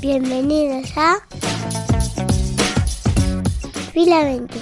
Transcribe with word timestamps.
Bienvenidos 0.00 0.96
a 0.96 1.16
Fila 3.92 4.24
20. 4.24 4.54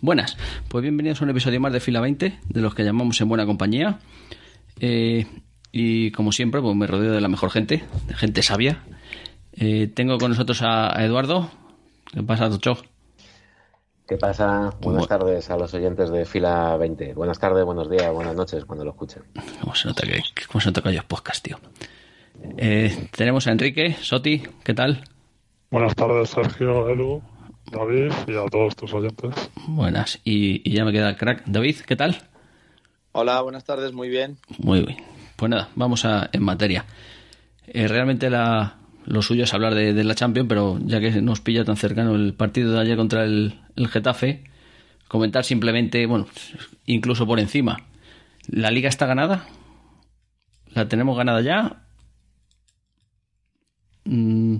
Buenas, 0.00 0.36
pues 0.68 0.82
bienvenidos 0.82 1.20
a 1.20 1.24
un 1.24 1.30
episodio 1.30 1.60
más 1.60 1.72
de 1.72 1.80
Fila 1.80 2.00
20, 2.00 2.38
de 2.48 2.60
los 2.60 2.76
que 2.76 2.84
llamamos 2.84 3.20
En 3.20 3.28
Buena 3.28 3.44
Compañía. 3.44 3.98
Eh, 4.78 5.26
y 5.72 6.12
como 6.12 6.30
siempre, 6.30 6.60
pues 6.60 6.76
me 6.76 6.86
rodeo 6.86 7.12
de 7.12 7.20
la 7.20 7.28
mejor 7.28 7.50
gente, 7.50 7.82
de 8.06 8.14
gente 8.14 8.42
sabia. 8.42 8.84
Eh, 9.60 9.88
tengo 9.94 10.18
con 10.18 10.30
nosotros 10.30 10.62
a, 10.62 10.96
a 10.98 11.04
Eduardo. 11.04 11.50
¿Qué 12.12 12.22
pasa, 12.22 12.48
Tocho? 12.48 12.76
¿Qué 14.06 14.16
pasa? 14.16 14.72
Buenas 14.80 15.04
Bu- 15.04 15.08
tardes 15.08 15.50
a 15.50 15.56
los 15.56 15.74
oyentes 15.74 16.10
de 16.10 16.24
Fila 16.24 16.76
20. 16.76 17.14
Buenas 17.14 17.38
tardes, 17.38 17.64
buenos 17.64 17.90
días, 17.90 18.12
buenas 18.12 18.34
noches 18.34 18.64
cuando 18.64 18.84
lo 18.84 18.92
escuchen. 18.92 19.22
¿Cómo 19.60 19.74
se 19.74 19.88
nota 19.88 20.06
que, 20.06 20.22
cómo 20.50 20.60
se 20.60 20.68
nota 20.68 20.82
que 20.82 20.88
hay 20.90 21.00
podcast, 21.06 21.44
tío? 21.44 21.58
Eh, 22.56 23.08
tenemos 23.14 23.46
a 23.46 23.52
Enrique, 23.52 23.96
Soti, 24.00 24.42
¿qué 24.64 24.72
tal? 24.74 25.04
Buenas 25.70 25.94
tardes, 25.94 26.30
Sergio, 26.30 26.88
Edu, 26.88 27.20
David 27.70 28.12
y 28.26 28.36
a 28.36 28.46
todos 28.46 28.76
tus 28.76 28.94
oyentes. 28.94 29.34
Buenas. 29.66 30.20
Y, 30.24 30.62
y 30.68 30.74
ya 30.74 30.84
me 30.86 30.92
queda 30.92 31.10
el 31.10 31.16
crack. 31.16 31.42
David, 31.46 31.76
¿qué 31.86 31.96
tal? 31.96 32.16
Hola, 33.12 33.42
buenas 33.42 33.64
tardes, 33.64 33.92
muy 33.92 34.08
bien. 34.08 34.38
Muy 34.58 34.82
bien. 34.82 34.98
Pues 35.36 35.50
nada, 35.50 35.68
vamos 35.74 36.04
a, 36.06 36.30
en 36.32 36.42
materia. 36.42 36.86
Eh, 37.66 37.86
realmente 37.88 38.30
la, 38.30 38.76
lo 39.08 39.22
suyo 39.22 39.44
es 39.44 39.54
hablar 39.54 39.74
de, 39.74 40.04
la 40.04 40.14
Champions, 40.14 40.48
pero 40.48 40.78
ya 40.84 41.00
que 41.00 41.22
nos 41.22 41.40
pilla 41.40 41.64
tan 41.64 41.76
cercano 41.76 42.14
el 42.14 42.34
partido 42.34 42.72
de 42.72 42.80
ayer 42.80 42.96
contra 42.96 43.24
el, 43.24 43.54
el 43.74 43.88
Getafe, 43.88 44.44
comentar 45.08 45.44
simplemente, 45.44 46.04
bueno, 46.06 46.26
incluso 46.84 47.26
por 47.26 47.40
encima. 47.40 47.78
¿La 48.48 48.70
liga 48.70 48.88
está 48.88 49.06
ganada? 49.06 49.46
¿La 50.74 50.88
tenemos 50.88 51.16
ganada 51.16 51.40
ya? 51.40 51.84
Mm, 54.04 54.56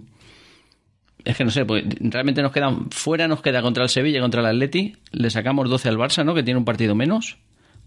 es 1.24 1.36
que 1.36 1.44
no 1.44 1.50
sé, 1.50 1.66
pues 1.66 1.84
realmente 2.00 2.40
nos 2.40 2.52
quedan 2.52 2.90
fuera, 2.90 3.28
nos 3.28 3.42
queda 3.42 3.60
contra 3.60 3.82
el 3.82 3.90
Sevilla 3.90 4.20
contra 4.20 4.40
el 4.40 4.46
Atleti. 4.46 4.96
Le 5.12 5.28
sacamos 5.28 5.68
12 5.68 5.90
al 5.90 5.98
Barça, 5.98 6.24
¿no? 6.24 6.34
Que 6.34 6.42
tiene 6.42 6.56
un 6.56 6.64
partido 6.64 6.94
menos. 6.94 7.36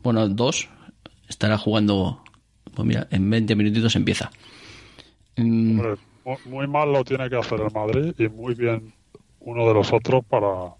Bueno, 0.04 0.28
dos. 0.30 0.70
Estará 1.28 1.58
jugando. 1.58 2.24
Pues 2.76 2.88
mira, 2.88 3.08
en 3.10 3.28
20 3.28 3.56
minutitos 3.56 3.96
empieza. 3.96 4.30
Mm, 5.38 5.82
Muy 6.46 6.68
mal 6.68 6.92
lo 6.92 7.04
tiene 7.04 7.30
que 7.30 7.38
hacer 7.38 7.60
el 7.62 7.72
Madrid 7.74 8.14
y 8.18 8.28
muy 8.30 8.54
bien 8.56 8.94
uno 9.40 9.68
de 9.68 9.74
los 9.74 9.92
otros 9.92 10.24
para, 10.26 10.74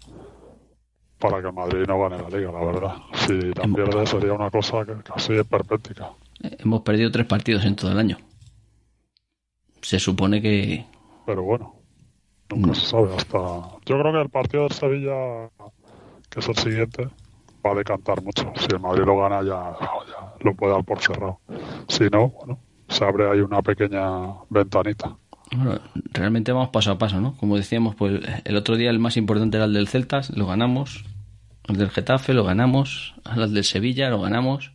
para 1.18 1.40
que 1.40 1.48
el 1.48 1.52
Madrid 1.52 1.84
no 1.86 2.00
gane 2.00 2.18
la 2.22 2.28
liga, 2.28 2.52
la 2.52 2.64
verdad. 2.64 2.94
Si 3.14 3.32
la 3.32 3.64
pierde 3.74 4.06
sería 4.06 4.32
una 4.32 4.50
cosa 4.50 4.84
que 4.84 4.94
casi 5.02 5.34
es 5.34 5.46
perpética. 5.46 6.10
hemos 6.40 6.82
perdido 6.82 7.10
tres 7.10 7.26
partidos 7.26 7.64
en 7.64 7.76
todo 7.76 7.90
el 7.92 7.98
año. 7.98 8.18
Se 9.80 9.98
supone 9.98 10.40
que. 10.40 10.84
Pero 11.26 11.42
bueno, 11.42 11.74
nunca 12.50 12.70
Mm. 12.70 12.74
se 12.74 12.86
sabe 12.86 13.14
hasta... 13.16 13.38
Yo 13.86 13.98
creo 13.98 14.12
que 14.12 14.20
el 14.20 14.30
partido 14.30 14.62
del 14.64 14.72
Sevilla, 14.72 15.48
que 16.30 16.40
es 16.40 16.48
el 16.48 16.56
siguiente, 16.56 17.08
va 17.64 17.72
a 17.72 17.74
decantar 17.74 18.22
mucho. 18.22 18.52
Si 18.56 18.66
el 18.70 18.80
Madrid 18.80 19.04
lo 19.04 19.16
gana 19.18 19.40
ya, 19.42 19.76
ya 19.80 20.34
lo 20.40 20.54
puede 20.54 20.72
dar 20.72 20.84
por 20.84 21.00
cerrado. 21.00 21.40
Si 21.88 22.04
no, 22.10 22.28
bueno, 22.28 22.58
se 22.88 23.04
abre 23.04 23.30
ahí 23.30 23.40
una 23.40 23.62
pequeña 23.62 24.34
ventanita. 24.50 25.16
Bueno, 25.56 25.80
realmente 26.12 26.52
vamos 26.52 26.68
paso 26.70 26.90
a 26.92 26.98
paso, 26.98 27.20
¿no? 27.20 27.36
Como 27.36 27.56
decíamos, 27.56 27.94
pues 27.94 28.20
el 28.44 28.56
otro 28.56 28.76
día 28.76 28.90
el 28.90 28.98
más 28.98 29.16
importante 29.16 29.56
era 29.56 29.66
el 29.66 29.72
del 29.74 29.88
Celtas, 29.88 30.30
lo 30.30 30.46
ganamos. 30.46 31.04
El 31.68 31.76
del 31.76 31.90
Getafe 31.90 32.32
lo 32.34 32.44
ganamos. 32.44 33.14
El 33.36 33.52
del 33.54 33.64
Sevilla 33.64 34.10
lo 34.10 34.20
ganamos. 34.20 34.72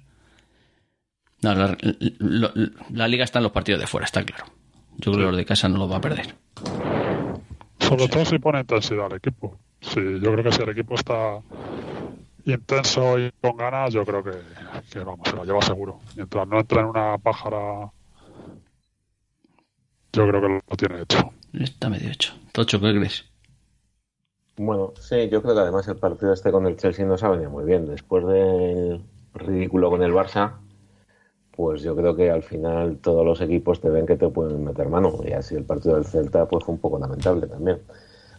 No, 1.41 1.53
la, 1.53 1.77
lo- 2.19 2.51
la 2.91 3.07
liga 3.07 3.23
está 3.23 3.39
en 3.39 3.43
los 3.43 3.51
partidos 3.51 3.81
de 3.81 3.87
fuera, 3.87 4.05
está 4.05 4.23
claro. 4.23 4.45
Yo 4.97 5.11
creo 5.11 5.25
que 5.25 5.31
los 5.31 5.37
de 5.37 5.45
casa 5.45 5.69
no 5.69 5.77
los 5.77 5.91
va 5.91 5.97
a 5.97 6.01
perder. 6.01 6.35
Sobre 7.79 8.07
todo 8.07 8.25
si 8.25 8.39
pone 8.39 8.59
intensidad 8.61 9.05
al 9.05 9.17
equipo. 9.17 9.57
Sí, 9.81 9.99
yo 10.21 10.31
creo 10.33 10.43
que 10.43 10.51
si 10.51 10.61
el 10.63 10.69
equipo 10.69 10.95
está 10.95 11.39
intenso 12.45 13.19
y 13.19 13.31
con 13.41 13.57
ganas, 13.57 13.93
yo 13.93 14.03
creo 14.05 14.23
que, 14.23 14.31
que 14.91 14.99
vamos, 14.99 15.27
se 15.29 15.35
lo 15.35 15.43
lleva 15.45 15.61
seguro. 15.61 15.99
Mientras 16.15 16.47
no 16.47 16.59
entre 16.59 16.79
en 16.79 16.85
una 16.87 17.17
pájara, 17.19 17.91
yo 20.17 20.27
creo 20.27 20.41
que 20.41 20.47
lo 20.47 20.77
tiene 20.77 21.01
hecho. 21.01 21.31
Está 21.53 21.89
medio 21.89 22.09
hecho. 22.11 22.33
Tocho, 22.51 22.79
¿qué 22.79 22.93
crees? 22.93 23.25
Bueno, 24.57 24.93
sí, 24.99 25.29
yo 25.29 25.41
creo 25.43 25.53
que 25.53 25.61
además 25.61 25.87
el 25.87 25.97
partido 25.97 26.33
este 26.33 26.51
con 26.51 26.65
el 26.65 26.77
Chelsea 26.77 27.05
no 27.05 27.17
se 27.17 27.25
ha 27.25 27.29
venido 27.29 27.51
muy 27.51 27.63
bien. 27.65 27.85
Después 27.85 28.25
del 28.25 29.01
ridículo 29.35 29.89
con 29.91 30.01
el 30.01 30.13
Barça, 30.13 30.53
pues 31.51 31.81
yo 31.83 31.95
creo 31.95 32.15
que 32.15 32.31
al 32.31 32.43
final 32.43 32.97
todos 32.97 33.25
los 33.25 33.41
equipos 33.41 33.81
te 33.81 33.89
ven 33.89 34.05
que 34.07 34.15
te 34.15 34.27
pueden 34.29 34.63
meter 34.63 34.89
mano. 34.89 35.13
Y 35.27 35.33
así 35.33 35.55
el 35.55 35.63
partido 35.63 35.95
del 35.95 36.05
Celta 36.05 36.47
pues 36.47 36.63
fue 36.65 36.73
un 36.75 36.81
poco 36.81 36.97
lamentable 36.99 37.47
también. 37.47 37.79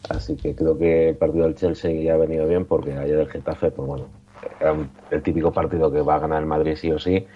Así 0.08 0.36
que 0.36 0.54
creo 0.54 0.76
que 0.78 1.10
el 1.10 1.16
partido 1.16 1.44
del 1.44 1.54
Chelsea 1.56 1.92
ya 2.02 2.14
ha 2.14 2.16
venido 2.18 2.46
bien 2.48 2.64
porque 2.64 2.92
ayer 2.96 3.18
el 3.18 3.28
Getafe, 3.28 3.70
pues 3.70 3.86
bueno, 3.88 4.06
era 4.60 4.72
un- 4.72 4.90
el 5.10 5.22
típico 5.22 5.52
partido 5.52 5.90
que 5.92 6.00
va 6.00 6.16
a 6.16 6.18
ganar 6.20 6.40
el 6.40 6.46
Madrid 6.46 6.76
sí 6.76 6.90
o 6.90 6.98
sí. 6.98 7.26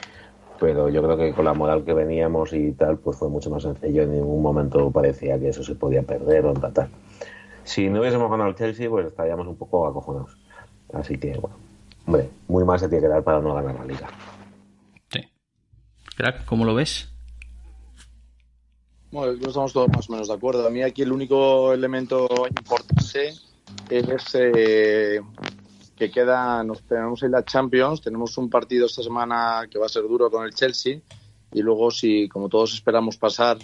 Pero 0.62 0.88
yo 0.88 1.02
creo 1.02 1.16
que 1.16 1.32
con 1.32 1.44
la 1.44 1.54
moral 1.54 1.84
que 1.84 1.92
veníamos 1.92 2.52
y 2.52 2.70
tal, 2.70 2.96
pues 2.96 3.18
fue 3.18 3.28
mucho 3.28 3.50
más 3.50 3.64
sencillo. 3.64 4.04
En 4.04 4.12
ningún 4.12 4.40
momento 4.40 4.92
parecía 4.92 5.36
que 5.36 5.48
eso 5.48 5.64
se 5.64 5.74
podía 5.74 6.02
perder 6.04 6.46
o 6.46 6.52
empatar. 6.52 6.88
Si 7.64 7.88
no 7.88 7.98
hubiésemos 7.98 8.30
ganado 8.30 8.50
el 8.50 8.54
Chelsea, 8.54 8.88
pues 8.88 9.08
estaríamos 9.08 9.48
un 9.48 9.56
poco 9.56 9.88
acojonados. 9.88 10.36
Así 10.92 11.18
que, 11.18 11.36
bueno, 11.36 11.56
hombre, 12.06 12.30
muy 12.46 12.64
mal 12.64 12.78
se 12.78 12.88
tiene 12.88 13.02
que 13.02 13.08
dar 13.08 13.24
para 13.24 13.40
no 13.40 13.52
ganar 13.54 13.74
la 13.74 13.84
liga. 13.84 14.08
Sí. 15.10 15.20
Crack, 16.16 16.44
¿cómo 16.44 16.64
lo 16.64 16.76
ves? 16.76 17.12
Bueno, 19.10 19.32
estamos 19.44 19.72
todos 19.72 19.88
más 19.88 20.08
o 20.08 20.12
menos 20.12 20.28
de 20.28 20.34
acuerdo. 20.34 20.64
A 20.64 20.70
mí 20.70 20.80
aquí 20.80 21.02
el 21.02 21.10
único 21.10 21.72
elemento 21.72 22.28
importante 22.48 23.34
es 23.90 24.34
eh, 24.34 25.20
que 26.02 26.10
queda, 26.10 26.64
nos 26.64 26.82
tenemos 26.82 27.22
en 27.22 27.30
la 27.30 27.44
Champions, 27.44 28.00
tenemos 28.00 28.36
un 28.36 28.50
partido 28.50 28.86
esta 28.86 29.04
semana 29.04 29.68
que 29.70 29.78
va 29.78 29.86
a 29.86 29.88
ser 29.88 30.02
duro 30.02 30.32
con 30.32 30.44
el 30.44 30.52
Chelsea 30.52 30.98
y 31.52 31.62
luego 31.62 31.92
si, 31.92 32.28
como 32.28 32.48
todos 32.48 32.74
esperamos 32.74 33.16
pasar 33.16 33.58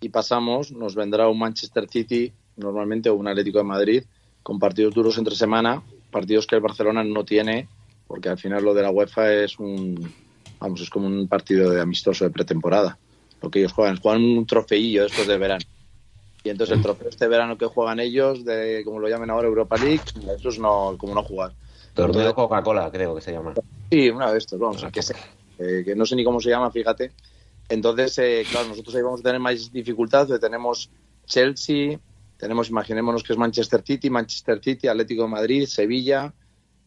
y 0.00 0.08
pasamos, 0.08 0.72
nos 0.72 0.94
vendrá 0.94 1.28
un 1.28 1.38
Manchester 1.38 1.86
City 1.86 2.32
normalmente 2.56 3.10
o 3.10 3.14
un 3.14 3.28
Atlético 3.28 3.58
de 3.58 3.64
Madrid 3.64 4.04
con 4.42 4.58
partidos 4.58 4.94
duros 4.94 5.18
entre 5.18 5.34
semana, 5.34 5.82
partidos 6.10 6.46
que 6.46 6.54
el 6.54 6.62
Barcelona 6.62 7.04
no 7.04 7.26
tiene 7.26 7.68
porque 8.06 8.30
al 8.30 8.38
final 8.38 8.64
lo 8.64 8.72
de 8.72 8.80
la 8.80 8.90
UEFA 8.90 9.34
es 9.34 9.58
un, 9.58 10.10
vamos, 10.58 10.80
es 10.80 10.88
como 10.88 11.06
un 11.08 11.28
partido 11.28 11.68
de 11.68 11.82
amistoso 11.82 12.24
de 12.24 12.30
pretemporada 12.30 12.96
lo 13.42 13.50
que 13.50 13.58
ellos 13.58 13.74
juegan, 13.74 13.98
juegan 13.98 14.24
un 14.24 14.46
trofeillo 14.46 15.02
después 15.02 15.28
del 15.28 15.38
verano. 15.38 15.64
Y 16.42 16.48
entonces 16.48 16.74
el 16.74 16.82
trofeo 16.82 17.10
este 17.10 17.28
verano 17.28 17.58
que 17.58 17.66
juegan 17.66 18.00
ellos, 18.00 18.46
de 18.46 18.80
como 18.82 18.98
lo 18.98 19.10
llamen 19.10 19.28
ahora 19.28 19.46
Europa 19.46 19.76
League, 19.76 20.00
eso 20.38 20.48
es 20.48 20.58
no, 20.58 20.94
como 20.96 21.14
no 21.14 21.22
jugar. 21.22 21.52
Torneo 21.96 22.34
Coca-Cola, 22.34 22.90
creo 22.92 23.14
que 23.14 23.22
se 23.22 23.32
llama. 23.32 23.54
Sí, 23.90 24.10
una 24.10 24.30
de 24.30 24.38
estos, 24.38 24.58
vamos, 24.58 24.84
que, 24.92 25.00
eh, 25.58 25.82
que 25.84 25.96
no 25.96 26.04
sé 26.04 26.14
ni 26.14 26.24
cómo 26.24 26.40
se 26.40 26.50
llama, 26.50 26.70
fíjate. 26.70 27.12
Entonces, 27.68 28.18
eh, 28.18 28.44
claro, 28.48 28.68
nosotros 28.68 28.94
ahí 28.94 29.02
vamos 29.02 29.20
a 29.20 29.22
tener 29.22 29.40
más 29.40 29.72
dificultad, 29.72 30.28
porque 30.28 30.38
tenemos 30.38 30.90
Chelsea, 31.24 31.98
tenemos, 32.36 32.68
imaginémonos 32.68 33.22
que 33.22 33.32
es 33.32 33.38
Manchester 33.38 33.82
City, 33.82 34.10
Manchester 34.10 34.60
City, 34.62 34.88
Atlético 34.88 35.22
de 35.22 35.28
Madrid, 35.28 35.66
Sevilla, 35.66 36.32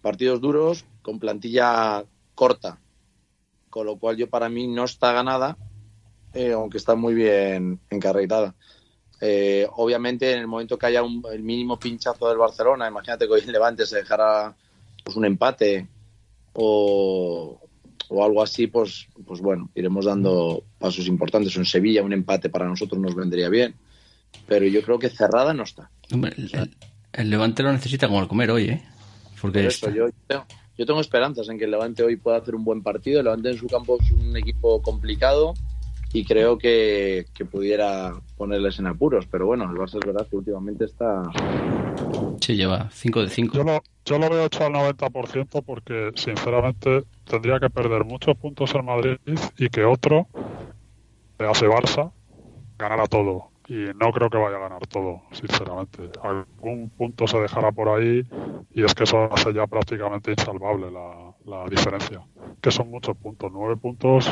partidos 0.01 0.39
duros 0.39 0.85
con 1.01 1.19
plantilla 1.19 2.05
corta. 2.35 2.79
Con 3.69 3.87
lo 3.87 3.97
cual 3.97 4.15
yo 4.15 4.29
para 4.29 4.47
mí 4.47 4.67
no 4.67 4.85
está 4.85 5.11
ganada, 5.11 5.57
eh, 6.33 6.53
aunque 6.53 6.77
está 6.77 6.93
muy 6.95 7.15
bien 7.15 7.79
encarretada. 7.89 8.53
Eh, 9.21 9.67
obviamente, 9.75 10.31
en 10.31 10.39
el 10.39 10.47
momento 10.47 10.77
que 10.77 10.85
haya 10.85 11.01
un, 11.01 11.23
el 11.31 11.43
mínimo 11.43 11.77
pinchazo 11.79 12.29
del 12.29 12.37
Barcelona, 12.37 12.87
imagínate 12.87 13.25
que 13.25 13.33
hoy 13.33 13.41
el 13.41 13.51
Levante 13.51 13.85
se 13.85 13.97
dejara 13.97 14.55
pues, 15.03 15.15
un 15.17 15.25
empate 15.25 15.87
o, 16.53 17.59
o 18.09 18.23
algo 18.25 18.41
así, 18.41 18.67
pues, 18.67 19.07
pues 19.25 19.41
bueno, 19.41 19.69
iremos 19.75 20.05
dando 20.05 20.63
pasos 20.79 21.07
importantes. 21.07 21.55
En 21.57 21.65
Sevilla 21.65 22.03
un 22.03 22.13
empate 22.13 22.49
para 22.49 22.67
nosotros 22.67 22.99
nos 22.99 23.15
vendría 23.15 23.49
bien, 23.49 23.75
pero 24.47 24.65
yo 24.65 24.81
creo 24.81 24.99
que 24.99 25.09
cerrada 25.09 25.53
no 25.53 25.63
está. 25.63 25.89
Hombre, 26.11 26.33
el, 26.37 26.49
el- 26.55 26.75
el 27.11 27.29
Levante 27.31 27.63
lo 27.63 27.71
necesita 27.71 28.07
como 28.07 28.21
el 28.21 28.27
comer 28.27 28.51
hoy, 28.51 28.65
¿eh? 28.69 28.83
Porque 29.41 29.65
eso 29.65 29.89
yo 29.91 30.05
yo 30.77 30.85
tengo 30.85 31.01
esperanzas 31.01 31.49
en 31.49 31.57
que 31.57 31.65
el 31.65 31.71
Levante 31.71 32.03
hoy 32.03 32.15
pueda 32.17 32.37
hacer 32.37 32.53
un 32.55 32.63
buen 32.63 32.83
partido. 32.83 33.19
El 33.19 33.25
Levante 33.25 33.49
en 33.49 33.57
su 33.57 33.67
campo 33.67 33.97
es 33.99 34.11
un 34.11 34.37
equipo 34.37 34.81
complicado 34.81 35.55
y 36.11 36.25
creo 36.25 36.57
que, 36.57 37.25
que 37.33 37.45
pudiera 37.45 38.13
ponerles 38.37 38.79
en 38.79 38.87
apuros. 38.87 39.27
Pero 39.27 39.45
bueno, 39.45 39.65
el 39.65 39.77
Barça 39.77 39.99
es 39.99 40.05
verdad 40.05 40.27
que 40.27 40.37
últimamente 40.37 40.85
está. 40.85 41.23
sí 42.41 42.55
lleva 42.55 42.89
5 42.91 43.21
de 43.21 43.29
5. 43.29 43.57
Yo 43.57 43.63
lo, 43.63 43.81
yo 44.05 44.17
lo 44.17 44.29
veo 44.29 44.45
hecho 44.45 44.65
al 44.65 44.73
90% 44.73 45.63
porque, 45.63 46.11
sinceramente, 46.15 47.03
tendría 47.25 47.59
que 47.59 47.69
perder 47.69 48.05
muchos 48.05 48.35
puntos 48.37 48.73
el 48.73 48.83
Madrid 48.83 49.17
y 49.57 49.69
que 49.69 49.85
otro, 49.85 50.27
le 51.37 51.47
hace 51.47 51.67
Barça, 51.67 52.11
ganara 52.77 53.05
todo. 53.05 53.49
y 53.67 53.85
no 54.01 54.11
creo 54.11 54.31
que 54.31 54.37
vaya 54.37 54.57
a 54.57 54.61
ganar 54.61 54.87
todo, 54.87 55.21
sinceramente. 55.31 56.09
Algún 56.23 56.89
punto 56.89 57.27
se 57.27 57.37
dejará 57.39 57.71
por 57.71 57.89
ahí 57.89 58.23
y 58.73 58.83
es 58.83 58.95
que 58.95 59.03
eso 59.03 59.31
hace 59.31 59.53
ya 59.53 59.67
prácticamente 59.67 60.31
insalvable 60.31 60.89
la, 60.89 61.28
la 61.49 61.65
diferencia. 61.69 62.21
Que 62.61 62.71
son 62.71 62.89
muchos 62.89 63.17
puntos, 63.17 63.49
nueve 63.51 63.75
puntos 63.77 64.25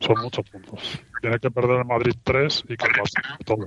son 0.00 0.20
muchos 0.22 0.48
puntos. 0.50 1.00
Tiene 1.20 1.38
que 1.38 1.50
perder 1.50 1.78
el 1.78 1.84
Madrid 1.84 2.14
tres 2.22 2.64
y 2.68 2.76
que 2.76 2.86
el 2.86 2.92
Barça 2.92 3.36
todo. 3.44 3.66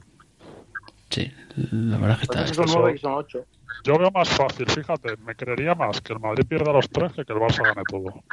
Sí, 1.10 1.32
la 1.72 1.98
verdad 1.98 2.18
es 2.22 2.22
que 2.22 2.28
Pues 2.28 2.40
está. 2.40 2.52
esos 2.52 2.72
son 2.72 2.82
nueve 2.82 2.96
y 2.98 3.00
son 3.00 3.14
ocho. 3.14 3.46
Yo 3.84 3.98
veo 3.98 4.12
más 4.12 4.30
fácil, 4.30 4.66
fíjate, 4.70 5.16
me 5.18 5.36
creería 5.36 5.74
más 5.74 6.02
que 6.02 6.14
el 6.14 6.20
Madrid 6.20 6.46
pierda 6.48 6.74
los 6.74 6.90
tres 6.90 7.14
que 7.14 7.24
que 7.24 7.34
el 7.34 7.40
Barça 7.40 7.64
gane 7.64 7.84
todo. 7.90 8.24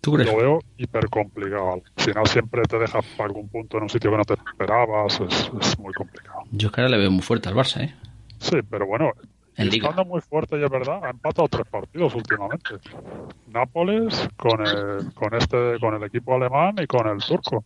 ¿Tú 0.00 0.12
crees? 0.12 0.30
Lo 0.30 0.36
veo 0.36 0.58
hiper 0.76 1.08
complicado. 1.08 1.74
Al 1.74 1.82
final 2.04 2.26
siempre 2.26 2.62
te 2.62 2.78
dejas 2.78 3.06
algún 3.18 3.48
punto 3.48 3.78
en 3.78 3.84
un 3.84 3.88
sitio 3.88 4.10
que 4.10 4.16
no 4.18 4.24
te 4.24 4.34
esperabas, 4.34 5.18
es, 5.20 5.50
es 5.60 5.78
muy 5.78 5.94
complicado. 5.94 6.40
Yo 6.50 6.68
es 6.68 6.74
que 6.74 6.80
ahora 6.82 6.90
le 6.90 6.98
veo 6.98 7.10
muy 7.10 7.22
fuerte 7.22 7.48
al 7.48 7.54
Barça, 7.54 7.82
¿eh? 7.84 7.94
Sí, 8.38 8.56
pero 8.68 8.86
bueno, 8.86 9.12
En 9.56 9.70
Liga. 9.70 9.90
estando 9.90 10.04
muy 10.10 10.20
fuerte 10.20 10.58
y 10.58 10.64
es 10.64 10.70
verdad, 10.70 11.04
ha 11.04 11.10
empatado 11.10 11.48
tres 11.48 11.66
partidos 11.68 12.14
últimamente. 12.14 12.70
Nápoles 13.48 14.28
con 14.36 14.66
el, 14.66 15.12
con 15.14 15.34
este, 15.34 15.78
con 15.78 15.94
el 15.94 16.02
equipo 16.02 16.34
alemán 16.34 16.74
y 16.82 16.86
con 16.86 17.06
el 17.06 17.18
turco. 17.22 17.64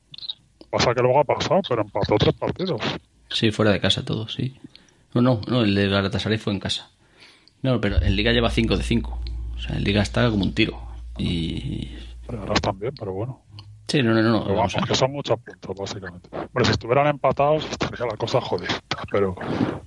Pasa 0.70 0.94
que 0.94 1.00
luego 1.00 1.20
ha 1.20 1.24
pasado, 1.24 1.60
pero 1.66 1.82
empató 1.82 2.16
tres 2.16 2.34
partidos. 2.34 2.80
Sí, 3.30 3.50
fuera 3.50 3.72
de 3.72 3.80
casa 3.80 4.04
todo, 4.04 4.28
sí. 4.28 4.56
No, 5.14 5.22
no, 5.22 5.40
no, 5.48 5.62
el 5.62 5.74
de 5.74 5.88
Galatasaray 5.88 6.38
fue 6.38 6.52
en 6.52 6.60
casa. 6.60 6.90
No, 7.62 7.80
pero 7.80 8.00
en 8.02 8.14
Liga 8.14 8.32
lleva 8.32 8.50
5 8.50 8.76
de 8.76 8.82
5. 8.82 9.20
O 9.54 9.58
sea, 9.58 9.76
en 9.76 9.84
Liga 9.84 10.02
está 10.02 10.30
como 10.30 10.44
un 10.44 10.54
tiro. 10.54 10.80
Y. 11.16 11.88
Pero 12.26 12.40
ahora 12.40 12.54
están 12.54 12.78
bien, 12.78 12.92
pero 12.98 13.12
bueno. 13.12 13.40
Sí, 13.88 14.02
no, 14.02 14.12
no, 14.12 14.22
no. 14.22 14.42
Pero 14.44 14.54
vamos 14.56 14.74
que 14.86 14.94
son 14.94 15.12
muchos 15.12 15.38
puntos, 15.40 15.74
básicamente. 15.76 16.28
Bueno, 16.30 16.64
si 16.66 16.72
estuvieran 16.72 17.06
empatados, 17.06 17.64
estaría 17.70 18.06
la 18.06 18.16
cosa 18.16 18.40
jodida. 18.40 18.68
Pero, 19.10 19.34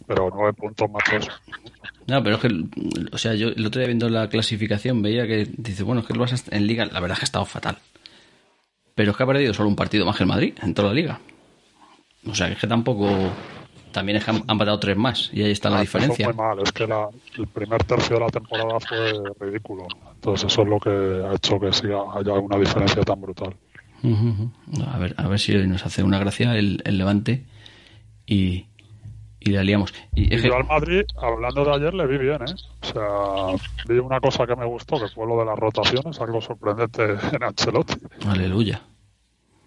pero 0.08 0.30
nueve 0.34 0.54
puntos 0.54 0.90
más. 0.90 1.04
No, 2.08 2.24
pero 2.24 2.38
es 2.38 2.42
que, 2.42 2.66
o 3.12 3.18
sea, 3.20 3.36
yo 3.36 3.50
el 3.50 3.64
otro 3.66 3.80
día 3.80 3.88
viendo 3.88 4.10
la 4.10 4.28
clasificación 4.30 5.02
veía 5.04 5.28
que 5.28 5.48
dice, 5.58 5.84
bueno, 5.84 6.02
es 6.02 6.08
que 6.08 6.14
el 6.14 6.20
Barça 6.20 6.44
en 6.52 6.66
Liga, 6.66 6.86
la 6.86 7.00
verdad 7.00 7.14
es 7.14 7.20
que 7.20 7.24
ha 7.26 7.26
estado 7.26 7.46
fatal. 7.46 7.78
Pero 8.96 9.12
es 9.12 9.18
que 9.18 9.24
ha 9.24 9.28
perdido 9.28 9.54
solo 9.54 9.70
un 9.70 9.76
partido 9.76 10.06
más 10.06 10.18
que 10.18 10.24
el 10.24 10.30
Madrid 10.30 10.56
en 10.64 10.74
toda 10.74 10.88
la 10.90 10.94
Liga. 10.96 11.20
O 12.28 12.34
sea, 12.34 12.48
que 12.48 12.54
es 12.54 12.60
que 12.60 12.68
tampoco. 12.68 13.08
También 13.92 14.18
es 14.18 14.24
que 14.26 14.32
han, 14.32 14.44
han 14.48 14.58
matado 14.58 14.80
tres 14.80 14.96
más 14.98 15.30
y 15.34 15.44
ahí 15.44 15.52
está 15.52 15.70
la 15.70 15.78
Ah, 15.78 15.82
diferencia. 15.82 16.26
Fue 16.26 16.34
mal, 16.34 16.60
es 16.64 16.72
que 16.72 16.88
la- 16.88 17.10
el 17.38 17.48
primer 17.48 17.84
tercio 17.84 18.16
de 18.16 18.22
la 18.22 18.30
temporada 18.30 18.80
fue 18.80 19.14
ridículo. 19.40 19.88
Entonces 20.16 20.52
eso 20.52 20.62
es 20.64 20.68
lo 20.68 20.80
que 20.80 20.90
ha 20.90 21.34
hecho 21.36 21.60
que 21.60 21.72
siga, 21.74 22.00
haya 22.16 22.34
una 22.34 22.58
diferencia 22.58 23.02
tan 23.04 23.20
brutal. 23.22 23.54
A 24.04 24.98
ver, 24.98 25.14
a 25.18 25.28
ver 25.28 25.40
si 25.40 25.54
nos 25.68 25.86
hace 25.86 26.04
una 26.04 26.20
gracia 26.20 26.56
el, 26.58 26.82
el 26.86 26.98
Levante 26.98 27.46
y, 28.26 28.66
y 29.40 29.52
la 29.52 29.64
liamos. 29.64 29.94
Y 30.16 30.34
Y 30.34 30.42
yo 30.42 30.56
al 30.56 30.66
Madrid, 30.66 31.04
hablando 31.22 31.66
de 31.66 31.72
ayer, 31.76 31.94
le 31.94 32.08
vi 32.08 32.18
bien, 32.18 32.42
¿eh? 32.42 32.54
O 32.82 32.86
sea, 32.86 33.68
vi 33.88 34.00
una 34.00 34.20
cosa 34.20 34.46
que 34.46 34.56
me 34.56 34.66
gustó, 34.66 35.00
que 35.00 35.08
fue 35.08 35.28
lo 35.28 35.38
de 35.40 35.46
las 35.46 35.58
rotaciones, 35.58 36.20
algo 36.20 36.42
sorprendente 36.42 37.04
en 37.32 37.44
Ancelotti. 37.44 37.96
aleluya. 38.28 38.82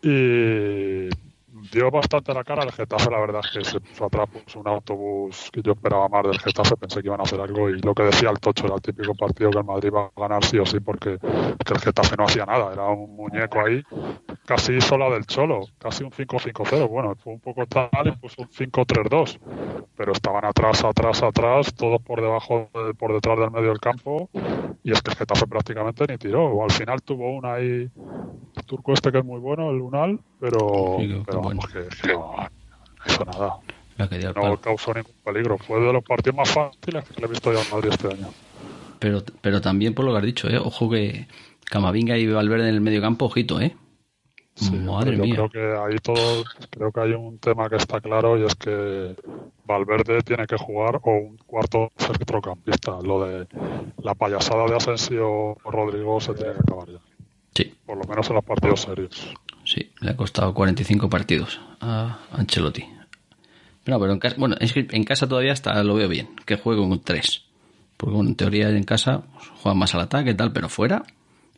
Y 0.02 1.08
dio 1.72 1.90
bastante 1.90 2.32
la 2.34 2.44
cara 2.44 2.62
al 2.62 2.72
Getafe, 2.72 3.10
la 3.10 3.20
verdad 3.20 3.40
es 3.44 3.50
que 3.50 3.64
se 3.64 3.80
puso 3.80 4.04
atrás 4.06 4.28
puso 4.28 4.60
un 4.60 4.68
autobús 4.68 5.50
que 5.52 5.62
yo 5.62 5.72
esperaba 5.72 6.08
más 6.08 6.22
del 6.24 6.38
Getafe, 6.38 6.76
pensé 6.76 7.00
que 7.00 7.08
iban 7.08 7.20
a 7.20 7.24
hacer 7.24 7.40
algo 7.40 7.70
y 7.70 7.80
lo 7.80 7.94
que 7.94 8.02
decía 8.04 8.30
el 8.30 8.38
Tocho 8.40 8.66
era 8.66 8.74
el 8.76 8.82
típico 8.82 9.14
partido 9.14 9.50
que 9.50 9.58
el 9.58 9.64
Madrid 9.64 9.90
va 9.92 10.10
a 10.16 10.20
ganar 10.20 10.44
sí 10.44 10.58
o 10.58 10.66
sí 10.66 10.80
porque 10.80 11.18
que 11.18 11.74
el 11.74 11.80
Getafe 11.80 12.16
no 12.16 12.24
hacía 12.24 12.44
nada, 12.46 12.72
era 12.72 12.86
un 12.88 13.14
muñeco 13.16 13.60
ahí, 13.60 13.82
casi 14.46 14.74
hizo 14.76 14.98
la 14.98 15.08
del 15.10 15.26
Cholo, 15.26 15.60
casi 15.78 16.04
un 16.04 16.10
5-5-0, 16.10 16.88
bueno, 16.88 17.14
fue 17.16 17.32
un 17.32 17.40
poco 17.40 17.66
tal 17.66 17.88
y 18.06 18.12
puso 18.12 18.42
un 18.42 18.48
5-3-2, 18.48 19.38
pero 19.96 20.12
estaban 20.12 20.44
atrás, 20.44 20.84
atrás, 20.84 21.22
atrás, 21.22 21.74
todos 21.74 22.00
por 22.02 22.20
debajo, 22.20 22.68
de- 22.74 22.94
por 22.94 23.12
detrás 23.12 23.38
del 23.38 23.50
medio 23.50 23.68
del 23.68 23.80
campo 23.80 24.28
y 24.82 24.92
es 24.92 25.00
que 25.02 25.10
el 25.12 25.16
Getafe 25.16 25.46
prácticamente 25.46 26.04
ni 26.08 26.18
tiró, 26.18 26.44
o 26.46 26.62
al 26.64 26.70
final 26.70 27.00
tuvo 27.02 27.30
una 27.30 27.54
ahí 27.54 27.88
el 28.56 28.64
turco 28.66 28.92
este 28.92 29.10
que 29.10 29.18
es 29.18 29.24
muy 29.24 29.40
bueno, 29.40 29.70
el 29.70 29.80
Unal, 29.80 30.20
pero, 30.38 30.96
Sí. 30.98 31.22
Vamos, 31.56 31.66
que, 31.72 32.06
que 32.08 32.12
no 32.14 32.36
hizo 33.06 33.24
nada. 33.24 33.56
La 33.96 34.08
que 34.08 34.18
dio 34.18 34.28
al 34.28 34.34
No 34.34 34.40
palo. 34.42 34.60
causó 34.60 34.92
ningún 34.94 35.12
peligro. 35.24 35.58
Fue 35.58 35.80
de 35.80 35.92
los 35.92 36.02
partidos 36.02 36.36
más 36.36 36.50
fáciles 36.50 37.04
que 37.08 37.20
le 37.20 37.26
he 37.26 37.30
visto 37.30 37.52
yo 37.52 37.60
al 37.60 37.66
Madrid 37.70 37.90
este 37.92 38.08
año. 38.08 38.28
Pero, 38.98 39.22
pero 39.40 39.60
también 39.60 39.94
por 39.94 40.04
lo 40.04 40.12
que 40.12 40.18
has 40.18 40.24
dicho, 40.24 40.48
¿eh? 40.48 40.58
Ojo 40.58 40.90
que 40.90 41.28
Camavinga 41.70 42.16
y 42.18 42.26
Valverde 42.26 42.68
en 42.68 42.74
el 42.74 42.80
medio 42.80 43.00
campo, 43.00 43.26
ojito, 43.26 43.60
¿eh? 43.60 43.76
Sí, 44.56 44.70
Madre 44.76 45.16
yo 45.16 45.24
mía. 45.24 45.34
creo 45.34 45.48
que 45.50 45.58
ahí 45.60 45.98
todo, 45.98 46.44
creo 46.70 46.92
que 46.92 47.00
hay 47.00 47.12
un 47.12 47.38
tema 47.38 47.68
que 47.68 47.74
está 47.76 48.00
claro 48.00 48.38
y 48.38 48.44
es 48.44 48.54
que 48.54 49.16
Valverde 49.66 50.22
tiene 50.22 50.46
que 50.46 50.56
jugar 50.56 51.00
o 51.02 51.10
un 51.10 51.36
cuarto 51.38 51.90
centrocampista. 51.98 52.98
Lo 53.02 53.24
de 53.24 53.48
la 54.02 54.14
payasada 54.14 54.66
de 54.66 54.76
Asensio 54.76 55.56
Rodrigo 55.64 56.20
se 56.20 56.34
tiene 56.34 56.52
que 56.52 56.60
acabar 56.60 56.88
ya. 56.88 56.98
Sí, 57.54 57.74
Por 57.84 57.96
lo 57.98 58.04
menos 58.04 58.28
en 58.30 58.36
los 58.36 58.44
partidos 58.44 58.82
serios. 58.82 59.34
Sí, 59.64 59.90
le 60.00 60.10
ha 60.10 60.16
costado 60.16 60.54
45 60.54 61.08
partidos 61.08 61.60
a 61.80 62.18
Ancelotti. 62.32 62.84
No, 63.86 64.00
pero 64.00 64.12
en 64.12 64.18
casa, 64.18 64.36
bueno, 64.38 64.56
es 64.60 64.72
que 64.72 64.86
en 64.90 65.04
casa 65.04 65.28
todavía 65.28 65.52
hasta 65.52 65.82
lo 65.84 65.94
veo 65.94 66.08
bien, 66.08 66.28
que 66.46 66.56
juegue 66.56 66.80
con 66.80 67.00
tres. 67.00 67.42
Porque 67.96 68.14
bueno, 68.14 68.30
en 68.30 68.36
teoría 68.36 68.70
en 68.70 68.84
casa 68.84 69.24
pues, 69.34 69.48
juega 69.62 69.74
más 69.74 69.94
al 69.94 70.00
ataque 70.00 70.30
y 70.30 70.34
tal, 70.34 70.52
pero 70.52 70.68
fuera 70.68 71.04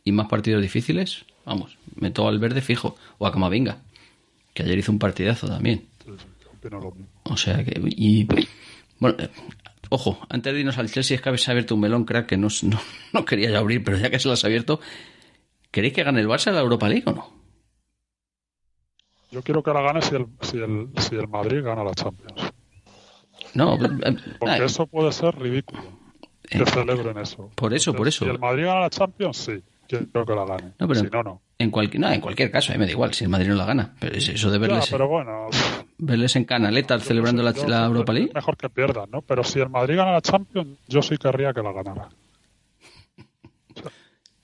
y 0.03 0.11
más 0.11 0.27
partidos 0.27 0.61
difíciles, 0.61 1.25
vamos, 1.45 1.77
meto 1.95 2.27
al 2.27 2.39
verde 2.39 2.61
fijo 2.61 2.95
o 3.17 3.27
a 3.27 3.31
Camavinga, 3.31 3.81
que 4.53 4.63
ayer 4.63 4.77
hizo 4.77 4.91
un 4.91 4.99
partidazo 4.99 5.47
también. 5.47 5.85
O 7.23 7.37
sea 7.37 7.63
que. 7.63 7.79
Y. 7.85 8.27
Bueno, 8.99 9.17
eh, 9.19 9.29
ojo, 9.89 10.19
antes 10.29 10.53
de 10.53 10.59
irnos 10.59 10.77
al 10.77 10.91
Chelsea, 10.91 11.15
es 11.15 11.21
que 11.21 11.29
habéis 11.29 11.47
abierto 11.47 11.75
un 11.75 11.81
melón, 11.81 12.05
crack, 12.05 12.27
que 12.27 12.37
no, 12.37 12.47
no, 12.63 12.79
no 13.13 13.25
quería 13.25 13.51
ya 13.51 13.59
abrir, 13.59 13.83
pero 13.83 13.97
ya 13.97 14.09
que 14.09 14.19
se 14.19 14.27
lo 14.27 14.33
has 14.33 14.43
abierto, 14.43 14.79
¿queréis 15.71 15.93
que 15.93 16.03
gane 16.03 16.19
el 16.19 16.27
Barça 16.27 16.51
la 16.51 16.61
Europa 16.61 16.89
League 16.89 17.03
o 17.05 17.13
no? 17.13 17.36
Yo 19.31 19.41
quiero 19.41 19.61
que 19.63 19.71
la 19.73 19.81
gane 19.81 20.01
si 20.01 20.15
el, 20.15 20.25
si 20.41 20.57
el, 20.57 20.89
si 20.97 21.15
el 21.15 21.27
Madrid 21.27 21.63
gana 21.63 21.83
la 21.83 21.93
Champions. 21.93 22.51
No, 23.53 23.75
eh, 23.75 24.15
Porque 24.39 24.55
eh, 24.55 24.65
eso 24.65 24.87
puede 24.87 25.11
ser 25.11 25.35
ridículo. 25.37 25.81
Que 26.49 26.59
Eh, 26.59 26.65
celebren 26.65 27.17
eso. 27.17 27.51
por 27.55 27.73
eso, 27.73 27.93
por 27.93 28.07
eso. 28.07 28.23
Si 28.25 28.31
el 28.31 28.39
Madrid 28.39 28.65
gana 28.65 28.81
la 28.81 28.89
Champions, 28.89 29.37
sí. 29.37 29.61
Quiero 29.87 30.25
que 30.25 30.33
la 30.35 30.45
gane. 30.45 30.73
No, 30.79 30.87
pero- 30.87 30.99
si 30.99 31.07
no, 31.07 31.23
no. 31.23 31.41
en, 31.57 31.71
cualquier, 31.71 32.01
no, 32.01 32.11
en 32.11 32.19
cualquier 32.21 32.51
caso, 32.51 32.73
eh, 32.73 32.77
me 32.77 32.85
da 32.85 32.91
igual, 32.91 33.13
si 33.13 33.23
el 33.23 33.29
Madrid 33.29 33.47
no 33.49 33.55
la 33.55 33.65
gana. 33.65 33.95
Pero 33.99 34.15
es 34.15 34.27
eso 34.29 34.49
de 34.51 34.57
Ya, 34.57 34.61
verles, 34.67 34.87
pero 34.91 35.07
bueno. 35.07 35.47
verles 35.97 36.35
en 36.35 36.43
Canaletas 36.45 37.03
celebrando 37.03 37.41
la, 37.43 37.51
yo- 37.51 37.63
yo 37.63 37.67
la 37.69 37.85
Europa 37.85 38.11
League. 38.13 38.31
Mejor 38.33 38.57
que 38.57 38.69
pierdan, 38.69 39.09
¿no? 39.11 39.21
Pero 39.21 39.43
si 39.45 39.59
el 39.59 39.69
Madrid 39.69 39.95
gana 39.97 40.11
la 40.11 40.21
Champions, 40.21 40.77
yo 40.87 41.01
sí 41.01 41.17
querría 41.17 41.53
que 41.53 41.61
la 41.61 41.71
ganara. 41.71 42.09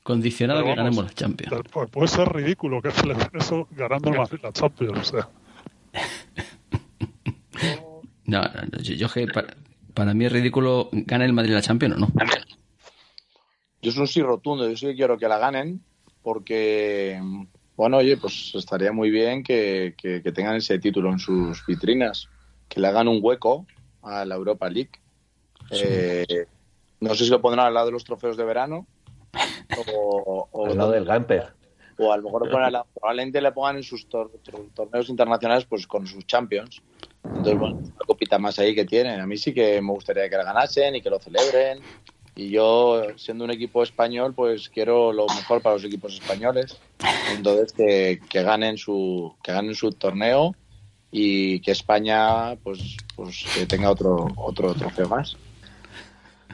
Condicionado 0.03 0.59
a 0.59 0.63
que 0.63 0.69
vamos, 0.69 0.77
ganemos 0.83 1.05
la 1.05 1.13
Champions. 1.13 1.61
Pues 1.71 1.89
puede 1.89 2.07
ser 2.09 2.27
ridículo 2.29 2.81
que 2.81 2.91
celebren 2.91 3.29
eso 3.33 3.67
ganando 3.71 4.11
el 4.11 4.17
Madrid 4.17 4.39
la 4.43 4.51
Champions. 4.51 4.99
O 4.99 5.03
sea, 5.03 5.29
No, 8.25 8.41
no, 8.41 8.49
no, 8.71 8.79
yo, 8.81 8.95
yo 8.95 9.09
que 9.09 9.27
para, 9.27 9.55
para 9.93 10.13
mí 10.13 10.25
es 10.25 10.31
ridículo, 10.31 10.89
¿gana 10.91 11.25
el 11.25 11.33
Madrid 11.33 11.53
la 11.53 11.61
Champions 11.61 11.95
o 11.95 11.99
no? 11.99 12.07
Yo 13.81 13.91
soy 13.91 14.01
un 14.01 14.07
sí 14.07 14.21
rotundo, 14.21 14.69
yo 14.69 14.75
sí 14.77 14.87
que 14.87 14.95
quiero 14.95 15.17
que 15.17 15.27
la 15.27 15.37
ganen, 15.37 15.83
porque, 16.21 17.21
bueno, 17.75 17.97
oye, 17.97 18.15
pues 18.17 18.51
estaría 18.55 18.91
muy 18.93 19.09
bien 19.09 19.43
que, 19.43 19.93
que- 19.97 20.21
que 20.21 20.31
tengan 20.31 20.55
ese 20.55 20.79
título 20.79 21.09
en 21.11 21.19
sus 21.19 21.65
vitrinas, 21.65 22.27
que 22.69 22.79
le 22.79 22.87
hagan 22.87 23.07
un 23.09 23.19
hueco 23.21 23.65
a 24.01 24.23
la 24.25 24.35
Europa 24.35 24.69
League. 24.69 24.91
Eh, 25.69 26.25
no 27.01 27.13
sé 27.15 27.25
si 27.25 27.29
lo 27.29 27.41
pondrán 27.41 27.67
al 27.67 27.73
lado 27.73 27.87
de 27.87 27.91
los 27.91 28.03
trofeos 28.05 28.37
de 28.37 28.45
verano 28.45 28.87
o, 29.77 30.47
o- 30.51 30.65
Al 30.71 30.77
lado 30.77 30.91
del 30.91 31.05
Gamper. 31.05 31.53
o 31.97 32.11
a 32.11 32.17
lo 32.17 32.23
mejor 32.23 32.49
probablemente 32.93 33.41
le 33.41 33.51
pongan 33.51 33.77
en 33.77 33.83
sus 33.83 34.07
tor- 34.09 34.31
tor- 34.43 34.69
torneos 34.73 35.09
internacionales 35.09 35.65
pues 35.65 35.87
con 35.87 36.05
sus 36.07 36.25
champions. 36.25 36.81
Entonces, 37.23 37.57
bueno, 37.57 37.75
una 37.77 38.05
copita 38.05 38.37
más 38.37 38.59
ahí 38.59 38.75
que 38.75 38.85
tienen. 38.85 39.19
A 39.19 39.25
mí 39.27 39.37
sí 39.37 39.53
que 39.53 39.81
me 39.81 39.91
gustaría 39.91 40.29
que 40.29 40.35
la 40.37 40.43
ganasen 40.43 40.95
y 40.95 41.01
que 41.01 41.09
lo 41.09 41.19
celebren. 41.19 41.79
Y 42.35 42.49
yo, 42.49 43.03
siendo 43.15 43.43
un 43.45 43.51
equipo 43.51 43.83
español, 43.83 44.33
pues 44.33 44.67
quiero 44.69 45.13
lo 45.13 45.27
mejor 45.27 45.61
para 45.61 45.75
los 45.75 45.83
equipos 45.85 46.13
españoles. 46.15 46.77
Entonces, 47.35 47.71
que, 47.73 48.19
que 48.29 48.43
ganen 48.43 48.77
su 48.77 49.35
que 49.43 49.51
ganen 49.53 49.75
su 49.75 49.91
torneo 49.91 50.55
y 51.11 51.59
que 51.61 51.71
España 51.71 52.55
pues 52.63 52.97
pues 53.15 53.45
que 53.55 53.65
tenga 53.67 53.91
otro 53.91 54.27
otro 54.35 54.73
trofeo 54.73 55.07
más. 55.07 55.37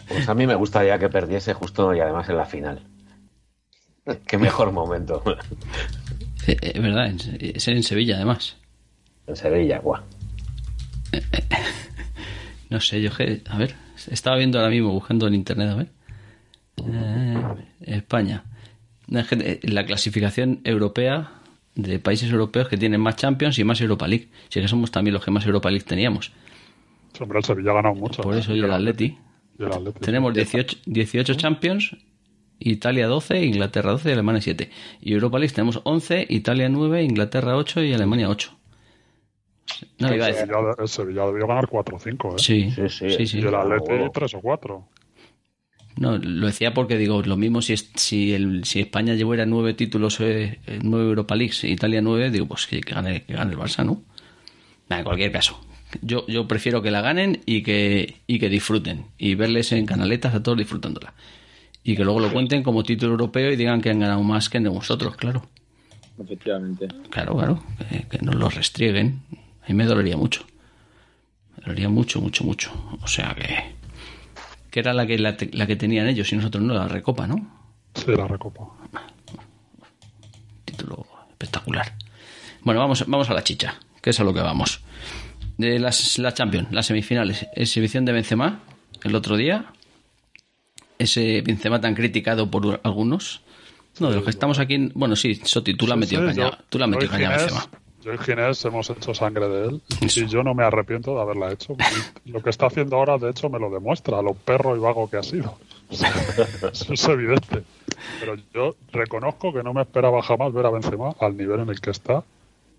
Pues 0.10 0.28
a 0.28 0.34
mí 0.34 0.46
me 0.48 0.56
gustaría 0.56 0.98
que 1.00 1.08
perdiese 1.10 1.54
justo 1.54 1.94
y 1.96 2.00
además 2.00 2.28
en 2.30 2.38
la 2.38 2.46
final. 2.46 2.82
Qué 4.28 4.38
mejor 4.38 4.72
momento. 4.72 5.24
Eh, 6.48 6.58
eh, 6.62 6.72
Es 6.76 6.82
verdad, 6.82 7.08
en- 7.08 7.38
es 7.56 7.68
en 7.68 7.84
Sevilla 7.84 8.16
además. 8.16 8.58
En 9.28 9.36
Sevilla, 9.36 9.80
guau. 9.80 10.02
No 12.70 12.80
sé, 12.80 13.02
yo 13.02 13.12
que, 13.16 13.42
a 13.50 13.58
ver, 13.58 13.76
estaba 14.10 14.38
viendo 14.38 14.60
ahora 14.60 14.70
mismo, 14.72 14.92
buscando 14.92 15.28
en 15.28 15.34
internet, 15.36 15.70
a 15.70 15.76
ver. 15.76 15.88
Eh, 16.78 17.44
España. 17.82 18.44
Eh, 19.12 19.60
la 19.64 19.86
clasificación 19.86 20.62
europea 20.64 21.32
de 21.76 22.00
países 22.00 22.30
europeos 22.32 22.68
que 22.68 22.78
tienen 22.78 23.02
más 23.02 23.16
Champions 23.16 23.58
y 23.60 23.64
más 23.64 23.82
Europa 23.82 24.08
League. 24.08 24.30
Si 24.50 24.62
que 24.62 24.68
somos 24.68 24.92
también 24.92 25.14
los 25.16 25.24
que 25.26 25.32
más 25.32 25.46
Europa 25.46 25.70
League 25.72 25.86
teníamos. 25.86 26.32
Hombre, 27.20 27.40
el 27.40 27.44
Sevilla 27.46 27.72
ha 27.72 27.76
ganado 27.76 27.96
mucho. 27.96 28.22
Por 28.22 28.36
¿eh? 28.36 28.40
eso 28.40 28.56
y 28.56 28.60
el 28.60 28.72
Atleti. 28.72 29.18
Tenemos 30.00 30.34
18, 30.34 30.78
18 30.86 31.34
Champions, 31.36 31.96
Italia 32.60 33.08
12, 33.08 33.46
Inglaterra 33.46 33.92
12 33.92 34.10
y 34.10 34.14
Alemania 34.14 34.42
7. 34.42 34.70
Y 35.02 35.14
Europa 35.14 35.40
League 35.40 35.54
tenemos 35.54 35.82
11, 35.84 36.26
Italia 36.30 36.70
9, 36.70 37.04
Inglaterra 37.04 37.56
8 37.58 37.84
y 37.84 37.94
Alemania 37.94 38.30
8. 38.30 38.56
No, 40.00 40.14
iba 40.14 40.26
a 40.26 40.30
el, 40.30 40.34
decir. 40.36 40.48
Sevilla, 40.48 40.76
el 40.80 40.88
Sevilla 40.88 41.26
debió 41.28 41.48
ganar 41.48 41.68
4 41.68 41.96
o 41.96 42.00
5, 42.00 42.30
¿eh? 42.30 42.34
Sí, 42.38 42.72
Sí, 42.72 42.90
sí, 42.90 43.10
sí. 43.12 43.28
sí. 43.28 43.38
Y 43.40 43.42
el 43.42 43.56
Atleti 43.56 43.86
Claro. 43.88 44.12
3 44.14 44.34
o 44.34 44.42
4. 44.42 44.88
No, 45.98 46.18
lo 46.18 46.48
decía 46.48 46.74
porque 46.74 46.98
digo, 46.98 47.22
lo 47.22 47.36
mismo 47.36 47.62
si, 47.62 47.74
es- 47.74 47.92
si, 47.96 48.34
el, 48.34 48.64
si 48.64 48.80
España 48.80 49.16
llevara 49.16 49.46
nueve 49.46 49.74
títulos, 49.74 50.20
eh, 50.22 50.60
eh, 50.66 50.80
nueve 50.82 51.08
Europa 51.10 51.36
Leagues, 51.36 51.64
Italia 51.66 52.02
nueve, 52.02 52.32
digo, 52.32 52.46
pues 52.48 52.68
que, 52.68 52.80
que 52.82 52.94
gane, 52.94 53.24
que 53.24 53.34
gane 53.34 53.52
el 53.52 53.58
Barça, 53.58 53.86
¿no? 53.86 54.02
Nah, 54.90 55.00
en 55.00 55.04
cualquier 55.04 55.32
caso, 55.32 55.60
yo, 56.02 56.26
yo 56.28 56.48
prefiero 56.48 56.82
que 56.82 56.92
la 56.92 57.02
ganen 57.02 57.42
y 57.46 57.64
que, 57.64 58.16
y 58.28 58.40
que 58.40 58.50
disfruten 58.50 59.06
y 59.18 59.36
verles 59.36 59.72
en 59.72 59.86
canaletas 59.86 60.34
a 60.36 60.44
todos 60.44 60.58
disfrutándola. 60.58 61.14
Y 61.84 61.96
que 61.96 62.04
luego 62.04 62.20
lo 62.20 62.32
cuenten 62.32 62.62
como 62.64 62.84
título 62.84 63.14
europeo 63.14 63.52
y 63.52 63.56
digan 63.56 63.82
que 63.82 63.90
han 63.90 64.00
ganado 64.00 64.22
más 64.22 64.50
que 64.50 64.60
nosotros, 64.60 65.16
claro. 65.16 65.48
Efectivamente. 66.22 66.88
Claro, 67.10 67.36
claro, 67.36 67.64
que, 67.90 68.06
que 68.08 68.20
nos 68.24 68.36
lo 68.36 68.50
restrieguen. 68.50 69.22
A 69.64 69.68
mí 69.70 69.74
me 69.74 69.86
dolería 69.86 70.18
mucho. 70.18 70.46
Me 71.56 71.64
dolería 71.64 71.90
mucho, 71.90 72.22
mucho, 72.22 72.44
mucho. 72.44 72.72
O 73.02 73.08
sea 73.08 73.34
que. 73.36 73.78
Que 74.70 74.82
era 74.82 74.94
la 74.94 75.08
que, 75.08 75.18
la, 75.18 75.36
la 75.54 75.66
que 75.66 75.76
tenían 75.76 76.08
ellos 76.08 76.32
y 76.32 76.36
nosotros 76.36 76.64
no, 76.64 76.74
la 76.74 76.88
recopa, 76.88 77.26
¿no? 77.26 77.50
Sí, 77.96 78.12
la 78.16 78.28
recopa. 78.28 78.68
Título 80.66 81.08
espectacular. 81.30 81.96
Bueno, 82.62 82.82
vamos, 82.82 83.06
vamos 83.08 83.30
a 83.30 83.34
la 83.34 83.44
chicha, 83.44 83.80
que 84.02 84.12
es 84.12 84.20
a 84.20 84.24
lo 84.24 84.34
que 84.34 84.42
vamos. 84.42 84.84
De 85.60 85.78
las, 85.78 86.18
la 86.18 86.34
Champions, 86.34 86.70
las 86.72 86.86
semifinales. 86.88 87.46
Exhibición 87.54 88.06
de 88.06 88.14
Benzema 88.14 88.62
el 89.04 89.14
otro 89.14 89.36
día. 89.38 89.66
Ese 90.98 91.42
Benzema 91.42 91.80
tan 91.82 91.96
criticado 91.96 92.50
por 92.50 92.80
algunos. 92.84 93.42
No, 94.00 94.10
de 94.10 94.16
los 94.16 94.24
que 94.24 94.30
estamos 94.30 94.58
aquí. 94.60 94.90
Bueno, 94.96 95.16
sí, 95.18 95.36
Soti, 95.44 95.74
tú 95.76 95.86
la 95.86 95.96
has 95.96 96.00
Sí, 96.00 96.16
metido 96.16 96.22
sí, 96.32 96.36
caña. 96.38 96.52
yo- 96.52 96.58
Tú 96.70 96.80
la 96.80 96.86
has 96.86 96.92
metido 96.92 97.12
caña 97.12 97.32
Ginés- 97.32 97.40
Benzema. 97.42 97.66
Yo 98.02 98.14
y 98.14 98.18
Ginés 98.20 98.64
hemos 98.64 98.90
hecho 98.90 99.14
sangre 99.14 99.50
de 99.50 99.68
él 99.68 99.82
Eso. 100.02 100.22
y 100.22 100.28
yo 100.28 100.42
no 100.42 100.54
me 100.54 100.64
arrepiento 100.64 101.14
de 101.14 101.22
haberla 101.22 101.52
hecho. 101.52 101.76
Lo 102.24 102.42
que 102.42 102.50
está 102.50 102.68
haciendo 102.68 102.96
ahora, 102.96 103.18
de 103.18 103.30
hecho, 103.30 103.50
me 103.50 103.60
lo 103.60 103.70
demuestra, 103.70 104.22
lo 104.22 104.34
perro 104.36 104.78
y 104.78 104.80
vago 104.80 105.10
que 105.10 105.18
ha 105.18 105.24
sido. 105.24 105.58
Eso 105.92 106.94
es 106.94 107.04
evidente. 107.10 107.64
Pero 108.22 108.36
yo 108.54 108.76
reconozco 108.94 109.52
que 109.54 109.62
no 109.64 109.74
me 109.74 109.82
esperaba 109.82 110.22
jamás 110.22 110.54
ver 110.54 110.66
a 110.66 110.70
Benzema 110.70 111.14
al 111.20 111.36
nivel 111.36 111.60
en 111.60 111.70
el 111.70 111.82
que 111.82 111.90
está. 111.92 112.24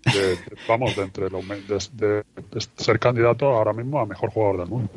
De- 0.05 0.37
vamos, 0.67 0.95
de, 0.95 1.03
entre 1.03 1.29
los, 1.29 1.43
de, 1.97 2.23
ser 2.75 2.99
candidato 2.99 3.47
ahora 3.47 3.73
mismo 3.73 3.99
a 3.99 4.05
mejor 4.05 4.31
jugador 4.31 4.59
del 4.59 4.67
mundo. 4.67 4.89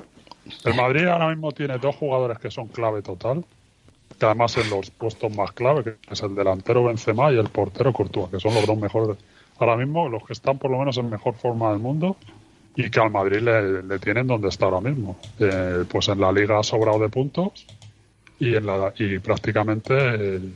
El 0.65 0.75
Madrid 0.75 1.07
ahora 1.07 1.29
mismo 1.31 1.53
tiene 1.53 1.79
dos 1.79 1.97
jugadores 1.97 2.39
que 2.39 2.51
son 2.51 2.69
clave 2.69 3.03
total, 3.03 3.45
que 4.19 4.27
además 4.27 4.57
en 4.59 4.71
los 4.71 4.91
puestos 4.91 5.35
más 5.35 5.53
clave, 5.53 5.83
que 5.85 5.95
es 6.11 6.23
el 6.23 6.35
delantero 6.35 6.85
Benzema 6.85 7.33
y 7.33 7.39
el 7.39 7.49
portero 7.49 7.93
Courtois, 7.93 8.29
que 8.31 8.41
son 8.41 8.55
los 8.55 8.67
dos 8.67 8.79
mejores, 8.79 9.17
ahora 9.59 9.77
mismo 9.77 10.09
los 10.09 10.25
que 10.25 10.33
están 10.35 10.59
por 10.59 10.71
lo 10.71 10.79
menos 10.79 10.97
en 10.99 11.09
mejor 11.11 11.35
forma 11.35 11.71
del 11.71 11.79
mundo 11.81 12.17
y 12.77 12.91
que 12.91 13.01
al 13.01 13.11
Madrid 13.11 13.39
le, 13.41 13.83
le 13.83 13.99
tienen 13.99 14.27
donde 14.27 14.49
está 14.49 14.67
ahora 14.67 14.81
mismo. 14.81 15.17
Eh, 15.39 15.85
pues 15.89 16.09
en 16.09 16.21
la 16.21 16.31
liga 16.33 16.59
ha 16.59 16.63
sobrado 16.63 16.99
de 16.99 17.09
puntos 17.09 17.67
y, 18.39 18.55
en 18.57 18.67
la, 18.67 18.93
y 18.99 19.19
prácticamente 19.21 19.95
en- 20.37 20.55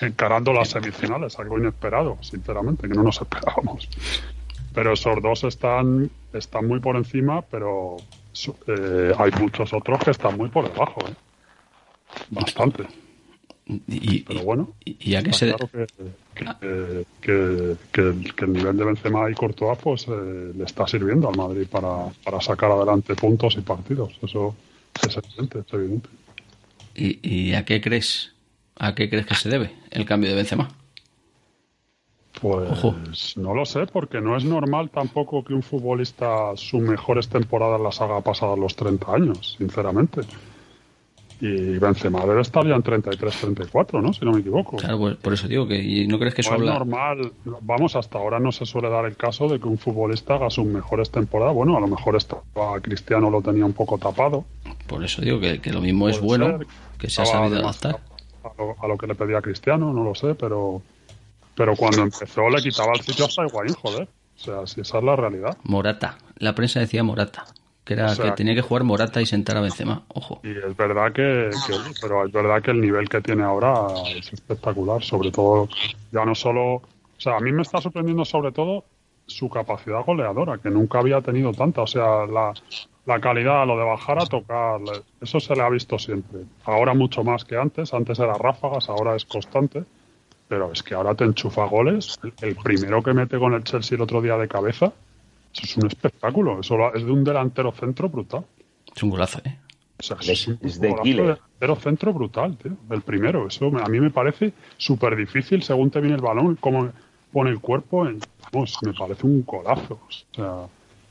encarando 0.00 0.52
las 0.52 0.68
semifinales, 0.70 1.38
algo 1.38 1.58
inesperado, 1.58 2.18
sinceramente, 2.22 2.88
que 2.88 2.94
no 2.94 3.02
nos 3.02 3.20
esperábamos. 3.20 3.88
Pero 4.74 4.92
esos 4.92 5.20
dos 5.22 5.44
están, 5.44 6.10
están 6.32 6.66
muy 6.66 6.80
por 6.80 6.96
encima, 6.96 7.42
pero 7.42 7.96
eh, 8.66 9.12
hay 9.18 9.30
muchos 9.40 9.72
otros 9.72 9.98
que 10.04 10.10
están 10.12 10.36
muy 10.36 10.48
por 10.50 10.70
debajo. 10.72 11.00
¿eh? 11.08 11.14
Bastante. 12.30 12.84
Y, 13.86 14.20
Pero 14.22 14.42
bueno, 14.44 14.70
y- 14.84 14.96
y 14.98 15.10
ya 15.10 15.22
que 15.22 15.32
se, 15.32 15.52
claro 15.52 16.58
que, 16.60 17.76
que, 17.92 18.00
el, 18.00 18.34
que 18.34 18.44
el 18.46 18.52
nivel 18.54 18.76
de 18.78 18.84
Benzema 18.84 19.30
y 19.30 19.34
Courtois 19.34 19.76
pues, 19.78 20.06
eh, 20.08 20.52
le 20.56 20.64
está 20.64 20.86
sirviendo 20.86 21.28
al 21.28 21.36
Madrid 21.36 21.66
para, 21.70 22.06
para 22.24 22.40
sacar 22.40 22.70
adelante 22.70 23.14
puntos 23.14 23.56
y 23.58 23.60
partidos. 23.60 24.12
Eso 24.22 24.54
es 25.06 25.16
evidente, 25.18 25.58
es 25.66 25.72
evidente. 25.74 26.08
¿Y, 26.94 27.18
y 27.28 27.54
a 27.54 27.64
qué 27.66 27.80
crees? 27.82 28.32
¿A 28.78 28.94
qué 28.94 29.10
crees 29.10 29.26
que 29.26 29.34
se 29.34 29.48
debe 29.48 29.72
el 29.90 30.04
cambio 30.04 30.30
de 30.30 30.36
Benzema? 30.36 30.68
Pues 32.40 32.70
Ojo. 32.70 32.94
no 33.36 33.54
lo 33.54 33.64
sé, 33.64 33.86
porque 33.86 34.20
no 34.20 34.36
es 34.36 34.44
normal 34.44 34.90
tampoco 34.90 35.42
que 35.42 35.54
un 35.54 35.62
futbolista 35.62 36.56
sus 36.56 36.80
mejores 36.80 37.28
temporadas 37.28 37.80
las 37.80 38.00
haga 38.00 38.20
pasadas 38.20 38.58
los 38.58 38.76
30 38.76 39.12
años, 39.12 39.56
sinceramente. 39.58 40.20
Y 41.40 41.78
Benzema 41.78 42.24
debe 42.26 42.40
estar 42.40 42.66
ya 42.66 42.74
en 42.74 42.82
33, 42.82 43.40
34, 43.40 44.02
¿no? 44.02 44.12
Si 44.12 44.24
no 44.24 44.32
me 44.32 44.40
equivoco. 44.40 44.76
Claro, 44.76 44.98
pues 44.98 45.16
por 45.16 45.32
eso 45.32 45.46
digo 45.46 45.68
que 45.68 45.76
¿y 45.76 46.06
no 46.08 46.18
crees 46.18 46.34
que 46.34 46.40
eso 46.40 46.56
No 46.56 46.64
es 46.64 46.70
normal, 46.70 47.32
vamos, 47.62 47.94
hasta 47.94 48.18
ahora 48.18 48.40
no 48.40 48.50
se 48.50 48.66
suele 48.66 48.88
dar 48.88 49.04
el 49.04 49.16
caso 49.16 49.48
de 49.48 49.60
que 49.60 49.68
un 49.68 49.78
futbolista 49.78 50.34
haga 50.34 50.50
sus 50.50 50.66
mejores 50.66 51.10
temporadas. 51.10 51.54
Bueno, 51.54 51.76
a 51.76 51.80
lo 51.80 51.86
mejor 51.86 52.16
estaba 52.16 52.80
Cristiano 52.80 53.30
lo 53.30 53.40
tenía 53.40 53.64
un 53.64 53.72
poco 53.72 53.98
tapado. 53.98 54.44
Por 54.88 55.04
eso 55.04 55.22
digo 55.22 55.38
que, 55.38 55.60
que 55.60 55.72
lo 55.72 55.80
mismo 55.80 56.08
es 56.08 56.20
bueno, 56.20 56.58
ser, 56.58 56.66
que 56.98 57.08
se 57.08 57.22
ha 57.22 57.26
sabido 57.26 57.58
adaptar. 57.58 58.00
A 58.56 58.62
lo, 58.62 58.76
a 58.82 58.88
lo 58.88 58.96
que 58.96 59.06
le 59.06 59.14
pedía 59.14 59.40
Cristiano, 59.40 59.92
no 59.92 60.04
lo 60.04 60.14
sé, 60.14 60.34
pero, 60.34 60.80
pero 61.54 61.74
cuando 61.76 62.02
empezó 62.02 62.48
le 62.48 62.62
quitaba 62.62 62.92
el 62.94 63.00
sitio 63.02 63.26
hasta 63.26 63.46
Higuaín, 63.46 63.74
joder. 63.74 64.08
O 64.36 64.40
sea, 64.40 64.66
si 64.66 64.80
esa 64.80 64.98
es 64.98 65.04
la 65.04 65.16
realidad. 65.16 65.56
Morata. 65.64 66.16
La 66.36 66.54
prensa 66.54 66.78
decía 66.80 67.02
Morata. 67.02 67.44
Que 67.84 67.94
era 67.94 68.06
O 68.06 68.14
sea, 68.14 68.26
que 68.26 68.30
tenía 68.32 68.54
que 68.54 68.60
jugar 68.60 68.84
Morata 68.84 69.20
y 69.22 69.26
sentar 69.26 69.56
a 69.56 69.62
Benzema. 69.62 70.02
Ojo. 70.08 70.40
Y 70.44 70.50
es 70.50 70.76
verdad 70.76 71.10
que, 71.12 71.50
que- 71.66 71.74
pero 72.00 72.24
es 72.26 72.30
verdad 72.32 72.62
que 72.62 72.70
el 72.70 72.80
nivel 72.80 73.08
que 73.08 73.20
tiene 73.22 73.42
ahora 73.42 73.86
es 74.14 74.32
espectacular, 74.32 75.02
sobre 75.02 75.30
todo 75.32 75.68
ya 76.12 76.24
no 76.24 76.34
solo, 76.34 76.74
o 76.74 76.82
sea, 77.16 77.36
a 77.36 77.40
mí 77.40 77.50
me 77.50 77.62
está 77.62 77.80
sorprendiendo 77.80 78.24
sobre 78.26 78.52
todo 78.52 78.84
su 79.26 79.48
capacidad 79.48 80.04
goleadora, 80.04 80.58
que 80.58 80.70
nunca 80.70 80.98
había 81.00 81.20
tenido 81.22 81.52
tanta, 81.52 81.82
o 81.82 81.86
sea, 81.86 82.26
la, 82.26 82.52
la 83.08 83.20
calidad, 83.20 83.66
lo 83.66 83.76
de 83.78 83.84
bajar 83.84 84.18
a 84.18 84.26
tocar, 84.26 84.80
eso 85.20 85.40
se 85.40 85.56
le 85.56 85.62
ha 85.62 85.68
visto 85.70 85.98
siempre. 85.98 86.40
Ahora 86.64 86.92
mucho 86.92 87.24
más 87.24 87.44
que 87.44 87.56
antes, 87.56 87.94
antes 87.94 88.18
era 88.18 88.34
ráfagas, 88.34 88.88
ahora 88.90 89.16
es 89.16 89.24
constante, 89.24 89.82
pero 90.46 90.70
es 90.70 90.82
que 90.82 90.94
ahora 90.94 91.14
te 91.14 91.24
enchufa 91.24 91.64
goles, 91.64 92.18
el, 92.22 92.32
el 92.42 92.54
primero 92.56 93.02
que 93.02 93.14
mete 93.14 93.38
con 93.38 93.54
el 93.54 93.64
Chelsea 93.64 93.96
el 93.96 94.02
otro 94.02 94.20
día 94.20 94.36
de 94.36 94.46
cabeza, 94.46 94.92
eso 95.54 95.62
es 95.64 95.76
un 95.78 95.86
espectáculo, 95.86 96.60
eso 96.60 96.76
lo- 96.76 96.94
es 96.94 97.02
de 97.04 97.10
un 97.10 97.24
delantero 97.24 97.72
centro 97.72 98.10
brutal. 98.10 98.44
Es 98.94 99.02
un 99.02 99.10
golazo, 99.10 99.40
¿eh? 99.44 99.58
O 99.98 100.02
sea, 100.02 100.16
De- 100.18 100.32
es 100.32 100.46
un 100.46 100.58
es 100.62 100.78
de 100.78 100.90
golazo 100.90 101.08
delantero 101.08 101.76
centro 101.76 102.12
brutal, 102.12 102.56
tío. 102.58 102.72
El 102.90 103.00
primero. 103.00 103.46
Eso 103.48 103.70
me- 103.70 103.80
a 103.82 103.86
mí 103.86 104.00
me 104.00 104.10
parece 104.10 104.52
súper 104.76 105.16
difícil 105.16 105.62
según 105.62 105.90
te 105.90 106.00
viene 106.00 106.16
el 106.16 106.22
balón, 106.22 106.56
cómo 106.56 106.90
pone 107.32 107.50
el 107.50 107.60
cuerpo. 107.60 108.06
En, 108.06 108.20
vamos, 108.52 108.78
me 108.82 108.92
parece 108.92 109.26
un 109.26 109.44
golazo. 109.44 109.94
O 109.94 110.34
sea, 110.34 110.66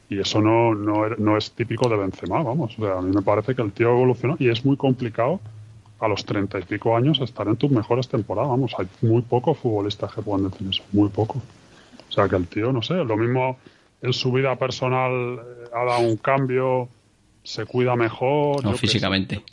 y 0.10 0.20
eso 0.20 0.42
no, 0.42 0.74
no, 0.74 1.06
er- 1.06 1.18
no 1.20 1.38
es 1.38 1.52
típico 1.52 1.90
de 1.90 1.98
Benzema, 1.98 2.42
vamos. 2.44 2.78
O 2.80 2.82
sea, 2.82 2.98
a 3.00 3.02
mí 3.02 3.14
me 3.14 3.22
parece 3.22 3.56
que 3.56 3.62
el 3.62 3.72
tío 3.72 3.90
evolucionó 3.90 4.36
y 4.40 4.50
es 4.50 4.64
muy 4.66 4.78
complicado 4.78 5.40
a 6.00 6.08
los 6.08 6.24
treinta 6.26 6.60
y 6.60 6.64
pico 6.64 6.96
años 6.96 7.20
estar 7.22 7.48
en 7.48 7.56
tus 7.58 7.72
mejores 7.72 8.08
temporadas. 8.08 8.50
Vamos, 8.52 8.74
hay 8.78 8.88
muy 9.02 9.22
pocos 9.22 9.58
futbolistas 9.58 10.14
que 10.14 10.22
puedan 10.22 10.50
decir 10.50 10.68
eso, 10.70 10.84
muy 10.94 11.10
poco. 11.10 11.42
O 12.08 12.12
sea, 12.12 12.30
que 12.30 12.36
el 12.36 12.48
tío, 12.48 12.72
no 12.72 12.82
sé, 12.82 12.94
lo 12.94 13.18
mismo 13.18 13.58
en 14.02 14.14
su 14.14 14.32
vida 14.32 14.56
personal 14.56 15.12
eh, 15.40 15.70
ha 15.76 15.84
dado 15.84 16.08
un 16.08 16.18
cambio, 16.18 16.88
se 17.44 17.66
cuida 17.66 17.96
mejor. 17.96 18.64
No, 18.64 18.74
físicamente. 18.74 19.44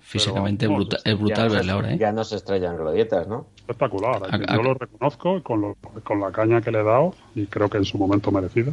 Físicamente 0.00 0.66
vamos, 0.68 0.84
bruta- 0.86 0.96
es 0.98 1.06
es 1.06 1.18
brutal 1.18 1.36
ya, 1.36 1.44
no 1.44 1.50
se- 1.50 1.56
verle 1.56 1.72
ahora, 1.72 1.92
¿eh? 1.94 1.98
ya 1.98 2.12
no 2.12 2.24
se 2.24 2.36
estrellan 2.36 2.76
glorietas, 2.76 3.26
¿no? 3.26 3.46
espectacular. 3.56 4.20
Yo 4.54 4.62
lo 4.62 4.74
reconozco 4.74 5.42
con, 5.42 5.60
lo- 5.62 5.76
con 6.04 6.20
la 6.20 6.30
caña 6.30 6.60
que 6.60 6.70
le 6.70 6.80
he 6.80 6.84
dado 6.84 7.14
y 7.34 7.46
creo 7.46 7.68
que 7.70 7.78
en 7.78 7.84
su 7.86 7.96
momento 7.98 8.30
merecida. 8.30 8.72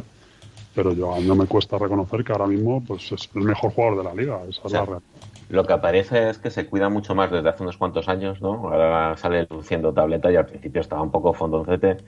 Pero 0.74 0.92
yo 0.94 1.14
a 1.14 1.20
mí 1.20 1.26
no 1.26 1.36
me 1.36 1.46
cuesta 1.46 1.78
reconocer 1.78 2.24
que 2.24 2.32
ahora 2.32 2.46
mismo 2.46 2.84
pues, 2.84 3.12
es 3.12 3.30
el 3.34 3.42
mejor 3.42 3.72
jugador 3.72 3.98
de 3.98 4.04
la 4.04 4.14
liga. 4.14 4.40
Esa 4.48 4.50
es 4.50 4.64
O 4.64 4.68
sea, 4.68 4.80
la 4.80 4.86
realidad. 4.86 5.02
Lo 5.48 5.66
que 5.66 5.72
aparece 5.74 6.30
es 6.30 6.38
que 6.38 6.50
se 6.50 6.66
cuida 6.68 6.88
mucho 6.88 7.14
más 7.14 7.30
desde 7.30 7.48
hace 7.50 7.62
unos 7.62 7.76
cuantos 7.76 8.08
años, 8.08 8.40
¿no? 8.40 8.54
Ahora 8.68 9.16
sale 9.18 9.46
luciendo 9.50 9.92
tableta 9.92 10.30
y 10.32 10.36
al 10.36 10.46
principio 10.46 10.80
estaba 10.80 11.02
un 11.02 11.10
poco 11.10 11.34
fondoncete. 11.34 11.98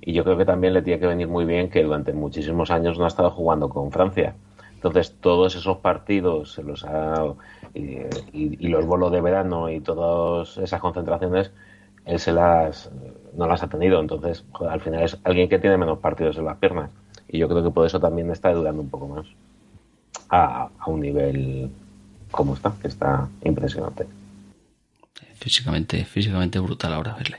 Y 0.00 0.12
yo 0.14 0.24
creo 0.24 0.36
que 0.36 0.44
también 0.44 0.74
le 0.74 0.82
tiene 0.82 1.00
que 1.00 1.06
venir 1.06 1.28
muy 1.28 1.44
bien 1.46 1.70
que 1.70 1.82
durante 1.84 2.12
muchísimos 2.12 2.70
años 2.70 2.98
no 2.98 3.04
ha 3.04 3.08
estado 3.08 3.30
jugando 3.30 3.68
con 3.70 3.92
Francia. 3.92 4.36
Entonces, 4.74 5.16
todos 5.20 5.54
esos 5.56 5.78
partidos 5.78 6.52
se 6.52 6.62
los 6.64 6.84
ha, 6.84 7.24
y, 7.74 7.96
y- 8.32 8.66
y 8.66 8.68
los 8.68 8.84
bolos 8.86 9.12
de 9.12 9.20
verano 9.20 9.70
y 9.70 9.80
todas 9.80 10.58
esas 10.58 10.80
concentraciones, 10.80 11.52
él 12.04 12.18
se 12.20 12.32
las 12.32 12.90
no 13.34 13.46
las 13.46 13.62
ha 13.62 13.68
tenido. 13.68 14.00
Entonces, 14.00 14.44
al 14.68 14.80
final 14.80 15.02
es 15.04 15.18
alguien 15.24 15.48
que 15.48 15.58
tiene 15.60 15.78
menos 15.78 15.98
partidos 16.00 16.36
en 16.38 16.44
las 16.46 16.58
piernas. 16.58 16.90
Y 17.32 17.38
yo 17.38 17.48
creo 17.48 17.64
que 17.64 17.70
por 17.70 17.86
eso 17.86 17.98
también 17.98 18.30
está 18.30 18.52
dudando 18.52 18.82
un 18.82 18.90
poco 18.90 19.08
más 19.08 19.26
a, 20.28 20.68
a 20.78 20.90
un 20.90 21.00
nivel 21.00 21.70
como 22.30 22.54
está, 22.54 22.74
que 22.80 22.88
está 22.88 23.28
impresionante. 23.44 24.06
Físicamente, 25.36 26.04
físicamente 26.04 26.58
brutal 26.60 26.92
ahora 26.92 27.14
verle. 27.14 27.38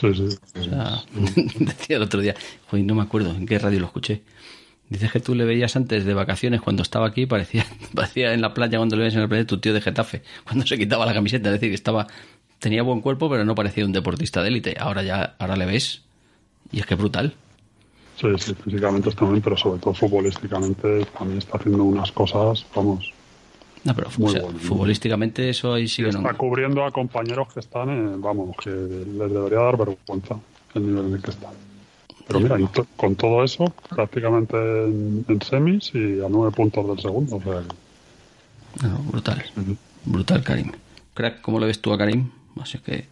Sí, 0.00 0.14
sí. 0.14 0.38
O 0.58 0.64
sea, 0.64 1.02
decía 1.58 1.96
el 1.96 2.02
otro 2.02 2.20
día, 2.20 2.34
joder, 2.70 2.86
no 2.86 2.94
me 2.94 3.02
acuerdo 3.02 3.30
en 3.30 3.44
qué 3.44 3.58
radio 3.58 3.80
lo 3.80 3.86
escuché. 3.86 4.22
Dices 4.88 5.12
que 5.12 5.20
tú 5.20 5.34
le 5.34 5.44
veías 5.44 5.76
antes 5.76 6.04
de 6.04 6.14
vacaciones 6.14 6.60
cuando 6.62 6.82
estaba 6.82 7.06
aquí, 7.06 7.26
parecía, 7.26 7.66
parecía 7.94 8.32
en 8.32 8.40
la 8.40 8.54
playa 8.54 8.78
cuando 8.78 8.96
le 8.96 9.04
ves 9.04 9.14
en 9.14 9.20
la 9.20 9.28
playa 9.28 9.46
tu 9.46 9.58
tío 9.58 9.74
de 9.74 9.80
Getafe, 9.80 10.22
cuando 10.44 10.64
se 10.66 10.78
quitaba 10.78 11.04
la 11.04 11.12
camiseta, 11.12 11.48
es 11.48 11.54
decir, 11.54 11.70
que 11.70 11.74
estaba, 11.74 12.06
tenía 12.60 12.82
buen 12.82 13.00
cuerpo, 13.00 13.28
pero 13.28 13.44
no 13.44 13.54
parecía 13.54 13.84
un 13.84 13.92
deportista 13.92 14.42
de 14.42 14.48
élite. 14.48 14.76
Ahora 14.78 15.02
ya, 15.02 15.34
ahora 15.38 15.56
le 15.56 15.66
ves 15.66 16.02
y 16.70 16.80
es 16.80 16.86
que 16.86 16.94
es 16.94 17.00
brutal. 17.00 17.34
Sí, 18.20 18.26
sí, 18.38 18.54
físicamente 18.54 19.10
está 19.10 19.24
bien, 19.26 19.40
pero 19.40 19.56
sobre 19.56 19.78
todo 19.80 19.94
futbolísticamente 19.94 21.04
también 21.16 21.38
está 21.38 21.56
haciendo 21.56 21.84
unas 21.84 22.10
cosas, 22.10 22.66
vamos. 22.74 23.12
No, 23.84 23.94
pero 23.94 24.08
Muy 24.18 24.28
o 24.28 24.32
sea, 24.32 24.42
bueno. 24.42 24.58
futbolísticamente 24.58 25.48
eso 25.48 25.72
ahí 25.74 25.86
sí 25.86 26.02
que 26.02 26.10
no. 26.10 26.18
Está 26.18 26.34
cubriendo 26.34 26.84
a 26.84 26.90
compañeros 26.90 27.52
que 27.54 27.60
están, 27.60 27.88
eh, 27.90 28.16
vamos, 28.18 28.56
que 28.56 28.70
les 28.70 29.32
debería 29.32 29.60
dar 29.60 29.76
vergüenza 29.76 30.36
el 30.74 30.86
nivel 30.86 31.06
en 31.06 31.14
el 31.14 31.22
que 31.22 31.30
están. 31.30 31.52
Pero 32.26 32.40
mira, 32.40 32.56
con 32.96 33.14
todo 33.14 33.44
eso, 33.44 33.72
prácticamente 33.88 34.56
en, 34.56 35.24
en 35.28 35.40
semis 35.40 35.92
y 35.94 36.20
a 36.20 36.28
nueve 36.28 36.52
puntos 36.54 36.86
del 36.88 36.98
segundo. 37.00 37.36
O 37.36 37.42
sea, 37.42 37.62
brutal. 39.10 39.44
Brutal, 40.04 40.42
Karim. 40.42 40.72
Crack, 41.14 41.40
¿cómo 41.40 41.58
le 41.58 41.66
ves 41.66 41.80
tú 41.80 41.92
a 41.92 41.98
Karim? 41.98 42.30
Así 42.60 42.78
que. 42.78 43.06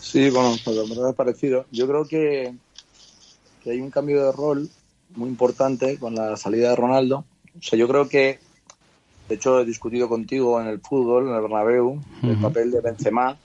Sí, 0.00 0.30
bueno, 0.30 0.56
pues 0.64 0.76
la 0.76 0.82
verdad 0.82 1.10
es 1.10 1.16
parecido. 1.16 1.66
Yo 1.70 1.86
creo 1.86 2.06
que, 2.06 2.54
que 3.68 3.74
hay 3.74 3.80
un 3.82 3.90
cambio 3.90 4.24
de 4.24 4.32
rol 4.32 4.70
muy 5.14 5.28
importante 5.28 5.98
con 5.98 6.14
la 6.14 6.38
salida 6.38 6.70
de 6.70 6.76
Ronaldo. 6.76 7.26
O 7.58 7.62
sea, 7.62 7.78
yo 7.78 7.86
creo 7.86 8.08
que, 8.08 8.38
de 9.28 9.34
hecho, 9.34 9.60
he 9.60 9.66
discutido 9.66 10.08
contigo 10.08 10.58
en 10.58 10.68
el 10.68 10.80
fútbol, 10.80 11.28
en 11.28 11.34
el 11.34 11.42
Bernabéu, 11.42 12.00
el 12.22 12.40
papel 12.40 12.70
de 12.70 12.80
Benzema, 12.80 13.36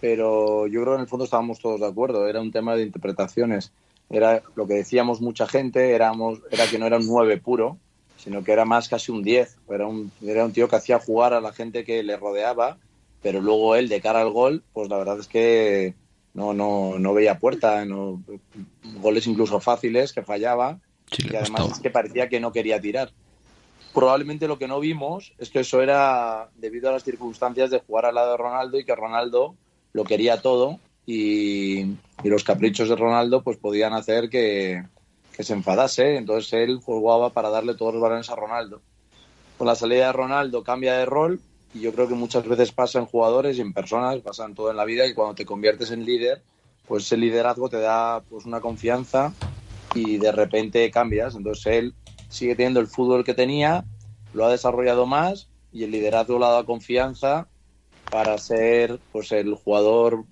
pero 0.00 0.66
yo 0.66 0.80
creo 0.80 0.94
que 0.94 0.96
en 0.96 1.00
el 1.02 1.06
fondo 1.06 1.24
estábamos 1.24 1.60
todos 1.60 1.78
de 1.78 1.86
acuerdo. 1.86 2.26
Era 2.26 2.40
un 2.40 2.50
tema 2.50 2.74
de 2.74 2.82
interpretaciones. 2.82 3.70
Era 4.10 4.42
lo 4.56 4.66
que 4.66 4.74
decíamos 4.74 5.20
mucha 5.20 5.46
gente, 5.46 5.92
éramos, 5.92 6.40
era 6.50 6.66
que 6.66 6.80
no 6.80 6.86
era 6.86 6.96
un 6.96 7.06
9 7.06 7.38
puro, 7.38 7.78
sino 8.16 8.42
que 8.42 8.50
era 8.50 8.64
más 8.64 8.88
casi 8.88 9.12
un 9.12 9.22
10. 9.22 9.56
Era 9.70 9.86
un, 9.86 10.10
era 10.20 10.44
un 10.44 10.52
tío 10.52 10.68
que 10.68 10.76
hacía 10.76 10.98
jugar 10.98 11.32
a 11.32 11.40
la 11.40 11.52
gente 11.52 11.84
que 11.84 12.02
le 12.02 12.16
rodeaba, 12.16 12.78
pero 13.22 13.40
luego 13.40 13.76
él, 13.76 13.88
de 13.88 14.00
cara 14.00 14.20
al 14.20 14.32
gol, 14.32 14.64
pues 14.72 14.88
la 14.88 14.98
verdad 14.98 15.20
es 15.20 15.28
que 15.28 15.94
no, 16.34 16.52
no, 16.52 16.98
no 16.98 17.14
veía 17.14 17.38
puerta, 17.38 17.84
no, 17.84 18.22
goles 19.00 19.26
incluso 19.26 19.60
fáciles 19.60 20.12
que 20.12 20.22
fallaba 20.22 20.78
Sí, 21.10 21.28
y 21.30 21.36
además 21.36 21.72
es 21.72 21.80
que 21.80 21.90
parecía 21.90 22.28
que 22.28 22.40
no 22.40 22.52
quería 22.52 22.80
tirar. 22.80 23.12
Probablemente 23.92 24.48
lo 24.48 24.58
que 24.58 24.66
no 24.66 24.80
vimos 24.80 25.32
es 25.38 25.50
que 25.50 25.60
eso 25.60 25.80
era 25.80 26.48
debido 26.56 26.88
a 26.88 26.92
las 26.92 27.04
circunstancias 27.04 27.70
de 27.70 27.80
jugar 27.80 28.06
al 28.06 28.16
lado 28.16 28.32
de 28.32 28.36
Ronaldo 28.38 28.78
y 28.78 28.84
que 28.84 28.94
Ronaldo 28.94 29.54
lo 29.92 30.04
quería 30.04 30.42
todo 30.42 30.80
y, 31.06 31.82
y 31.82 32.28
los 32.28 32.42
caprichos 32.42 32.88
de 32.88 32.96
Ronaldo 32.96 33.42
pues 33.42 33.56
podían 33.56 33.92
hacer 33.92 34.28
que, 34.28 34.82
que 35.36 35.44
se 35.44 35.52
enfadase. 35.52 36.16
Entonces 36.16 36.52
él 36.54 36.80
jugaba 36.84 37.30
para 37.30 37.50
darle 37.50 37.74
todos 37.74 37.94
los 37.94 38.02
balones 38.02 38.30
a 38.30 38.36
Ronaldo. 38.36 38.80
Con 39.56 39.68
la 39.68 39.76
salida 39.76 40.06
de 40.06 40.12
Ronaldo 40.12 40.64
cambia 40.64 40.94
de 40.94 41.06
rol 41.06 41.40
y 41.74 41.80
yo 41.80 41.92
creo 41.92 42.06
que 42.06 42.14
muchas 42.14 42.46
veces 42.46 42.70
pasa 42.70 43.00
en 43.00 43.06
jugadores 43.06 43.58
y 43.58 43.60
en 43.60 43.72
personas, 43.72 44.20
pasa 44.20 44.44
en 44.44 44.54
todo 44.54 44.70
en 44.70 44.76
la 44.76 44.84
vida 44.84 45.06
y 45.06 45.12
cuando 45.12 45.34
te 45.34 45.44
conviertes 45.44 45.90
en 45.90 46.04
líder, 46.04 46.40
pues 46.86 47.04
ese 47.04 47.16
liderazgo 47.16 47.68
te 47.68 47.80
da 47.80 48.22
pues 48.30 48.46
una 48.46 48.60
confianza 48.60 49.32
y 49.92 50.18
de 50.18 50.30
repente 50.30 50.88
cambias. 50.92 51.34
Entonces 51.34 51.66
él 51.66 51.94
sigue 52.28 52.54
teniendo 52.54 52.78
el 52.78 52.86
fútbol 52.86 53.24
que 53.24 53.34
tenía, 53.34 53.84
lo 54.32 54.46
ha 54.46 54.52
desarrollado 54.52 55.04
más 55.04 55.48
y 55.72 55.82
el 55.82 55.90
liderazgo 55.90 56.38
le 56.38 56.44
ha 56.44 56.50
dado 56.50 56.64
confianza 56.64 57.48
para 58.08 58.38
ser 58.38 59.00
pues 59.10 59.32
el 59.32 59.54
jugador 59.54 60.24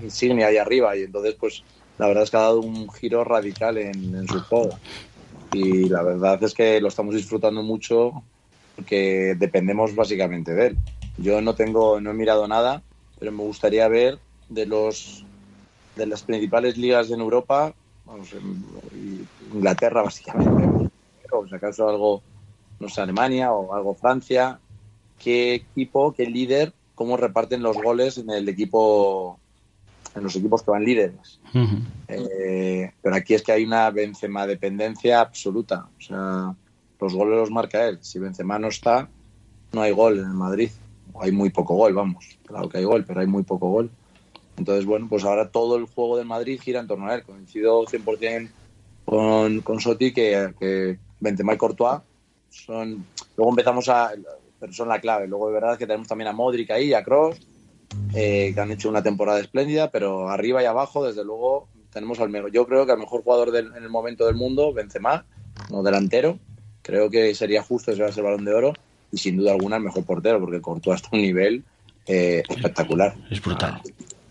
insignia 0.00 0.46
ahí 0.46 0.56
arriba 0.56 0.96
y 0.96 1.02
entonces 1.02 1.34
pues 1.34 1.64
la 1.98 2.06
verdad 2.06 2.22
es 2.22 2.30
que 2.30 2.36
ha 2.36 2.42
dado 2.42 2.60
un 2.60 2.88
giro 2.92 3.24
radical 3.24 3.76
en 3.78 4.28
su 4.28 4.40
juego 4.42 4.70
y 5.50 5.88
la 5.88 6.04
verdad 6.04 6.40
es 6.44 6.54
que 6.54 6.80
lo 6.80 6.86
estamos 6.86 7.16
disfrutando 7.16 7.64
mucho 7.64 8.22
porque 8.78 9.34
dependemos 9.36 9.92
básicamente 9.96 10.54
de 10.54 10.68
él. 10.68 10.78
Yo 11.16 11.42
no 11.42 11.56
tengo, 11.56 12.00
no 12.00 12.12
he 12.12 12.14
mirado 12.14 12.46
nada, 12.46 12.80
pero 13.18 13.32
me 13.32 13.42
gustaría 13.42 13.88
ver 13.88 14.20
de 14.48 14.66
los 14.66 15.24
de 15.96 16.06
las 16.06 16.22
principales 16.22 16.78
ligas 16.78 17.10
en 17.10 17.18
Europa, 17.18 17.74
vamos, 18.06 18.32
en 18.32 19.26
Inglaterra 19.52 20.02
básicamente, 20.02 20.90
o 21.32 21.44
si 21.48 21.54
acaso 21.56 21.88
algo, 21.88 22.22
no 22.78 22.88
sé, 22.88 23.00
Alemania 23.00 23.52
o 23.52 23.74
algo 23.74 23.96
Francia, 23.96 24.60
qué 25.18 25.54
equipo, 25.54 26.12
qué 26.12 26.26
líder, 26.26 26.72
cómo 26.94 27.16
reparten 27.16 27.64
los 27.64 27.76
goles 27.82 28.16
en 28.18 28.30
el 28.30 28.48
equipo, 28.48 29.40
en 30.14 30.22
los 30.22 30.36
equipos 30.36 30.62
que 30.62 30.70
van 30.70 30.84
líderes. 30.84 31.40
Ujú. 31.52 31.78
Eh, 32.06 32.92
pero 33.02 33.16
aquí 33.16 33.34
es 33.34 33.42
que 33.42 33.50
hay 33.50 33.64
una 33.64 33.90
Benzema 33.90 34.46
dependencia 34.46 35.20
absoluta. 35.20 35.88
O 35.98 36.00
sea, 36.00 36.54
los 37.00 37.14
goles 37.14 37.36
los 37.38 37.50
marca 37.50 37.86
él. 37.88 37.98
Si 38.02 38.18
Benzema 38.18 38.58
no 38.58 38.68
está, 38.68 39.08
no 39.72 39.82
hay 39.82 39.92
gol 39.92 40.18
en 40.18 40.24
el 40.24 40.34
Madrid. 40.34 40.70
Hay 41.20 41.32
muy 41.32 41.50
poco 41.50 41.74
gol, 41.74 41.94
vamos. 41.94 42.38
Claro 42.46 42.68
que 42.68 42.78
hay 42.78 42.84
gol, 42.84 43.04
pero 43.06 43.20
hay 43.20 43.26
muy 43.26 43.42
poco 43.42 43.70
gol. 43.70 43.90
Entonces, 44.56 44.84
bueno, 44.86 45.06
pues 45.08 45.24
ahora 45.24 45.50
todo 45.50 45.76
el 45.76 45.86
juego 45.86 46.16
del 46.16 46.26
Madrid 46.26 46.60
gira 46.60 46.80
en 46.80 46.86
torno 46.88 47.06
a 47.08 47.14
él. 47.14 47.22
Coincido 47.22 47.84
100% 47.86 48.50
con, 49.04 49.60
con 49.60 49.80
Soti 49.80 50.12
que, 50.12 50.52
que 50.58 50.98
Benzema 51.20 51.54
y 51.54 51.56
Courtois 51.56 52.00
son... 52.50 53.04
Luego 53.36 53.50
empezamos 53.50 53.88
a... 53.88 54.12
Pero 54.60 54.72
son 54.72 54.88
la 54.88 55.00
clave. 55.00 55.28
Luego 55.28 55.46
de 55.48 55.54
verdad 55.54 55.72
es 55.72 55.78
que 55.78 55.86
tenemos 55.86 56.08
también 56.08 56.28
a 56.28 56.32
Modric 56.32 56.70
ahí, 56.72 56.92
a 56.92 57.04
Kroos, 57.04 57.40
eh, 58.14 58.50
que 58.52 58.60
han 58.60 58.72
hecho 58.72 58.88
una 58.88 59.02
temporada 59.04 59.38
espléndida, 59.38 59.90
pero 59.92 60.28
arriba 60.28 60.60
y 60.62 60.66
abajo, 60.66 61.06
desde 61.06 61.24
luego, 61.24 61.68
tenemos 61.92 62.18
al 62.18 62.28
mejor. 62.30 62.50
Yo 62.50 62.66
creo 62.66 62.84
que 62.84 62.90
al 62.90 62.98
mejor 62.98 63.22
jugador 63.22 63.52
del- 63.52 63.72
en 63.76 63.84
el 63.84 63.88
momento 63.88 64.26
del 64.26 64.34
mundo, 64.34 64.72
Benzema, 64.72 65.24
no 65.70 65.84
delantero. 65.84 66.40
Creo 66.88 67.10
que 67.10 67.34
sería 67.34 67.62
justo 67.62 67.92
llevarse 67.92 68.20
el 68.20 68.24
balón 68.24 68.46
de 68.46 68.54
oro 68.54 68.72
y 69.12 69.18
sin 69.18 69.36
duda 69.36 69.52
alguna 69.52 69.76
el 69.76 69.82
mejor 69.82 70.06
portero, 70.06 70.40
porque 70.40 70.62
Courtois 70.62 70.96
está 70.96 71.10
a 71.12 71.16
un 71.16 71.20
nivel 71.20 71.62
eh, 72.06 72.42
espectacular, 72.48 73.14
Es 73.30 73.42
brutal. 73.42 73.82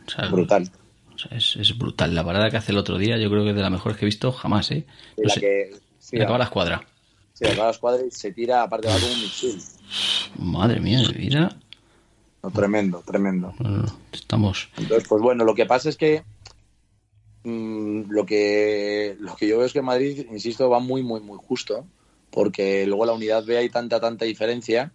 O 0.07 0.09
sea, 0.09 0.27
brutal. 0.29 0.71
o 1.13 1.17
sea, 1.19 1.37
es, 1.37 1.55
es 1.55 1.77
brutal. 1.77 2.15
La 2.15 2.25
parada 2.25 2.49
que 2.49 2.57
hace 2.57 2.71
el 2.71 2.79
otro 2.79 2.97
día, 2.97 3.15
yo 3.19 3.29
creo 3.29 3.43
que 3.43 3.51
es 3.51 3.55
de 3.55 3.61
las 3.61 3.69
mejores 3.69 3.99
que 3.99 4.05
he 4.05 4.07
visto 4.07 4.31
jamás, 4.31 4.71
¿eh? 4.71 4.87
No 5.17 5.25
la 5.25 5.33
sé, 5.35 5.39
que 5.39 5.71
sí, 5.99 6.19
acaba 6.19 6.39
la 6.39 6.45
escuadra. 6.45 6.83
sí, 7.33 7.45
acaba 7.45 7.65
la 7.65 7.71
escuadra 7.73 8.03
y 8.03 8.09
se 8.09 8.31
tira, 8.31 8.63
aparte 8.63 8.87
va 8.87 8.95
como 8.95 9.13
un 9.13 9.21
misil. 9.21 9.61
Madre 10.39 10.79
mía, 10.79 11.01
mira. 11.15 11.55
No, 12.41 12.49
tremendo, 12.49 13.03
tremendo. 13.05 13.53
Estamos. 14.11 14.69
Entonces, 14.77 15.07
pues 15.07 15.21
bueno, 15.21 15.45
lo 15.45 15.53
que 15.53 15.67
pasa 15.67 15.89
es 15.89 15.95
que 15.95 16.23
mm, 17.43 18.09
lo 18.09 18.25
que 18.25 19.15
lo 19.19 19.35
que 19.35 19.47
yo 19.47 19.57
veo 19.59 19.67
es 19.67 19.73
que 19.73 19.83
Madrid, 19.83 20.25
insisto, 20.31 20.71
va 20.71 20.79
muy, 20.79 21.03
muy, 21.03 21.19
muy 21.19 21.37
justo, 21.37 21.85
porque 22.37 22.85
luego 22.85 23.07
la 23.07 23.13
unidad 23.13 23.45
B 23.45 23.57
hay 23.57 23.67
tanta, 23.67 23.99
tanta 23.99 24.23
diferencia 24.23 24.91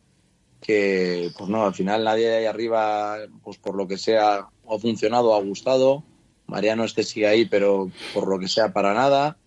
que, 0.61 1.33
pues 1.37 1.51
no, 1.51 1.67
al 1.67 1.75
final 1.75 2.05
nadie 2.05 2.29
de 2.29 2.37
ahí 2.37 2.45
arriba, 2.45 3.17
pues 3.43 3.59
por 3.59 3.75
lo 3.75 3.89
que 3.89 3.99
sea, 3.99 4.47
ha 4.69 4.79
funcionado, 4.79 5.35
ha 5.35 5.43
gustado. 5.43 6.05
Mariano 6.47 6.85
este 6.85 7.03
sigue 7.03 7.27
ahí, 7.27 7.47
pero 7.47 7.91
por 8.15 8.29
lo 8.29 8.39
que 8.39 8.47
sea, 8.47 8.73
para 8.73 8.95
nada. 8.95 9.39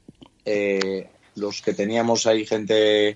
Eh, 0.44 1.10
los 1.36 1.62
que 1.62 1.74
teníamos 1.74 2.28
ahí 2.28 2.46
gente, 2.46 3.16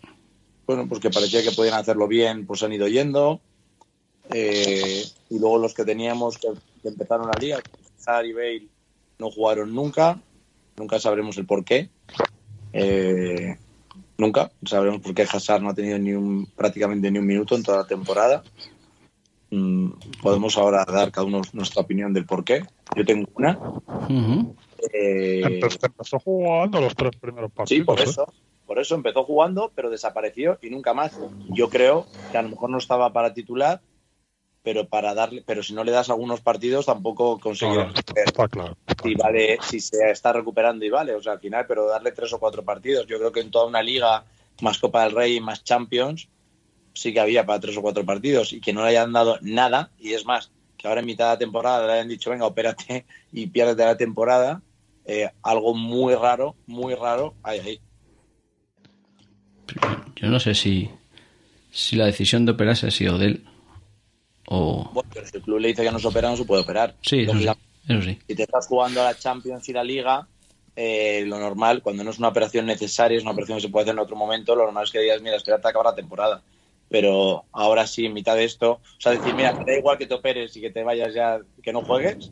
bueno, 0.66 0.88
pues 0.88 1.02
que 1.02 1.10
parecía 1.10 1.44
que 1.44 1.52
podían 1.52 1.78
hacerlo 1.78 2.08
bien, 2.08 2.48
pues 2.48 2.64
han 2.64 2.72
ido 2.72 2.88
yendo. 2.88 3.42
Eh, 4.32 5.04
y 5.30 5.40
luego 5.40 5.58
los 5.58 5.74
que 5.74 5.84
teníamos 5.84 6.38
que, 6.38 6.48
que 6.82 6.88
empezaron 6.88 7.28
la 7.28 7.38
liga, 7.38 7.60
Hazard 7.98 8.28
y 8.28 8.32
Bale, 8.32 8.68
no 9.18 9.30
jugaron 9.30 9.76
nunca. 9.76 10.22
Nunca 10.78 11.02
sabremos 11.02 11.38
el 11.38 11.46
por 11.46 11.66
qué. 11.66 11.90
Eh, 12.72 13.58
nunca 14.20 14.52
sabremos 14.64 15.02
por 15.02 15.14
qué 15.14 15.24
Hazard 15.24 15.62
no 15.62 15.70
ha 15.70 15.74
tenido 15.74 15.98
ni 15.98 16.14
un, 16.14 16.46
prácticamente 16.46 17.10
ni 17.10 17.20
un 17.20 17.26
minuto 17.26 17.56
en 17.56 17.64
toda 17.64 17.80
la 17.80 17.88
temporada. 17.88 18.44
Mm, 19.50 19.92
podemos 20.22 20.58
ahora 20.58 20.86
dar 20.86 21.12
cada 21.12 21.26
uno 21.26 21.42
nuestra 21.54 21.82
opinión 21.82 22.14
del 22.14 22.26
por 22.26 22.44
qué. 22.44 22.64
Yo 22.96 23.06
tengo 23.06 23.28
una. 23.36 23.58
Eh, 24.94 25.42
Empezó, 25.44 26.20
jugando 26.20 26.80
los 26.82 26.96
tres 26.96 27.16
primeros 27.16 27.52
partidos. 27.52 27.80
Sí, 27.80 27.84
por 27.84 28.00
¿eh? 28.00 28.04
eso. 28.04 28.32
Por 28.68 28.78
eso 28.78 28.94
empezó 28.94 29.24
jugando, 29.24 29.72
pero 29.74 29.90
desapareció 29.90 30.60
y 30.62 30.70
nunca 30.70 30.94
más. 30.94 31.20
Yo 31.50 31.70
creo 31.70 32.06
que 32.32 32.38
a 32.38 32.44
lo 32.44 32.50
mejor 32.50 32.70
no 32.70 32.78
estaba 32.78 33.12
para 33.12 33.34
titular, 33.34 33.82
pero 34.64 34.88
para 34.88 35.14
darle, 35.14 35.44
pero 35.46 35.64
si 35.64 35.74
no 35.74 35.84
le 35.84 35.92
das 35.92 36.10
algunos 36.10 36.42
partidos 36.42 36.86
tampoco 36.86 37.40
está, 37.52 37.92
está 38.16 38.48
claro. 38.48 38.78
si 39.02 39.16
vale, 39.16 39.58
si 39.62 39.80
se 39.80 40.12
está 40.12 40.34
recuperando 40.34 40.86
y 40.86 40.90
vale, 40.90 41.16
o 41.16 41.22
sea, 41.22 41.34
al 41.34 41.40
final, 41.40 41.66
pero 41.68 41.88
darle 41.88 42.12
tres 42.12 42.34
o 42.34 42.40
cuatro 42.40 42.64
partidos. 42.64 43.08
Yo 43.08 43.18
creo 43.18 43.32
que 43.32 43.40
en 43.40 43.52
toda 43.52 43.66
una 43.66 43.82
liga, 43.82 44.26
más 44.62 44.78
Copa 44.80 45.04
del 45.04 45.16
Rey, 45.16 45.40
más 45.40 45.64
Champions, 45.64 46.28
sí 46.94 47.14
que 47.14 47.20
había 47.20 47.46
para 47.46 47.60
tres 47.60 47.78
o 47.78 47.82
cuatro 47.82 48.06
partidos 48.06 48.52
y 48.52 48.60
que 48.60 48.74
no 48.74 48.84
le 48.84 48.90
hayan 48.90 49.14
dado 49.14 49.38
nada, 49.42 49.92
y 49.98 50.14
es 50.14 50.26
más, 50.26 50.52
que 50.78 50.88
ahora 50.88 51.00
en 51.00 51.06
mitad 51.06 51.26
de 51.26 51.32
la 51.32 51.40
temporada 51.40 51.88
le 51.88 51.94
hayan 51.94 52.10
dicho, 52.10 52.30
venga, 52.30 52.46
opérate 52.46 53.06
y 53.32 53.48
piérdete 53.48 53.86
la 53.86 53.98
temporada, 53.98 54.62
eh, 55.06 55.30
algo 55.42 55.74
muy 55.74 56.16
raro, 56.16 56.56
muy 56.68 56.96
raro 56.96 57.34
hay 57.44 57.60
ahí. 57.60 57.82
Yo 60.16 60.28
no 60.28 60.40
sé 60.40 60.54
si, 60.54 60.90
si 61.72 61.96
la 61.96 62.08
decisión 62.08 62.46
de 62.46 62.52
operarse 62.52 62.88
ha 62.88 62.92
sido 62.92 63.18
de 63.18 63.28
él 63.28 63.49
o... 64.52 64.90
Bueno, 64.94 65.10
pero 65.14 65.28
si 65.28 65.38
el 65.38 65.44
club 65.44 65.60
le 65.60 65.68
dice 65.70 65.84
que 65.84 65.92
no 65.92 66.00
se 66.00 66.08
opera, 66.08 66.30
no 66.30 66.38
se 66.38 66.46
puede 66.46 66.64
operar. 66.64 66.96
Sí, 67.02 67.22
eso 67.22 67.34
sí, 67.38 67.48
Eso 67.88 68.02
sí. 68.02 68.20
Si 68.28 68.36
te 68.36 68.44
estás 68.44 68.68
jugando 68.68 69.02
a 69.02 69.06
la 69.06 69.18
Champions 69.18 69.70
y 69.70 69.74
la 69.74 69.84
Liga, 69.84 70.28
eh, 70.76 71.24
lo 71.28 71.40
normal, 71.40 71.84
cuando 71.84 72.04
no 72.04 72.10
es 72.10 72.18
una 72.18 72.30
operación 72.30 72.66
necesaria, 72.66 73.18
es 73.18 73.24
una 73.24 73.34
operación 73.34 73.60
que 73.60 73.62
se 73.62 73.70
puede 73.70 73.84
hacer 73.84 73.94
en 73.94 74.00
otro 74.00 74.16
momento, 74.16 74.56
lo 74.56 74.64
normal 74.64 74.86
es 74.86 74.92
que 74.92 75.02
digas, 75.02 75.22
mira, 75.22 75.36
espérate 75.36 75.68
a 75.68 75.70
acabar 75.70 75.92
la 75.92 75.96
temporada. 75.96 76.42
Pero 76.90 77.46
ahora 77.52 77.86
sí, 77.86 78.08
en 78.08 78.14
mitad 78.14 78.36
de 78.36 78.46
esto, 78.46 78.72
o 78.72 78.82
sea, 79.02 79.12
decir, 79.12 79.36
mira, 79.36 79.54
que 79.54 79.72
da 79.72 79.78
igual 79.78 80.00
que 80.00 80.08
te 80.08 80.16
operes 80.16 80.58
y 80.58 80.62
que 80.62 80.72
te 80.72 80.84
vayas 80.84 81.14
ya, 81.14 81.40
que 81.62 81.72
no 81.72 81.84
juegues. 81.84 82.32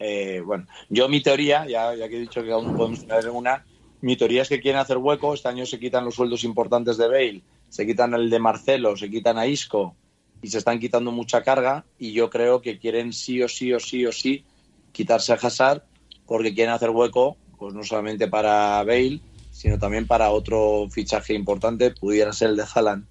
Eh, 0.00 0.42
bueno, 0.44 0.66
yo 0.88 1.08
mi 1.08 1.22
teoría, 1.22 1.66
ya, 1.68 1.94
ya 1.94 2.08
que 2.08 2.16
he 2.16 2.20
dicho 2.20 2.42
que 2.42 2.50
aún 2.50 2.76
podemos 2.76 3.06
tener 3.06 3.30
una, 3.30 3.64
mi 4.00 4.16
teoría 4.16 4.42
es 4.42 4.48
que 4.48 4.60
quieren 4.60 4.80
hacer 4.80 4.96
hueco. 4.96 5.34
Este 5.34 5.48
año 5.48 5.66
se 5.66 5.78
quitan 5.78 6.04
los 6.04 6.16
sueldos 6.16 6.42
importantes 6.42 6.96
de 6.96 7.06
Bale, 7.06 7.42
se 7.68 7.86
quitan 7.86 8.12
el 8.14 8.28
de 8.28 8.40
Marcelo, 8.40 8.96
se 8.96 9.08
quitan 9.08 9.38
a 9.38 9.46
Isco 9.46 9.94
y 10.44 10.48
se 10.48 10.58
están 10.58 10.78
quitando 10.78 11.10
mucha 11.10 11.42
carga. 11.42 11.86
Y 11.98 12.12
yo 12.12 12.28
creo 12.28 12.60
que 12.60 12.78
quieren 12.78 13.14
sí 13.14 13.42
o 13.42 13.48
sí 13.48 13.72
o 13.72 13.80
sí 13.80 14.04
o 14.04 14.12
sí 14.12 14.44
quitarse 14.92 15.32
a 15.32 15.36
Hazard 15.36 15.82
porque 16.26 16.54
quieren 16.54 16.74
hacer 16.74 16.90
hueco, 16.90 17.38
pues 17.58 17.72
no 17.72 17.82
solamente 17.82 18.28
para 18.28 18.84
Bale, 18.84 19.20
sino 19.50 19.78
también 19.78 20.06
para 20.06 20.30
otro 20.30 20.86
fichaje 20.90 21.32
importante, 21.32 21.92
pudiera 21.92 22.30
ser 22.34 22.50
el 22.50 22.56
de 22.56 22.64
Haaland. 22.74 23.06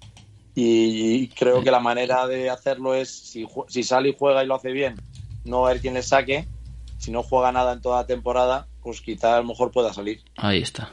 Y 0.54 1.26
creo 1.28 1.64
que 1.64 1.72
la 1.72 1.80
manera 1.80 2.28
de 2.28 2.50
hacerlo 2.50 2.94
es, 2.94 3.10
si, 3.10 3.44
si 3.66 3.82
sale 3.82 4.10
y 4.10 4.16
juega 4.16 4.44
y 4.44 4.46
lo 4.46 4.54
hace 4.54 4.70
bien, 4.70 4.94
no 5.44 5.64
ver 5.64 5.80
quién 5.80 5.94
le 5.94 6.02
saque. 6.04 6.46
Si 6.98 7.10
no 7.10 7.24
juega 7.24 7.50
nada 7.50 7.72
en 7.72 7.80
toda 7.80 8.02
la 8.02 8.06
temporada, 8.06 8.68
pues 8.80 9.00
quizá 9.00 9.34
a 9.34 9.40
lo 9.40 9.48
mejor 9.48 9.72
pueda 9.72 9.92
salir. 9.92 10.22
Ahí 10.36 10.62
está. 10.62 10.92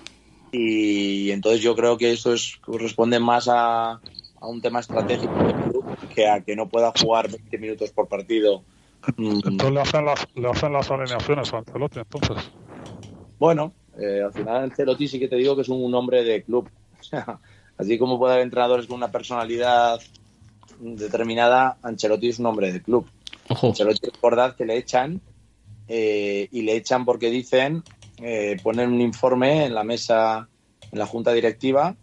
Y 0.51 1.29
entonces 1.29 1.61
yo 1.61 1.75
creo 1.75 1.99
que 1.99 2.11
eso 2.11 2.33
es, 2.33 2.57
corresponde 2.65 3.19
más 3.19 3.47
a, 3.47 3.91
a 4.41 4.47
un 4.47 4.59
tema 4.59 4.79
estratégico 4.79 5.50
que 6.13 6.27
a 6.27 6.41
que 6.41 6.55
no 6.55 6.69
pueda 6.69 6.91
jugar 6.99 7.29
20 7.29 7.57
minutos 7.57 7.91
por 7.91 8.07
partido. 8.07 8.63
Mm, 9.17 9.39
Entonces 9.45 9.71
le 9.71 9.81
hacen 9.81 10.05
las, 10.05 10.27
le 10.35 10.49
hacen 10.49 10.73
las 10.73 10.91
alineaciones 10.91 11.53
a 11.53 11.57
Ancelotti, 11.57 11.99
entonces. 11.99 12.51
Bueno, 13.39 13.73
eh, 13.97 14.21
al 14.23 14.33
final 14.33 14.63
Ancelotti 14.63 15.07
sí 15.07 15.19
que 15.19 15.27
te 15.27 15.35
digo 15.35 15.55
que 15.55 15.63
es 15.63 15.69
un 15.69 15.93
hombre 15.95 16.23
de 16.23 16.43
club. 16.43 16.69
Así 17.77 17.97
como 17.97 18.19
puede 18.19 18.33
haber 18.33 18.43
entrenadores 18.43 18.85
con 18.85 18.97
una 18.97 19.11
personalidad 19.11 19.99
determinada, 20.79 21.77
Ancelotti 21.81 22.29
es 22.29 22.39
un 22.39 22.45
hombre 22.45 22.71
de 22.71 22.81
club. 22.81 23.07
Ojo. 23.49 23.67
Ancelotti 23.67 24.07
recordad 24.07 24.55
que 24.55 24.65
le 24.65 24.77
echan 24.77 25.21
eh, 25.87 26.47
y 26.51 26.61
le 26.61 26.75
echan 26.75 27.05
porque 27.05 27.31
dicen, 27.31 27.83
eh, 28.21 28.57
ponen 28.61 28.91
un 28.91 29.01
informe 29.01 29.65
en 29.65 29.73
la 29.73 29.83
mesa, 29.83 30.47
en 30.91 30.99
la 30.99 31.07
junta 31.07 31.33
directiva. 31.33 31.95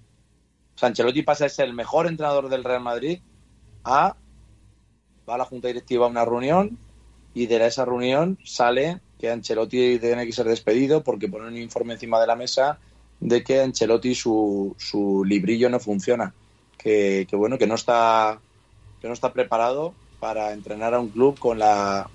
O 0.75 0.79
sea, 0.79 0.89
Ancelotti 0.89 1.23
pasa 1.23 1.47
a 1.47 1.49
ser 1.49 1.67
el 1.67 1.75
mejor 1.75 2.09
entrenador 2.09 2.49
del 2.49 2.65
Real 2.65 2.83
Madrid 2.83 3.21
a 3.85 4.17
va 5.29 5.35
a 5.35 5.39
la 5.39 5.45
junta 5.45 5.69
directiva 5.69 6.07
a 6.07 6.09
una 6.09 6.25
reunión 6.25 6.79
y 7.35 7.47
de 7.47 7.67
esa 7.67 7.85
reunión 7.85 8.39
sale 8.45 9.01
que 9.19 9.31
Ancelotti 9.31 9.99
tiene 9.99 10.27
que 10.27 10.33
ser 10.33 10.47
despedido 10.47 11.03
porque 11.03 11.29
pone 11.29 11.49
un 11.49 11.57
informe 11.57 11.95
encima 11.95 12.21
de 12.21 12.27
la 12.27 12.37
mesa 12.37 12.79
de 13.21 13.43
que 13.43 13.61
Ancelotti 13.61 14.15
su, 14.15 14.75
su 14.79 15.25
librillo 15.25 15.69
no 15.69 15.81
funciona, 15.81 16.35
que, 16.77 17.27
que 17.29 17.37
bueno, 17.37 17.59
que 17.59 17.67
no 17.67 17.75
está 17.75 18.41
que 19.01 19.07
no 19.07 19.15
está 19.15 19.33
preparado 19.33 19.95
para 20.21 20.53
entrenar 20.53 20.95
a 20.95 21.01
un 21.01 21.09
club 21.09 21.39
con 21.39 21.59
la 21.59 22.09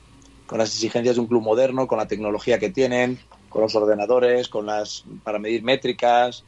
con 0.48 0.58
las 0.58 0.74
exigencias 0.74 1.16
de 1.16 1.22
un 1.22 1.28
club 1.28 1.42
moderno, 1.42 1.88
con 1.88 1.98
la 1.98 2.08
tecnología 2.08 2.60
que 2.60 2.70
tienen, 2.70 3.20
con 3.50 3.62
los 3.62 3.76
ordenadores, 3.76 4.50
con 4.50 4.66
las 4.66 5.04
para 5.24 5.40
medir 5.40 5.64
métricas, 5.64 6.44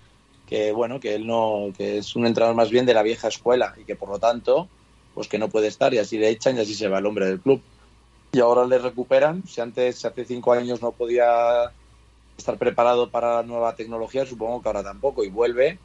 que 0.48 0.72
bueno, 0.72 1.00
que 1.00 1.16
él 1.16 1.26
no 1.28 1.72
que 1.78 2.00
es 2.00 2.16
un 2.16 2.26
entrenador 2.26 2.56
más 2.56 2.70
bien 2.70 2.86
de 2.86 2.94
la 2.94 3.04
vieja 3.04 3.28
escuela 3.28 3.74
y 3.80 3.84
que 3.84 3.96
por 3.96 4.10
lo 4.10 4.20
tanto 4.20 4.70
pues 5.16 5.28
que 5.28 5.40
no 5.40 5.50
puede 5.50 5.68
estar 5.68 5.94
y 5.94 5.98
así 5.98 6.18
le 6.20 6.30
echan 6.30 6.58
y 6.58 6.60
así 6.60 6.76
se 6.76 6.88
va 6.88 7.00
el 7.00 7.06
hombre 7.06 7.26
del 7.26 7.40
club. 7.40 7.62
Y 8.34 8.40
ahora 8.42 8.66
le 8.66 8.78
recuperan, 8.78 9.44
si 9.48 9.62
antes 9.62 10.04
hace 10.04 10.26
cinco 10.26 10.52
años 10.52 10.82
no 10.82 10.92
podía 10.92 11.72
estar 12.38 12.58
preparado 12.58 13.10
para 13.10 13.38
la 13.38 13.44
nueva 13.44 13.76
tecnología, 13.76 14.26
supongo 14.26 14.62
que 14.62 14.68
ahora 14.68 14.84
tampoco 14.84 15.24
y 15.24 15.30
vuelve 15.30 15.80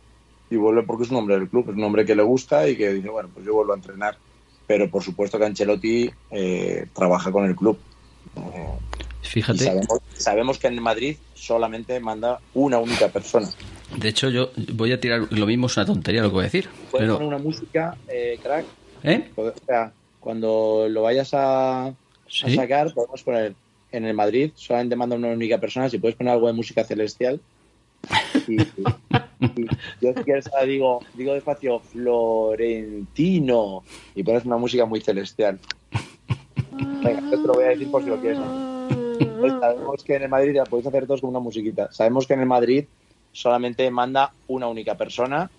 y 0.51 0.57
vuelve 0.57 0.83
porque 0.83 1.05
es 1.05 1.11
un 1.11 1.19
hombre 1.19 1.38
del 1.38 1.49
club, 1.49 1.71
es 1.71 1.77
un 1.77 1.85
hombre 1.85 2.05
que 2.05 2.16
le 2.16 2.25
gusta 2.25 2.69
y 2.69 2.77
que 2.77 2.93
dice, 2.93 3.09
bueno, 3.09 3.31
pues 3.33 3.47
yo 3.47 3.55
vuelvo 3.55 3.73
a 3.73 3.77
entrenar. 3.77 4.16
Pero 4.66 4.90
por 4.90 5.03
supuesto 5.03 5.38
que 5.38 5.45
Ancelotti 5.45 6.11
eh, 6.33 6.87
trabaja 6.93 7.31
con 7.31 7.45
el 7.45 7.55
club. 7.55 7.79
Eh, 8.37 8.66
Fíjate, 9.23 9.64
sabemos, 9.64 9.99
sabemos 10.14 10.59
que 10.59 10.66
en 10.66 10.83
Madrid 10.83 11.16
solamente 11.35 12.01
manda 12.01 12.40
una 12.55 12.79
única 12.79 13.09
persona. 13.09 13.49
de 13.97 14.09
hecho 14.09 14.29
yo 14.29 14.51
voy 14.75 14.93
a 14.93 15.01
tirar 15.01 15.29
lo 15.31 15.47
mismo, 15.47 15.66
es 15.66 15.77
una 15.77 15.87
tontería 15.87 16.23
lo 16.23 16.29
que 16.29 16.35
voy 16.35 16.43
a 16.43 16.45
decir. 16.45 16.69
Puedes 16.90 17.05
Pero, 17.05 17.14
poner 17.14 17.29
una 17.29 17.38
música, 17.38 17.97
eh, 18.09 18.38
crack, 18.43 18.64
¿eh? 19.03 19.31
o 19.37 19.53
sea, 19.67 19.93
cuando 20.21 20.87
lo 20.89 21.03
vayas 21.03 21.31
a, 21.33 21.95
sacar, 22.29 22.93
podemos 22.93 23.23
poner 23.23 23.55
en 23.93 24.05
el 24.05 24.15
Madrid, 24.15 24.53
solamente 24.55 24.97
manda 24.97 25.17
una 25.17 25.29
única 25.29 25.59
persona, 25.59 25.89
si 25.89 25.99
puedes 25.99 26.17
poner 26.17 26.33
algo 26.33 26.47
de 26.47 26.53
música 26.53 26.85
celestial. 26.85 27.41
Y, 28.47 28.61
y 28.61 29.67
yo 30.01 30.13
si 30.17 30.25
quieres 30.25 30.49
digo, 30.67 31.01
digo 31.15 31.35
despacio, 31.35 31.81
Florentino, 31.81 33.83
y 34.15 34.23
pones 34.23 34.45
una 34.45 34.57
música 34.57 34.85
muy 34.85 35.01
celestial. 35.01 35.59
Venga, 36.73 37.21
yo 37.31 37.43
te 37.43 37.47
lo 37.47 37.55
voy 37.55 37.65
a 37.65 37.69
decir 37.69 37.91
por 37.91 38.03
si 38.03 38.11
lo 38.11 38.21
quieres. 38.21 38.39
Pues 39.41 39.53
sabemos 39.59 40.05
que 40.05 40.17
en 40.17 40.23
el 40.23 40.29
Madrid 40.29 40.55
ya 40.55 40.65
podéis 40.65 40.87
hacer 40.87 41.07
todos 41.07 41.21
con 41.21 41.31
una 41.31 41.41
musiquita. 41.41 41.91
Sabemos 41.93 42.27
que 42.27 42.35
en 42.35 42.41
el 42.41 42.47
Madrid 42.47 42.85
solamente 43.33 43.91
manda 43.91 44.33
una 44.49 44.69
única 44.69 44.97
persona 44.97 45.51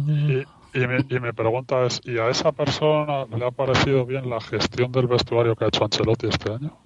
Y, 0.08 0.78
y, 0.78 0.86
mi, 0.86 0.96
y 1.08 1.20
mi 1.20 1.32
pregunta 1.32 1.84
es, 1.86 2.00
¿y 2.04 2.18
a 2.18 2.28
esa 2.28 2.52
persona 2.52 3.26
le 3.26 3.46
ha 3.46 3.50
parecido 3.50 4.04
bien 4.06 4.28
la 4.28 4.40
gestión 4.40 4.92
del 4.92 5.06
vestuario 5.06 5.56
que 5.56 5.64
ha 5.64 5.68
hecho 5.68 5.84
Ancelotti 5.84 6.26
este 6.28 6.52
año? 6.52 6.76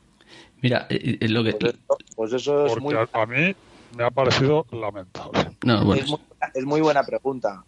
Mira, 0.61 0.87
eh, 0.89 1.19
eh, 1.21 1.29
lo 1.29 1.43
que... 1.43 1.53
Pues 1.55 1.75
eso, 1.75 1.99
pues 2.17 2.33
eso 2.33 2.67
es 2.67 2.81
muy, 2.81 2.95
Porque 2.95 3.19
a, 3.19 3.23
a 3.23 3.27
mí 3.27 3.55
me 3.97 4.05
ha 4.05 4.11
parecido 4.11 4.67
lamentable. 4.71 5.51
No, 5.65 5.85
bueno, 5.85 6.03
es, 6.03 6.09
muy, 6.09 6.19
es 6.55 6.65
muy 6.65 6.81
buena 6.81 7.03
pregunta. 7.05 7.65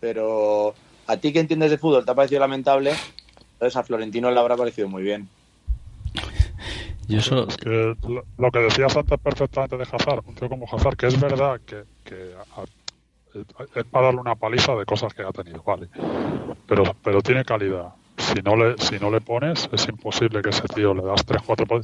Pero 0.00 0.74
a 1.06 1.16
ti 1.16 1.32
que 1.32 1.40
entiendes 1.40 1.70
de 1.70 1.78
fútbol 1.78 2.04
te 2.04 2.10
ha 2.10 2.14
parecido 2.14 2.40
lamentable, 2.40 2.92
entonces 3.52 3.76
a 3.76 3.82
Florentino 3.82 4.30
le 4.30 4.40
habrá 4.40 4.56
parecido 4.56 4.88
muy 4.88 5.02
bien. 5.02 5.28
Lo, 7.16 8.50
que 8.50 8.58
decías 8.60 8.96
antes 8.96 9.18
perfectamente 9.18 9.76
de 9.76 9.82
Hazard, 9.82 10.22
un 10.26 10.34
tío 10.34 10.48
como 10.48 10.66
Hazard, 10.70 10.96
que 10.96 11.06
es 11.06 11.20
verdad 11.20 11.60
que, 11.66 11.84
que 12.04 12.34
es 13.74 13.84
para 13.84 14.06
darle 14.06 14.20
una 14.20 14.36
paliza 14.36 14.74
de 14.74 14.84
cosas 14.84 15.14
que 15.14 15.22
ha 15.22 15.32
tenido, 15.32 15.62
vale. 15.62 15.88
Pero, 16.66 16.84
pero 17.02 17.20
tiene 17.20 17.44
calidad. 17.44 17.94
Si 18.34 18.42
no 18.42 18.56
le, 18.56 18.76
si 18.78 18.98
no 18.98 19.10
le 19.10 19.20
pones, 19.20 19.68
es 19.72 19.88
imposible 19.88 20.42
que 20.42 20.50
ese 20.50 20.62
tío 20.68 20.94
le 20.94 21.02
das 21.02 21.24
3, 21.24 21.42
4 21.44 21.66
po- 21.66 21.80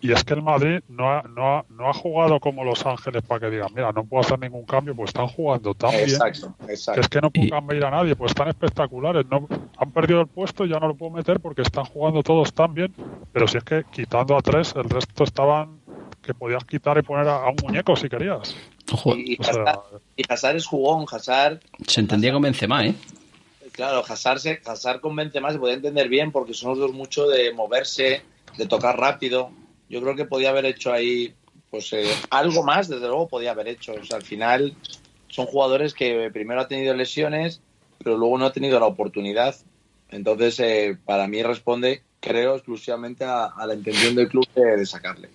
Y 0.00 0.12
es 0.12 0.22
que 0.24 0.34
el 0.34 0.42
Madrid 0.42 0.80
no 0.88 1.10
ha, 1.10 1.22
no, 1.22 1.56
ha, 1.58 1.64
no 1.70 1.88
ha 1.88 1.92
jugado 1.94 2.38
como 2.40 2.64
Los 2.64 2.84
Ángeles 2.84 3.22
para 3.22 3.40
que 3.40 3.50
digan, 3.50 3.68
mira, 3.74 3.92
no 3.92 4.04
puedo 4.04 4.20
hacer 4.22 4.38
ningún 4.38 4.64
cambio, 4.64 4.94
pues 4.94 5.08
están 5.08 5.28
jugando 5.28 5.74
tan 5.74 5.90
bien 5.92 6.02
Exacto, 6.10 6.54
que 6.66 6.72
exacto. 6.72 7.00
es 7.00 7.08
que 7.08 7.20
no 7.20 7.30
puedo 7.30 7.48
cambiar 7.50 7.84
a 7.86 7.90
nadie, 7.90 8.14
pues 8.16 8.30
están 8.32 8.48
espectaculares. 8.48 9.24
No, 9.30 9.48
han 9.78 9.90
perdido 9.92 10.20
el 10.20 10.26
puesto 10.26 10.64
y 10.64 10.68
ya 10.70 10.78
no 10.78 10.88
lo 10.88 10.94
puedo 10.94 11.12
meter 11.12 11.40
porque 11.40 11.62
están 11.62 11.84
jugando 11.84 12.22
todos 12.22 12.52
tan 12.52 12.74
bien. 12.74 12.92
Pero 13.32 13.48
si 13.48 13.58
es 13.58 13.64
que 13.64 13.84
quitando 13.90 14.36
a 14.36 14.42
tres, 14.42 14.74
el 14.76 14.84
resto 14.90 15.24
estaban 15.24 15.80
que 16.22 16.34
podías 16.34 16.64
quitar 16.64 16.98
y 16.98 17.02
poner 17.02 17.28
a, 17.28 17.44
a 17.44 17.50
un 17.50 17.56
muñeco 17.62 17.94
si 17.96 18.08
querías. 18.08 18.56
Ojo, 18.92 19.14
Y, 19.16 19.34
y 19.34 19.36
O 19.40 19.44
sea, 19.44 19.62
Hazard, 19.62 19.80
y 20.16 20.22
Hazard 20.28 20.56
es 20.56 20.66
jugón, 20.66 21.06
Hazard, 21.10 21.60
se 21.86 22.00
entendía 22.00 22.32
con 22.32 22.42
Benzema, 22.42 22.84
¿eh? 22.84 22.94
Claro, 23.76 24.02
Hazard, 24.08 24.38
se, 24.40 24.60
Hazard 24.64 25.00
convence 25.00 25.40
más, 25.40 25.52
se 25.52 25.58
puede 25.60 25.74
entender 25.74 26.08
bien 26.08 26.32
porque 26.32 26.54
son 26.54 26.70
los 26.70 26.78
dos 26.78 26.92
mucho 26.92 27.28
de 27.28 27.52
moverse, 27.52 28.22
de 28.56 28.66
tocar 28.66 28.98
rápido. 28.98 29.50
Yo 29.88 30.00
creo 30.02 30.16
que 30.16 30.24
podía 30.24 30.50
haber 30.50 30.64
hecho 30.66 30.92
ahí 30.92 31.32
pues 31.70 31.92
eh, 31.92 32.04
algo 32.30 32.62
más, 32.64 32.88
desde 32.88 33.06
luego 33.06 33.28
podía 33.28 33.52
haber 33.52 33.68
hecho. 33.68 33.92
O 33.94 34.04
sea, 34.04 34.16
al 34.16 34.22
final 34.24 34.74
son 35.28 35.46
jugadores 35.46 35.94
que 35.94 36.30
primero 36.32 36.60
ha 36.60 36.68
tenido 36.68 36.94
lesiones, 36.94 37.60
pero 37.98 38.16
luego 38.16 38.38
no 38.38 38.46
ha 38.46 38.52
tenido 38.52 38.80
la 38.80 38.86
oportunidad. 38.86 39.54
Entonces, 40.10 40.58
eh, 40.60 40.96
para 41.04 41.26
mí 41.28 41.42
responde, 41.42 42.02
creo, 42.20 42.54
exclusivamente 42.54 43.24
a, 43.24 43.46
a 43.46 43.66
la 43.66 43.74
intención 43.74 44.14
del 44.14 44.28
club 44.28 44.46
de, 44.54 44.76
de 44.76 44.86
sacarle. 44.86 45.28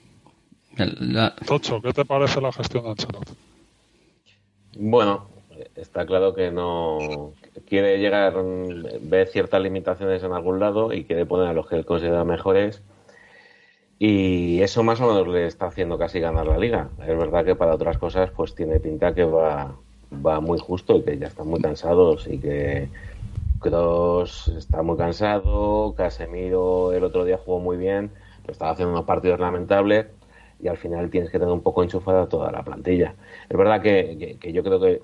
La- 0.78 1.36
Tocho, 1.36 1.82
¿qué 1.82 1.92
te 1.92 2.06
parece 2.06 2.40
la 2.42 2.52
gestión 2.54 2.84
de 2.86 2.90
Ancelotti? 2.92 3.34
Bueno, 4.78 5.30
está 5.82 6.06
claro 6.06 6.34
que 6.34 6.52
no 6.52 7.34
quiere 7.68 7.98
llegar, 8.00 8.36
ve 9.02 9.26
ciertas 9.26 9.62
limitaciones 9.62 10.24
en 10.24 10.32
algún 10.32 10.60
lado 10.60 10.94
y 10.94 11.06
quiere 11.06 11.26
poner 11.26 11.48
a 11.48 11.54
los 11.54 11.68
que 11.68 11.76
él 11.76 11.86
considera 11.86 12.24
mejores. 12.24 12.82
Y 13.98 14.62
eso 14.62 14.84
más 14.84 15.00
o 15.02 15.08
menos 15.08 15.28
le 15.28 15.46
está 15.46 15.68
haciendo 15.68 15.98
casi 15.98 16.20
ganar 16.20 16.48
la 16.48 16.58
liga. 16.58 16.90
Es 17.02 17.18
verdad 17.18 17.46
que 17.46 17.56
para 17.56 17.76
otras 17.76 17.98
cosas 17.98 18.32
pues 18.32 18.56
tiene 18.56 18.80
pinta 18.80 19.14
que 19.14 19.24
va, 19.24 19.76
va 20.26 20.40
muy 20.40 20.60
justo 20.60 20.98
y 20.98 21.04
que 21.04 21.18
ya 21.18 21.28
están 21.28 21.48
muy 21.48 21.62
cansados 21.62 22.28
y 22.28 22.40
que 22.40 22.90
Kroos 23.60 24.48
está 24.50 24.82
muy 24.82 24.98
cansado, 24.98 25.94
Casemiro 25.96 26.94
el 26.94 27.04
otro 27.04 27.26
día 27.26 27.38
jugó 27.38 27.60
muy 27.60 27.78
bien, 27.78 28.12
pero 28.42 28.54
estaba 28.54 28.72
haciendo 28.72 28.94
unos 28.94 29.06
partidos 29.06 29.40
lamentables 29.40 30.08
y 30.60 30.68
al 30.68 30.78
final 30.78 31.10
tienes 31.10 31.30
que 31.30 31.38
tener 31.40 31.54
un 31.54 31.62
poco 31.62 31.84
enchufada 31.84 32.28
toda 32.28 32.52
la 32.52 32.64
plantilla. 32.64 33.16
Es 33.50 33.58
verdad 33.58 33.82
que 33.82 34.38
yo 34.52 34.64
creo 34.64 34.80
que 34.80 35.02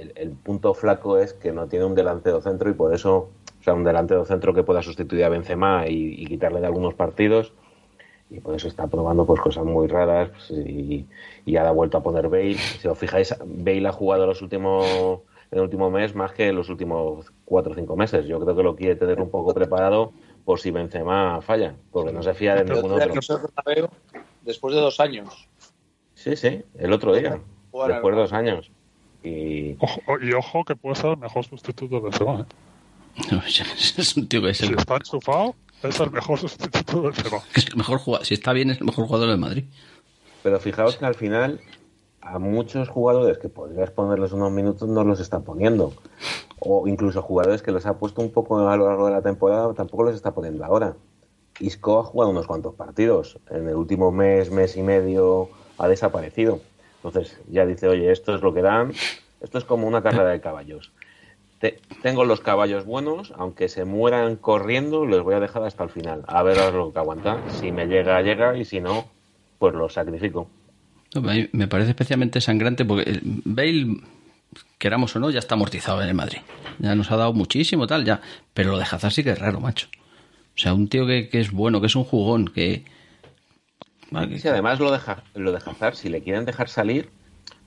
el, 0.00 0.12
el 0.16 0.30
punto 0.30 0.74
flaco 0.74 1.18
es 1.18 1.34
que 1.34 1.52
no 1.52 1.66
tiene 1.66 1.84
un 1.84 1.94
delantero 1.94 2.40
centro 2.40 2.70
y 2.70 2.74
por 2.74 2.94
eso 2.94 3.30
O 3.60 3.62
sea, 3.62 3.74
un 3.74 3.84
delantero 3.84 4.24
centro 4.24 4.54
que 4.54 4.62
pueda 4.62 4.82
sustituir 4.82 5.24
a 5.24 5.28
Benzema 5.28 5.86
y, 5.86 6.14
y 6.16 6.26
quitarle 6.26 6.60
de 6.60 6.66
algunos 6.66 6.94
partidos. 6.94 7.52
Y 8.30 8.40
por 8.40 8.54
eso 8.54 8.68
está 8.68 8.86
probando 8.86 9.26
pues 9.26 9.40
cosas 9.40 9.64
muy 9.64 9.86
raras 9.88 10.30
pues, 10.30 10.50
y, 10.66 11.06
y 11.44 11.56
ahora 11.56 11.70
ha 11.70 11.72
vuelto 11.74 11.98
a 11.98 12.02
poner 12.02 12.28
Bale. 12.28 12.54
Si 12.54 12.88
os 12.88 12.96
fijáis, 12.96 13.34
Bale 13.44 13.86
ha 13.86 13.92
jugado 13.92 14.26
los 14.26 14.40
últimos 14.40 14.86
en 15.50 15.58
el 15.58 15.64
último 15.64 15.90
mes 15.90 16.14
más 16.14 16.32
que 16.32 16.52
los 16.52 16.68
últimos 16.68 17.32
cuatro 17.44 17.72
o 17.72 17.74
cinco 17.74 17.96
meses. 17.96 18.24
Yo 18.26 18.38
creo 18.40 18.56
que 18.56 18.62
lo 18.62 18.76
quiere 18.76 18.96
tener 18.96 19.20
un 19.20 19.30
poco 19.30 19.52
preparado 19.52 20.12
por 20.44 20.60
si 20.60 20.70
Benzema 20.70 21.42
falla, 21.42 21.74
porque 21.90 22.12
no 22.12 22.22
se 22.22 22.32
fía 22.34 22.54
de 22.54 22.64
ningún 22.64 22.92
otro. 22.92 23.12
Después 24.42 24.74
de 24.74 24.80
dos 24.80 25.00
años. 25.00 25.48
Sí, 26.14 26.36
sí, 26.36 26.64
el 26.78 26.92
otro 26.92 27.12
día. 27.14 27.40
Después 27.72 28.14
de 28.14 28.20
dos 28.22 28.32
años. 28.32 28.70
Y... 29.22 29.76
Ojo, 29.80 30.00
y 30.20 30.32
ojo 30.32 30.64
que 30.64 30.76
puede 30.76 30.96
ser 30.96 31.10
el 31.10 31.16
mejor 31.18 31.44
sustituto 31.44 31.96
de 31.96 32.00
Benzema. 32.02 32.40
¿eh? 32.40 33.40
es 33.98 34.16
un 34.16 34.28
tío 34.28 34.42
que 34.42 34.50
es 34.50 34.60
el... 34.62 34.68
Si 34.68 34.74
está 34.74 34.96
enchufado, 34.96 35.54
es 35.82 36.00
el 36.00 36.10
mejor 36.10 36.38
sustituto 36.38 37.02
de 37.02 37.08
Benzema. 37.08 37.38
Es 37.54 37.66
el 37.66 37.76
mejor 37.76 37.98
jugador. 37.98 38.26
Si 38.26 38.34
está 38.34 38.52
bien, 38.52 38.70
es 38.70 38.78
el 38.78 38.86
mejor 38.86 39.06
jugador 39.06 39.30
de 39.30 39.36
Madrid. 39.36 39.64
Pero 40.42 40.58
fijaos 40.58 40.96
que 40.96 41.04
al 41.04 41.14
final 41.14 41.60
a 42.20 42.38
muchos 42.38 42.88
jugadores 42.88 43.38
que 43.38 43.48
podrías 43.48 43.90
ponerles 43.90 44.32
unos 44.32 44.52
minutos 44.52 44.88
no 44.88 45.04
los 45.04 45.20
está 45.20 45.40
poniendo. 45.40 45.92
O 46.58 46.86
incluso 46.86 47.22
jugadores 47.22 47.62
que 47.62 47.72
los 47.72 47.86
ha 47.86 47.98
puesto 47.98 48.20
un 48.20 48.30
poco 48.30 48.68
a 48.68 48.76
lo 48.76 48.86
largo 48.86 49.06
de 49.06 49.12
la 49.12 49.22
temporada 49.22 49.72
tampoco 49.74 50.04
los 50.04 50.14
está 50.14 50.32
poniendo 50.32 50.64
ahora. 50.64 50.96
Isco 51.58 51.98
ha 51.98 52.04
jugado 52.04 52.30
unos 52.30 52.46
cuantos 52.46 52.74
partidos. 52.74 53.38
En 53.50 53.68
el 53.68 53.74
último 53.74 54.12
mes, 54.12 54.50
mes 54.50 54.76
y 54.76 54.82
medio 54.82 55.48
ha 55.78 55.88
desaparecido. 55.88 56.60
Entonces 57.02 57.40
ya 57.50 57.64
dice, 57.64 57.88
oye, 57.88 58.12
esto 58.12 58.34
es 58.34 58.42
lo 58.42 58.52
que 58.52 58.62
dan. 58.62 58.92
Esto 59.40 59.58
es 59.58 59.64
como 59.64 59.88
una 59.88 60.02
carrera 60.02 60.28
de 60.28 60.40
caballos. 60.40 60.92
Te, 61.58 61.78
tengo 62.02 62.24
los 62.24 62.40
caballos 62.40 62.84
buenos, 62.84 63.32
aunque 63.36 63.68
se 63.68 63.84
mueran 63.84 64.36
corriendo, 64.36 65.06
los 65.06 65.22
voy 65.22 65.34
a 65.34 65.40
dejar 65.40 65.62
hasta 65.64 65.84
el 65.84 65.90
final. 65.90 66.24
A 66.26 66.42
ver 66.42 66.74
lo 66.74 66.92
que 66.92 66.98
aguanta. 66.98 67.38
Si 67.48 67.72
me 67.72 67.86
llega, 67.86 68.20
llega, 68.22 68.56
y 68.56 68.64
si 68.64 68.80
no, 68.80 69.06
pues 69.58 69.74
los 69.74 69.94
sacrifico. 69.94 70.48
Me 71.52 71.68
parece 71.68 71.90
especialmente 71.90 72.40
sangrante 72.40 72.84
porque 72.84 73.20
Bale, 73.22 73.96
queramos 74.78 75.16
o 75.16 75.20
no, 75.20 75.30
ya 75.30 75.38
está 75.38 75.54
amortizado 75.54 76.02
en 76.02 76.08
el 76.08 76.14
Madrid. 76.14 76.38
Ya 76.78 76.94
nos 76.94 77.10
ha 77.10 77.16
dado 77.16 77.32
muchísimo 77.32 77.86
tal, 77.86 78.04
ya. 78.04 78.20
Pero 78.54 78.72
lo 78.72 78.78
de 78.78 78.84
Hazard 78.84 79.12
sí 79.12 79.24
que 79.24 79.30
es 79.30 79.38
raro, 79.38 79.60
macho. 79.60 79.88
O 80.54 80.58
sea, 80.58 80.74
un 80.74 80.88
tío 80.88 81.06
que, 81.06 81.28
que 81.30 81.40
es 81.40 81.50
bueno, 81.50 81.80
que 81.80 81.86
es 81.86 81.96
un 81.96 82.04
jugón, 82.04 82.48
que... 82.48 82.84
Sí, 84.10 84.48
además 84.48 84.80
lo 84.80 84.90
de, 84.90 84.98
lo 85.34 85.52
de 85.52 85.58
Hazard, 85.58 85.94
si 85.94 86.08
le 86.08 86.22
quieren 86.22 86.44
dejar 86.44 86.68
salir, 86.68 87.10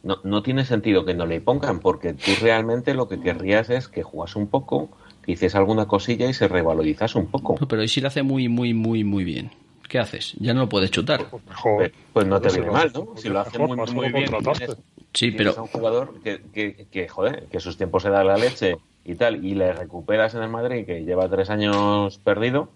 no, 0.03 0.17
no 0.23 0.43
tiene 0.43 0.65
sentido 0.65 1.06
que 1.06 1.13
no 1.13 1.25
le 1.25 1.39
pongan, 1.39 1.79
porque 1.79 2.13
tú 2.13 2.32
realmente 2.41 2.93
lo 2.93 3.08
que 3.08 3.19
querrías 3.19 3.69
es 3.69 3.88
que 3.88 4.03
jugase 4.03 4.38
un 4.38 4.47
poco, 4.47 4.89
que 5.23 5.32
hiciese 5.32 5.58
alguna 5.58 5.86
cosilla 5.86 6.27
y 6.27 6.34
se 6.34 6.47
revalorizase 6.47 7.17
un 7.17 7.27
poco. 7.27 7.56
No, 7.60 7.67
pero 7.67 7.82
hoy 7.82 7.88
sí 7.88 8.01
lo 8.01 8.10
hace 8.10 8.23
muy, 8.23 8.49
muy, 8.49 8.73
muy, 8.73 9.03
muy 9.03 9.23
bien. 9.23 9.51
¿Qué 9.88 9.99
haces? 9.99 10.34
Ya 10.39 10.53
no 10.53 10.62
lo 10.62 10.69
puedes 10.69 10.91
chutar. 10.91 11.25
Pues, 11.29 11.45
mejor, 11.45 11.91
pues 12.12 12.27
no 12.27 12.41
te 12.41 12.49
viene 12.49 12.71
mal, 12.71 12.91
¿no? 12.93 13.10
Si 13.15 13.29
lo 13.29 13.39
hace 13.39 13.60
muy, 13.60 13.77
muy 13.77 14.12
bien. 14.12 14.25
Tienes, 14.25 14.77
sí, 15.13 15.32
pero... 15.32 15.51
Es 15.51 15.58
un 15.58 15.67
jugador 15.67 16.19
que, 16.23 16.41
que, 16.53 16.88
que, 16.91 17.08
joder, 17.08 17.45
que 17.51 17.60
sus 17.60 17.77
tiempos 17.77 18.03
se 18.03 18.10
da 18.10 18.23
la 18.23 18.38
leche 18.38 18.77
y 19.06 19.15
tal, 19.15 19.45
y 19.45 19.56
le 19.56 19.71
recuperas 19.71 20.34
en 20.34 20.43
el 20.43 20.49
Madrid, 20.49 20.86
que 20.86 21.03
lleva 21.03 21.29
tres 21.29 21.49
años 21.49 22.17
perdido, 22.17 22.69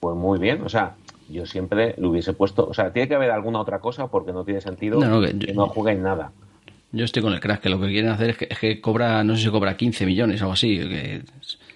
pues 0.00 0.16
muy 0.16 0.38
bien. 0.38 0.62
O 0.62 0.68
sea, 0.68 0.96
yo 1.30 1.46
siempre 1.46 1.94
le 1.96 2.06
hubiese 2.06 2.32
puesto. 2.32 2.66
O 2.66 2.74
sea, 2.74 2.92
tiene 2.92 3.08
que 3.08 3.14
haber 3.14 3.30
alguna 3.30 3.60
otra 3.60 3.78
cosa 3.78 4.08
porque 4.08 4.32
no 4.32 4.44
tiene 4.44 4.60
sentido 4.60 5.00
no, 5.00 5.06
no, 5.06 5.20
que, 5.20 5.38
que, 5.38 5.54
no 5.54 5.68
juegue 5.68 5.92
en 5.92 6.02
nada. 6.02 6.32
Yo 6.92 7.04
estoy 7.04 7.22
con 7.22 7.32
el 7.32 7.40
crack, 7.40 7.60
que 7.60 7.68
lo 7.68 7.80
que 7.80 7.86
quieren 7.88 8.10
hacer 8.10 8.30
es 8.30 8.36
que, 8.36 8.48
es 8.50 8.58
que 8.58 8.80
cobra, 8.80 9.22
no 9.22 9.36
sé 9.36 9.44
si 9.44 9.50
cobra 9.50 9.76
15 9.76 10.06
millones 10.06 10.40
o 10.40 10.44
algo 10.44 10.54
así, 10.54 10.76
que, 10.78 11.22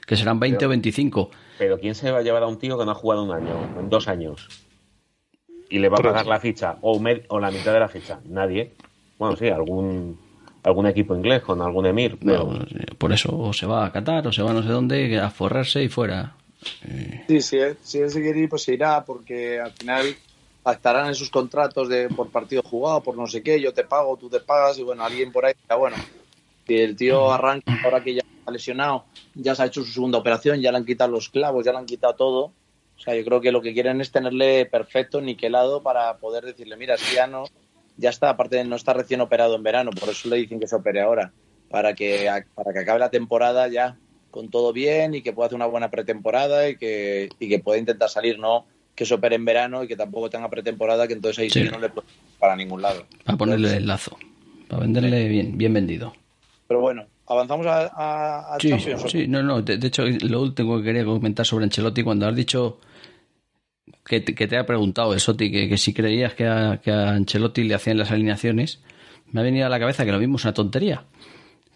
que 0.07 0.17
serán 0.17 0.41
20 0.41 0.59
pero, 0.59 0.69
o 0.69 0.71
25. 0.71 1.31
Pero 1.59 1.79
¿quién 1.79 1.95
se 1.95 2.11
va 2.11 2.19
a 2.19 2.23
llevar 2.23 2.43
a 2.43 2.47
un 2.47 2.59
tío 2.59 2.77
que 2.77 2.85
no 2.85 2.91
ha 2.91 2.95
jugado 2.95 3.23
un 3.23 3.31
año, 3.31 3.55
en 3.79 3.89
dos 3.89 4.09
años? 4.09 4.49
Y 5.71 5.79
le 5.79 5.89
va 5.89 5.99
a 5.99 6.03
pagar 6.03 6.27
la 6.27 6.41
ficha, 6.41 6.79
o, 6.81 6.99
med, 6.99 7.23
o 7.29 7.39
la 7.39 7.51
mitad 7.51 7.73
de 7.73 7.81
la 7.81 7.89
ficha. 7.89 8.21
Nadie. 8.25 8.73
Bueno, 9.19 9.37
sí, 9.37 9.49
algún 9.49 10.19
algún 10.65 10.87
equipo 10.87 11.15
inglés 11.15 11.43
con 11.43 11.61
algún 11.61 11.87
emir. 11.87 12.19
Pero... 12.19 12.53
No, 12.53 12.67
por 12.99 13.13
eso 13.13 13.37
o 13.39 13.53
se 13.53 13.67
va 13.67 13.87
a 13.87 13.93
Qatar 13.93 14.27
o 14.27 14.33
se 14.33 14.43
va 14.43 14.51
a 14.51 14.55
no 14.55 14.63
sé 14.63 14.71
dónde 14.71 15.21
a 15.21 15.31
forrarse 15.31 15.83
y 15.83 15.89
fuera. 15.89 16.35
Sí, 17.29 17.41
sí, 17.41 17.57
eh. 17.59 17.77
si 17.83 17.99
él 17.99 18.11
se 18.11 18.21
quiere 18.21 18.41
ir, 18.41 18.49
pues 18.49 18.63
se 18.63 18.75
irá, 18.75 19.05
porque 19.05 19.61
al 19.61 19.73
final 19.73 20.17
pactarán 20.63 21.09
en 21.09 21.15
sus 21.15 21.31
contratos 21.31 21.89
de 21.89 22.09
por 22.09 22.31
partido 22.31 22.63
jugado, 22.63 23.03
por 23.03 23.17
no 23.17 23.27
sé 23.27 23.43
qué, 23.43 23.61
yo 23.61 23.73
te 23.73 23.85
pago, 23.85 24.17
tú 24.17 24.29
te 24.29 24.41
pagas, 24.41 24.79
y 24.79 24.83
bueno, 24.83 25.05
alguien 25.05 25.33
por 25.33 25.45
ahí, 25.45 25.55
ya 25.69 25.77
bueno, 25.77 25.97
si 26.67 26.77
el 26.77 26.97
tío 26.97 27.33
arranca 27.33 27.79
ahora 27.85 28.03
que 28.03 28.15
ya 28.15 28.23
está 28.39 28.51
lesionado, 28.51 29.05
ya 29.35 29.55
se 29.55 29.63
ha 29.63 29.67
hecho 29.67 29.85
su 29.85 29.93
segunda 29.93 30.19
operación, 30.19 30.61
ya 30.61 30.71
le 30.73 30.79
han 30.79 30.87
quitado 30.87 31.11
los 31.11 31.29
clavos, 31.29 31.65
ya 31.65 31.73
le 31.73 31.79
han 31.79 31.87
quitado 31.87 32.15
todo. 32.15 32.53
O 32.97 33.01
sea, 33.01 33.15
yo 33.15 33.25
creo 33.25 33.41
que 33.41 33.53
lo 33.53 33.61
que 33.61 33.75
quieren 33.75 34.01
es 34.01 34.13
tenerle 34.13 34.67
perfecto, 34.67 35.21
niquelado, 35.21 35.83
para 35.83 36.17
poder 36.19 36.45
decirle, 36.45 36.77
mira, 36.77 36.97
si 36.97 37.17
ya 37.17 37.27
no, 37.27 37.45
ya 37.97 38.11
está, 38.11 38.31
aparte 38.31 38.57
de 38.57 38.65
no 38.65 38.77
está 38.77 38.93
recién 38.93 39.21
operado 39.21 39.57
en 39.57 39.63
verano, 39.63 39.91
por 39.91 40.09
eso 40.09 40.29
le 40.29 40.37
dicen 40.37 40.61
que 40.61 40.67
se 40.67 40.77
opere 40.77 41.03
ahora, 41.03 41.33
para 41.71 41.95
que, 41.95 42.31
para 42.55 42.73
que 42.73 42.79
acabe 42.79 43.01
la 43.01 43.11
temporada 43.11 43.69
ya 43.69 43.99
con 44.35 44.49
todo 44.49 44.73
bien 44.73 45.15
y 45.15 45.23
que 45.23 45.33
pueda 45.33 45.47
hacer 45.47 45.55
una 45.55 45.67
buena 45.67 45.93
pretemporada 45.93 46.69
y 46.69 46.77
que, 46.77 47.29
y 47.39 47.49
que 47.49 47.61
pueda 47.61 47.79
intentar 47.79 48.09
salir, 48.11 48.37
no 48.37 48.67
que 48.97 49.07
se 49.07 49.15
opere 49.15 49.37
en 49.37 49.45
verano 49.45 49.85
y 49.85 49.87
que 49.87 49.95
tampoco 49.95 50.29
tenga 50.29 50.51
pretemporada, 50.51 51.07
que 51.07 51.13
entonces 51.13 51.39
ahí 51.39 51.51
sí, 51.51 51.63
sí 51.63 51.69
no 51.71 51.79
le 51.79 51.89
puede 51.89 52.09
para 52.41 52.57
ningún 52.57 52.83
lado. 52.83 53.07
Para 53.25 53.39
ponerle 53.39 53.77
el 53.77 53.87
lazo, 53.87 54.19
para 54.69 54.83
venderle 54.83 55.29
bien, 55.29 55.57
bien 55.57 55.73
vendido. 55.73 56.15
Pero 56.67 56.81
bueno, 56.81 57.07
avanzamos 57.29 57.65
a, 57.67 57.87
a, 57.87 58.57
a 58.57 58.59
sí, 58.59 58.71
Champions. 58.71 59.05
Sí, 59.09 59.29
no, 59.29 59.41
no, 59.41 59.63
de, 59.63 59.79
de, 59.79 59.87
hecho, 59.87 60.05
lo 60.05 60.43
último 60.43 60.79
que 60.79 60.83
quería 60.83 61.05
comentar 61.05 61.47
sobre 61.47 61.67
Ancelotti, 61.67 62.03
cuando 62.03 62.27
has 62.27 62.35
dicho 62.35 62.81
que 64.05 64.21
te, 64.21 64.35
que 64.35 64.49
te 64.49 64.57
ha 64.57 64.67
preguntado 64.67 65.17
Soti, 65.17 65.53
que, 65.53 65.69
que 65.69 65.79
si 65.79 65.95
creías 65.95 66.35
que 66.35 66.49
a, 66.49 66.81
que 66.83 66.91
a 66.91 67.11
Ancelotti 67.11 67.63
le 67.63 67.75
hacían 67.75 67.99
las 67.99 68.11
alineaciones, 68.11 68.83
me 69.31 69.43
ha 69.43 69.45
venido 69.45 69.67
a 69.67 69.69
la 69.69 69.79
cabeza 69.79 70.05
que 70.05 70.11
lo 70.11 70.19
mismo 70.19 70.39
es 70.39 70.45
una 70.45 70.55
tontería. 70.55 71.05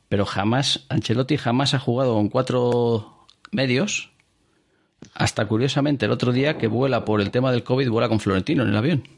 Pero 0.08 0.24
jamás, 0.24 0.86
Ancelotti 0.88 1.36
jamás 1.36 1.74
ha 1.74 1.78
jugado 1.78 2.14
con 2.14 2.28
cuatro 2.28 3.26
medios, 3.50 4.10
hasta 5.14 5.46
curiosamente 5.46 6.06
el 6.06 6.12
otro 6.12 6.32
día 6.32 6.58
que 6.58 6.66
vuela 6.66 7.04
por 7.04 7.20
el 7.20 7.30
tema 7.30 7.52
del 7.52 7.62
COVID, 7.62 7.88
vuela 7.88 8.08
con 8.08 8.20
Florentino 8.20 8.62
en 8.62 8.70
el 8.70 8.76
avión. 8.76 9.08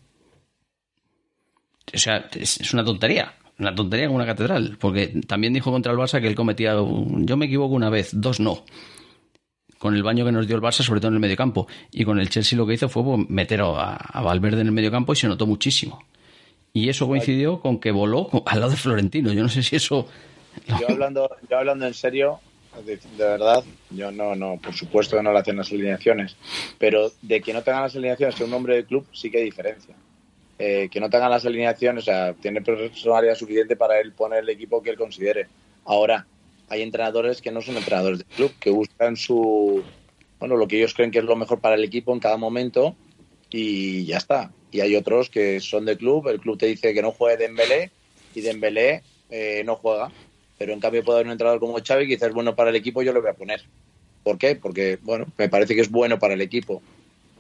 O 1.93 1.99
sea, 1.99 2.29
es, 2.35 2.73
una 2.73 2.85
tontería 2.85 3.35
una 3.59 3.75
tontería 3.75 4.07
como 4.07 4.17
una 4.17 4.25
catedral, 4.25 4.79
porque 4.81 5.09
también 5.27 5.53
dijo 5.53 5.71
contra 5.71 5.93
el 5.93 5.99
Barça 5.99 6.19
que 6.19 6.27
él 6.27 6.35
cometía 6.35 6.73
yo 6.73 7.37
me 7.37 7.45
equivoco 7.45 7.75
una 7.75 7.91
vez, 7.91 8.09
dos 8.15 8.41
no. 8.41 8.65
Con 9.79 9.95
el 9.95 10.03
baño 10.03 10.25
que 10.25 10.33
nos 10.33 10.47
dio 10.47 10.57
el 10.57 10.63
Barça, 10.63 10.83
sobre 10.83 11.01
todo 11.01 11.09
en 11.09 11.15
el 11.17 11.21
mediocampo. 11.21 11.67
Y 11.93 12.07
con 12.07 12.19
el 12.19 12.31
Chelsea 12.31 12.57
lo 12.57 12.67
que 12.67 12.73
hizo 12.73 12.89
fue 12.89 13.03
pues, 13.03 13.29
meter 13.29 13.61
a, 13.61 13.97
a, 13.97 14.23
Valverde 14.23 14.63
en 14.63 14.69
el 14.69 14.73
mediocampo 14.73 15.13
y 15.13 15.17
se 15.17 15.29
notó 15.29 15.47
muchísimo. 15.47 16.03
Y 16.73 16.89
eso 16.89 17.07
coincidió 17.07 17.61
con 17.61 17.81
que 17.81 17.91
voló 17.91 18.31
al 18.47 18.61
lado 18.61 18.71
de 18.71 18.79
Florentino. 18.79 19.31
Yo 19.33 19.43
no 19.43 19.51
sé 19.51 19.63
si 19.63 19.77
eso. 19.77 20.07
Yo 20.81 20.89
hablando, 20.89 21.31
yo 21.49 21.59
hablando 21.59 21.87
en 21.87 21.95
serio, 21.95 22.41
de, 22.85 22.97
de, 22.97 23.25
verdad, 23.25 23.65
yo 23.91 24.11
no, 24.11 24.35
no, 24.35 24.59
por 24.63 24.75
supuesto 24.75 25.17
que 25.17 25.23
no 25.23 25.33
le 25.33 25.39
hacen 25.39 25.57
las 25.57 25.71
alineaciones, 25.73 26.37
pero 26.79 27.11
de 27.23 27.41
que 27.41 27.53
no 27.53 27.63
tengan 27.63 27.83
las 27.83 27.95
alineaciones 27.95 28.35
que 28.35 28.45
un 28.45 28.51
nombre 28.51 28.75
del 28.75 28.87
club 28.87 29.07
sí 29.13 29.31
que 29.31 29.39
hay 29.39 29.45
diferencia 29.45 29.95
eh, 30.63 30.91
que 30.91 31.01
no 31.01 31.09
tengan 31.09 31.31
las 31.31 31.47
alineaciones, 31.47 32.03
o 32.03 32.05
sea, 32.05 32.35
tiene 32.35 32.61
personalidad 32.61 33.35
suficiente 33.35 33.77
para 33.77 33.99
él 33.99 34.13
poner 34.13 34.41
el 34.41 34.51
equipo 34.51 34.83
que 34.83 34.91
él 34.91 34.97
considere. 34.99 35.47
Ahora, 35.87 36.27
hay 36.69 36.83
entrenadores 36.83 37.41
que 37.41 37.51
no 37.51 37.63
son 37.63 37.79
entrenadores 37.79 38.19
del 38.19 38.27
club, 38.27 38.53
que 38.61 38.69
buscan 38.69 39.17
su, 39.17 39.83
bueno, 40.39 40.57
lo 40.57 40.69
que 40.69 40.77
ellos 40.77 40.93
creen 40.93 41.11
que 41.11 41.19
es 41.21 41.25
lo 41.25 41.35
mejor 41.35 41.61
para 41.61 41.77
el 41.77 41.85
equipo 41.85 42.13
en 42.13 42.21
cada 42.21 42.37
momento 42.37 42.95
y 43.49 44.05
ya 44.05 44.19
está. 44.19 44.53
Y 44.71 44.81
hay 44.81 44.97
otros 44.97 45.31
que 45.31 45.61
son 45.61 45.87
del 45.87 45.97
club, 45.97 46.29
el 46.29 46.41
club 46.41 46.59
te 46.59 46.67
dice 46.67 46.93
que 46.93 47.01
no 47.01 47.13
juegue 47.13 47.39
Dembélé 47.39 47.91
y 48.35 48.43
Dembélé 48.43 49.03
eh, 49.31 49.63
no 49.65 49.77
juega, 49.77 50.13
pero 50.61 50.75
en 50.75 50.81
cambio 50.81 51.03
puede 51.03 51.21
haber 51.21 51.27
un 51.29 51.33
entrenador 51.33 51.59
como 51.59 51.79
Xavi 51.83 52.07
que 52.07 52.17
dice 52.17 52.27
es 52.27 52.35
bueno 52.35 52.55
para 52.55 52.69
el 52.69 52.77
equipo, 52.77 53.01
yo 53.01 53.15
lo 53.15 53.23
voy 53.23 53.31
a 53.31 53.33
poner. 53.33 53.63
¿Por 54.23 54.37
qué? 54.37 54.57
Porque, 54.57 54.99
bueno, 55.01 55.25
me 55.39 55.49
parece 55.49 55.75
que 55.75 55.81
es 55.81 55.91
bueno 55.91 56.19
para 56.19 56.35
el 56.35 56.43
equipo. 56.43 56.83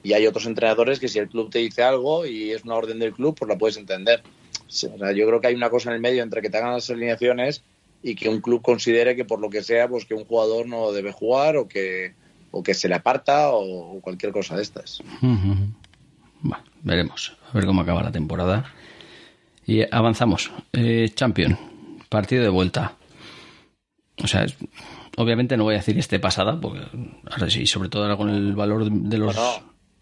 Y 0.02 0.14
hay 0.14 0.26
otros 0.26 0.46
entrenadores 0.46 0.98
que 0.98 1.06
si 1.06 1.18
el 1.18 1.28
club 1.28 1.50
te 1.50 1.58
dice 1.58 1.82
algo 1.82 2.24
y 2.24 2.52
es 2.52 2.64
una 2.64 2.76
orden 2.76 2.98
del 2.98 3.12
club, 3.12 3.36
pues 3.38 3.46
la 3.46 3.58
puedes 3.58 3.76
entender. 3.76 4.22
Yo 4.70 5.26
creo 5.26 5.38
que 5.38 5.48
hay 5.48 5.54
una 5.54 5.68
cosa 5.68 5.90
en 5.90 5.96
el 5.96 6.00
medio 6.00 6.22
entre 6.22 6.40
que 6.40 6.48
te 6.48 6.56
hagan 6.56 6.72
las 6.72 6.88
alineaciones 6.88 7.62
y 8.02 8.14
que 8.14 8.30
un 8.30 8.40
club 8.40 8.62
considere 8.62 9.14
que 9.14 9.26
por 9.26 9.38
lo 9.38 9.50
que 9.50 9.62
sea, 9.62 9.86
pues 9.86 10.06
que 10.06 10.14
un 10.14 10.24
jugador 10.24 10.66
no 10.66 10.90
debe 10.90 11.12
jugar 11.12 11.58
o 11.58 11.68
que, 11.68 12.14
o 12.52 12.62
que 12.62 12.72
se 12.72 12.88
le 12.88 12.94
aparta 12.94 13.50
o, 13.50 14.00
cualquier 14.00 14.32
cosa 14.32 14.56
de 14.56 14.62
estas. 14.62 15.02
Veremos, 16.82 17.36
a 17.50 17.52
ver 17.52 17.66
cómo 17.66 17.82
acaba 17.82 18.02
la 18.02 18.12
temporada. 18.12 18.72
Y 19.66 19.82
avanzamos. 19.94 20.50
Eh, 20.72 21.10
Champion, 21.14 21.58
partido 22.08 22.42
de 22.42 22.48
vuelta. 22.48 22.96
O 24.22 24.26
sea, 24.26 24.46
obviamente 25.16 25.56
no 25.56 25.64
voy 25.64 25.74
a 25.74 25.78
decir 25.78 25.98
este 25.98 26.18
pasada, 26.20 26.60
porque 26.60 26.80
ahora 27.30 27.48
sí, 27.50 27.66
sobre 27.66 27.88
todo 27.88 28.02
ahora 28.02 28.16
con 28.16 28.30
el 28.30 28.54
valor 28.54 28.90
de 28.90 29.18
los... 29.18 29.36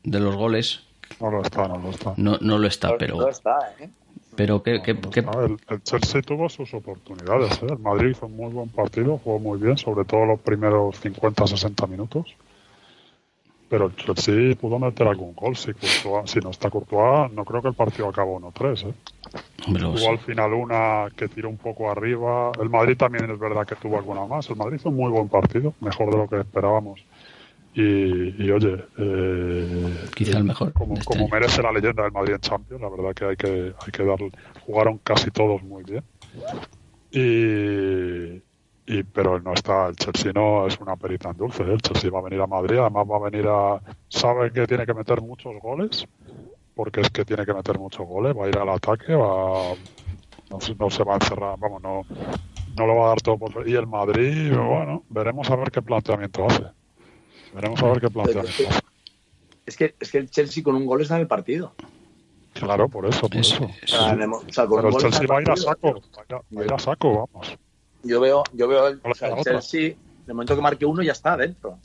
De 0.02 0.20
los 0.20 0.36
goles. 0.36 0.80
No 1.20 1.30
lo 1.30 1.42
está, 1.42 1.66
no 1.68 1.78
lo 1.78 1.90
está. 1.90 2.14
No, 2.16 2.38
no 2.40 2.58
lo 2.58 2.66
está, 2.68 2.88
no, 2.90 2.94
pero. 2.98 3.16
No 3.16 3.28
está, 3.28 3.56
¿eh? 3.80 3.88
Pero 4.36 4.62
que, 4.62 4.80
que, 4.80 4.94
No, 4.94 5.10
que- 5.10 5.22
no, 5.22 5.44
el, 5.44 5.56
el 5.68 5.82
Chelsea 5.82 6.22
tuvo 6.22 6.48
sus 6.48 6.72
oportunidades. 6.72 7.60
¿eh? 7.62 7.66
El 7.70 7.78
Madrid 7.80 8.10
hizo 8.10 8.26
un 8.26 8.36
muy 8.36 8.52
buen 8.52 8.68
partido, 8.68 9.18
jugó 9.22 9.38
muy 9.40 9.58
bien, 9.58 9.76
sobre 9.76 10.04
todo 10.04 10.24
los 10.24 10.40
primeros 10.40 10.94
50-60 11.02 11.88
minutos. 11.88 12.34
Pero 13.68 13.86
el 13.86 13.96
Chelsea 13.96 14.54
pudo 14.56 14.78
meter 14.78 15.06
algún 15.06 15.34
gol. 15.34 15.54
Si, 15.56 15.72
Courtois- 15.72 16.26
si 16.26 16.38
no 16.40 16.50
está 16.50 16.70
Courtois, 16.70 17.30
no 17.32 17.44
creo 17.44 17.60
que 17.60 17.68
el 17.68 17.74
partido 17.74 18.08
acabó 18.08 18.40
1-3. 18.40 18.88
¿eh? 18.88 18.94
sé. 19.96 20.08
al 20.08 20.18
final 20.20 20.54
una 20.54 21.08
que 21.14 21.28
tiró 21.28 21.50
un 21.50 21.58
poco 21.58 21.90
arriba. 21.90 22.50
El 22.60 22.70
Madrid 22.70 22.96
también 22.96 23.30
es 23.30 23.38
verdad 23.38 23.66
que 23.66 23.74
tuvo 23.76 23.98
alguna 23.98 24.24
más. 24.24 24.48
El 24.48 24.56
Madrid 24.56 24.76
hizo 24.76 24.88
un 24.88 24.96
muy 24.96 25.10
buen 25.10 25.28
partido, 25.28 25.74
mejor 25.80 26.10
de 26.10 26.16
lo 26.16 26.28
que 26.28 26.40
esperábamos. 26.40 27.04
Y, 27.74 28.42
y, 28.42 28.50
oye, 28.50 28.82
eh, 28.96 29.94
Quizá 30.14 30.38
el 30.38 30.44
mejor 30.44 30.72
Como, 30.72 30.94
este 30.94 31.04
como 31.04 31.28
merece 31.28 31.62
la 31.62 31.70
leyenda 31.70 32.02
del 32.02 32.12
Madrid 32.12 32.34
en 32.34 32.40
Champions, 32.40 32.82
la 32.82 32.88
verdad 32.88 33.14
que 33.14 33.24
hay 33.26 33.36
que, 33.36 33.74
hay 33.84 33.92
que 33.92 34.04
dar. 34.04 34.18
Jugaron 34.66 34.98
casi 35.04 35.30
todos 35.30 35.62
muy 35.62 35.84
bien. 35.84 36.02
Y, 37.10 38.42
y 38.90 39.02
pero 39.02 39.38
no 39.38 39.52
está 39.52 39.86
el 39.88 39.96
Chelsea 39.96 40.32
no 40.34 40.66
es 40.66 40.78
una 40.80 40.96
perita 40.96 41.28
en 41.30 41.36
dulce 41.36 41.62
el 41.62 41.80
Chelsea 41.82 42.10
va 42.10 42.20
a 42.20 42.22
venir 42.22 42.40
a 42.40 42.46
Madrid 42.46 42.78
además 42.78 43.06
va 43.06 43.16
a 43.16 43.30
venir 43.30 43.46
a 43.46 43.82
sabe 44.08 44.50
que 44.50 44.66
tiene 44.66 44.86
que 44.86 44.94
meter 44.94 45.20
muchos 45.20 45.52
goles 45.60 46.06
porque 46.74 47.02
es 47.02 47.10
que 47.10 47.24
tiene 47.26 47.44
que 47.44 47.52
meter 47.52 47.78
muchos 47.78 48.06
goles 48.06 48.34
va 48.36 48.46
a 48.46 48.48
ir 48.48 48.56
al 48.58 48.68
ataque 48.70 49.14
va 49.14 49.74
no, 50.50 50.60
se- 50.60 50.74
no 50.76 50.88
se 50.88 51.04
va 51.04 51.12
a 51.12 51.16
encerrar 51.16 51.58
vamos 51.58 51.82
no 51.82 52.02
no 52.76 52.86
lo 52.86 52.96
va 52.96 53.06
a 53.06 53.08
dar 53.10 53.20
todo 53.20 53.36
por 53.38 53.68
y 53.68 53.74
el 53.74 53.86
Madrid 53.86 54.52
bueno 54.56 55.04
veremos 55.10 55.50
a 55.50 55.56
ver 55.56 55.70
qué 55.70 55.82
planteamiento 55.82 56.46
hace 56.46 56.64
veremos 57.52 57.82
a 57.82 57.86
ver 57.88 58.00
qué 58.00 58.08
planteamiento 58.10 58.62
hace. 58.68 58.80
Es 59.66 59.76
que, 59.76 59.94
es 60.00 60.10
que 60.10 60.16
el 60.18 60.30
Chelsea 60.30 60.64
con 60.64 60.76
un 60.76 60.86
gol 60.86 61.02
está 61.02 61.16
en 61.16 61.20
el 61.22 61.26
partido. 61.28 61.74
claro 62.54 62.88
por 62.88 63.04
eso 63.04 63.28
por 63.28 63.40
Es- 63.40 63.52
eso. 63.52 63.64
O 63.64 63.86
sea, 63.86 64.12
en 64.14 64.22
el- 64.22 64.32
o 64.32 64.42
sea, 64.48 64.66
con 64.66 64.76
pero 64.82 64.88
el 64.88 65.02
Chelsea 65.02 65.26
va 65.28 65.38
a 65.38 65.42
ir 65.42 65.50
a 65.50 65.56
saco 65.56 65.88
va 65.92 66.22
a 66.22 66.24
ir 66.26 66.34
a- 66.34 66.56
va 66.56 66.62
a 66.62 66.64
ir 66.64 66.72
a 66.72 66.78
saco 66.78 67.28
vamos 67.30 67.58
Yo 68.02 68.20
veo, 68.20 68.44
yo 68.52 68.68
veo 68.68 68.88
el, 68.88 69.00
o 69.02 69.14
sea, 69.14 69.28
el. 69.28 69.44
Chelsea, 69.44 69.94
de 70.26 70.32
momento 70.32 70.54
que 70.54 70.62
marque 70.62 70.86
uno 70.86 71.02
ya 71.02 71.12
está 71.12 71.32
adentro. 71.32 71.78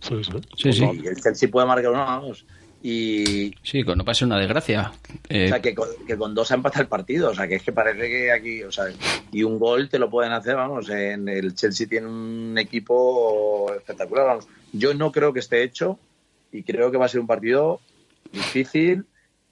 sí 0.00 0.22
sí 0.24 0.32
Sí, 0.56 0.72
sí. 0.72 0.84
Y 1.02 1.06
el 1.06 1.16
Chelsea 1.16 1.50
puede 1.50 1.66
marcar 1.66 1.90
uno, 1.92 2.04
vamos. 2.04 2.46
Y, 2.86 3.54
Sí, 3.62 3.82
que 3.82 3.96
no 3.96 4.04
pase 4.04 4.26
una 4.26 4.38
desgracia. 4.38 4.92
Eh, 5.30 5.46
o 5.46 5.48
sea, 5.48 5.62
que 5.62 5.74
con, 5.74 5.88
que 6.06 6.18
con 6.18 6.34
dos 6.34 6.50
empata 6.50 6.80
el 6.80 6.86
partido. 6.86 7.30
O 7.30 7.34
sea, 7.34 7.48
que 7.48 7.54
es 7.54 7.62
que 7.62 7.72
parece 7.72 8.08
que 8.08 8.30
aquí, 8.30 8.62
o 8.62 8.70
sea, 8.70 8.84
y 9.32 9.42
un 9.42 9.58
gol 9.58 9.88
te 9.88 9.98
lo 9.98 10.10
pueden 10.10 10.32
hacer, 10.32 10.56
vamos. 10.56 10.90
En 10.90 11.26
el 11.30 11.54
Chelsea 11.54 11.86
tiene 11.88 12.08
un 12.08 12.58
equipo 12.58 13.72
espectacular, 13.74 14.26
vamos. 14.26 14.48
Yo 14.74 14.92
no 14.92 15.12
creo 15.12 15.32
que 15.32 15.40
esté 15.40 15.62
hecho 15.62 15.98
y 16.52 16.62
creo 16.62 16.90
que 16.90 16.98
va 16.98 17.06
a 17.06 17.08
ser 17.08 17.20
un 17.20 17.26
partido 17.26 17.80
difícil 18.30 19.06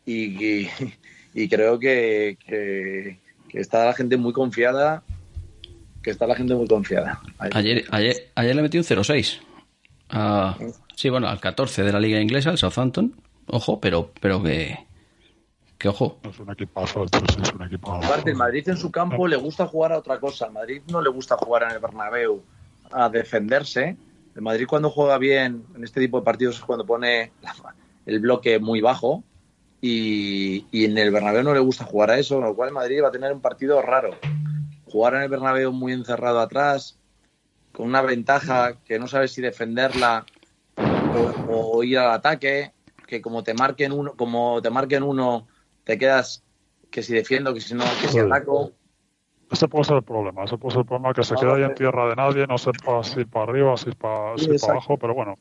y, 0.04 0.44
y, 0.44 0.70
y 1.32 1.48
creo 1.48 1.78
que, 1.78 2.36
que, 2.46 3.18
que 3.48 3.60
está 3.60 3.86
la 3.86 3.94
gente 3.94 4.18
muy 4.18 4.34
confiada. 4.34 5.02
Que 6.02 6.10
está 6.10 6.26
la 6.26 6.34
gente 6.34 6.54
muy 6.54 6.66
confiada. 6.66 7.20
ayer, 7.38 7.84
ayer, 7.90 8.30
ayer 8.34 8.56
le 8.56 8.62
metí 8.62 8.78
un 8.78 8.84
0-6. 8.84 9.40
a- 10.10 10.56
sí, 10.96 11.08
bueno, 11.08 11.28
al 11.28 11.40
14 11.40 11.82
de 11.84 11.92
la 11.92 12.00
liga 12.00 12.20
inglesa, 12.20 12.50
el 12.50 12.58
Southampton. 12.58 13.14
Ojo, 13.46 13.80
pero, 13.80 14.12
pero 14.20 14.42
que, 14.42 14.78
que 15.78 15.88
ojo. 15.88 16.20
es 16.28 16.38
un 16.38 16.50
equipazo 16.50 17.02
el 17.04 17.08
es 17.42 17.52
un 17.52 17.62
equipazo 17.62 17.94
Aparte, 17.96 18.30
el 18.30 18.36
Madrid 18.36 18.68
en 18.68 18.76
su 18.76 18.90
campo 18.90 19.26
le 19.26 19.36
gusta 19.36 19.66
jugar 19.66 19.92
a 19.92 19.98
otra 19.98 20.18
cosa. 20.20 20.46
Al 20.46 20.52
Madrid 20.52 20.82
no 20.88 21.00
le 21.00 21.08
gusta 21.10 21.36
jugar 21.36 21.64
en 21.64 21.70
el 21.72 21.78
Bernabéu 21.78 22.42
a 22.90 23.08
defenderse. 23.08 23.96
El 24.34 24.42
Madrid 24.42 24.66
cuando 24.68 24.90
juega 24.90 25.18
bien 25.18 25.64
en 25.74 25.84
este 25.84 26.00
tipo 26.00 26.18
de 26.18 26.24
partidos 26.24 26.56
es 26.56 26.62
cuando 26.62 26.84
pone 26.86 27.32
el 28.06 28.20
bloque 28.20 28.58
muy 28.58 28.80
bajo 28.80 29.22
y, 29.80 30.66
y 30.70 30.84
en 30.84 30.96
el 30.98 31.10
Bernabéu 31.10 31.42
no 31.42 31.52
le 31.54 31.60
gusta 31.60 31.84
jugar 31.84 32.10
a 32.10 32.18
eso, 32.18 32.36
con 32.36 32.44
lo 32.44 32.54
cual 32.54 32.68
el 32.68 32.74
Madrid 32.74 33.02
va 33.02 33.08
a 33.08 33.12
tener 33.12 33.32
un 33.32 33.40
partido 33.40 33.80
raro. 33.82 34.10
Jugar 34.92 35.14
en 35.14 35.22
el 35.22 35.28
Bernabéu 35.30 35.72
muy 35.72 35.94
encerrado 35.94 36.38
atrás, 36.38 36.98
con 37.72 37.86
una 37.86 38.02
ventaja 38.02 38.74
que 38.84 38.98
no 38.98 39.08
sabes 39.08 39.32
si 39.32 39.40
defenderla 39.40 40.26
o, 41.48 41.76
o 41.76 41.82
ir 41.82 41.98
al 41.98 42.10
ataque, 42.10 42.72
que 43.06 43.22
como 43.22 43.42
te 43.42 43.54
marquen 43.54 43.92
uno, 43.92 44.12
como 44.14 44.60
te 44.60 44.68
marquen 44.68 45.02
uno, 45.02 45.48
te 45.84 45.96
quedas 45.96 46.42
que 46.90 47.02
si 47.02 47.14
defiendo, 47.14 47.54
que 47.54 47.62
si 47.62 47.72
no, 47.74 47.84
que 48.02 48.08
si 48.08 48.18
ataco. 48.18 48.72
Ese 49.50 49.66
puede 49.66 49.84
ser 49.84 49.96
el 49.96 50.02
problema, 50.02 50.44
ese 50.44 50.58
puede 50.58 50.72
ser 50.72 50.80
el 50.80 50.86
problema 50.86 51.14
que 51.14 51.24
se 51.24 51.34
queda 51.36 51.54
ahí 51.54 51.62
en 51.62 51.74
tierra 51.74 52.08
de 52.10 52.16
nadie, 52.16 52.46
no 52.46 52.58
sepa 52.58 53.02
si 53.02 53.24
para 53.24 53.50
arriba, 53.50 53.74
si 53.78 53.92
para, 53.92 54.36
Sí, 54.36 54.44
si 54.44 54.58
para 54.58 54.74
abajo, 54.74 54.98
pero 54.98 55.14
bueno. 55.14 55.38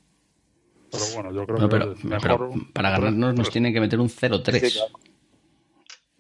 Pero 0.92 1.04
bueno, 1.14 1.32
yo 1.34 1.46
creo 1.46 1.60
No, 1.60 1.70
que 1.70 1.78
pero, 1.78 1.92
es 1.92 2.04
mejor 2.06 2.22
pero 2.22 2.52
para 2.74 2.92
ganarnos 2.92 3.36
nos 3.36 3.50
tienen 3.50 3.74
que 3.74 3.82
meter 3.82 4.00
un 4.00 4.10
0-3. 4.10 4.60
Sí, 4.60 4.78
claro. 4.78 5.11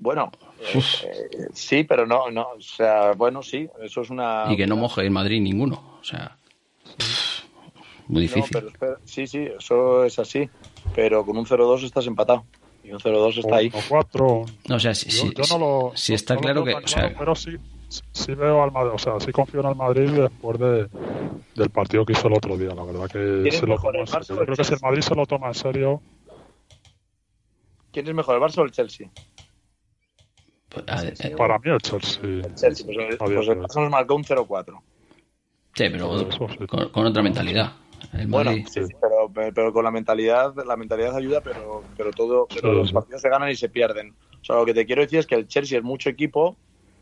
Bueno, 0.03 0.31
eh, 0.59 0.79
eh, 1.03 1.47
sí, 1.53 1.83
pero 1.83 2.07
no, 2.07 2.31
no, 2.31 2.53
o 2.57 2.59
sea, 2.59 3.11
bueno, 3.11 3.43
sí, 3.43 3.69
eso 3.83 4.01
es 4.01 4.09
una. 4.09 4.47
Y 4.49 4.57
que 4.57 4.65
no 4.65 4.75
moje 4.75 5.01
el 5.01 5.11
Madrid 5.11 5.39
ninguno. 5.39 5.97
O 6.01 6.03
sea, 6.03 6.37
muy 8.07 8.15
No, 8.15 8.19
difícil. 8.21 8.49
pero 8.51 8.67
espera, 8.69 8.97
sí, 9.05 9.27
sí, 9.27 9.47
eso 9.59 10.03
es 10.03 10.17
así. 10.17 10.49
Pero 10.95 11.23
con 11.23 11.37
un 11.37 11.45
0-2 11.45 11.83
estás 11.83 12.07
empatado. 12.07 12.43
Y 12.83 12.91
un 12.91 12.99
0-2 12.99 13.37
está 13.37 13.57
ahí. 13.57 13.69
o 13.71 13.79
cuatro. 13.87 14.45
No, 14.67 14.75
o 14.77 14.79
sea, 14.79 14.95
si, 14.95 15.07
Yo, 15.11 15.21
si- 15.21 15.33
yo 15.35 15.43
no 15.55 15.59
lo. 15.59 15.91
si 15.95 16.15
está 16.15 16.33
no 16.33 16.41
claro 16.41 16.63
que. 16.63 16.73
O 16.73 16.87
sea, 16.87 17.01
claro, 17.01 17.15
pero 17.19 17.35
sí, 17.35 17.51
sí 18.11 18.33
veo 18.33 18.63
al 18.63 18.71
Madrid, 18.71 18.93
o 18.95 18.97
sea, 18.97 19.19
sí 19.19 19.31
confío 19.31 19.59
en 19.59 19.67
el 19.67 19.75
Madrid 19.75 20.09
después 20.09 20.57
de, 20.59 20.89
del 21.53 21.69
partido 21.69 22.03
que 22.07 22.13
hizo 22.13 22.27
el 22.27 22.33
otro 22.33 22.57
día, 22.57 22.73
la 22.73 22.83
verdad 22.83 23.05
que 23.05 23.19
¿Quién 23.19 23.47
es 23.49 23.59
se 23.59 23.67
lo 23.67 23.77
toma 23.77 23.99
en 23.99 24.07
serio. 24.07 24.25
Yo 24.29 24.45
creo 24.45 24.55
que 24.55 24.63
si 24.63 24.73
el? 24.73 24.79
Madrid 24.81 25.01
se 25.01 25.13
lo 25.13 25.25
toma 25.27 25.47
en 25.49 25.53
serio, 25.53 26.01
¿Quién 27.93 28.07
es 28.07 28.15
mejor, 28.15 28.35
el 28.35 28.41
Barça 28.41 28.59
o 28.59 28.63
el 28.63 28.71
Chelsea? 28.71 29.09
Pues, 30.73 31.19
eh, 31.25 31.35
para 31.37 31.59
mí 31.59 31.69
el 31.69 31.77
Chelsea. 31.79 32.21
El 32.23 32.55
Chelsea, 32.55 32.85
pues 32.85 32.97
día 32.97 33.17
pues 33.17 33.47
el. 33.47 33.59
Barça 33.59 33.81
nos 33.81 33.91
marcó 33.91 34.15
un 34.15 34.23
0-4. 34.23 34.81
sí, 35.75 35.89
pero 35.89 36.09
con, 36.67 36.89
con 36.89 37.05
otra 37.05 37.21
mentalidad. 37.23 37.73
El 38.13 38.27
Bueno, 38.27 38.51
Madrid, 38.51 38.65
sí, 38.69 38.83
sí, 38.85 38.93
pero, 38.99 39.51
pero 39.53 39.71
con 39.73 39.83
la 39.83 39.91
mentalidad, 39.91 40.53
la 40.65 40.75
mentalidad 40.75 41.15
ayuda, 41.15 41.41
pero, 41.41 41.83
pero 41.95 42.11
todo, 42.11 42.47
pero 42.53 42.71
Sí, 42.71 42.77
los 42.79 42.87
sí. 42.87 42.93
partidos 42.93 43.21
se 43.21 43.29
ganan 43.29 43.49
y 43.49 43.55
se 43.55 43.69
pierden. 43.69 44.15
O 44.41 44.43
sea, 44.43 44.55
lo 44.55 44.65
que 44.65 44.73
te 44.73 44.85
quiero 44.85 45.03
decir 45.03 45.19
es 45.19 45.27
que 45.27 45.35
el 45.35 45.47
Chelsea 45.47 45.77
es 45.77 45.83
mucho 45.83 46.09
equipo, 46.09 46.55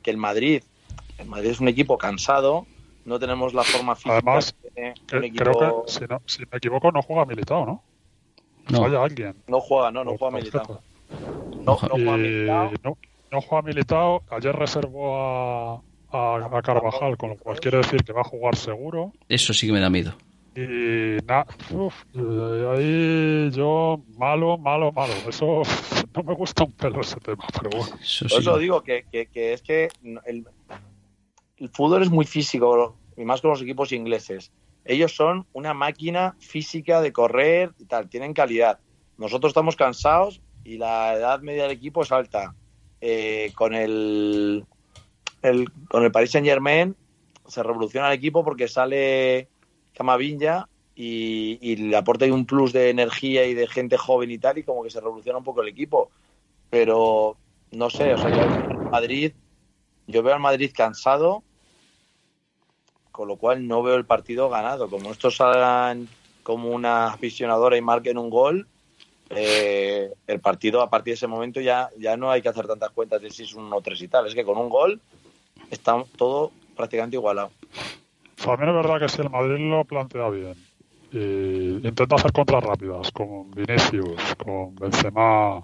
que 0.03 0.12
el 0.12 0.17
Madrid, 0.17 0.62
el 1.17 1.27
Madrid 1.27 1.51
es 1.51 1.60
un 1.62 1.69
equipo 1.69 1.97
cansado, 1.97 2.65
no 3.05 3.17
tenemos 3.17 3.53
la 3.53 3.63
forma 3.63 3.95
física 3.95 4.13
Además, 4.17 4.53
que 4.62 4.69
tiene 4.71 4.93
Que- 5.08 5.17
un 5.17 5.23
equipo. 5.23 5.43
creo 5.58 5.84
que, 5.86 5.91
si, 5.91 6.05
no, 6.05 6.21
si 6.25 6.39
me 6.51 6.58
equivoco, 6.58 6.91
no 6.91 7.01
juega 7.01 7.25
militado, 7.25 7.65
¿no? 7.65 7.84
no, 8.69 8.82
Falla 8.82 9.01
alguien. 9.03 9.36
No 9.47 9.62
juega, 9.62 9.91
no, 9.91 10.03
no 10.03 10.17
juega 10.17 10.36
militado. 10.38 10.82
No, 11.10 11.63
no 11.63 11.77
juega 11.77 12.17
militado. 12.17 12.71
no, 12.84 12.97
no 13.32 13.42
juega 13.42 13.62
militado. 13.68 14.24
Ayer 14.30 14.56
reservó 14.56 15.15
a, 15.20 15.82
a, 16.12 16.36
a 16.58 16.62
Carvajal, 16.62 17.18
con 17.18 17.30
lo 17.32 17.38
cual 17.38 17.60
quiere 17.60 17.78
decir 17.78 18.04
que 18.04 18.13
va 18.13 18.22
a 18.22 18.26
jugar 18.26 18.56
seguro. 18.56 19.12
eso 19.28 19.54
sí 19.54 19.68
que 19.68 19.74
me 19.74 19.80
da 19.80 19.89
miedo. 19.89 20.13
Y 20.56 21.18
na, 21.26 21.46
uf, 21.72 21.94
eh, 22.13 22.68
ahí 22.76 23.52
yo, 23.52 24.02
malo, 24.18 24.58
malo, 24.58 24.92
malo. 24.92 25.13
Eso 25.28 25.62
no 26.15 26.24
me 26.24 26.34
gusta 26.34 26.63
un 26.63 26.72
pelo 26.74 27.02
ese 27.02 27.20
tema, 27.20 27.46
pero 27.62 27.70
bueno. 27.70 27.96
Eso 28.02 28.26
Por 28.26 28.32
sí. 28.32 28.38
eso 28.39 28.58
digo 28.58 28.82
que, 28.84 29.06
que- 29.12 29.28
que 29.28 29.54
es 29.54 29.62
que 29.62 29.89
el, 30.26 30.46
el 31.58 31.70
fútbol 31.70 32.02
es 32.04 32.10
muy 32.10 32.26
físico, 32.26 32.98
y 33.15 33.26
más 33.26 33.42
con 33.42 33.52
los 33.52 33.62
equipos 33.62 33.92
ingleses. 33.92 34.52
Ellos 34.86 35.15
son 35.15 35.46
una 35.54 35.74
máquina 35.74 36.36
física 36.39 37.02
de 37.02 37.12
correr 37.13 37.72
y 37.78 37.86
tal, 37.86 38.10
tienen 38.10 38.34
calidad. 38.34 38.80
Nosotros 39.18 39.52
estamos 39.52 39.76
cansados 39.76 40.42
y 40.63 40.78
la 40.78 41.13
edad 41.13 41.42
media 41.42 41.63
del 41.63 41.74
equipo 41.74 42.02
es 42.02 42.12
alta. 42.12 42.56
Eh, 43.02 43.52
con 43.56 43.74
el, 43.74 44.66
con 45.88 46.04
el 46.04 46.12
Paris 46.12 46.32
Saint 46.32 46.46
Germain 46.46 46.96
se 47.48 47.64
revoluciona 47.64 48.08
el 48.08 48.18
equipo 48.18 48.44
porque 48.44 48.68
sale 48.68 49.48
Camavinga 49.94 50.68
y, 50.96 51.76
le 51.78 51.96
aporta 51.96 52.26
un 52.26 52.46
plus 52.46 52.74
de 52.74 52.90
energía 52.90 53.46
y 53.46 53.54
de 53.54 53.68
gente 53.68 53.98
joven 53.98 54.32
y 54.32 54.38
tal, 54.38 54.58
y 54.58 54.64
como 54.64 54.84
que 54.84 54.90
se 54.90 55.00
revoluciona 55.00 55.38
un 55.38 55.46
poco 55.46 55.62
el 55.62 55.70
equipo. 55.70 56.12
Pero 56.70 57.38
no 57.72 57.90
sé, 57.90 58.14
o 58.14 58.18
sea, 58.18 58.30
yo 58.30 58.90
Madrid, 58.92 59.32
yo 60.08 60.22
veo 60.22 60.34
al 60.34 60.42
Madrid 60.42 60.72
cansado, 60.76 61.42
con 63.14 63.30
lo 63.30 63.38
cual 63.38 63.66
no 63.66 63.82
veo 63.82 63.96
el 63.96 64.06
partido 64.06 64.50
ganado. 64.50 64.90
Como 64.90 65.12
estos 65.12 65.38
salgan 65.38 66.10
como 66.43 66.70
una 66.70 67.08
aficionadora 67.08 67.78
y 67.78 67.82
marquen 67.82 68.18
un 68.18 68.30
gol, 68.30 68.68
eh, 69.30 70.11
el 70.27 70.39
partido 70.39 70.82
a 70.82 70.89
partir 70.89 71.11
de 71.11 71.15
ese 71.15 71.27
momento 71.27 71.61
ya, 71.61 71.89
ya 71.97 72.17
no 72.17 72.32
hay 72.32 72.41
que 72.41 72.49
hacer 72.49 72.67
tantas 72.67 72.91
cuentas 72.91 73.21
de 73.21 73.30
si 73.30 73.43
es 73.43 73.53
un 73.53 73.69
1-3 73.69 74.01
y 74.01 74.07
tal. 74.07 74.27
Es 74.27 74.36
que 74.36 74.43
con 74.43 74.57
un 74.57 74.69
gol 74.69 74.99
está 75.69 76.03
todo 76.17 76.51
prácticamente 76.75 77.17
igualado. 77.17 77.51
También 78.43 78.69
es 78.69 78.75
verdad 78.75 78.99
que 78.99 79.09
si 79.09 79.21
el 79.21 79.30
Madrid 79.30 79.69
lo 79.69 79.84
plantea 79.84 80.30
bien 80.30 80.55
y 81.11 81.88
intenta 81.88 82.15
hacer 82.15 82.32
contras 82.32 82.63
rápidas 82.63 83.11
con 83.11 83.49
Vinicius, 83.51 84.36
con 84.43 84.75
Benzema, 84.75 85.61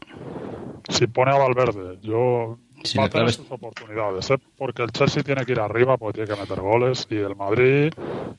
si 0.90 1.08
pone 1.08 1.32
a 1.32 1.38
Valverde, 1.38 2.00
yo 2.02 2.58
Sí, 2.84 2.98
va 2.98 3.06
a 3.06 3.10
tener 3.10 3.32
sus 3.32 3.50
oportunidades, 3.52 4.30
¿eh? 4.32 4.38
porque 4.58 4.84
el 4.84 4.92
Chelsea 4.92 5.24
tiene 5.24 5.46
que 5.46 5.54
ir 5.54 5.60
arriba, 5.60 5.98
porque 5.98 6.24
tiene 6.24 6.36
que 6.36 6.42
meter 6.42 6.62
goles 6.62 7.08
y 7.10 7.16
el 7.16 7.36
Madrid 7.36 7.92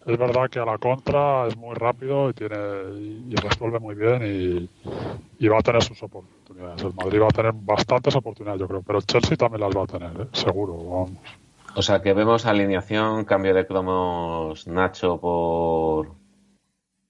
es 0.07 0.19
verdad 0.19 0.49
que 0.49 0.61
a 0.61 0.65
la 0.65 0.79
contra 0.79 1.49
es 1.49 1.57
muy 1.57 1.75
rápido 1.75 2.31
y 2.31 2.33
tiene 2.33 2.57
y 3.29 3.35
resuelve 3.35 3.81
muy 3.81 3.95
bien 3.95 4.23
y, 4.25 4.71
y 5.39 5.49
va 5.49 5.59
a 5.59 5.63
tener 5.63 5.83
sus 5.83 6.01
oportunidades. 6.03 6.37
oportunidades. 6.47 6.83
El 6.83 6.95
Madrid 6.95 7.21
va 7.21 7.27
a 7.27 7.31
tener 7.31 7.53
bastantes 7.55 8.17
oportunidades, 8.17 8.61
yo 8.61 8.69
creo, 8.69 8.83
pero 8.83 8.99
el 8.99 9.07
Chelsea 9.07 9.37
también 9.37 9.61
las 9.61 9.77
va 9.77 9.83
a 9.83 9.87
tener, 9.87 10.21
¿eh? 10.21 10.29
seguro. 10.33 10.77
Vamos. 10.77 11.11
O 11.75 11.83
sea 11.83 12.01
que 12.01 12.13
vemos 12.15 12.47
alineación, 12.47 13.25
cambio 13.25 13.55
de 13.55 13.67
cromos 13.67 14.67
Nacho 14.67 15.21
por. 15.21 16.11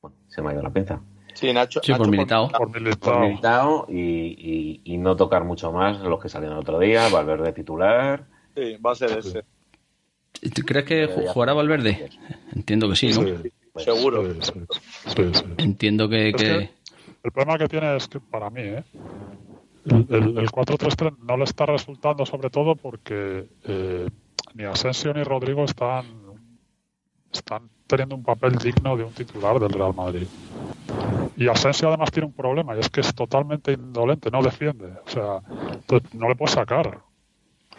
Bueno, 0.01 0.17
se 0.29 0.43
me 0.43 0.51
ha 0.51 0.53
ido 0.55 0.63
la 0.63 0.71
pinza. 0.71 1.01
Sí, 1.39 1.53
Nacho. 1.53 1.81
Sí, 1.83 1.93
por 1.95 2.09
Nacho. 2.09 2.49
Por 2.49 2.59
Por 2.59 2.81
Militao. 2.81 3.21
Militao 3.21 3.87
y, 3.89 4.01
y- 4.01 4.81
y 4.85 4.99
no 4.99 5.15
tocar 5.17 5.45
mucho 5.45 5.71
más 5.73 6.01
los 6.01 6.21
que 6.21 6.29
salieron 6.29 6.57
el 6.57 6.63
otro 6.63 6.79
día, 6.79 7.09
Valverde 7.09 7.53
titular. 7.53 8.25
Sí, 8.55 8.77
va 8.85 8.93
a 8.93 8.95
ser 8.95 9.19
ese. 9.19 9.45
¿Tú 10.55 10.63
crees 10.63 10.85
que 10.87 11.09
ju- 11.09 11.29
jugará 11.33 11.53
Valverde? 11.55 12.09
Entiendo 12.55 12.89
que 12.89 12.97
sí, 12.97 13.09
¿no? 13.09 13.23
Sí, 13.23 13.53
Seguro. 13.85 14.35
sí, 14.35 14.41
sí, 14.43 14.53
sí, 15.15 15.31
sí. 15.35 15.45
Entiendo 15.59 16.09
que... 16.09 16.31
Es 16.31 16.35
que- 16.37 16.45
que- 16.45 16.71
El 17.23 17.33
problema 17.33 17.59
que 17.59 17.69
tiene 17.69 17.97
es 17.97 18.09
que 18.09 18.21
para 18.21 18.49
mí, 18.51 18.61
¿eh? 18.63 18.85
el, 19.87 20.07
el- 20.11 20.39
el 20.39 20.51
4-3-3 20.51 21.17
no 21.27 21.37
le 21.37 21.45
está 21.45 21.67
resultando 21.67 22.25
sobre 22.27 22.51
todo 22.51 22.75
porque 22.77 23.47
eh, 23.65 24.09
ni 24.55 24.65
Asensio 24.65 25.13
ni 25.15 25.23
Rodrigo 25.23 25.65
están, 25.65 26.07
están 27.33 27.69
teniendo 27.87 28.15
un 28.17 28.23
papel 28.25 28.57
digno 28.57 28.97
de 28.97 29.05
un 29.05 29.13
titular 29.13 29.59
del 29.61 29.71
Real 29.71 29.95
Madrid. 29.95 30.27
Y 31.37 31.49
Asensio 31.49 31.89
además 31.89 32.11
tiene 32.11 32.27
un 32.27 32.33
problema 32.33 32.75
y 32.77 32.81
es 32.81 32.89
que 32.89 33.01
es 33.01 33.15
totalmente 33.15 33.73
indolente, 33.73 34.31
no 34.31 34.43
defiende. 34.43 34.87
O 35.07 35.11
sea, 35.11 35.41
entonces 35.73 36.15
no 36.15 36.29
le 36.29 36.35
puedes 36.37 36.55
sacar. 36.55 37.01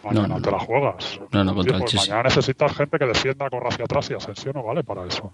Mañana 0.04 0.28
No, 0.28 0.34
no. 0.36 0.42
te 0.42 0.50
la 0.52 0.60
juegas. 0.60 1.20
No, 1.32 1.42
no, 1.42 1.54
contra 1.56 1.76
pues 1.80 1.94
mañana 1.96 2.22
necesitas 2.22 2.72
gente 2.76 2.98
que 3.00 3.04
defienda, 3.06 3.50
corra 3.50 3.68
hacia 3.70 3.84
atrás 3.84 4.08
y 4.10 4.14
Asensio 4.14 4.52
no 4.52 4.62
vale 4.62 4.84
para 4.84 5.04
eso. 5.04 5.32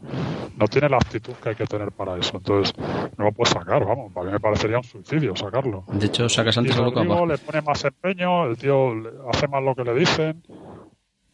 No 0.56 0.66
tiene 0.68 0.88
la 0.88 0.96
actitud 0.96 1.34
que 1.34 1.50
hay 1.50 1.54
que 1.54 1.66
tener 1.66 1.92
para 1.92 2.16
eso. 2.16 2.38
Entonces, 2.38 2.74
no 3.18 3.24
lo 3.26 3.32
puedes 3.32 3.52
sacar, 3.52 3.84
vamos. 3.84 4.10
Para 4.14 4.26
mí 4.26 4.32
me 4.32 4.40
parecería 4.40 4.78
un 4.78 4.84
suicidio 4.84 5.36
sacarlo. 5.36 5.84
De 5.92 6.06
hecho, 6.06 6.30
sacas 6.30 6.56
Y 6.56 6.60
antes 6.60 6.78
a 6.78 6.80
Luka 6.80 7.00
Rodrigo 7.04 7.26
le 7.26 7.36
pone 7.36 7.60
más 7.60 7.84
empeño, 7.84 8.46
el 8.46 8.56
tío 8.56 8.94
le- 8.94 9.10
hace 9.30 9.48
más 9.48 9.62
lo 9.62 9.74
que 9.74 9.84
le 9.84 9.94
dicen, 9.94 10.42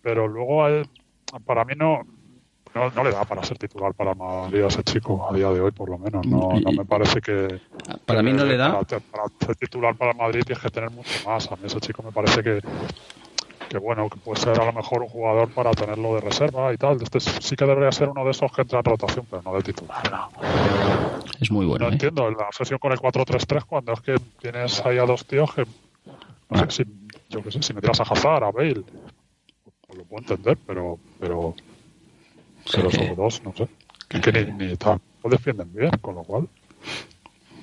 pero 0.03 0.26
luego 0.26 0.64
a 0.64 0.70
él- 0.70 0.88
para 1.47 1.64
mí 1.64 1.74
no, 1.76 2.01
no, 2.74 2.90
no 2.90 3.04
le 3.04 3.10
da 3.10 3.24
para 3.24 3.42
ser 3.42 3.58
titular 3.58 3.94
para 3.94 4.14
Madrid 4.14 4.62
a 4.62 4.68
ese 4.68 4.82
chico, 4.84 5.28
a 5.28 5.34
día 5.34 5.50
de 5.50 5.60
hoy 5.60 5.70
por 5.72 5.88
lo 5.88 5.98
menos. 5.98 6.26
No, 6.26 6.50
no 6.52 6.72
me 6.72 6.84
parece 6.84 7.20
que... 7.20 7.60
Para 8.06 8.22
mí 8.22 8.32
no 8.32 8.44
le 8.44 8.56
da... 8.56 8.80
Para, 8.80 9.00
para 9.00 9.24
ser 9.44 9.56
titular 9.56 9.96
para 9.96 10.12
Madrid 10.12 10.42
tienes 10.44 10.62
que 10.62 10.70
tener 10.70 10.90
mucho 10.90 11.10
más. 11.26 11.50
A 11.50 11.56
mí 11.56 11.62
ese 11.64 11.80
chico 11.80 12.02
me 12.02 12.12
parece 12.12 12.42
que, 12.42 12.60
que 13.70 13.78
bueno, 13.78 14.08
que 14.10 14.18
puede 14.18 14.40
ser 14.40 14.60
a 14.60 14.64
lo 14.64 14.72
mejor 14.72 15.02
un 15.02 15.08
jugador 15.08 15.48
para 15.50 15.70
tenerlo 15.70 16.14
de 16.16 16.20
reserva 16.20 16.72
y 16.72 16.76
tal. 16.76 17.00
Este 17.00 17.20
sí 17.20 17.54
que 17.54 17.64
debería 17.64 17.92
ser 17.92 18.08
uno 18.08 18.24
de 18.24 18.32
esos 18.32 18.50
que 18.52 18.62
entra 18.62 18.80
en 18.80 18.84
rotación, 18.84 19.26
pero 19.30 19.42
no 19.42 19.54
de 19.54 19.62
titular. 19.62 20.10
No, 20.10 20.28
Es 21.40 21.50
muy 21.52 21.66
bueno, 21.66 21.84
no 21.84 21.90
¿eh? 21.90 21.94
entiendo 21.94 22.28
la 22.30 22.48
obsesión 22.48 22.80
con 22.80 22.90
el 22.90 22.98
4-3-3 22.98 23.64
cuando 23.64 23.92
es 23.92 24.00
que 24.00 24.16
tienes 24.40 24.84
ahí 24.84 24.98
a 24.98 25.04
dos 25.06 25.24
tíos 25.24 25.54
que, 25.54 25.64
no 26.50 26.58
sé, 26.58 26.84
si, 26.84 26.84
yo 27.28 27.42
qué 27.42 27.52
sé, 27.52 27.62
si 27.62 27.72
metieras 27.72 28.00
a 28.00 28.02
Hazard, 28.02 28.42
a 28.42 28.50
Bale, 28.50 28.82
pues 29.86 29.98
lo 29.98 30.04
puedo 30.04 30.22
entender, 30.22 30.58
pero, 30.66 30.98
pero, 31.20 31.54
Sí, 32.64 32.72
pero 32.76 32.88
que- 32.88 32.96
sobre 32.96 33.14
dos, 33.14 33.42
no 33.44 33.54
sé. 33.56 33.68
Que, 34.08 34.20
que 34.20 34.32
ni, 34.32 34.66
ni 34.66 34.76
tampoco 34.76 35.28
defienden 35.30 35.72
bien, 35.72 35.90
con 36.00 36.14
lo 36.16 36.22
cual. 36.24 36.48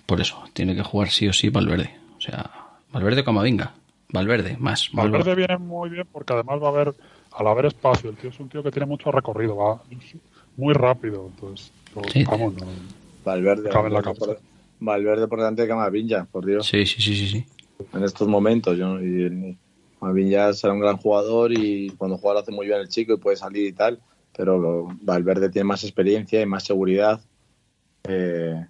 Por 0.05 0.21
eso, 0.21 0.41
tiene 0.53 0.75
que 0.75 0.83
jugar 0.83 1.09
sí 1.09 1.27
o 1.27 1.33
sí 1.33 1.49
Valverde. 1.49 1.93
O 2.17 2.21
sea, 2.21 2.49
Valverde 2.91 3.23
como 3.23 3.41
venga. 3.41 3.73
Valverde, 4.09 4.55
más. 4.57 4.89
Valverde 4.93 5.35
viene 5.35 5.57
muy 5.57 5.89
bien 5.89 6.07
porque 6.11 6.31
además 6.33 6.61
va 6.63 6.67
a 6.67 6.69
haber, 6.71 6.93
al 7.33 7.47
haber 7.47 7.65
espacio, 7.65 8.09
el 8.09 8.15
tío 8.15 8.29
es 8.29 8.39
un 8.39 8.47
tío 8.47 8.63
que 8.63 8.71
tiene 8.71 8.85
mucho 8.85 9.11
recorrido, 9.11 9.57
va 9.57 9.81
muy 10.55 10.73
rápido, 10.73 11.27
entonces, 11.27 11.71
Sí. 12.13 12.23
vamos, 12.23 12.53
no- 12.53 12.65
Valverde. 13.25 13.69
Cabe 13.69 13.87
en 13.87 13.93
la 13.93 13.99
Valverde, 13.99 14.03
cabeza. 14.03 14.25
por, 14.25 14.41
Valverde 14.79 15.27
por 15.27 15.39
delante 15.39 15.63
de 15.63 15.67
Camavinga, 15.67 16.25
por 16.31 16.45
Dios. 16.45 16.65
Sí, 16.65 16.85
sí, 16.85 17.01
sí, 17.01 17.15
sí, 17.15 17.27
sí. 17.27 17.45
En 17.93 18.03
estos 18.05 18.27
momentos. 18.29 18.77
Yo, 18.77 18.99
y, 19.01 19.57
Camavinga 19.99 20.53
será 20.53 20.71
un 20.73 20.79
gran 20.79 20.95
jugador 20.97 21.51
y 21.51 21.89
cuando 21.97 22.17
juega 22.17 22.35
lo 22.35 22.39
hace 22.39 22.51
muy 22.53 22.67
bien 22.67 22.79
el 22.79 22.87
chico 22.87 23.13
y 23.13 23.17
puede 23.17 23.35
salir 23.35 23.67
y 23.67 23.73
tal. 23.73 23.99
Pero 24.37 24.87
Valverde 25.01 25.49
tiene 25.49 25.65
más 25.65 25.83
experiencia 25.83 26.39
y 26.41 26.45
más 26.45 26.63
seguridad. 26.63 27.19
Eh, 28.07 28.65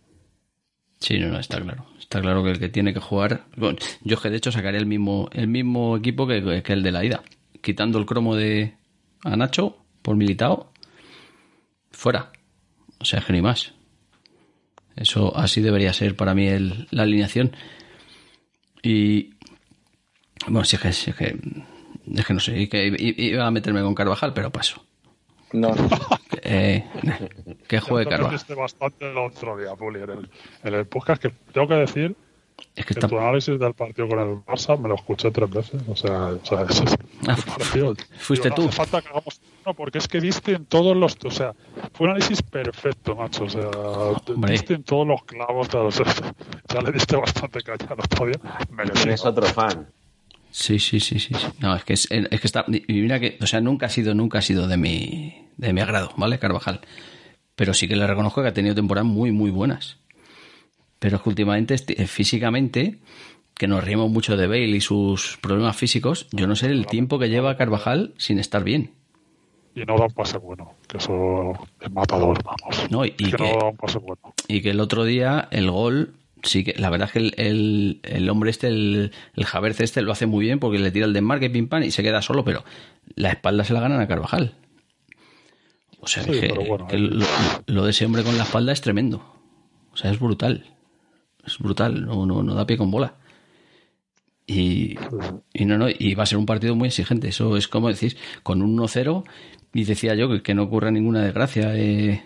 Sí, 1.00 1.20
no, 1.20 1.28
no, 1.28 1.38
está 1.40 1.62
claro. 1.62 1.86
Está 2.00 2.22
claro 2.22 2.44
que 2.44 2.50
el 2.50 2.60
que 2.60 2.70
tiene 2.70 2.92
que 2.92 3.00
jugar. 3.00 3.46
bueno, 3.56 3.78
yo 4.02 4.16
es 4.16 4.22
que 4.22 4.32
de 4.32 4.38
hecho 4.38 4.52
sacaré 4.52 4.80
el 4.80 4.88
mismo, 4.88 5.30
el 5.32 5.48
mismo 5.48 5.96
equipo 5.96 6.26
que, 6.26 6.64
que 6.64 6.74
el 6.74 6.82
de 6.82 6.92
la 6.92 7.06
ida. 7.06 7.22
Quitando 7.62 8.00
el 8.00 8.08
cromo 8.08 8.36
de 8.36 8.74
a 9.24 9.36
Nacho 9.36 9.78
por 10.02 10.16
militado. 10.16 10.72
Fuera. 11.92 12.32
O 13.00 13.06
sea, 13.06 13.22
que 13.22 13.32
ni 13.34 13.42
más. 13.44 13.74
Eso 14.96 15.38
así 15.38 15.62
debería 15.62 15.94
ser 15.94 16.16
para 16.16 16.34
mí 16.34 16.48
el- 16.48 16.88
la 16.90 17.04
alineación. 17.04 17.52
Y. 18.82 19.36
Bueno, 20.48 20.64
si 20.64 20.78
es 20.78 20.82
que, 20.82 20.88
es 20.90 21.16
que, 21.16 21.38
es 22.16 22.26
que 22.26 22.34
no 22.34 22.40
sé, 22.40 22.68
iba 22.98 23.46
a 23.46 23.52
meterme 23.52 23.82
con 23.84 23.94
Carvajal, 23.94 24.34
pero 24.34 24.52
paso. 24.52 24.84
No, 25.54 25.74
Eh, 26.42 26.86
que 27.68 27.80
juegue 27.80 28.10
Carvajal. 28.10 28.56
bastante 28.56 29.10
el 29.12 29.18
otro 29.18 29.58
día, 29.58 29.76
Puli, 29.76 30.02
en 30.04 30.10
el, 30.10 30.30
en 30.64 30.74
el 30.74 30.86
podcast 30.86 31.22
que 31.22 31.30
tengo 31.52 31.68
que 31.68 31.74
decir 31.76 32.16
Es 32.76 32.86
que 32.86 32.94
que 32.94 33.00
está. 33.00 33.08
tu 33.08 33.18
análisis 33.18 33.60
del 33.60 33.74
partido 33.74 34.08
con 34.08 34.20
el 34.20 34.36
Barça 34.46 34.78
me 34.80 34.88
lo 34.88 34.96
escuché 34.96 35.32
tres 35.32 35.50
veces. 35.50 35.82
O 35.88 35.96
sea, 35.96 36.28
o 36.28 36.46
sea 36.46 36.62
eso 36.70 36.84
es- 36.86 36.96
Ah, 37.28 37.36
pareció- 37.48 37.96
fuiste 38.20 38.50
digo, 38.50 38.56
tú. 38.56 38.62
No 38.64 38.68
hace 38.70 38.78
falta 38.78 39.02
que 39.02 39.08
hagamos 39.10 39.42
uno 39.66 39.74
porque 39.74 39.98
es 39.98 40.08
que 40.08 40.22
diste 40.22 40.54
en 40.54 40.66
todos 40.66 40.96
los. 40.96 41.18
O 41.26 41.32
sea, 41.32 41.54
fue 41.94 42.06
un 42.06 42.12
análisis 42.12 42.42
perfecto, 42.42 43.16
macho. 43.16 43.46
O 43.46 43.50
sea, 43.50 43.68
Hombre. 43.68 44.52
diste 44.52 44.76
en 44.76 44.84
todos 44.84 45.08
los 45.08 45.24
clavos. 45.24 45.68
o 45.74 45.92
sea, 45.92 46.06
ya 46.74 46.82
le 46.82 46.92
diste 46.92 47.16
bastante 47.16 47.62
caña 47.62 47.88
el 47.94 48.00
otro 48.00 48.26
día. 48.28 48.40
Merecido. 48.72 49.14
Es 49.14 49.26
otro 49.26 49.46
fan. 49.48 49.88
Sí, 50.60 50.80
sí, 50.80 51.00
sí, 51.00 51.20
sí. 51.20 51.36
No, 51.60 51.76
es 51.76 51.84
que 51.84 51.94
es, 51.94 52.08
es 52.10 52.42
que 52.42 52.48
está. 52.48 52.66
Mira 52.88 53.20
que, 53.20 53.38
o 53.40 53.46
sea, 53.46 53.62
nunca 53.62 53.86
ha 53.86 53.90
sido, 53.90 54.16
nunca 54.16 54.40
ha 54.40 54.42
sido 54.42 54.68
de 54.68 54.76
mi, 54.76 55.46
de 55.56 55.72
mi 55.72 55.82
agrado, 55.82 56.10
¿vale? 56.18 56.40
Carvajal. 56.40 56.82
Pero 57.56 57.76
sí 57.76 57.88
que 57.88 57.96
le 57.96 58.08
reconozco 58.08 58.42
que 58.42 58.48
ha 58.48 58.54
tenido 58.56 58.74
temporadas 58.74 59.08
muy, 59.08 59.32
muy 59.32 59.52
buenas. 59.52 59.98
Pero 60.98 61.18
es 61.18 61.22
que 61.22 61.30
últimamente, 61.30 61.76
eh, 61.90 62.08
físicamente, 62.08 62.98
que 63.54 63.68
nos 63.68 63.84
reímos 63.84 64.10
mucho 64.10 64.36
de 64.36 64.48
Bale 64.48 64.66
y 64.68 64.82
sus 64.82 65.38
problemas 65.42 65.76
físicos, 65.78 66.28
yo 66.32 66.48
no 66.48 66.56
sé 66.56 66.66
el 66.68 66.88
tiempo 66.88 67.20
que 67.20 67.30
lleva 67.30 67.56
Carvajal 67.56 68.16
sin 68.18 68.40
estar 68.40 68.64
bien. 68.64 68.94
Y 69.76 69.82
no 69.82 69.96
da 69.96 70.06
un 70.06 70.12
pase 70.14 70.40
bueno, 70.40 70.74
que 70.88 70.98
eso 70.98 71.54
es 71.82 71.92
matador, 71.92 72.42
vamos. 72.44 72.90
No, 72.90 73.06
y 73.06 73.10
Es 73.10 73.16
que, 73.16 73.32
que- 73.38 73.44
no 73.44 73.58
da 73.60 73.70
un 73.70 73.78
pase 73.78 74.00
bueno. 74.00 74.34
Y 74.48 74.62
que 74.64 74.72
el 74.72 74.80
otro 74.80 75.04
día 75.06 75.48
el 75.52 75.70
gol, 75.70 76.16
sí 76.48 76.64
que 76.64 76.74
la 76.78 76.90
verdad 76.90 77.08
es 77.08 77.14
que 77.14 77.20
el, 77.20 77.34
el- 77.38 78.00
el 78.04 78.30
hombre 78.30 78.50
este, 78.50 78.68
el, 78.68 79.12
el 79.36 79.46
Javerz 79.46 79.80
este, 79.82 80.02
lo 80.02 80.12
hace 80.12 80.26
muy 80.26 80.46
bien 80.46 80.60
porque 80.60 80.80
le 80.80 80.92
tira 80.92 81.06
el 81.06 81.14
desmarque, 81.14 81.50
pim 81.50 81.68
pam, 81.68 81.84
y 81.84 81.92
se 81.92 82.04
queda 82.04 82.22
solo, 82.22 82.44
pero 82.44 82.64
la 83.16 83.30
espalda 83.30 83.64
se 83.64 83.74
la 83.74 83.82
ganan 83.82 84.02
a 84.02 84.08
Carvajal. 84.08 84.54
O 86.00 86.08
sea, 86.08 86.24
Sí, 86.24 86.32
que, 86.32 86.48
pero 86.48 86.62
bueno, 86.66 86.88
que 86.88 86.98
lo, 86.98 87.26
lo 87.66 87.84
de 87.84 87.92
ese 87.92 88.06
hombre 88.06 88.24
con 88.24 88.38
la 88.38 88.44
espalda 88.44 88.72
es 88.72 88.82
tremendo. 88.82 89.24
O 89.92 89.98
sea, 89.98 90.12
es 90.12 90.20
brutal. 90.20 90.66
Es 91.46 91.58
brutal, 91.60 92.06
no, 92.06 92.26
no, 92.26 92.44
no 92.44 92.54
da 92.56 92.66
pie 92.68 92.78
con 92.78 92.92
bola. 92.92 93.16
Y, 94.46 94.96
y 95.54 95.66
no, 95.66 95.78
no, 95.78 95.88
y 95.90 96.14
va 96.16 96.24
a 96.24 96.26
ser 96.28 96.38
un 96.38 96.46
partido 96.46 96.76
muy 96.76 96.88
exigente. 96.88 97.28
Eso 97.28 97.58
es 97.58 97.68
como 97.68 97.90
decís, 97.90 98.16
con 98.44 98.62
un 98.62 98.78
1-0, 98.78 99.24
y 99.74 99.84
decía 99.84 100.16
yo 100.16 100.30
que, 100.30 100.42
que 100.42 100.54
no 100.54 100.64
ocurra 100.64 100.92
ninguna 100.92 101.22
desgracia. 101.24 101.76
eh, 101.76 102.24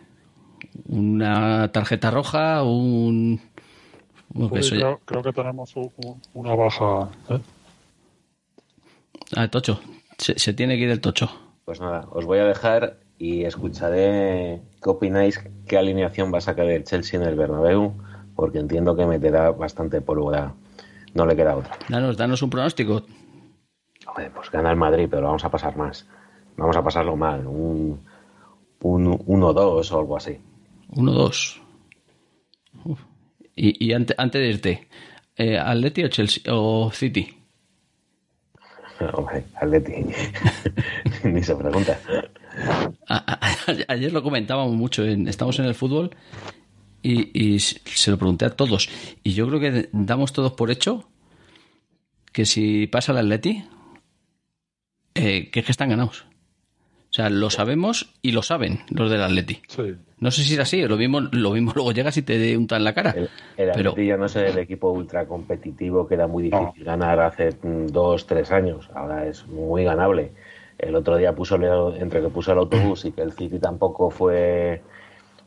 una 0.86 1.72
tarjeta 1.72 2.12
roja, 2.12 2.64
un. 2.64 3.42
Creo, 4.34 5.00
creo 5.06 5.24
que 5.24 5.34
tenemos 5.34 5.74
una 6.34 6.56
baja. 6.56 7.10
¿eh? 7.30 7.40
Ah, 9.36 9.48
Tocho. 9.48 9.80
Se, 10.18 10.38
se 10.38 10.54
tiene 10.54 10.78
que 10.78 10.84
ir 10.84 10.90
el 10.90 11.02
Tocho. 11.02 11.30
Pues 11.66 11.80
nada, 11.80 12.08
os 12.12 12.26
voy 12.26 12.40
a 12.40 12.46
dejar 12.46 13.00
y 13.18 13.44
escucharé 13.46 14.62
qué 14.82 14.90
opináis, 14.90 15.40
qué 15.68 15.78
alineación 15.78 16.34
va 16.34 16.40
a 16.40 16.42
sacar 16.42 16.68
el 16.68 16.84
Chelsea 16.84 17.20
en 17.20 17.28
el 17.28 17.36
Bernabéu, 17.36 17.94
porque 18.36 18.60
entiendo 18.60 18.96
que 18.96 19.06
meterá 19.06 19.52
bastante 19.52 20.02
pólvora. 20.02 20.54
No 21.14 21.26
le 21.26 21.36
queda 21.36 21.56
otra. 21.56 21.78
Danos, 21.90 22.18
danos 22.18 22.42
un 22.42 22.50
pronóstico. 22.50 23.04
Hombre, 24.08 24.32
pues 24.32 24.50
gana 24.50 24.72
el 24.72 24.78
Madrid, 24.78 25.08
pero 25.10 25.28
vamos 25.28 25.44
a 25.46 25.52
pasar 25.52 25.78
más. 25.78 26.08
Vamos 26.58 26.76
a 26.76 26.84
pasarlo 26.84 27.16
mal. 27.16 27.46
Un, 27.46 28.02
un 28.82 29.20
1-2 29.20 29.92
o 29.92 30.00
algo 30.00 30.18
así. 30.18 30.40
1-2. 30.90 31.62
Y, 33.56 33.86
y 33.86 33.94
ante- 33.94 34.16
antes 34.18 34.42
de 34.42 34.48
irte, 34.48 34.88
eh, 35.36 35.58
¿Atleti 35.58 36.04
o 36.04 36.08
Chelsea 36.08 36.44
o 36.54 36.92
City? 36.92 37.38
Hombre, 39.14 39.44
Atleti. 39.56 39.94
Ni 41.24 41.44
se 41.44 41.56
pregunta. 41.56 42.00
A- 43.08 43.34
a- 43.34 43.58
ayer 43.94 44.12
lo 44.14 44.24
comentábamos 44.24 44.76
mucho, 44.76 45.06
en, 45.06 45.28
estamos 45.28 45.58
en 45.60 45.66
el 45.66 45.76
fútbol 45.76 46.16
y, 47.02 47.30
y 47.56 47.60
se 47.60 48.12
lo 48.12 48.18
pregunté 48.18 48.46
a 48.46 48.52
todos. 48.52 48.90
Y 49.24 49.34
yo 49.34 49.48
creo 49.48 49.60
que 49.60 49.90
damos 49.92 50.34
todos 50.34 50.54
por 50.54 50.72
hecho 50.72 51.08
que 52.32 52.46
si 52.46 52.88
pasa 52.88 53.12
el 53.12 53.18
Atleti, 53.20 53.64
eh, 55.16 55.50
que 55.52 55.60
es 55.60 55.66
que 55.66 55.72
están 55.72 55.90
ganados. 55.90 56.26
O 57.12 57.14
sea, 57.14 57.30
lo 57.30 57.50
sabemos 57.50 58.14
y 58.22 58.32
lo 58.32 58.42
saben 58.42 58.80
los 58.90 59.12
del 59.12 59.22
Atleti. 59.22 59.60
Sí. 59.68 59.96
No 60.20 60.32
sé 60.32 60.44
si 60.44 60.54
es 60.54 60.60
así, 60.62 60.82
lo 60.84 60.96
mismo, 60.96 61.20
lo 61.20 61.52
mismo 61.52 61.74
luego 61.76 61.92
llegas 61.92 62.16
y 62.16 62.22
te 62.22 62.56
unta 62.58 62.78
en 62.78 62.86
la 62.86 62.94
cara. 62.94 63.12
El, 63.12 63.24
el 63.58 63.72
Pero- 63.74 63.90
Atleti 63.92 64.08
ya 64.08 64.16
no 64.18 64.26
es 64.28 64.36
el 64.38 64.58
equipo 64.58 64.92
ultra 64.92 65.26
competitivo 65.26 66.08
que 66.08 66.14
era 66.16 66.28
muy 66.28 66.44
difícil 66.44 66.86
ganar 66.86 67.20
hace 67.20 67.50
mm, 67.62 67.88
dos, 67.88 68.26
tres 68.28 68.50
años. 68.52 68.90
Ahora 68.96 69.28
es 69.28 69.46
muy 69.48 69.84
ganable. 69.84 70.32
El 70.78 70.96
otro 70.96 71.18
día 71.18 71.34
puso 71.36 71.56
el- 71.58 72.02
entre 72.02 72.22
que 72.22 72.30
puso 72.30 72.54
el 72.54 72.60
autobús 72.60 73.04
y 73.04 73.12
que 73.12 73.24
el 73.24 73.34
City 73.34 73.60
tampoco 73.60 74.10
fue, 74.10 74.82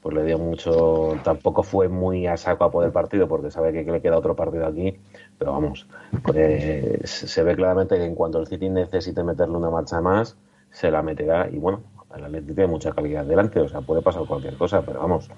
pues 0.02 0.14
le 0.14 0.22
dio 0.24 0.38
mucho, 0.38 1.18
tampoco 1.24 1.62
fue 1.62 1.88
muy 1.88 2.26
a 2.26 2.36
saco 2.36 2.64
a 2.64 2.70
poder 2.70 2.92
partido 2.92 3.26
porque 3.26 3.50
sabe 3.50 3.72
que 3.72 3.90
le 3.90 4.02
queda 4.02 4.18
otro 4.18 4.36
partido 4.36 4.66
aquí. 4.66 4.96
Pero 5.38 5.52
vamos, 5.52 5.86
pues, 6.22 7.08
se 7.10 7.42
ve 7.42 7.56
claramente 7.56 7.96
que 7.96 8.04
en 8.04 8.14
cuanto 8.14 8.38
el 8.38 8.46
City 8.46 8.68
necesite 8.68 9.24
meterle 9.24 9.56
una 9.56 9.70
marcha 9.70 10.00
más, 10.02 10.36
se 10.74 10.90
la 10.90 11.00
meterá. 11.02 11.48
Y 11.50 11.56
bueno, 11.56 11.82
el 12.14 12.24
Atleti 12.24 12.48
tiene 12.52 12.66
mucha 12.66 12.92
calidad 12.92 13.24
delante, 13.24 13.60
o 13.60 13.68
sea, 13.68 13.80
puede 13.80 14.02
pasar 14.02 14.24
cualquier 14.26 14.54
cosa, 14.56 14.82
pero 14.82 15.00
vamos 15.00 15.30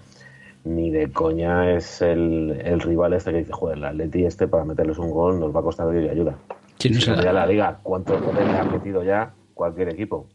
ni 0.64 0.91
de 0.91 1.12
coña 1.12 1.70
es 1.76 2.03
el, 2.03 2.61
el 2.64 2.80
rival 2.80 3.12
este 3.12 3.30
que 3.30 3.39
dice, 3.39 3.53
joder, 3.53 3.78
el 3.78 3.84
Atleti 3.84 4.24
este 4.24 4.49
para 4.49 4.64
meterles 4.64 4.99
un 4.99 5.12
gol 5.12 5.39
nos 5.39 5.55
va 5.55 5.61
a 5.61 5.62
costar 5.62 5.89
Dios 5.93 6.05
y 6.07 6.09
ayuda. 6.09 6.37
Sí, 6.78 6.91
no, 6.91 6.97
Si 6.97 7.03
es 7.03 7.09
el, 7.09 7.16
no, 7.18 7.22
ya 7.22 7.32
la 7.32 7.47
liga, 7.47 7.78
¿cuántos 7.84 8.20
goles 8.20 8.45
le 8.49 8.59
ha 8.59 8.64
metido 8.64 9.05
ya 9.05 9.32
cualquier 9.55 9.91
equipo? 9.91 10.28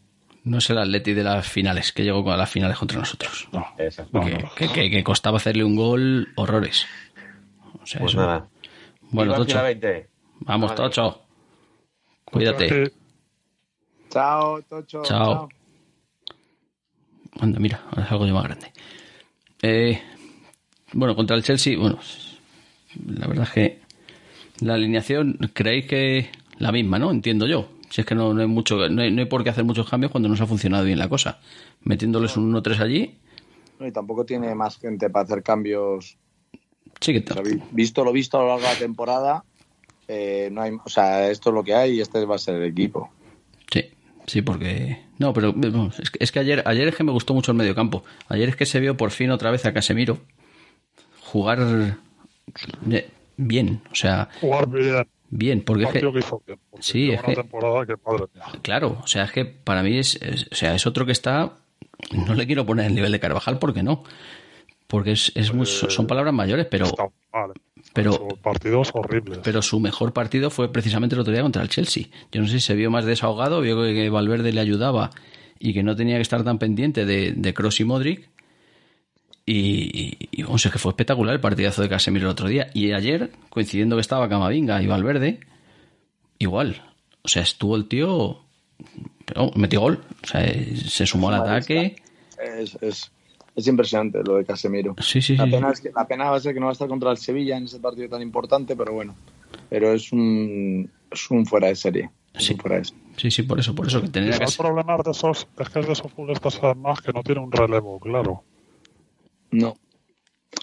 no 0.44 0.58
es 0.58 0.68
el 0.72 0.78
Atleti 0.80 1.14
de 1.14 1.24
las 1.24 1.46
finales, 1.48 1.92
que 1.92 2.04
llegó 2.04 2.32
a 2.32 2.38
las 2.38 2.50
finales 2.50 2.76
contra 2.78 2.98
nosotros. 2.98 3.48
No. 3.52 3.64
Exacto. 3.78 4.22
Que, 4.22 4.32
no. 4.38 4.50
que- 4.56 4.68
que- 4.70 4.90
que 4.90 5.04
costaba 5.04 5.38
hacerle 5.38 5.64
un 5.66 5.76
gol 5.76 6.30
horrores. 6.36 6.86
O 7.84 7.86
sea, 7.86 8.00
Pues 8.00 8.14
eso- 8.14 8.22
nada. 8.22 8.48
Bueno, 9.12 9.34
Tocho, 9.36 9.50
Fila 9.52 9.62
20. 9.64 10.08
vamos, 10.40 10.70
Vale. 10.72 10.82
Tocho. 10.82 11.22
Cuídate. 12.26 12.92
Chao, 14.12 14.62
Tocho. 14.64 15.02
Chao. 15.04 15.50
Anda, 17.40 17.60
mira, 17.60 17.82
ahora 17.90 18.04
es 18.06 18.12
algo 18.12 18.28
yo 18.28 18.34
más 18.34 18.44
grande. 18.44 18.72
Eh, 19.62 20.02
bueno, 20.94 21.16
contra 21.16 21.36
el 21.36 21.44
Chelsea, 21.44 21.78
bueno, 21.78 21.98
la 23.08 23.28
verdad 23.28 23.46
es 23.46 23.52
que 23.52 23.80
la 24.60 24.74
alineación, 24.74 25.38
creéis 25.54 25.86
que 25.88 26.30
la 26.58 26.72
misma, 26.72 27.00
¿no? 27.00 27.10
Entiendo 27.12 27.48
yo. 27.48 27.70
Si 27.90 28.02
es 28.02 28.08
que 28.08 28.16
no, 28.16 28.34
no 28.34 28.42
hay 28.42 28.48
mucho, 28.48 28.90
no 28.90 29.02
hay, 29.02 29.12
no 29.12 29.22
hay 29.22 29.28
por 29.28 29.44
qué 29.44 29.50
hacer 29.50 29.64
muchos 29.64 29.90
cambios 29.90 30.12
cuando 30.12 30.30
nos 30.30 30.40
ha 30.42 30.46
funcionado 30.46 30.84
bien 30.86 31.00
la 31.00 31.10
cosa. 31.10 31.40
Metiéndoles 31.84 32.38
un 32.38 32.54
1-3 32.54 32.80
allí, 32.80 33.18
No, 33.80 33.88
y 33.88 33.92
tampoco 33.92 34.26
tiene 34.26 34.54
más 34.56 34.78
gente 34.78 35.10
para 35.10 35.24
hacer 35.26 35.42
cambios. 35.44 36.18
sí 37.00 37.14
que 37.22 37.42
vi- 37.42 37.62
visto 37.72 38.04
lo 38.04 38.12
visto 38.14 38.38
a 38.38 38.42
lo 38.44 38.48
largo 38.50 38.64
de 38.68 38.74
la 38.74 38.80
temporada, 38.80 39.44
eh, 40.08 40.50
no 40.52 40.62
hay, 40.62 40.72
o 40.84 40.90
sea, 40.90 41.30
esto 41.30 41.50
es 41.50 41.54
lo 41.56 41.64
que 41.64 41.74
hay 41.74 41.94
y 41.98 42.02
este 42.02 42.24
va 42.26 42.36
a 42.36 42.40
ser 42.40 42.56
el 42.56 42.64
equipo. 42.70 43.10
Sí, 43.72 43.90
sí, 44.32 44.42
porque. 44.42 45.02
No, 45.20 45.34
pero 45.34 45.54
es 46.00 46.10
que, 46.12 46.18
es 46.24 46.32
que 46.32 46.40
ayer, 46.40 46.64
ayer 46.66 46.88
es 46.88 46.96
que 46.96 47.04
me 47.04 47.12
gustó 47.12 47.34
mucho 47.34 47.52
el 47.52 47.58
medio 47.58 47.76
campo. 47.76 48.04
Ayer 48.28 48.50
es 48.50 48.56
que 48.56 48.66
se 48.66 48.80
vio 48.80 48.98
por 48.98 49.12
fin 49.12 49.30
otra 49.32 49.52
vez 49.52 49.66
a 49.66 49.74
Casemiro 49.74 50.20
jugar 51.24 51.60
eh, 52.90 53.10
bien, 53.38 53.82
o 53.92 53.96
sea, 53.96 54.30
jugar 54.42 54.68
bien. 54.68 55.08
bien, 55.30 55.62
porque 55.62 55.84
es 55.84 55.90
que, 55.90 55.94
partido 55.94 56.14
que 56.14 56.20
hizo 56.20 56.42
bien. 56.46 56.60
porque 56.70 56.84
Sí, 56.84 57.12
es 57.12 57.20
una 57.20 57.28
que- 57.30 57.36
temporada 57.36 57.86
que, 57.86 57.94
madre 58.06 58.26
mía. 58.34 58.44
claro, 58.62 59.00
o 59.04 59.08
sea, 59.08 59.24
es 59.26 59.32
que 59.32 59.46
para 59.46 59.84
mí 59.84 59.98
es, 59.98 60.16
es- 60.22 60.48
o 60.52 60.56
sea, 60.56 60.76
es 60.76 60.86
otro 60.88 61.06
que 61.06 61.12
está. 61.12 61.54
No 62.14 62.34
le 62.34 62.48
quiero 62.48 62.66
poner 62.66 62.88
el 62.88 62.96
nivel 62.96 63.12
de 63.12 63.20
Carvajal 63.20 63.60
porque 63.60 63.84
no. 63.84 64.04
Porque 64.88 65.12
es, 65.14 65.32
es 65.36 65.54
muy, 65.54 65.66
son 65.66 66.08
palabras 66.08 66.34
mayores, 66.34 66.66
pero, 66.70 66.86
Está 66.86 67.04
mal. 67.32 67.52
Pero- 67.94 68.14
Son 68.14 68.28
partidos 68.42 68.90
horribles. 68.94 69.40
pero 69.44 69.62
su 69.62 69.80
mejor 69.80 70.14
partido 70.14 70.50
fue 70.50 70.72
precisamente 70.72 71.16
el 71.16 71.22
otro 71.22 71.34
día 71.34 71.42
contra 71.42 71.62
el 71.62 71.70
Chelsea. 71.70 72.06
Yo 72.32 72.42
no 72.42 72.48
sé 72.48 72.54
si 72.54 72.60
se 72.62 72.76
vio 72.76 72.90
más 72.92 73.06
desahogado, 73.06 73.62
vio 73.62 73.82
que, 73.82 74.10
Valverde 74.10 74.52
le 74.54 74.62
ayudaba 74.62 75.12
y 75.60 75.74
que 75.74 75.84
no 75.84 75.96
tenía 75.96 76.16
que 76.16 76.22
estar 76.22 76.44
tan 76.44 76.58
pendiente 76.60 77.06
de, 77.06 77.34
de 77.34 77.54
Kroos 77.54 77.80
y 77.80 77.84
Modric. 77.84 78.30
Y, 79.46 79.58
y, 79.58 80.18
y, 80.32 80.44
vamos, 80.44 80.66
es 80.66 80.72
que 80.72 80.78
fue 80.80 80.92
espectacular 80.92 81.34
el 81.34 81.42
partidazo 81.42 81.82
de 81.82 81.90
Casemiro 81.90 82.28
el 82.28 82.32
otro 82.32 82.48
día. 82.48 82.70
Y 82.74 82.92
ayer, 82.94 83.32
coincidiendo 83.50 83.96
que 83.96 84.02
estaba 84.02 84.30
Camavinga 84.30 84.82
y 84.82 84.88
Valverde, 84.88 85.40
igual. 86.40 86.82
O 87.24 87.28
sea, 87.28 87.42
estuvo 87.42 87.76
el 87.76 87.88
tío. 87.88 88.44
pero 89.26 89.52
metió 89.56 89.82
gol. 89.82 90.04
O 90.24 90.28
sea, 90.28 90.42
se 90.88 91.06
sumó 91.06 91.30
al 91.30 91.36
ataque. 91.42 91.96
Es, 92.58 92.78
es, 92.82 93.12
es 93.56 93.68
impresionante 93.68 94.22
lo 94.24 94.36
de 94.38 94.46
Casemiro. 94.46 94.96
Sí, 95.00 95.22
sí, 95.22 95.36
La 95.36 95.46
sí. 95.46 95.52
pena, 95.52 95.72
es 95.72 95.82
que, 95.82 95.92
la 95.96 96.08
pena 96.08 96.30
va 96.30 96.38
a 96.38 96.40
ser 96.40 96.54
que 96.54 96.60
no 96.60 96.68
va 96.68 96.72
a 96.72 96.74
estar 96.74 96.88
contra 96.88 97.12
el 97.12 97.18
Sevilla 97.18 97.58
en 97.58 97.66
ese 97.66 97.80
partido 97.80 98.10
tan 98.10 98.22
importante, 98.22 98.76
pero 98.76 98.94
bueno. 98.94 99.16
Pero 99.70 99.92
es 99.94 100.12
un, 100.12 100.90
es 101.12 101.30
un 101.32 101.46
fuera 101.46 101.68
de 101.68 101.76
serie. 101.76 102.10
Sí. 102.38 102.54
un 102.54 102.60
fuera 102.60 102.78
de 102.78 102.86
serie. 102.86 103.02
Sí, 103.18 103.30
sí, 103.32 103.44
por 103.44 103.60
eso, 103.60 103.76
por 103.76 103.88
eso 103.88 104.02
que 104.02 104.10
que 104.12 104.20
el 104.20 104.40
problema 104.58 104.98
de 104.98 105.12
esos 105.12 105.48
es 105.60 105.70
que 105.70 105.80
es 105.82 105.86
de 105.88 105.94
esos 105.94 106.12
futbolistas 106.12 106.60
además 106.64 107.02
que 107.02 107.12
no 107.12 107.22
tiene 107.24 107.42
un 107.42 107.52
relevo, 107.52 108.00
claro. 108.00 108.44
No. 109.52 109.76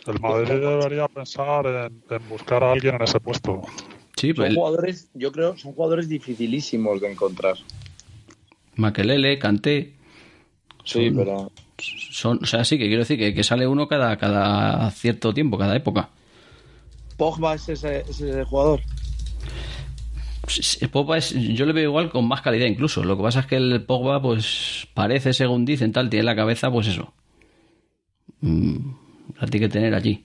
El 0.07 0.20
Madrid 0.20 0.61
debería 0.61 1.09
pensar 1.09 1.66
en, 1.66 2.03
en 2.11 2.28
buscar 2.28 2.64
a 2.64 2.72
alguien 2.72 2.95
en 2.95 3.03
ese 3.03 3.20
puesto. 3.20 3.62
Sí, 4.16 4.28
Son 4.28 4.36
pues 4.36 4.49
el 4.51 4.55
jugadores, 4.57 5.11
yo 5.14 5.30
creo, 5.30 5.57
son 5.57 5.72
jugadores 5.74 6.09
dificilísimos 6.09 7.01
de 7.01 7.12
encontrar. 7.12 7.57
Makelele, 8.76 9.39
Kanté. 9.39 9.95
Sí, 10.84 11.07
Son- 11.09 11.16
pero 11.16 11.53
Son, 11.78 12.40
o 12.42 12.46
sea, 12.46 12.64
sí 12.64 12.76
que 12.78 12.86
quiero 12.86 13.00
decir 13.02 13.18
que, 13.18 13.32
que 13.34 13.44
sale 13.44 13.66
uno 13.66 13.86
cada, 13.88 14.16
cada 14.16 14.90
cierto 14.90 15.32
tiempo, 15.32 15.56
cada 15.58 15.76
época. 15.76 16.10
Pogba 17.16 17.54
es 17.54 17.68
ese, 17.68 18.00
es 18.00 18.20
ese 18.20 18.44
jugador. 18.44 18.80
Sí, 20.46 20.62
sí, 20.62 20.86
Pogba 20.88 21.18
es, 21.18 21.30
yo 21.34 21.66
le 21.66 21.72
veo 21.72 21.84
igual 21.84 22.10
con 22.10 22.26
más 22.26 22.40
calidad 22.42 22.66
incluso. 22.66 23.04
Lo 23.04 23.16
que 23.16 23.22
pasa 23.22 23.40
es 23.40 23.46
que 23.46 23.56
el 23.56 23.82
Pogba, 23.82 24.20
pues, 24.22 24.88
parece, 24.94 25.32
según 25.32 25.64
dicen, 25.64 25.92
tal, 25.92 26.08
tiene 26.10 26.24
la 26.24 26.34
cabeza, 26.36 26.70
pues 26.70 26.86
eso. 26.88 27.12
Mm, 28.40 28.90
la 29.40 29.46
tiene 29.48 29.66
que 29.66 29.72
tener 29.72 29.94
allí. 29.94 30.24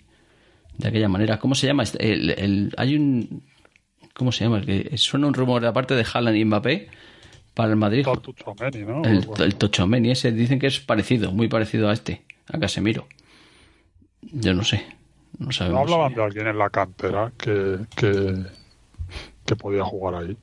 De 0.77 0.87
aquella 0.87 1.09
manera. 1.09 1.37
¿Cómo 1.39 1.55
se 1.55 1.67
llama? 1.67 1.83
este? 1.83 2.11
El, 2.13 2.29
el- 2.31 2.73
hay 2.77 2.95
un. 2.95 3.43
¿Cómo 4.15 4.31
se 4.31 4.43
llama? 4.43 4.59
El 4.59 4.65
que 4.65 4.97
suena 4.97 5.27
un 5.27 5.33
rumor 5.33 5.65
aparte 5.65 5.93
de 5.95 6.05
Haaland 6.11 6.37
y 6.37 6.45
Mbappé 6.45 6.87
para 7.53 7.69
el 7.69 7.75
Madrid. 7.75 8.03
Tal 8.05 8.19
Tuchomeni, 8.21 8.79
¿no? 8.83 9.03
El, 9.03 9.25
el 9.39 9.55
Tochomeni 9.55 10.11
ese 10.11 10.31
dicen 10.31 10.59
que 10.59 10.67
es 10.67 10.79
parecido, 10.79 11.31
muy 11.31 11.47
parecido 11.47 11.89
a 11.89 11.93
este, 11.93 12.23
a 12.51 12.57
Casemiro. 12.59 13.07
Yo 14.21 14.53
no 14.53 14.63
sé. 14.63 14.85
No 15.39 15.47
No 15.47 15.51
sabemos. 15.51 15.81
hablaban 15.81 16.13
de 16.13 16.23
alguien 16.23 16.47
en 16.47 16.57
la 16.57 16.69
cantera 16.69 17.31
que, 17.37 17.79
que, 17.95 18.35
que 19.45 19.55
podía 19.55 19.83
jugar 19.83 20.15
ahí. 20.23 20.37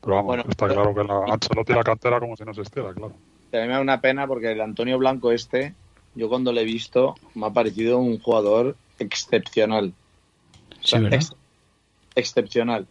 Pero 0.00 0.14
vamos, 0.14 0.26
Bueno, 0.28 0.44
está 0.48 0.68
claro 0.68 0.94
que 0.94 1.04
la 1.04 1.34
Ancelotti 1.34 1.72
la 1.72 1.82
cantera 1.82 2.20
como 2.20 2.36
si 2.36 2.44
no 2.44 2.50
existiera, 2.52 2.92
claro. 2.94 3.14
A 3.52 3.56
mí 3.56 3.62
me 3.66 3.68
da 3.68 3.80
una 3.80 4.00
pena 4.00 4.26
porque 4.26 4.52
el 4.52 4.60
Antonio 4.60 4.96
Blanco 4.98 5.32
este, 5.32 5.74
yo 6.14 6.28
cuando 6.28 6.52
lo 6.52 6.60
he 6.60 6.64
visto, 6.64 7.14
me 7.34 7.46
ha 7.46 7.50
parecido 7.50 7.98
un 7.98 8.18
jugador 8.20 8.76
excepcional. 8.98 9.92
O 10.70 10.74
Sí, 10.82 10.88
sea, 10.90 11.00
¿verdad? 11.00 11.16
ex- 11.16 11.34
excepcional. 12.14 12.86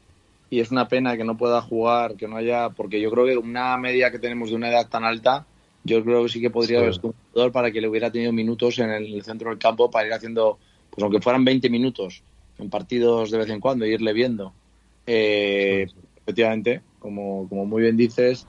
Y 0.50 0.60
es 0.62 0.72
una 0.72 0.88
pena 0.88 1.18
que 1.18 1.24
no 1.24 1.36
pueda 1.38 1.62
jugar, 1.62 2.16
que 2.16 2.28
no 2.28 2.38
haya, 2.38 2.70
porque 2.70 3.02
yo 3.02 3.12
creo 3.12 3.26
que 3.26 3.38
una 3.38 3.78
media 3.78 4.12
que 4.12 4.20
tenemos 4.20 4.50
de 4.50 4.56
una 4.56 4.70
edad 4.70 4.88
tan 4.88 5.04
alta, 5.04 5.45
yo 5.84 6.04
creo 6.04 6.24
que 6.24 6.30
sí 6.30 6.39
que 6.41 6.50
podría 6.50 6.78
Sí. 6.80 6.84
haber 6.84 6.93
sido 6.95 7.08
un 7.10 7.16
jugador 7.32 7.52
para 7.52 7.72
que 7.72 7.82
le 7.82 7.88
hubiera 7.89 8.12
tenido 8.12 8.32
minutos 8.32 8.80
en 8.80 8.89
el 8.91 9.24
centro 9.24 9.50
del 9.50 9.60
campo 9.60 9.91
para 9.91 10.08
ir 10.08 10.14
haciendo, 10.14 10.58
pues 10.89 11.04
aunque 11.04 11.22
fueran 11.22 11.43
20 11.43 11.70
minutos 11.70 12.24
en 12.58 12.70
partidos 12.70 13.30
de 13.32 13.38
vez 13.38 13.50
en 13.50 13.60
cuando, 13.60 13.86
e 13.86 13.89
irle 13.89 14.14
viendo. 14.14 14.54
Eh, 15.06 15.88
Efectivamente, 16.28 16.82
como, 17.00 17.48
como 17.48 17.66
muy 17.66 17.84
bien 17.84 17.95
dices, 17.95 18.45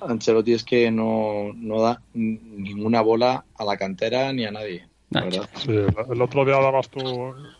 Ancelotti 0.00 0.52
es 0.52 0.64
que 0.64 0.90
no, 0.90 1.52
no 1.54 1.80
da 1.80 2.02
ninguna 2.12 3.02
bola 3.02 3.44
a 3.54 3.64
la 3.64 3.76
cantera 3.76 4.32
ni 4.32 4.44
a 4.44 4.50
nadie. 4.50 4.88
Sí, 5.54 5.70
el, 5.72 5.94
el 6.10 6.22
otro 6.22 6.44
día 6.44 6.56
dabas 6.60 6.88
tú, 6.88 7.00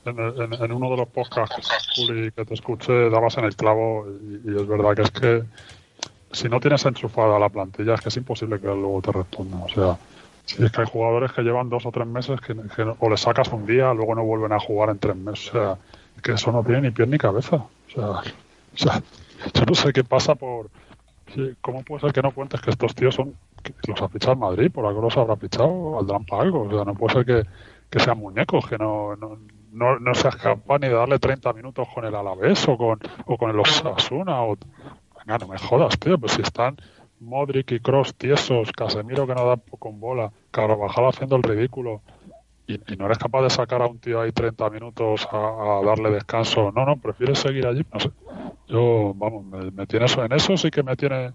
en, 0.05 0.19
en- 0.19 0.63
en 0.63 0.73
uno 0.73 0.91
de 0.91 0.97
los 0.97 1.09
podcasts, 1.09 1.71
Juli, 1.95 2.31
que 2.33 2.45
te 2.45 2.55
escuché, 2.55 3.09
dabas 3.11 3.37
en 3.39 3.45
el 3.45 3.55
clavo 3.57 4.07
y, 4.09 4.51
y 4.51 4.61
es 4.61 4.67
verdad 4.67 4.95
que 4.97 5.03
es 5.03 5.11
que 5.11 5.43
si 6.33 6.49
no 6.49 6.59
tienes 6.61 6.85
enchufada 6.85 7.39
la 7.39 7.49
plantilla 7.49 7.95
es 7.95 8.01
que 8.01 8.09
es 8.09 8.17
imposible 8.17 8.59
que 8.61 8.67
luego 8.67 9.01
te 9.03 9.13
respondan. 9.13 9.63
O 9.63 9.69
sea, 9.69 9.97
si 10.47 10.65
es 10.65 10.73
que 10.73 10.81
hay 10.81 10.87
jugadores 10.89 11.33
que 11.33 11.43
llevan 11.43 11.69
dos 11.71 11.87
o 11.87 11.93
tres 11.93 12.07
meses 12.07 12.41
que, 12.41 12.55
o 12.99 13.09
les 13.11 13.21
sacas 13.21 13.49
un 13.53 13.67
día, 13.67 13.95
luego 13.95 14.15
no 14.15 14.25
vuelven 14.25 14.53
a 14.53 14.59
jugar 14.61 14.91
en 14.91 14.99
tres 14.99 15.17
meses. 15.17 15.49
O 15.51 15.53
sea, 15.53 15.79
es 16.17 16.23
que 16.23 16.33
eso 16.33 16.51
no 16.53 16.63
tiene 16.65 16.83
ni 16.83 16.91
pie 16.91 17.07
ni 17.07 17.19
cabeza. 17.19 17.57
O 17.57 17.71
sea, 17.95 18.07
o 18.11 18.23
sea 18.77 19.03
yo 19.55 19.65
no 19.67 19.75
sé 19.75 19.93
qué 19.93 20.03
pasa 20.05 20.35
por... 20.35 20.71
sí, 21.35 21.55
¿Cómo 21.61 21.83
puede 21.83 22.01
ser 22.01 22.13
que 22.13 22.23
no 22.23 22.33
cuentes 22.33 22.61
que 22.61 22.71
estos 22.71 22.95
tíos 22.95 23.15
son 23.15 23.35
los 23.87 24.03
ha 24.03 24.09
fichado 24.09 24.37
Madrid? 24.37 24.71
Por 24.71 24.87
algo 24.87 25.03
los 25.03 25.17
habrá 25.17 25.37
fichado, 25.37 25.93
valdrán 25.93 26.25
para 26.25 26.43
algo. 26.43 26.63
O 26.63 26.71
sea, 26.71 26.85
no 26.85 26.95
puede 26.95 27.15
ser 27.15 27.25
que, 27.25 27.49
que 27.91 28.01
sean 28.01 28.19
muñecos, 28.19 28.69
que 28.69 28.79
no, 28.79 29.17
no, 29.17 29.39
no, 29.73 29.99
no 29.99 30.15
seas 30.15 30.37
capaz 30.37 30.79
ni 30.79 30.89
de 30.89 30.95
darle 30.95 31.19
30 31.19 31.53
minutos 31.53 31.87
con 31.93 32.05
el 32.05 32.15
Alavés 32.15 32.67
o 32.69 32.77
con, 32.77 32.99
o 33.27 33.37
con 33.37 33.51
el 33.51 33.59
Osasuna. 33.59 34.43
O... 34.43 34.57
Venga, 35.19 35.39
no 35.39 35.49
me 35.49 35.59
jodas, 35.59 35.99
tío, 35.99 36.19
pues 36.19 36.33
si 36.33 36.43
están 36.43 36.77
Modric 37.21 37.73
y 37.73 37.81
Cross 37.81 38.15
tiesos, 38.15 38.71
Casemiro 38.73 39.27
que 39.27 39.35
no 39.35 39.47
da 39.47 39.57
con 39.79 40.01
bola, 40.01 40.31
Carvajal 40.51 41.09
haciendo 41.09 41.37
el 41.37 41.43
ridículo. 41.43 42.03
Y, 42.67 42.75
y 42.93 42.97
no 42.97 43.05
eres 43.05 43.19
capaz 43.19 43.43
de 43.43 43.51
sacar 43.51 43.83
a 43.83 43.87
un 43.87 43.99
tío 43.99 44.23
ahí 44.23 44.33
30 44.33 44.71
minutos 44.71 45.29
a, 45.31 45.37
a 45.37 45.83
darle 45.85 46.11
descanso. 46.11 46.73
No, 46.73 46.87
no, 46.87 46.97
prefieres 46.97 47.39
seguir 47.39 47.67
allí. 47.67 47.85
No 47.93 48.01
sé. 48.01 48.11
Yo, 48.69 49.13
vamos, 49.15 49.45
me, 49.45 49.71
me 49.71 49.87
tiene 49.87 50.07
eso 50.07 50.25
en 50.25 50.33
eso, 50.33 50.57
sí 50.57 50.71
que 50.71 50.83
me 50.83 50.97
tiene 50.97 51.33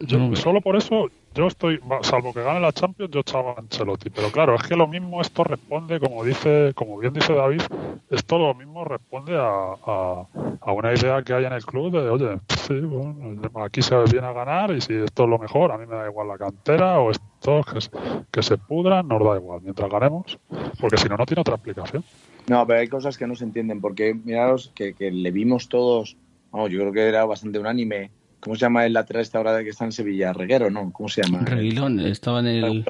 Yo, 0.00 0.18
No, 0.18 0.34
solo 0.34 0.60
por 0.62 0.76
eso, 0.76 1.08
yo 1.34 1.46
estoy, 1.46 1.76
va, 1.78 2.02
salvo 2.02 2.32
que 2.32 2.42
gane 2.42 2.58
la 2.60 2.72
Champions, 2.72 3.10
yo 3.12 3.20
echaba 3.20 3.52
a 3.52 3.60
Ancelotti. 3.60 4.08
Pero 4.10 4.30
claro, 4.30 4.54
es 4.54 4.62
que 4.62 4.74
lo 4.74 4.86
mismo 4.88 5.20
esto 5.20 5.44
responde, 5.44 6.00
como 6.00 6.24
dice, 6.24 6.72
como 6.74 6.98
bien 6.98 7.12
dice 7.12 7.34
David, 7.34 7.60
esto 8.08 8.38
lo 8.38 8.54
mismo 8.54 8.84
responde 8.84 9.36
a, 9.36 9.74
a, 9.84 10.26
a 10.60 10.72
una 10.72 10.94
idea 10.94 11.22
que 11.22 11.34
hay 11.34 11.44
en 11.44 11.52
el 11.52 11.64
club 11.64 11.92
de, 11.92 12.08
oye, 12.08 12.38
sí, 12.48 12.80
bueno, 12.80 13.42
aquí 13.62 13.82
se 13.82 13.94
viene 14.04 14.26
a 14.26 14.32
ganar 14.32 14.70
y 14.70 14.80
si 14.80 14.94
esto 14.94 15.24
es 15.24 15.28
lo 15.28 15.38
mejor, 15.38 15.70
a 15.70 15.78
mí 15.78 15.86
me 15.86 15.96
da 15.96 16.06
igual 16.08 16.28
la 16.28 16.38
cantera 16.38 16.98
o 16.98 17.10
esto 17.10 17.60
que, 17.70 17.80
se- 17.82 17.90
que 18.32 18.42
se 18.42 18.56
pudran, 18.56 19.06
nos 19.06 19.22
da 19.22 19.36
igual, 19.36 19.60
mientras 19.62 19.90
ganemos, 19.90 20.38
porque 20.80 20.96
si 20.96 21.08
no, 21.08 21.16
no 21.18 21.26
tiene 21.26 21.42
otra 21.42 21.54
explicación. 21.56 22.02
No, 22.48 22.66
pero 22.66 22.80
hay 22.80 22.88
cosas 22.88 23.18
que 23.18 23.26
no 23.26 23.36
se 23.36 23.44
entienden, 23.44 23.80
porque 23.82 24.14
miraros 24.14 24.72
que, 24.74 24.94
que 24.94 25.10
le 25.10 25.30
vimos 25.30 25.68
todos, 25.68 26.16
vamos, 26.50 26.70
yo 26.70 26.80
creo 26.80 26.92
que 26.92 27.06
era 27.06 27.24
bastante 27.26 27.58
unánime. 27.58 28.10
¿Cómo 28.40 28.56
se 28.56 28.60
llama 28.60 28.86
el 28.86 28.94
lateral 28.94 29.22
este 29.22 29.36
ahora 29.36 29.62
que 29.62 29.70
está 29.70 29.84
en 29.84 29.92
Sevilla? 29.92 30.32
Reguero, 30.32 30.70
¿no? 30.70 30.90
¿Cómo 30.92 31.08
se 31.08 31.22
llama? 31.22 31.40
Reguilón 31.40 32.00
estaba 32.00 32.40
en 32.40 32.46
el, 32.46 32.64
en 32.64 32.84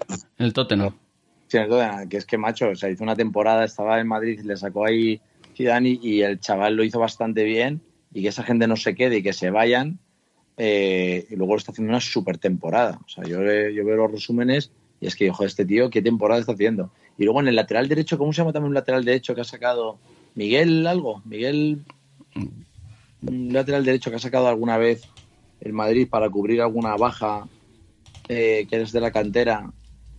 el 0.47 0.53
Tottenham. 0.53 0.95
Sí, 1.49 1.57
en 1.57 1.65
el 1.65 1.69
Tottenham, 1.69 2.09
que 2.09 2.17
es 2.17 2.27
que, 2.27 2.39
macho, 2.39 2.69
o 2.69 2.77
sea, 2.77 2.89
hizo 2.89 3.03
una 3.03 3.17
temporada, 3.17 3.65
estaba 3.65 4.01
en 4.01 4.07
Madrid, 4.07 4.41
le 4.41 4.57
sacó 4.57 4.87
ahí 4.87 5.21
Zidane 5.57 5.99
y, 6.01 6.23
el 6.23 6.39
chaval 6.41 6.77
lo 6.77 6.85
hizo 6.85 7.01
bastante 7.01 7.45
bien 7.45 7.81
y 8.15 8.23
que 8.23 8.29
esa 8.29 8.45
gente 8.45 8.67
no 8.67 8.77
se 8.77 8.95
quede 8.95 9.19
y 9.19 9.23
que 9.23 9.33
se 9.33 9.51
vayan 9.51 9.99
eh, 10.57 11.27
y 11.31 11.37
luego 11.37 11.55
lo 11.55 11.59
está 11.59 11.73
haciendo 11.73 11.91
una 11.91 12.01
super 12.01 12.39
temporada. 12.39 13.01
O 13.05 13.09
sea, 13.09 13.25
yo 13.25 13.41
veo 13.41 13.97
los 13.97 14.13
resúmenes 14.13 14.71
y 15.01 15.07
es 15.07 15.17
que, 15.17 15.31
ojo, 15.31 15.45
este 15.45 15.65
tío, 15.65 15.91
¿qué 15.91 16.03
temporada 16.03 16.41
está 16.41 16.53
haciendo? 16.53 16.91
Y 17.19 17.25
luego 17.25 17.41
en 17.41 17.49
el 17.49 17.57
lateral 17.57 17.89
derecho, 17.89 18.19
¿cómo 18.19 18.33
se 18.33 18.39
llama 18.39 18.53
también 18.53 18.69
un 18.69 18.75
lateral 18.75 19.05
derecho 19.05 19.35
que 19.35 19.41
ha 19.41 19.45
sacado? 19.45 19.99
Miguel 20.35 20.87
algo, 20.87 21.23
Miguel, 21.25 21.83
un 23.23 23.53
lateral 23.53 23.85
derecho 23.85 24.11
que 24.11 24.17
ha 24.17 24.21
sacado 24.21 24.49
alguna 24.49 24.79
vez 24.79 25.03
el 25.61 25.73
Madrid 25.73 26.09
para 26.09 26.29
cubrir 26.31 26.61
alguna 26.63 26.97
baja 26.97 27.47
eh, 28.29 28.67
que 28.69 28.83
es 28.83 28.93
de 28.93 29.01
la 29.01 29.11
cantera. 29.11 29.71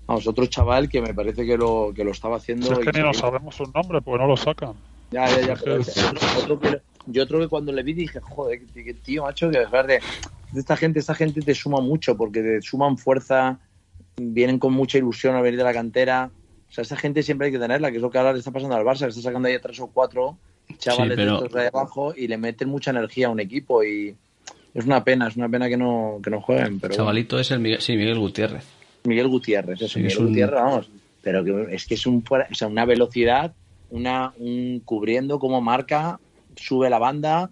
Vamos, 0.07 0.27
otro 0.27 0.45
chaval 0.45 0.89
que 0.89 1.01
me 1.01 1.13
parece 1.13 1.45
que 1.45 1.57
lo, 1.57 1.93
que 1.95 2.03
lo 2.03 2.11
estaba 2.11 2.37
haciendo. 2.37 2.67
Si 2.67 2.73
es 2.73 2.79
que 2.79 2.91
ni 2.91 3.03
no 3.03 3.13
sabemos 3.13 3.55
su 3.55 3.63
nombre, 3.73 4.01
pues 4.01 4.19
no 4.19 4.27
lo 4.27 4.35
sacan. 4.35 4.73
Ya, 5.11 5.27
ya, 5.29 5.47
ya, 5.47 5.55
pero 5.55 5.79
otro, 6.37 6.59
que, 6.59 6.81
yo 7.07 7.23
otro 7.23 7.39
que 7.39 7.47
cuando 7.47 7.71
le 7.71 7.83
vi 7.83 7.93
dije, 7.93 8.19
joder, 8.21 8.61
tío, 9.03 9.23
macho, 9.23 9.49
que 9.49 9.61
es 9.61 9.71
verdad, 9.71 9.99
de 10.51 10.59
esta 10.59 10.77
gente, 10.77 10.99
esta 10.99 11.15
gente 11.15 11.41
te 11.41 11.55
suma 11.55 11.81
mucho 11.81 12.15
porque 12.15 12.41
te 12.41 12.61
suman 12.61 12.97
fuerza, 12.97 13.59
vienen 14.17 14.59
con 14.59 14.73
mucha 14.73 14.97
ilusión 14.97 15.35
a 15.35 15.41
venir 15.41 15.57
de 15.57 15.65
la 15.65 15.73
cantera. 15.73 16.31
O 16.69 16.73
sea, 16.73 16.83
esa 16.83 16.95
gente 16.95 17.23
siempre 17.23 17.47
hay 17.47 17.53
que 17.53 17.59
tenerla, 17.59 17.91
que 17.91 17.97
es 17.97 18.01
lo 18.01 18.09
que 18.09 18.17
ahora 18.17 18.33
le 18.33 18.39
está 18.39 18.51
pasando 18.51 18.75
al 18.75 18.85
Barça, 18.85 19.01
que 19.01 19.09
está 19.09 19.21
sacando 19.21 19.47
ahí 19.47 19.55
a 19.55 19.61
tres 19.61 19.79
o 19.79 19.87
cuatro 19.87 20.37
chavales 20.77 21.17
Sí, 21.17 21.23
pero- 21.23 21.39
de 21.39 21.45
estos 21.45 21.61
de 21.61 21.67
abajo 21.67 22.13
y 22.15 22.27
le 22.27 22.37
meten 22.37 22.69
mucha 22.69 22.91
energía 22.91 23.27
a 23.27 23.31
un 23.31 23.39
equipo 23.41 23.83
y 23.83 24.15
es 24.73 24.85
una 24.85 25.03
pena, 25.03 25.27
es 25.27 25.35
una 25.37 25.49
pena 25.49 25.67
que 25.69 25.77
no, 25.77 26.19
que 26.23 26.29
no 26.29 26.41
jueguen. 26.41 26.79
Pero 26.79 26.91
bueno. 26.91 26.95
Chavalito 26.95 27.39
es 27.39 27.51
el 27.51 27.59
Miguel, 27.59 27.81
sí, 27.81 27.95
Miguel 27.97 28.19
Gutiérrez. 28.19 28.65
Miguel 29.03 29.27
Gutiérrez, 29.27 29.81
eso, 29.81 29.87
Sí, 29.93 29.99
Miguel 29.99 30.11
es 30.11 30.17
un- 30.19 30.27
Gutiérrez, 30.27 30.61
vamos. 30.61 30.89
Pero 31.23 31.43
que 31.43 31.67
es 31.75 31.85
que 31.85 31.93
es 31.95 32.05
un, 32.07 32.23
fuera- 32.23 32.47
o 32.51 32.55
sea, 32.55 32.67
una 32.67 32.85
velocidad, 32.85 33.53
una 33.89 34.33
un 34.37 34.81
cubriendo 34.85 35.37
como 35.39 35.61
marca, 35.61 36.19
sube 36.55 36.89
la 36.89 36.99
banda, 36.99 37.51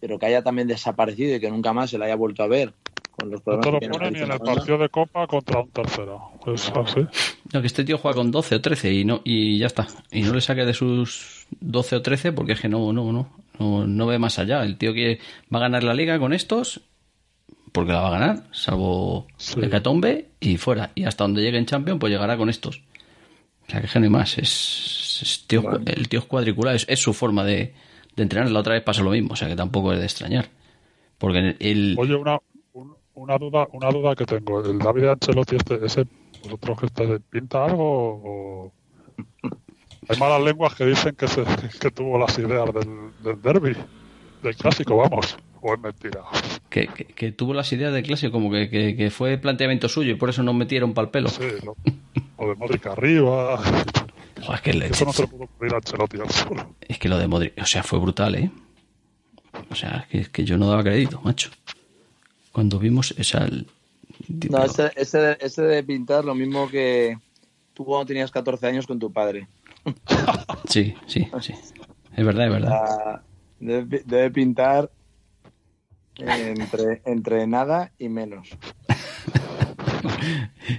pero 0.00 0.18
que 0.18 0.26
haya 0.26 0.42
también 0.42 0.68
desaparecido 0.68 1.36
y 1.36 1.40
que 1.40 1.50
nunca 1.50 1.72
más 1.72 1.90
se 1.90 1.98
la 1.98 2.06
haya 2.06 2.16
vuelto 2.16 2.42
a 2.42 2.46
ver. 2.48 2.72
Con 3.10 3.30
los 3.30 3.44
No 3.44 3.58
te 3.58 3.70
lo 3.72 3.80
ponen 3.80 4.12
ni 4.12 4.20
en 4.20 4.30
el 4.30 4.38
partido 4.38 4.78
de 4.78 4.88
Copa 4.88 5.26
contra 5.26 5.60
un 5.60 5.70
tercero. 5.70 6.30
Es 6.46 6.70
así. 6.72 7.00
No, 7.52 7.60
que 7.60 7.66
este 7.66 7.82
tío 7.84 7.98
juega 7.98 8.14
con 8.14 8.30
12 8.30 8.54
o 8.54 8.60
13 8.60 8.92
y 8.92 9.04
no 9.04 9.20
y 9.24 9.58
ya 9.58 9.66
está. 9.66 9.88
Y 10.12 10.22
no 10.22 10.32
le 10.34 10.40
saque 10.40 10.64
de 10.64 10.72
sus 10.72 11.46
12 11.60 11.96
o 11.96 12.02
13 12.02 12.30
porque 12.32 12.52
es 12.52 12.60
que 12.60 12.68
no, 12.68 12.92
no, 12.92 13.12
no, 13.12 13.28
no, 13.58 13.86
no 13.86 14.06
ve 14.06 14.18
más 14.18 14.38
allá. 14.38 14.62
El 14.64 14.76
tío 14.76 14.92
que 14.94 15.18
va 15.52 15.58
a 15.58 15.62
ganar 15.62 15.82
la 15.84 15.94
liga 15.94 16.18
con 16.18 16.32
estos, 16.32 16.80
porque 17.72 17.92
la 17.92 18.00
va 18.00 18.08
a 18.08 18.18
ganar, 18.18 18.44
salvo 18.52 19.26
Sí. 19.36 19.60
Hecatombe 19.62 20.28
y 20.40 20.56
fuera. 20.56 20.90
Y 20.94 21.04
hasta 21.04 21.24
donde 21.24 21.42
llegue 21.42 21.58
en 21.58 21.66
Champions, 21.66 22.00
pues 22.00 22.10
llegará 22.12 22.36
con 22.36 22.48
estos. 22.48 22.82
O 23.66 23.70
sea, 23.70 23.82
que 23.82 23.98
no 23.98 24.04
hay 24.04 24.10
más. 24.10 24.38
Es, 24.38 25.20
es 25.22 25.44
tío, 25.46 25.62
el 25.84 26.08
tío 26.08 26.20
es 26.20 26.24
cuadriculado, 26.26 26.76
es, 26.76 26.86
es 26.88 27.00
su 27.00 27.12
forma 27.12 27.44
de, 27.44 27.74
de 28.16 28.22
entrenar. 28.22 28.50
La 28.50 28.60
otra 28.60 28.74
vez 28.74 28.82
pasó 28.82 29.02
lo 29.02 29.10
mismo, 29.10 29.34
o 29.34 29.36
sea 29.36 29.48
que 29.48 29.56
tampoco 29.56 29.92
es 29.92 29.98
de 29.98 30.04
extrañar. 30.06 30.48
Porque 31.18 31.56
el, 31.58 31.94
Oye, 31.98 32.14
una, 32.14 32.38
un- 32.72 32.94
una 33.14 33.36
duda 33.36 33.66
una 33.72 33.90
duda 33.90 34.14
que 34.14 34.24
tengo. 34.24 34.64
¿El 34.64 34.78
David 34.78 35.04
Ancelotti, 35.08 35.56
este, 35.56 35.84
ese, 35.84 36.04
vosotros 36.44 36.78
que 36.80 36.86
estáis, 36.86 37.10
pinta 37.28 37.64
algo 37.64 37.82
o...? 38.24 38.72
Hay 40.08 40.18
malas 40.18 40.40
lenguas 40.42 40.74
que 40.74 40.84
dicen 40.86 41.14
que, 41.14 41.28
se, 41.28 41.42
que 41.80 41.90
tuvo 41.90 42.18
las 42.18 42.38
ideas 42.38 42.72
del, 42.72 43.10
del 43.22 43.42
derby, 43.42 43.76
del 44.42 44.56
clásico, 44.56 44.96
vamos. 44.96 45.36
O 45.60 45.74
es 45.74 45.80
mentira. 45.80 46.20
que, 46.70 46.86
que- 46.86 47.04
que 47.04 47.32
tuvo 47.32 47.52
las 47.52 47.72
ideas 47.72 47.92
de 47.92 48.02
clase 48.02 48.30
como 48.30 48.50
que, 48.50 48.70
que, 48.70 48.94
que 48.96 49.10
fue 49.10 49.36
planteamiento 49.38 49.88
suyo 49.88 50.12
y 50.12 50.14
por 50.14 50.30
eso 50.30 50.42
nos 50.44 50.54
metieron 50.54 50.94
pa'l 50.94 51.10
pelo. 51.10 51.28
Sí, 51.28 51.42
lo, 51.64 51.76
lo 52.38 52.48
de 52.50 52.54
Modric 52.54 52.86
arriba. 52.86 53.60
Es 54.54 54.60
que 54.60 54.72
le- 54.72 54.86
Eso 54.86 55.04
no 55.04 55.12
se 55.12 55.22
lo 55.22 55.28
pudo 55.28 55.44
ocurrir 55.44 55.74
a 55.74 55.76
Ancelotti 55.78 56.20
al 56.20 56.30
solo. 56.30 56.74
Es 56.80 56.98
que 56.98 57.08
lo 57.08 57.18
de 57.18 57.26
Modric, 57.26 57.60
o 57.60 57.66
sea, 57.66 57.82
fue 57.82 57.98
brutal, 57.98 58.36
¿eh? 58.36 58.50
O 59.70 59.74
sea, 59.74 60.06
que, 60.08 60.26
que 60.30 60.44
yo 60.44 60.56
no 60.56 60.68
daba 60.70 60.84
crédito, 60.84 61.20
macho. 61.24 61.50
Cuando 62.52 62.78
vimos 62.78 63.12
esa... 63.18 63.44
el- 63.44 63.66
No, 64.48 64.62
ese, 64.64 64.92
ese, 64.94 65.18
de- 65.18 65.38
ese 65.40 65.62
de 65.62 65.82
pintar 65.82 66.24
lo 66.24 66.36
mismo 66.36 66.68
que 66.68 67.18
tú 67.74 67.84
cuando 67.84 68.06
tenías 68.06 68.30
14 68.30 68.64
años 68.68 68.86
con 68.86 69.00
tu 69.00 69.12
padre. 69.12 69.48
Sí, 70.68 70.94
sí, 71.06 71.28
sí. 71.40 71.54
Es 72.16 72.24
verdad, 72.26 72.46
es 72.46 72.52
verdad. 72.52 72.72
Ah, 72.72 73.22
debe, 73.60 74.02
debe 74.04 74.30
pintar 74.30 74.90
entre, 76.16 77.00
entre 77.04 77.46
nada 77.46 77.92
y 77.98 78.08
menos. 78.08 78.48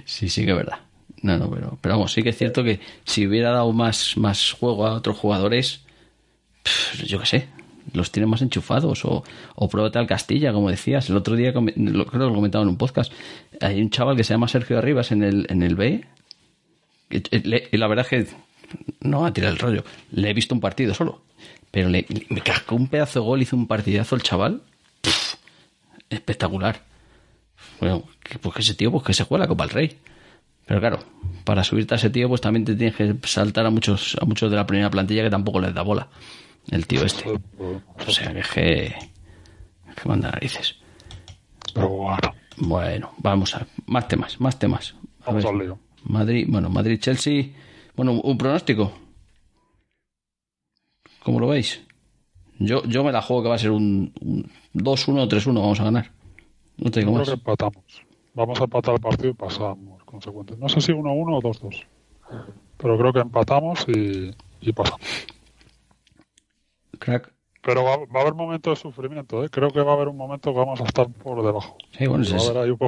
Sí, 0.04 0.28
sí 0.28 0.44
que 0.44 0.50
es 0.52 0.56
verdad. 0.56 0.78
No, 1.22 1.36
no, 1.38 1.50
pero, 1.50 1.78
pero 1.80 1.94
vamos, 1.96 2.12
sí 2.12 2.22
que 2.22 2.30
es 2.30 2.38
cierto 2.38 2.62
que 2.64 2.80
si 3.04 3.26
hubiera 3.26 3.50
dado 3.50 3.72
más, 3.72 4.16
más 4.16 4.52
juego 4.52 4.86
a 4.86 4.94
otros 4.94 5.18
jugadores, 5.18 5.84
yo 7.06 7.18
qué 7.20 7.26
sé, 7.26 7.48
los 7.92 8.10
tiene 8.12 8.26
más 8.26 8.40
enchufados. 8.42 9.04
O, 9.04 9.24
o 9.54 9.68
pruébate 9.68 9.98
al 9.98 10.06
Castilla, 10.06 10.52
como 10.52 10.70
decías. 10.70 11.10
El 11.10 11.16
otro 11.16 11.36
día, 11.36 11.52
lo, 11.52 11.62
creo 12.06 12.06
que 12.06 12.18
lo 12.18 12.34
comentaba 12.34 12.62
en 12.62 12.68
un 12.70 12.76
podcast, 12.76 13.12
hay 13.60 13.80
un 13.82 13.90
chaval 13.90 14.16
que 14.16 14.24
se 14.24 14.34
llama 14.34 14.48
Sergio 14.48 14.78
Arribas 14.78 15.12
en 15.12 15.22
el, 15.22 15.46
en 15.50 15.62
el 15.62 15.74
B. 15.74 16.04
eh, 17.10 17.68
Y 17.72 17.76
la 17.76 17.88
verdad 17.88 18.06
es 18.10 18.26
que 18.26 18.34
no 19.00 19.24
a 19.26 19.32
tirar 19.32 19.52
el 19.52 19.58
rollo. 19.58 19.84
Le 20.12 20.30
he 20.30 20.34
visto 20.34 20.54
un 20.54 20.60
partido 20.60 20.94
solo. 20.94 21.22
Pero 21.70 21.88
le, 21.88 22.06
me 22.28 22.40
cascó 22.40 22.74
un 22.74 22.88
pedazo 22.88 23.20
de 23.20 23.26
gol, 23.26 23.42
hizo 23.42 23.56
un 23.56 23.66
partidazo 23.66 24.16
el 24.16 24.22
chaval. 24.22 24.62
Espectacular. 26.08 26.82
Bueno, 27.80 28.04
pues 28.40 28.54
que 28.54 28.62
ese 28.62 28.74
tío, 28.74 28.90
pues 28.90 29.04
que 29.04 29.14
se 29.14 29.24
juega 29.24 29.44
la 29.44 29.48
Copa 29.48 29.66
del 29.66 29.74
Rey. 29.74 29.98
Pero 30.66 30.80
claro, 30.80 30.98
para 31.44 31.64
subirte 31.64 31.94
a 31.94 31.96
ese 31.96 32.10
tío, 32.10 32.28
pues 32.28 32.40
también 32.40 32.64
te 32.64 32.74
tienes 32.74 32.94
que 32.94 33.16
saltar 33.24 33.66
a 33.66 33.70
muchos, 33.70 34.16
a 34.20 34.24
muchos 34.24 34.50
de 34.50 34.56
la 34.56 34.66
primera 34.66 34.90
plantilla 34.90 35.22
que 35.22 35.30
tampoco 35.30 35.60
les 35.60 35.74
da 35.74 35.82
bola. 35.82 36.08
El 36.70 36.86
tío 36.86 37.04
este. 37.04 37.24
O 37.28 38.10
sea, 38.10 38.32
que 38.32 38.40
es 38.40 38.48
que. 38.48 38.84
es 38.86 39.94
que 40.00 40.08
manda 40.08 40.30
narices. 40.30 40.76
Pero 41.74 41.88
bueno, 41.88 42.34
Bueno, 42.58 43.14
vamos 43.18 43.54
a. 43.54 43.66
Más 43.86 44.06
temas, 44.06 44.40
más 44.40 44.58
temas. 44.58 44.94
A 45.24 45.32
ver. 45.32 45.44
Madrid, 46.04 46.46
bueno, 46.48 46.68
Madrid-Chelsea. 46.68 47.46
Bueno, 48.00 48.12
un 48.12 48.38
pronóstico. 48.38 48.90
¿Cómo 51.22 51.38
lo 51.38 51.48
veis? 51.48 51.82
Yo, 52.58 52.82
yo 52.84 53.04
me 53.04 53.12
la 53.12 53.20
juego 53.20 53.42
que 53.42 53.48
va 53.50 53.56
a 53.56 53.58
ser 53.58 53.72
un, 53.72 54.10
un 54.22 54.50
2-1 54.72 55.20
o 55.20 55.28
3-1, 55.28 55.54
vamos 55.60 55.80
a 55.80 55.84
ganar. 55.84 56.10
No 56.78 56.90
te 56.90 57.02
Yo 57.02 57.08
digo 57.08 57.12
creo 57.12 57.18
más. 57.18 57.28
que 57.28 57.34
empatamos. 57.34 57.84
Vamos 58.32 58.58
a 58.58 58.64
empatar 58.64 58.94
el 58.94 59.00
partido 59.02 59.28
y 59.28 59.34
pasamos, 59.34 60.02
consecuentes. 60.04 60.56
No 60.56 60.66
sé 60.70 60.80
si 60.80 60.92
1-1 60.92 61.04
o 61.04 61.42
2-2. 61.42 61.84
Pero 62.78 62.96
creo 62.96 63.12
que 63.12 63.20
empatamos 63.20 63.84
y, 63.86 64.30
y 64.62 64.72
pasamos. 64.72 65.02
Crack. 66.98 67.30
Pero 67.60 67.84
va, 67.84 67.98
va 67.98 68.20
a 68.20 68.22
haber 68.22 68.32
momentos 68.32 68.78
de 68.78 68.80
sufrimiento, 68.80 69.44
¿eh? 69.44 69.50
Creo 69.50 69.68
que 69.68 69.82
va 69.82 69.90
a 69.90 69.94
haber 69.96 70.08
un 70.08 70.16
momento 70.16 70.54
que 70.54 70.58
vamos 70.58 70.80
a 70.80 70.84
estar 70.84 71.06
por 71.06 71.44
debajo. 71.44 71.76
Sí, 71.98 72.06
bueno, 72.06 72.24
va 72.24 72.36
es, 72.38 72.48
a 72.48 72.50
haber 72.50 72.62
ahí 72.62 72.70
un 72.70 72.78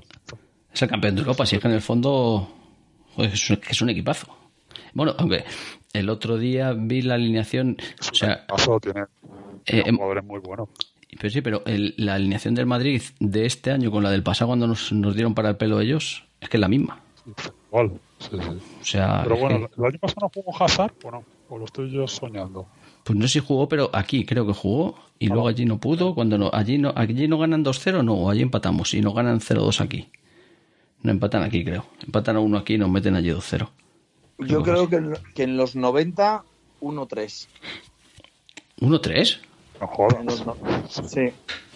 es 0.73 0.81
el 0.81 0.89
campeón 0.89 1.17
de 1.17 1.21
Europa, 1.21 1.45
si 1.45 1.57
es 1.57 1.61
que 1.61 1.69
en 1.69 1.75
el 1.75 1.83
fondo 1.83 2.49
joder, 3.15 3.31
es, 3.35 3.51
un, 3.51 3.61
es 3.69 3.83
un 3.83 3.91
equipazo. 3.91 4.42
Bueno, 4.95 5.15
aunque 5.19 5.45
el 5.93 6.09
otro 6.09 6.37
día 6.39 6.73
vi 6.77 7.03
la 7.03 7.15
alineación, 7.15 7.77
o 8.11 8.15
sea, 8.15 8.47
Paso 8.47 8.79
tiene, 8.81 9.01
eh, 9.03 9.07
tiene 9.65 9.89
em- 9.89 9.97
jugadores 9.97 10.25
muy 10.25 10.41
buenos. 10.41 10.69
pero 11.19 11.31
sí, 11.31 11.41
pero 11.43 11.63
el- 11.67 11.95
la 11.99 12.15
alineación 12.15 12.55
del 12.55 12.67
Madrid 12.67 13.03
de 13.21 13.47
este 13.47 13.71
año 13.71 13.91
con 13.91 14.03
la 14.03 14.11
del 14.11 14.23
pasado 14.23 14.49
cuando 14.49 14.67
nos, 14.67 14.93
nos 14.93 15.15
dieron 15.15 15.35
para 15.35 15.51
el 15.51 15.57
pelo 15.57 15.81
ellos, 15.81 16.25
es 16.41 16.49
que 16.49 16.57
es 16.57 16.61
la 16.61 16.69
misma. 16.69 17.01
Igual, 17.69 17.93
sí, 18.19 18.31
sí. 18.33 18.37
O 18.81 18.85
sea, 18.85 19.21
Pero 19.23 19.37
bueno, 19.37 19.69
que- 19.69 19.75
¿el 19.81 19.85
año 19.87 19.99
pasado 20.01 20.21
no 20.23 20.31
jugó 20.35 20.63
Hazard 20.63 20.93
o 21.05 21.11
no? 21.11 21.25
O 21.49 21.59
lo 21.59 21.65
estoy 21.67 21.91
yo 21.91 22.09
soñando. 22.09 22.67
pues 23.05 23.19
no 23.19 23.27
sé 23.27 23.35
si 23.35 23.39
jugó, 23.41 23.69
pero 23.69 23.91
aquí 23.93 24.25
creo 24.25 24.47
que 24.47 24.53
jugó 24.55 24.95
y 25.19 25.27
luego 25.27 25.49
allí 25.49 25.65
no 25.67 25.79
pudo. 25.79 26.15
Cuando 26.15 26.39
no, 26.39 26.51
allí 26.53 26.79
no, 26.79 26.93
allí 26.97 27.27
no 27.29 27.37
ganan 27.37 27.65
2-0, 27.65 28.03
no, 28.05 28.31
allí 28.31 28.43
empatamos 28.43 28.95
y 28.95 29.01
no 29.01 29.13
ganan 29.13 29.41
0-2 29.41 29.81
aquí. 29.81 30.09
No 31.03 31.11
empatan 31.11 31.43
aquí, 31.43 31.65
creo. 31.65 31.85
Empatan 32.05 32.37
a 32.37 32.41
uno 32.41 32.59
aquí 32.59 32.75
y 32.75 32.79
nos 32.79 32.89
meten 32.91 33.17
allí 33.17 33.31
2-0. 33.31 33.69
Yo 34.39 34.63
creo 34.63 34.89
que 34.89 34.97
en, 34.97 35.15
que 35.35 35.43
en 35.45 35.57
los 35.57 35.77
90, 35.77 36.45
1-3. 36.81 37.49
¿1-3? 38.81 39.41
No 40.25 40.57
sí, 40.89 41.31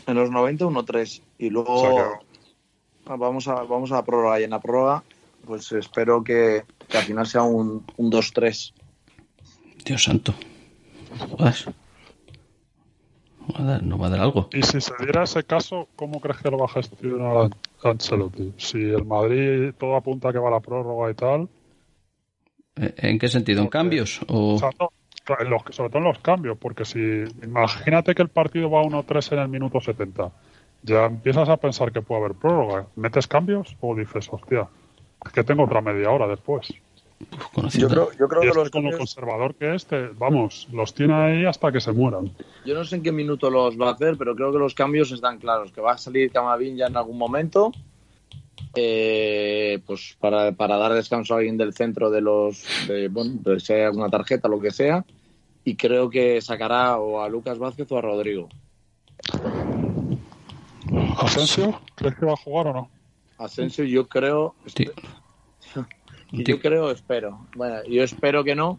en 0.06 0.14
los 0.14 0.30
90, 0.30 0.64
1-3. 0.66 1.22
Y 1.38 1.50
luego, 1.50 2.18
vamos 3.06 3.48
a, 3.48 3.54
vamos 3.62 3.92
a 3.92 3.96
la 3.96 4.04
prórroga 4.04 4.40
y 4.40 4.44
en 4.44 4.50
la 4.50 4.60
prórroga 4.60 5.02
pues 5.46 5.70
espero 5.72 6.24
que, 6.24 6.64
que 6.88 6.98
al 6.98 7.04
final 7.04 7.26
sea 7.26 7.42
un, 7.42 7.84
un 7.96 8.10
2-3. 8.10 8.72
Dios 9.84 10.02
santo. 10.02 10.34
Jodas. 11.30 11.66
Va 13.54 13.60
a 13.60 13.62
dar- 13.64 13.82
¿No 13.84 13.96
va 13.96 14.08
a 14.08 14.10
dar 14.10 14.20
algo? 14.20 14.48
Y 14.52 14.62
si 14.62 14.80
se 14.80 14.92
diera 14.98 15.22
ese 15.22 15.44
caso, 15.44 15.86
¿cómo 15.94 16.20
crees 16.20 16.38
que 16.38 16.50
lo 16.50 16.58
va 16.58 16.64
a 16.64 16.68
gestionar 16.68 17.36
An- 17.36 17.54
Ancelotti? 17.84 18.54
Si 18.56 18.78
el 18.78 19.04
Madrid 19.04 19.72
todo 19.78 19.94
apunta 19.94 20.30
a 20.30 20.32
que 20.32 20.38
va 20.40 20.48
a 20.48 20.52
la 20.52 20.60
prórroga 20.60 21.10
y 21.12 21.14
tal, 21.14 21.42
¿Eh, 21.42 21.48
¿En 22.76 23.18
qué 23.18 23.28
sentido? 23.28 23.60
¿En 23.60 23.66
Porque- 23.66 23.78
cambios? 23.78 24.20
o 24.28 24.58
los- 25.48 25.74
sobre 25.74 25.88
todo 25.90 25.98
en 25.98 26.04
los 26.04 26.18
cambios, 26.20 26.56
porque 26.58 26.84
si 26.84 27.24
imagínate 27.42 28.14
que 28.14 28.22
el 28.22 28.28
partido 28.28 28.70
va 28.70 28.82
1-3 28.82 29.32
en 29.32 29.38
el 29.40 29.48
minuto 29.48 29.80
70, 29.80 30.30
ya 30.82 31.06
empiezas 31.06 31.48
a 31.48 31.56
pensar 31.56 31.90
que 31.90 32.02
puede 32.02 32.20
haber 32.24 32.36
prórroga. 32.36 32.86
¿Metes 32.96 33.26
cambios 33.26 33.76
o 33.80 33.94
dices, 33.96 34.28
hostia, 34.30 34.68
es 35.24 35.32
que 35.32 35.42
tengo 35.42 35.64
otra 35.64 35.80
media 35.80 36.10
hora 36.10 36.28
después? 36.28 36.68
Uf, 37.32 37.46
conociendo- 37.54 37.88
Yo 37.88 38.08
creo, 38.08 38.18
yo 38.20 38.28
creo 38.28 38.40
Y 38.42 38.44
que 38.44 38.48
este 38.50 38.60
los 38.60 38.70
con 38.70 38.84
lo 38.84 38.98
conservador 38.98 39.54
que 39.54 39.74
este, 39.74 40.08
vamos, 40.18 40.68
los 40.70 40.92
tiene 40.94 41.14
ahí 41.14 41.44
hasta 41.46 41.72
que 41.72 41.80
se 41.80 41.90
mueran. 41.90 42.30
Yo 42.66 42.74
no 42.74 42.84
sé 42.84 42.96
en 42.96 43.02
qué 43.02 43.10
minuto 43.10 43.50
los 43.50 43.80
va 43.80 43.88
a 43.88 43.92
hacer, 43.94 44.16
pero 44.18 44.36
creo 44.36 44.52
que 44.52 44.58
los 44.58 44.74
cambios 44.74 45.10
están 45.10 45.38
claros. 45.38 45.72
Que 45.72 45.80
va 45.80 45.92
a 45.92 45.98
salir 45.98 46.30
Camavinga 46.30 46.86
en 46.88 46.96
algún 46.96 47.16
momento, 47.16 47.72
eh, 48.74 49.80
pues 49.86 50.16
para, 50.20 50.52
para 50.52 50.76
dar 50.76 50.92
descanso 50.92 51.34
a 51.34 51.38
alguien 51.38 51.56
del 51.56 51.74
centro 51.74 52.10
de 52.10 52.20
los, 52.20 52.64
de, 52.86 53.08
bueno, 53.08 53.40
hay 53.68 53.80
alguna 53.82 54.08
tarjeta, 54.08 54.48
lo 54.48 54.60
que 54.60 54.70
sea. 54.70 55.04
Y 55.64 55.74
creo 55.76 56.08
que 56.10 56.40
sacará 56.40 56.98
o 56.98 57.22
a 57.22 57.28
Lucas 57.28 57.58
Vázquez 57.58 57.90
o 57.90 57.98
a 57.98 58.02
Rodrigo. 58.02 58.48
¿Asensio? 61.18 61.80
¿Crees 61.94 62.14
que 62.14 62.26
va 62.26 62.34
a 62.34 62.36
jugar 62.36 62.68
o 62.68 62.72
no? 62.72 62.90
Asensio, 63.38 63.84
yo 63.84 64.06
creo, 64.08 64.54
yo 66.32 66.60
creo, 66.60 66.90
espero. 66.90 67.46
Bueno, 67.56 67.84
yo 67.84 68.02
espero 68.02 68.44
que 68.44 68.54
no, 68.54 68.78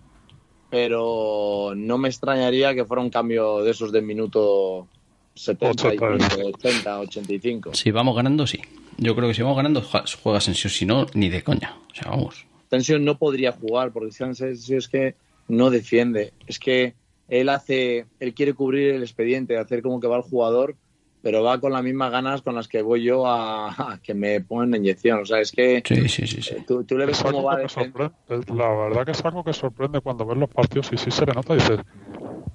pero 0.69 1.73
no 1.75 1.97
me 1.97 2.07
extrañaría 2.07 2.73
que 2.73 2.86
fuera 2.86 3.03
un 3.03 3.09
cambio 3.09 3.63
de 3.63 3.71
esos 3.71 3.91
de 3.91 4.01
minuto 4.01 4.88
75, 5.36 6.05
80, 6.53 6.99
85. 6.99 7.73
Si 7.73 7.91
vamos 7.91 8.15
ganando, 8.15 8.47
sí. 8.47 8.59
Yo 8.98 9.16
creo 9.16 9.28
que 9.28 9.34
si 9.34 9.41
vamos 9.41 9.58
ganando, 9.58 9.82
ju- 9.82 10.18
juega 10.22 10.38
Asensio. 10.39 10.70
Si 10.70 10.86
no, 10.86 11.06
ni 11.14 11.30
de 11.30 11.43
coña. 11.43 11.76
O 11.91 11.95
sea, 11.95 12.12
vamos. 12.12 12.45
Asensio 12.68 13.00
no 13.00 13.18
podría 13.18 13.52
jugar 13.52 13.91
porque 13.91 14.12
si 14.12 14.24
Asensio 14.24 14.78
es 14.78 14.88
que 14.88 15.16
no 15.48 15.70
defiende. 15.70 16.34
Es 16.48 16.60
que 16.60 16.95
él 17.30 17.50
hace, 17.50 18.06
él 18.20 18.34
quiere 18.34 18.54
cubrir 18.54 18.95
el 18.95 19.04
expediente, 19.04 19.58
hacer 19.58 19.82
como 19.82 20.00
que 20.00 20.08
va 20.08 20.18
el 20.18 20.24
jugador, 20.24 20.76
pero 21.22 21.43
va 21.43 21.60
con 21.60 21.74
las 21.74 21.84
mismas 21.84 22.12
ganas 22.12 22.41
con 22.41 22.56
las 22.56 22.68
que 22.68 22.82
voy 22.82 23.04
yo 23.04 23.28
a, 23.28 23.70
a 23.93 24.00
que 24.02 24.14
me 24.14 24.41
pongan 24.41 24.72
la 24.72 24.78
inyección. 24.78 25.20
O 25.22 25.26
sea, 25.26 25.39
es 25.39 25.52
que 25.52 25.82
Sí, 25.86 26.08
sí, 26.10 26.28
sí. 26.28 26.41
sí. 26.41 26.56
tú, 26.68 26.84
tú 26.84 26.98
le 26.98 27.06
ves 27.06 27.18
Es 27.18 27.24
cómo 27.24 27.50
algo 27.50 27.74
va. 28.00 28.12
La 28.56 28.70
verdad 28.70 29.06
que 29.06 29.12
es 29.12 29.24
algo 29.26 29.43
que 29.43 29.54
sorprende 29.54 30.02
cuando 30.02 30.26
ves 30.26 30.38
los 30.38 30.50
partidos 30.50 30.89
y 30.91 30.98
sí 30.98 31.12
se 31.12 31.26
le 31.26 31.34
nota 31.34 31.54
y 31.54 31.58
dices, 31.58 31.80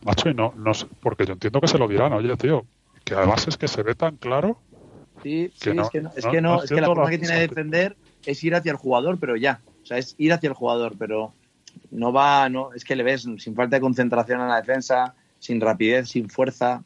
macho, 0.04 0.28
y 0.28 0.34
no, 0.34 0.52
no 0.56 0.74
sé, 0.74 0.86
porque 1.00 1.24
yo 1.26 1.32
entiendo 1.34 1.60
que 1.60 1.68
se 1.68 1.78
lo 1.78 1.88
dirán, 1.88 2.12
oye, 2.12 2.36
tío, 2.36 2.66
que 3.04 3.14
además 3.14 3.46
es 3.48 3.56
que 3.56 3.68
se 3.68 3.82
ve 3.82 3.94
tan 3.94 4.16
claro 4.16 4.58
Sí, 5.22 5.50
sí, 5.54 5.70
no- 5.74 5.82
es 5.84 5.90
que 5.90 6.00
no, 6.00 6.10
es 6.16 6.26
que 6.26 6.40
no, 6.40 6.56
no 6.56 6.62
es 6.62 6.70
que 6.70 6.80
la 6.80 6.86
forma 6.88 7.10
que 7.10 7.18
tiene 7.18 7.34
de 7.34 7.40
defender 7.48 7.96
es 8.24 8.42
ir 8.44 8.54
hacia 8.54 8.72
el 8.72 8.78
jugador, 8.78 9.18
pero 9.18 9.36
ya. 9.36 9.62
O 9.82 9.86
sea, 9.86 9.98
es 9.98 10.14
ir 10.18 10.32
hacia 10.32 10.48
el 10.48 10.54
jugador, 10.54 10.94
pero 10.98 11.34
no 11.90 12.12
va, 12.12 12.48
no, 12.48 12.72
es 12.74 12.84
que 12.84 12.96
le 12.96 13.02
ves 13.02 13.22
sin 13.38 13.54
falta 13.54 13.76
de 13.76 13.80
concentración 13.80 14.40
en 14.40 14.48
la 14.48 14.60
defensa, 14.60 15.14
sin 15.38 15.60
rapidez, 15.60 16.08
sin 16.08 16.28
fuerza. 16.28 16.84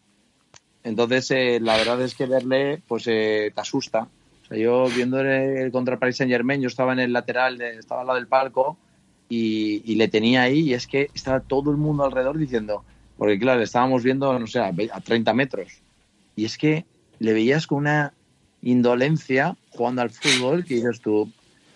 Entonces, 0.82 1.30
eh, 1.32 1.58
la 1.60 1.76
verdad 1.76 2.00
es 2.02 2.14
que 2.14 2.26
verle, 2.26 2.82
pues 2.86 3.04
eh, 3.08 3.50
te 3.54 3.60
asusta. 3.60 4.08
O 4.42 4.46
sea, 4.46 4.56
yo 4.56 4.88
viendo 4.90 5.20
el 5.20 5.72
contra 5.72 5.98
Paris 5.98 6.16
Saint 6.16 6.30
Germain, 6.32 6.60
yo 6.60 6.68
estaba 6.68 6.92
en 6.92 7.00
el 7.00 7.12
lateral, 7.12 7.58
de- 7.58 7.78
estaba 7.78 8.02
al 8.02 8.06
lado 8.06 8.18
del 8.18 8.28
palco 8.28 8.78
y, 9.28 9.82
y 9.84 9.96
le 9.96 10.08
tenía 10.08 10.42
ahí 10.42 10.60
y 10.60 10.74
es 10.74 10.86
que 10.86 11.10
estaba 11.14 11.40
todo 11.40 11.70
el 11.72 11.76
mundo 11.76 12.04
alrededor 12.04 12.38
diciendo, 12.38 12.84
porque 13.16 13.38
claro, 13.38 13.58
le 13.58 13.64
estábamos 13.64 14.04
viendo, 14.04 14.38
no 14.38 14.46
sé, 14.46 14.60
a 14.60 15.00
30 15.04 15.34
metros. 15.34 15.82
Y 16.36 16.44
es 16.44 16.56
que 16.56 16.84
le 17.18 17.32
veías 17.32 17.66
con 17.66 17.78
una 17.78 18.14
indolencia 18.62 19.56
jugando 19.70 20.02
al 20.02 20.10
fútbol 20.10 20.64
que 20.64 20.76
dices 20.76 21.00
tú, 21.00 21.30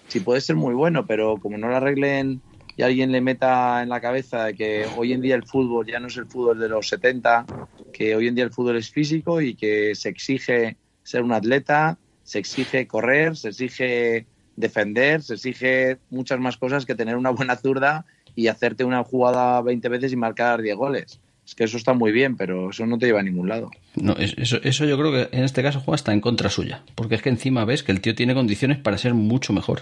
si 0.09 0.21
puede 0.21 0.41
ser 0.41 0.57
muy 0.57 0.75
bueno, 0.75 1.07
pero 1.07 1.37
como 1.39 1.57
no 1.57 1.69
lo 1.69 1.77
arreglen 1.77 2.41
y 2.77 2.83
alguien 2.83 3.13
le 3.13 3.21
meta 3.21 3.83
en 3.83 3.89
la 3.89 4.01
cabeza 4.01 4.53
que 4.53 4.87
hoy 4.97 5.13
en 5.13 5.21
día 5.21 5.35
el 5.35 5.47
fútbol 5.47 5.87
ya 5.87 6.01
no 6.01 6.09
es 6.09 6.17
el 6.17 6.27
fútbol 6.27 6.59
de 6.59 6.69
los 6.69 6.89
70, 6.89 7.47
que 7.93 8.17
hoy 8.17 8.29
en 8.29 8.35
día 8.35 8.45
el 8.45 8.53
fútbol 8.53 8.77
es 8.77 8.91
físico 8.91 9.41
y 9.41 9.55
que 9.55 9.95
se 9.95 10.09
exige 10.09 10.77
ser 11.03 11.23
un 11.23 11.33
atleta, 11.33 11.99
se 12.23 12.39
exige 12.39 12.87
correr, 12.87 13.37
se 13.37 13.49
exige 13.49 14.27
defender, 14.57 15.23
se 15.23 15.35
exige 15.35 15.99
muchas 16.11 16.39
más 16.39 16.57
cosas 16.57 16.87
que 16.87 16.95
tener 16.95 17.17
una 17.17 17.31
buena 17.31 17.57
zurda 17.57 18.05
y 18.35 18.47
hacerte 18.47 18.85
una 18.85 19.05
jugada 19.05 19.61
20 19.63 19.89
veces 19.89 20.13
y 20.13 20.17
marcar 20.17 20.63
10 20.63 20.77
goles. 20.77 21.21
Es 21.51 21.57
que 21.57 21.65
eso 21.65 21.79
está 21.79 21.95
muy 21.95 22.13
bien, 22.13 22.37
pero 22.37 22.71
eso 22.71 22.87
no 22.87 22.97
te 22.97 23.07
lleva 23.07 23.19
a 23.19 23.25
ningún 23.25 23.49
lado. 23.49 23.73
No, 23.97 24.13
es- 24.13 24.37
eso, 24.39 24.59
eso 24.63 24.85
yo 24.85 24.97
creo 24.97 25.11
que 25.11 25.37
en 25.37 25.43
este 25.43 25.65
caso 25.65 25.81
juega 25.81 25.97
hasta 25.97 26.13
en 26.13 26.21
contra 26.21 26.49
suya. 26.49 26.85
Porque 26.95 27.17
es 27.17 27.23
que 27.23 27.29
encima 27.29 27.65
ves 27.65 27.83
que 27.83 27.91
el 27.91 28.01
tío 28.01 28.15
tiene 28.15 28.35
condiciones 28.35 28.79
para 28.79 28.97
ser 28.99 29.15
mucho 29.15 29.53
mejor 29.53 29.81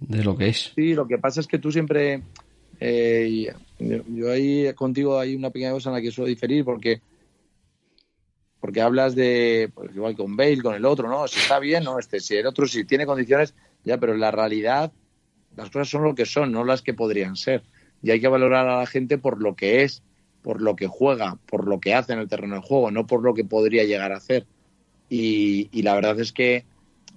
de 0.00 0.24
lo 0.24 0.38
que 0.38 0.48
es. 0.48 0.72
Sí, 0.74 0.94
lo 0.94 1.06
que 1.06 1.18
pasa 1.18 1.40
es 1.40 1.46
que 1.46 1.58
tú 1.58 1.70
siempre. 1.70 2.22
eh, 2.80 3.52
yo, 3.78 3.98
yo 4.08 4.32
ahí 4.32 4.72
contigo 4.72 5.18
hay 5.20 5.34
una 5.34 5.50
pequeña 5.50 5.72
cosa 5.72 5.90
en 5.90 5.96
la 5.96 6.00
que 6.00 6.10
suelo 6.10 6.28
diferir 6.30 6.64
porque. 6.64 7.02
Porque 8.58 8.80
hablas 8.80 9.14
de. 9.14 9.70
Pues 9.74 9.94
igual 9.94 10.16
con 10.16 10.34
Bale, 10.34 10.62
con 10.62 10.74
el 10.74 10.86
otro, 10.86 11.08
¿no? 11.10 11.28
Si 11.28 11.38
está 11.40 11.58
bien, 11.58 11.84
¿no? 11.84 11.98
Este, 11.98 12.20
si 12.20 12.36
el 12.36 12.46
otro, 12.46 12.66
si 12.66 12.84
tiene 12.84 13.04
condiciones, 13.04 13.54
ya, 13.84 13.98
pero 13.98 14.14
en 14.14 14.20
la 14.20 14.30
realidad, 14.30 14.90
las 15.56 15.68
cosas 15.68 15.90
son 15.90 16.04
lo 16.04 16.14
que 16.14 16.24
son, 16.24 16.52
no 16.52 16.64
las 16.64 16.80
que 16.80 16.94
podrían 16.94 17.36
ser. 17.36 17.62
Y 18.02 18.10
hay 18.10 18.20
que 18.20 18.28
valorar 18.28 18.66
a 18.66 18.78
la 18.78 18.86
gente 18.86 19.18
por 19.18 19.42
lo 19.42 19.54
que 19.54 19.82
es, 19.82 20.02
por 20.44 20.60
lo 20.60 20.76
que 20.76 20.86
juega, 20.86 21.38
por 21.46 21.66
lo 21.66 21.80
que 21.80 21.94
hace 21.94 22.12
en 22.12 22.18
el 22.18 22.28
terreno 22.28 22.56
de 22.56 22.60
juego, 22.60 22.90
no 22.90 23.06
por 23.06 23.22
lo 23.22 23.32
que 23.32 23.44
podría 23.44 23.84
llegar 23.84 24.12
a 24.12 24.18
hacer. 24.18 24.46
Y, 25.08 25.70
y 25.72 25.82
la 25.82 25.94
verdad 25.94 26.20
es 26.20 26.32
que 26.32 26.66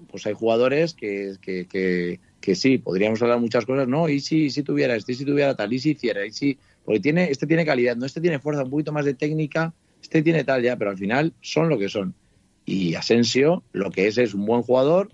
pues 0.10 0.26
hay 0.26 0.34
jugadores 0.34 0.94
que, 0.94 1.36
que, 1.42 2.20
que, 2.40 2.56
sí, 2.56 2.78
podríamos 2.78 3.22
hablar 3.22 3.40
muchas 3.40 3.66
cosas, 3.66 3.88
¿no? 3.88 4.08
Y 4.08 4.22
si, 4.22 4.50
si 4.50 4.64
tuviera 4.64 4.96
este, 4.96 5.12
y 5.12 5.16
si 5.16 5.26
tuviera 5.26 5.56
tal, 5.56 5.74
y 5.74 5.80
si 5.80 5.92
hiciera, 5.92 6.26
y 6.26 6.32
si. 6.32 6.58
Porque 6.86 7.02
tiene, 7.02 7.30
este 7.30 7.46
tiene 7.46 7.66
calidad, 7.66 7.98
no, 7.98 8.06
este 8.06 8.22
tiene 8.22 8.40
fuerza, 8.40 8.64
un 8.64 8.70
poquito 8.70 8.94
más 8.94 9.04
de 9.04 9.14
técnica, 9.14 9.74
este 10.02 10.22
tiene 10.22 10.46
tal 10.46 10.64
ya, 10.64 10.78
pero 10.78 10.92
al 10.92 10.98
final 10.98 11.34
son 11.42 11.68
lo 11.68 11.78
que 11.78 11.90
son. 11.90 12.14
Y 12.66 12.96
Asensio, 12.96 13.64
lo 13.74 13.92
que 13.92 14.08
es 14.08 14.18
es 14.18 14.34
un 14.34 14.46
buen 14.46 14.62
jugador, 14.62 15.10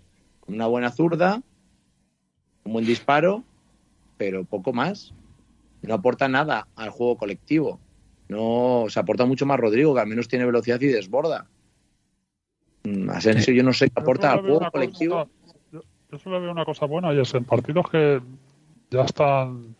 una 0.45 0.67
buena 0.67 0.91
zurda, 0.91 1.41
un 2.63 2.73
buen 2.73 2.85
disparo, 2.85 3.43
pero 4.17 4.43
poco 4.43 4.71
más. 4.71 5.13
No 5.81 5.95
aporta 5.95 6.27
nada 6.27 6.67
al 6.75 6.91
juego 6.91 7.17
colectivo. 7.17 7.79
No, 8.33 8.85
se 8.89 8.99
aporta 8.99 9.25
mucho 9.25 9.45
más 9.45 9.59
Rodrigo, 9.59 9.93
que 9.93 10.01
al 10.01 10.07
menos 10.07 10.27
tiene 10.27 10.45
velocidad 10.45 10.81
y 10.81 10.87
desborda. 10.87 11.45
Mm, 12.83 13.09
Asensio, 13.09 13.53
yo 13.53 13.63
no 13.63 13.71
sé 13.73 13.89
qué 13.89 14.01
aporta 14.01 14.33
al 14.33 14.41
juego 14.41 14.69
colectivo. 14.71 15.15
cosa- 15.15 15.31
yo, 15.71 15.81
yo 16.11 16.19
solo 16.19 16.41
veo 16.41 16.51
una 16.51 16.65
cosa 16.65 16.85
buena 16.85 17.13
y 17.13 17.19
es 17.21 17.33
en 17.33 17.45
partidos 17.45 17.89
que 17.89 18.21
ya 18.91 19.03
están. 19.03 19.75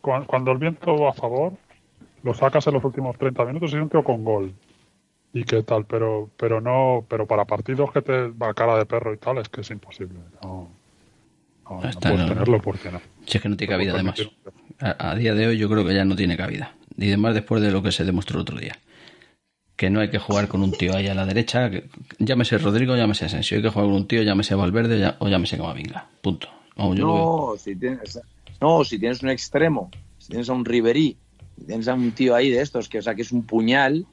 cuan- 0.00 0.24
Cuando 0.26 0.52
el 0.52 0.58
viento 0.58 0.96
va 0.98 1.10
a 1.10 1.14
favor, 1.14 1.54
lo 2.22 2.34
sacas 2.34 2.66
en 2.66 2.74
los 2.74 2.84
últimos 2.84 3.16
30 3.18 3.44
minutos 3.44 3.72
y 3.72 3.76
un 3.76 3.88
tío 3.88 4.04
con 4.04 4.22
gol. 4.24 4.52
Y 5.32 5.42
qué 5.44 5.62
tal, 5.64 5.84
pero 5.84 6.30
pero 6.36 6.60
no 6.60 7.04
pero 7.08 7.26
para 7.26 7.44
partidos 7.44 7.90
que 7.90 8.02
te 8.02 8.28
va 8.28 8.50
a 8.50 8.54
cara 8.54 8.76
de 8.76 8.86
perro 8.86 9.12
y 9.12 9.16
tal, 9.16 9.38
es 9.38 9.48
que 9.48 9.62
es 9.62 9.70
imposible. 9.70 10.18
No, 10.42 10.68
no, 11.68 11.80
no 11.80 11.80
puedes 12.00 12.18
no. 12.18 12.26
tenerlo 12.28 12.60
porque 12.60 12.92
no. 12.92 13.00
Si 13.26 13.38
es 13.38 13.42
que 13.42 13.48
no 13.48 13.56
tiene 13.56 13.72
cabida, 13.72 13.94
además. 13.94 14.20
A, 14.80 15.10
a 15.10 15.14
día 15.16 15.34
de 15.34 15.46
hoy 15.48 15.58
yo 15.58 15.68
creo 15.68 15.84
que 15.84 15.94
ya 15.94 16.04
no 16.04 16.14
tiene 16.14 16.36
cabida. 16.36 16.72
Y 16.96 17.08
además 17.08 17.34
después 17.34 17.60
de 17.62 17.70
lo 17.70 17.82
que 17.82 17.92
se 17.92 18.04
demostró 18.04 18.36
el 18.38 18.42
otro 18.42 18.58
día. 18.58 18.78
Que 19.76 19.90
no 19.90 20.00
hay 20.00 20.08
que 20.10 20.18
jugar 20.18 20.46
con 20.48 20.62
un 20.62 20.70
tío 20.72 20.94
ahí 20.94 21.08
a 21.08 21.14
la 21.14 21.26
derecha. 21.26 21.68
Que, 21.70 21.88
llámese 22.18 22.58
Rodrigo, 22.58 22.94
llámese 22.96 23.24
Asensio. 23.24 23.56
Hay 23.56 23.62
que 23.62 23.70
jugar 23.70 23.86
con 23.86 23.94
un 23.96 24.06
tío, 24.06 24.22
llámese 24.22 24.54
Valverde 24.54 24.94
o 24.94 24.98
ya- 24.98 25.16
o 25.18 25.28
llámese 25.28 25.56
Camavinga. 25.56 26.08
Punto. 26.22 26.48
Vamos, 26.76 26.96
yo. 26.98 27.06
No, 27.06 27.54
si 27.58 27.74
tienes, 27.76 28.20
no, 28.60 28.84
si 28.84 28.98
tienes 28.98 29.22
un 29.22 29.30
extremo, 29.30 29.90
si 30.18 30.28
tienes 30.28 30.48
a 30.48 30.52
un 30.52 30.64
Riverí, 30.64 31.16
si 31.58 31.64
tienes 31.66 31.88
a 31.88 31.94
un 31.94 32.12
tío 32.12 32.34
ahí 32.34 32.50
de 32.50 32.60
estos 32.60 32.88
que, 32.88 32.98
o 32.98 33.02
sea, 33.02 33.14
que 33.14 33.22
es 33.22 33.32
un 33.32 33.44
puñal, 33.44 34.06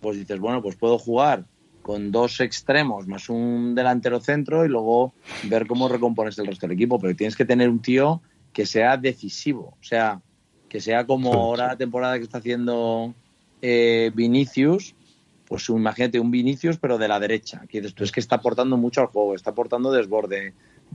pues 0.00 0.16
dices, 0.18 0.38
bueno, 0.38 0.62
pues 0.62 0.76
puedo 0.76 0.98
jugar 0.98 1.44
con 1.82 2.12
dos 2.12 2.40
extremos 2.40 3.06
más 3.08 3.28
un 3.28 3.74
delantero 3.74 4.20
centro 4.20 4.64
y 4.64 4.68
luego 4.68 5.14
ver 5.44 5.66
cómo 5.66 5.88
recompones 5.88 6.38
el 6.38 6.46
resto 6.46 6.66
del 6.66 6.74
equipo. 6.76 7.00
Pero 7.00 7.16
tienes 7.16 7.34
que 7.34 7.44
tener 7.44 7.68
un 7.68 7.80
tío 7.80 8.20
que 8.52 8.66
sea 8.66 8.96
decisivo, 8.96 9.76
o 9.80 9.84
sea, 9.84 10.20
que 10.68 10.80
sea 10.80 11.06
como 11.06 11.32
ahora 11.32 11.68
la 11.68 11.76
temporada 11.76 12.18
que 12.18 12.24
está 12.24 12.38
haciendo 12.38 13.14
eh, 13.62 14.10
Vinicius, 14.14 14.94
pues 15.46 15.68
imagínate 15.68 16.20
un 16.20 16.30
Vinicius 16.30 16.78
pero 16.78 16.98
de 16.98 17.08
la 17.08 17.18
derecha, 17.18 17.62
que 17.68 17.80
dices 17.80 17.94
tú, 17.94 18.04
es 18.04 18.12
que 18.12 18.20
está 18.20 18.36
aportando 18.36 18.76
mucho 18.76 19.00
al 19.00 19.06
juego, 19.06 19.34
está 19.34 19.50
aportando 19.50 19.90
desborde, 19.92 20.54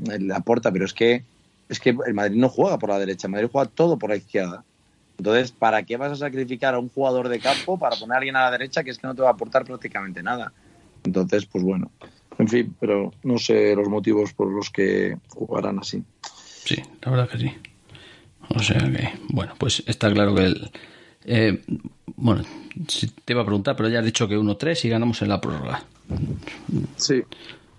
él 0.10 0.32
aporta, 0.32 0.72
pero 0.72 0.86
es 0.86 0.94
que 0.94 1.24
es 1.70 1.80
que 1.80 1.96
el 2.06 2.14
Madrid 2.14 2.38
no 2.38 2.50
juega 2.50 2.78
por 2.78 2.90
la 2.90 3.00
derecha, 3.00 3.28
el 3.28 3.32
Madrid 3.32 3.50
juega 3.52 3.70
todo 3.70 3.98
por 3.98 4.10
la 4.10 4.18
izquierda. 4.18 4.64
Entonces, 5.18 5.52
¿para 5.52 5.84
qué 5.84 5.98
vas 5.98 6.12
a 6.12 6.16
sacrificar 6.16 6.74
a 6.74 6.80
un 6.80 6.90
jugador 6.90 7.30
de 7.30 7.40
campo 7.40 7.80
para 7.80 7.96
poner 7.96 8.16
a 8.16 8.18
alguien 8.18 8.36
a 8.36 8.42
la 8.42 8.52
derecha 8.52 8.84
que 8.84 8.92
es 8.92 8.98
que 8.98 9.08
no 9.08 9.16
te 9.16 9.22
va 9.22 9.30
a 9.30 9.34
aportar 9.34 9.64
prácticamente 9.64 10.22
nada? 10.22 10.52
Entonces, 11.04 11.46
pues 11.46 11.64
bueno, 11.64 11.92
En 12.40 12.48
fin, 12.48 12.76
pero 12.80 13.12
no 13.24 13.38
sé 13.38 13.76
los 13.76 13.88
motivos 13.88 14.34
por 14.34 14.52
los 14.52 14.70
que 14.70 15.18
jugarán 15.30 15.80
así. 15.80 16.04
Sí, 16.66 16.82
la 17.02 17.12
verdad 17.12 17.30
que 17.30 17.38
sí. 17.38 17.52
O 18.50 18.60
sea 18.60 18.80
que, 18.80 19.14
bueno, 19.30 19.54
pues 19.58 19.84
está 19.88 20.12
claro 20.12 20.36
que 20.36 20.46
el. 20.46 20.72
Eh, 21.26 21.64
bueno, 22.16 22.44
te 23.26 23.34
iba 23.34 23.42
a 23.42 23.46
preguntar, 23.46 23.76
pero 23.76 23.90
ya 23.90 24.00
has 24.00 24.06
dicho 24.06 24.28
que 24.28 24.38
1-3 24.38 24.86
y 24.86 24.90
ganamos 24.90 25.22
en 25.22 25.30
la 25.30 25.42
prórroga. 25.42 25.84
Sí. 26.98 27.24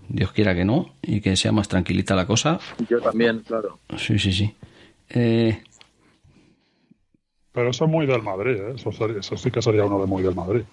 Dios 0.07 0.31
quiera 0.31 0.53
que 0.53 0.65
no 0.65 0.93
y 1.01 1.21
que 1.21 1.35
sea 1.35 1.51
más 1.51 1.67
tranquilita 1.67 2.15
la 2.15 2.25
cosa. 2.25 2.59
Yo 2.89 2.99
también, 2.99 3.39
claro. 3.39 3.79
Sí, 3.97 4.19
sí, 4.19 4.31
sí. 4.31 4.53
Eh, 5.09 5.61
pero 7.55 7.69
eso 7.69 7.85
es 7.85 7.91
muy 7.91 8.05
del 8.05 8.21
Madrid, 8.21 8.57
¿eh? 8.57 8.73
eso, 8.75 8.89
eso, 8.89 9.37
sí 9.37 9.49
que 9.49 9.61
sería 9.61 9.85
uno 9.85 9.99
de 9.99 10.05
muy 10.05 10.21
del 10.21 10.35
Madrid. 10.35 10.63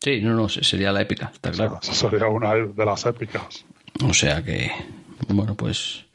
Sí, 0.00 0.20
no, 0.22 0.34
no, 0.34 0.48
sería 0.48 0.90
la 0.90 1.02
épica, 1.02 1.30
está 1.34 1.50
claro. 1.50 1.78
eso 1.82 1.92
sería 1.92 2.28
una 2.28 2.54
de 2.54 2.84
las 2.84 3.04
épicas. 3.04 3.66
O 4.02 4.14
sea 4.14 4.42
que, 4.42 4.70
bueno, 5.28 5.54
pues, 5.54 6.05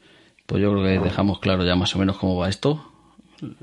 pues 0.46 0.62
yo 0.62 0.72
creo 0.72 0.84
que 0.84 1.04
dejamos 1.04 1.38
claro 1.38 1.64
ya 1.64 1.76
más 1.76 1.94
o 1.94 1.98
menos 1.98 2.18
cómo 2.18 2.36
va 2.36 2.48
esto. 2.48 2.88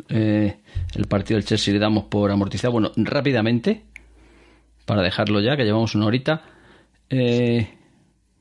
Eh, 0.10 0.58
el 0.96 1.08
partido 1.08 1.38
del 1.38 1.46
Chelsea 1.46 1.74
le 1.74 1.80
damos 1.80 2.06
por 2.06 2.32
amortizado. 2.32 2.74
Bueno, 2.74 2.92
rápidamente, 2.96 3.84
para 4.86 5.02
dejarlo 5.02 5.40
ya, 5.40 5.56
que 5.56 5.64
llevamos 5.64 5.96
una 5.96 6.06
horita. 6.06 6.44
Eh, 7.10 7.70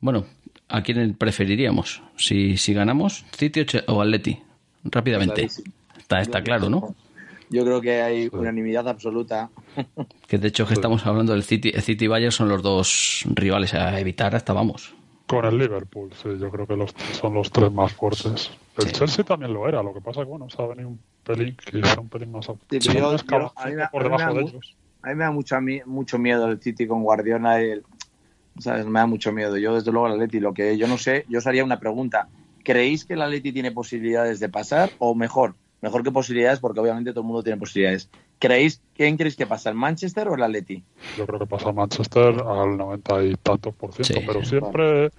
bueno, 0.00 0.26
¿a 0.68 0.82
quién 0.82 1.14
preferiríamos? 1.14 2.02
Si, 2.16 2.56
si 2.56 2.74
ganamos, 2.74 3.24
City 3.36 3.64
o 3.86 4.02
Atleti. 4.02 4.38
Rápidamente. 4.84 5.48
Está, 5.98 6.20
está 6.20 6.42
claro, 6.42 6.68
¿no? 6.68 6.94
Yo 7.50 7.64
creo 7.64 7.80
que 7.80 8.02
hay 8.02 8.28
unanimidad 8.30 8.88
absoluta. 8.88 9.50
Que 10.26 10.38
de 10.38 10.48
hecho 10.48 10.66
que 10.66 10.74
estamos 10.74 11.06
hablando 11.06 11.32
del 11.32 11.42
City, 11.42 11.70
el 11.74 11.82
City 11.82 12.04
y 12.04 12.08
Bayern 12.08 12.32
son 12.32 12.48
los 12.48 12.62
dos 12.62 13.24
rivales 13.34 13.72
a 13.74 13.98
evitar 13.98 14.34
hasta 14.34 14.52
vamos. 14.52 14.94
Con 15.28 15.44
el 15.44 15.58
Liverpool, 15.58 16.10
sí, 16.14 16.30
yo 16.40 16.50
creo 16.50 16.66
que 16.66 16.74
los, 16.74 16.94
son 17.12 17.34
los 17.34 17.50
tres 17.52 17.70
más 17.70 17.92
fuertes. 17.92 18.50
El 18.78 18.92
Chelsea 18.92 19.24
también 19.24 19.52
lo 19.52 19.68
era, 19.68 19.82
lo 19.82 19.92
que 19.92 20.00
pasa 20.00 20.20
es 20.20 20.26
que 20.26 20.30
bueno, 20.30 20.48
se 20.48 20.62
ha 20.62 20.66
venido 20.66 20.88
un 20.88 21.00
pelín, 21.22 21.54
un 22.00 22.08
pelín 22.08 22.32
más 22.32 22.48
alto. 22.48 22.64
por 23.92 24.02
debajo 24.02 24.34
de 24.34 24.40
ellos. 24.40 24.76
A 25.02 25.08
mí 25.08 25.14
me 25.14 25.24
da 25.24 25.30
mucho, 25.30 25.56
mucho 25.86 26.18
miedo 26.18 26.48
el 26.48 26.60
City 26.60 26.86
con 26.86 27.02
Guardiola. 27.02 27.60
El, 27.60 27.84
¿sabes? 28.58 28.86
Me 28.86 29.00
da 29.00 29.06
mucho 29.06 29.32
miedo. 29.32 29.56
Yo, 29.56 29.74
desde 29.74 29.92
luego, 29.92 30.06
el 30.08 30.14
Atleti, 30.14 30.40
lo 30.40 30.54
que 30.54 30.76
yo 30.76 30.88
no 30.88 30.98
sé, 30.98 31.24
yo 31.28 31.38
os 31.38 31.46
haría 31.46 31.64
una 31.64 31.78
pregunta. 31.78 32.28
¿Creéis 32.64 33.04
que 33.04 33.14
el 33.14 33.22
Atleti 33.22 33.52
tiene 33.52 33.70
posibilidades 33.70 34.40
de 34.40 34.48
pasar? 34.48 34.90
O 34.98 35.14
mejor, 35.14 35.54
mejor 35.80 36.02
que 36.02 36.10
posibilidades, 36.10 36.58
porque 36.60 36.80
obviamente 36.80 37.12
todo 37.12 37.20
el 37.20 37.26
mundo 37.26 37.42
tiene 37.42 37.58
posibilidades. 37.58 38.08
¿Creéis, 38.38 38.80
quién 38.94 39.16
creéis 39.16 39.36
que 39.36 39.46
pasa, 39.46 39.70
el 39.70 39.76
Manchester 39.76 40.28
o 40.28 40.34
el 40.34 40.42
Atleti? 40.42 40.84
Yo 41.16 41.26
creo 41.26 41.40
que 41.40 41.46
pasa 41.46 41.70
el 41.70 41.74
Manchester 41.74 42.34
al 42.46 42.76
90 42.76 43.24
y 43.24 43.34
tantos 43.36 43.74
por 43.74 43.92
ciento, 43.92 44.24
pero 44.26 44.44
siempre 44.44 45.10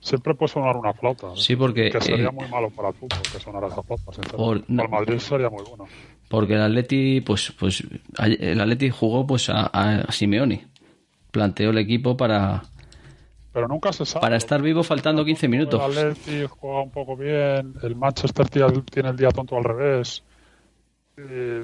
siempre 0.00 0.34
puede 0.34 0.52
sonar 0.52 0.76
una 0.76 0.92
flauta. 0.92 1.28
Sí, 1.34 1.56
porque 1.56 1.90
que 1.90 2.00
sería 2.00 2.28
eh, 2.28 2.32
muy 2.32 2.46
malo 2.48 2.70
para 2.70 2.88
el 2.88 2.94
fútbol 2.94 3.20
que 3.32 3.40
sonara 3.40 3.68
esa 3.68 3.82
flauta. 3.82 4.12
Por, 4.36 4.56
el 4.56 4.88
Madrid 4.88 5.18
sería 5.18 5.48
muy 5.48 5.64
bueno. 5.64 5.86
Porque 6.28 6.54
el 6.54 6.62
Atleti, 6.62 7.20
pues, 7.20 7.52
pues, 7.58 7.82
el 8.18 8.60
Atleti 8.60 8.90
jugó 8.90 9.26
pues 9.26 9.48
a, 9.50 9.66
a 9.66 10.12
Simeone, 10.12 10.66
planteó 11.30 11.70
el 11.70 11.78
equipo 11.78 12.16
para 12.16 12.64
pero 13.54 13.68
nunca 13.68 13.92
se 13.92 14.04
sabe. 14.04 14.20
Para 14.20 14.36
estar 14.36 14.60
vivo 14.60 14.82
faltando 14.82 15.24
15 15.24 15.46
minutos. 15.46 15.80
El 15.80 16.10
Atleti 16.10 16.44
juega 16.58 16.82
un 16.82 16.90
poco 16.90 17.16
bien, 17.16 17.74
el 17.82 17.94
Manchester 17.94 18.48
tiene 18.48 19.10
el 19.10 19.16
día 19.16 19.28
tonto 19.28 19.56
al 19.56 19.62
revés. 19.62 20.24
Eh, 21.16 21.62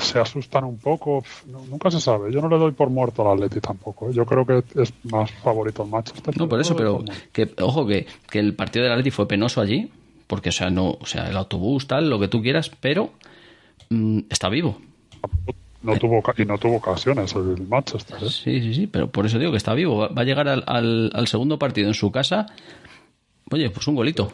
se 0.00 0.18
asustan 0.18 0.64
un 0.64 0.78
poco. 0.78 1.24
nunca 1.46 1.90
se 1.90 2.00
sabe. 2.00 2.32
Yo 2.32 2.40
no 2.40 2.48
le 2.48 2.58
doy 2.58 2.72
por 2.72 2.90
muerto 2.90 3.22
al 3.22 3.36
Atleti 3.36 3.60
tampoco. 3.60 4.10
¿eh? 4.10 4.12
Yo 4.12 4.26
creo 4.26 4.44
que 4.44 4.62
es 4.80 4.92
más 5.04 5.30
favorito 5.30 5.82
el 5.82 5.88
Manchester. 5.88 6.36
No, 6.36 6.48
por 6.48 6.60
eso, 6.60 6.76
pero 6.76 7.02
que, 7.32 7.50
ojo, 7.60 7.86
que, 7.86 8.06
que 8.30 8.38
el 8.38 8.54
partido 8.54 8.84
del 8.84 8.92
Atleti 8.92 9.10
fue 9.10 9.26
penoso 9.26 9.60
allí. 9.60 9.90
Porque, 10.26 10.50
o 10.50 10.52
sea, 10.52 10.70
no, 10.70 10.96
o 11.00 11.06
sea, 11.06 11.28
el 11.28 11.36
autobús, 11.36 11.88
tal, 11.88 12.08
lo 12.08 12.20
que 12.20 12.28
tú 12.28 12.40
quieras, 12.40 12.70
pero 12.80 13.10
mm, 13.88 14.20
está 14.30 14.48
vivo. 14.48 14.78
No 15.82 15.96
tuvo, 15.96 16.22
y 16.36 16.44
no 16.44 16.58
tuvo 16.58 16.76
ocasiones 16.76 17.34
el 17.34 17.66
Manchester. 17.66 18.18
¿eh? 18.22 18.28
Sí, 18.28 18.60
sí, 18.60 18.74
sí, 18.74 18.86
pero 18.86 19.10
por 19.10 19.24
eso 19.26 19.38
digo 19.38 19.50
que 19.50 19.56
está 19.56 19.74
vivo. 19.74 19.96
Va, 19.96 20.22
a 20.22 20.24
llegar 20.24 20.46
al, 20.46 20.62
al, 20.66 21.26
segundo 21.26 21.58
partido 21.58 21.88
en 21.88 21.94
su 21.94 22.12
casa. 22.12 22.46
Oye, 23.50 23.70
pues 23.70 23.88
un 23.88 23.96
golito. 23.96 24.32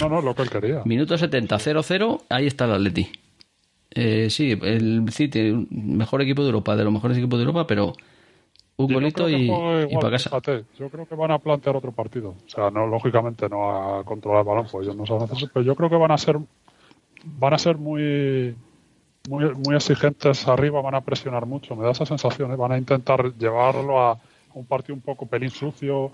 No, 0.00 0.08
no, 0.08 0.22
lo 0.22 0.34
que 0.34 0.42
él 0.42 0.50
quería. 0.50 0.82
Minuto 0.84 1.18
70, 1.18 1.58
0-0, 1.58 2.22
ahí 2.30 2.46
está 2.46 2.64
el 2.64 2.72
Atleti. 2.72 3.10
Eh, 3.94 4.30
sí, 4.30 4.58
el 4.62 5.04
City, 5.10 5.66
mejor 5.70 6.22
equipo 6.22 6.42
de 6.42 6.48
Europa, 6.48 6.76
de 6.76 6.84
los 6.84 6.92
mejores 6.92 7.18
equipos 7.18 7.38
de 7.38 7.44
Europa, 7.44 7.66
pero 7.66 7.92
un 8.76 8.92
golito 8.92 9.28
y, 9.28 9.50
para 10.00 10.10
casa. 10.10 10.30
yo 10.78 10.88
creo 10.88 11.06
que 11.06 11.14
van 11.14 11.30
a 11.30 11.38
plantear 11.38 11.76
otro 11.76 11.92
partido. 11.92 12.30
O 12.30 12.48
sea, 12.48 12.70
no 12.70 12.86
lógicamente 12.86 13.48
no 13.48 13.98
a 13.98 14.04
controlar 14.04 14.40
el 14.40 14.46
balón, 14.46 14.66
pues 14.70 14.86
ellos 14.86 14.96
no 14.96 15.06
saben 15.06 15.24
hacer 15.24 15.50
pero 15.52 15.64
yo 15.64 15.74
creo 15.74 15.90
que 15.90 15.96
van 15.96 16.10
a 16.10 16.18
ser 16.18 16.38
van 17.24 17.54
a 17.54 17.58
ser 17.58 17.76
muy 17.76 18.56
muy, 19.28 19.54
muy 19.54 19.76
exigentes 19.76 20.48
arriba, 20.48 20.80
van 20.80 20.94
a 20.94 21.00
presionar 21.00 21.46
mucho, 21.46 21.76
me 21.76 21.84
da 21.84 21.92
esa 21.92 22.06
sensación, 22.06 22.50
¿eh? 22.52 22.56
van 22.56 22.72
a 22.72 22.78
intentar 22.78 23.32
llevarlo 23.34 24.00
a 24.00 24.18
un 24.54 24.66
partido 24.66 24.94
un 24.94 25.00
poco 25.00 25.26
pelín 25.26 25.50
sucio, 25.50 26.12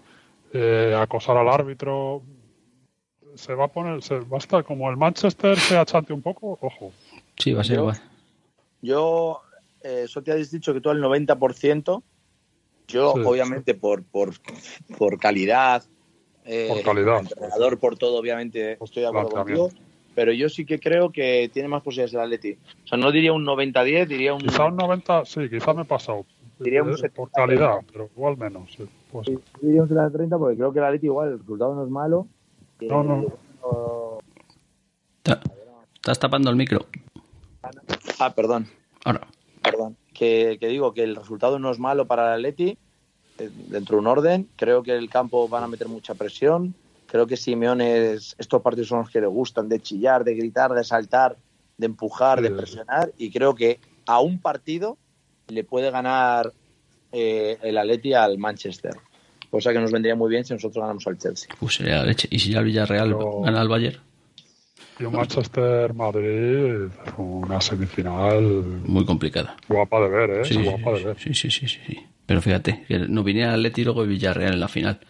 eh, 0.52 0.94
acosar 0.98 1.36
al 1.36 1.48
árbitro. 1.48 2.22
Se 3.34 3.54
va 3.54 3.66
a 3.66 3.68
poner, 3.68 4.02
se 4.02 4.18
va 4.18 4.36
a 4.36 4.38
estar 4.38 4.64
como 4.64 4.90
el 4.90 4.96
Manchester 4.96 5.58
se 5.58 5.76
achante 5.76 6.12
un 6.12 6.22
poco, 6.22 6.58
ojo. 6.60 6.92
Sí, 7.39 7.53
va 7.53 7.61
a 7.61 7.64
ser 7.64 7.76
yo, 7.76 7.82
igual. 7.82 7.97
Yo, 8.82 9.41
eh, 9.82 10.03
eso 10.05 10.22
te 10.22 10.32
has 10.32 10.51
dicho 10.51 10.72
que 10.72 10.80
tú 10.80 10.91
al 10.91 11.01
90%, 11.03 12.03
yo 12.89 13.12
obviamente 13.12 13.74
por, 13.74 14.05
por, 14.05 14.34
por 14.97 15.18
calidad, 15.18 15.84
eh, 16.45 16.68
por 16.68 16.82
calidad, 16.82 17.20
entrenador, 17.20 17.78
por 17.78 17.99
todo, 17.99 18.18
obviamente 18.18 18.78
estoy 18.80 19.03
de 19.03 19.09
acuerdo 19.09 19.30
contigo 19.30 19.70
pero 20.18 20.32
yo 20.32 20.49
sí 20.49 20.66
que 20.66 20.80
creo 20.80 21.12
que 21.12 21.49
tiene 21.55 21.68
más 21.68 21.80
posibilidades 21.80 22.14
el 22.14 22.20
Atleti. 22.20 22.59
O 22.82 22.89
sea, 22.89 22.99
no 22.99 23.12
diría 23.12 23.32
un 23.32 23.47
90-10, 23.47 24.09
diría 24.09 24.34
un... 24.34 24.41
Quizá 24.41 24.64
un 24.64 24.74
90, 24.74 25.24
sí, 25.24 25.49
quizá 25.49 25.72
me 25.74 25.82
he 25.82 25.84
pasado. 25.84 26.26
Diría 26.59 26.82
un 26.82 26.97
70, 26.97 27.07
eh, 27.07 27.11
Por 27.14 27.30
calidad, 27.30 27.76
pero 27.93 28.11
igual 28.16 28.36
menos. 28.36 28.68
Sí, 28.76 28.84
pues. 29.12 29.28
sí, 29.28 29.39
diría 29.62 29.84
un 29.84 29.89
70-30 29.89 30.39
porque 30.41 30.57
creo 30.57 30.72
que 30.72 30.80
el 30.80 30.84
Atleti 30.86 31.07
igual, 31.07 31.28
el 31.28 31.39
resultado 31.39 31.76
no 31.76 31.84
es 31.84 31.89
malo. 31.89 32.26
No, 32.80 33.05
no. 33.05 34.18
Estás 35.95 36.18
tapando 36.18 36.51
el 36.51 36.57
micro. 36.57 36.86
Ah, 38.18 38.34
perdón. 38.34 38.68
Ahora. 39.04 39.26
Perdón. 39.62 39.96
Que, 40.12 40.56
que 40.60 40.68
digo 40.68 40.94
que 40.94 41.04
el 41.04 41.16
resultado 41.16 41.58
no 41.58 41.70
es 41.70 41.78
malo 41.78 42.06
para 42.06 42.34
el 42.34 42.40
Atleti, 42.40 42.78
eh, 43.38 43.50
dentro 43.68 43.96
de 43.96 44.00
un 44.00 44.06
orden. 44.06 44.48
Creo 44.56 44.82
que 44.82 44.96
el 44.96 45.08
campo 45.08 45.48
van 45.48 45.64
a 45.64 45.68
meter 45.68 45.88
mucha 45.88 46.14
presión 46.14 46.74
Creo 47.08 47.26
que 47.26 47.38
Simeone, 47.38 48.12
estos 48.12 48.62
partidos 48.62 48.88
son 48.88 48.98
los 48.98 49.10
que 49.10 49.20
le 49.20 49.26
gustan, 49.26 49.68
de 49.68 49.80
chillar, 49.80 50.24
de 50.24 50.34
gritar, 50.34 50.72
de 50.72 50.84
saltar, 50.84 51.38
de 51.78 51.86
empujar, 51.86 52.42
de 52.42 52.50
presionar. 52.50 53.12
Y 53.16 53.30
creo 53.30 53.54
que 53.54 53.80
a 54.06 54.20
un 54.20 54.38
partido 54.40 54.98
le 55.48 55.64
puede 55.64 55.90
ganar 55.90 56.52
eh, 57.10 57.56
el 57.62 57.78
Atleti 57.78 58.12
al 58.12 58.36
Manchester. 58.36 58.94
Cosa 59.50 59.72
que 59.72 59.78
nos 59.78 59.90
vendría 59.90 60.14
muy 60.16 60.28
bien 60.28 60.44
si 60.44 60.52
nosotros 60.52 60.82
ganamos 60.82 61.06
al 61.06 61.16
Chelsea. 61.16 61.48
Pues 61.58 61.76
sería 61.76 61.96
la 61.96 62.04
leche. 62.04 62.28
¿Y 62.30 62.38
si 62.38 62.52
ya 62.52 62.58
el 62.58 62.66
Villarreal 62.66 63.16
gana 63.42 63.62
al 63.62 63.68
Bayern? 63.68 63.98
Y 64.99 65.05
un 65.05 65.12
Manchester 65.12 65.94
Madrid, 65.94 66.88
una 67.16 67.61
semifinal. 67.61 68.42
Muy 68.84 69.07
complicada. 69.07 69.57
Guapa 69.68 70.01
de 70.01 70.09
ver, 70.09 70.30
¿eh? 70.30 70.44
Sí, 70.44 70.62
guapa 70.62 70.99
de 70.99 71.05
ver. 71.05 71.18
Sí, 71.18 71.34
sí, 71.34 71.51
sí, 71.51 71.68
sí. 71.68 72.07
Pero 72.26 72.42
fíjate, 72.42 72.84
que 72.88 72.99
no 72.99 73.22
viniera 73.22 73.55
el 73.55 73.61
Atleti 73.61 73.82
y 73.82 73.84
luego 73.84 74.03
el 74.03 74.09
Villarreal 74.09 74.55
en 74.55 74.61
la 74.61 74.68
final. 74.68 75.01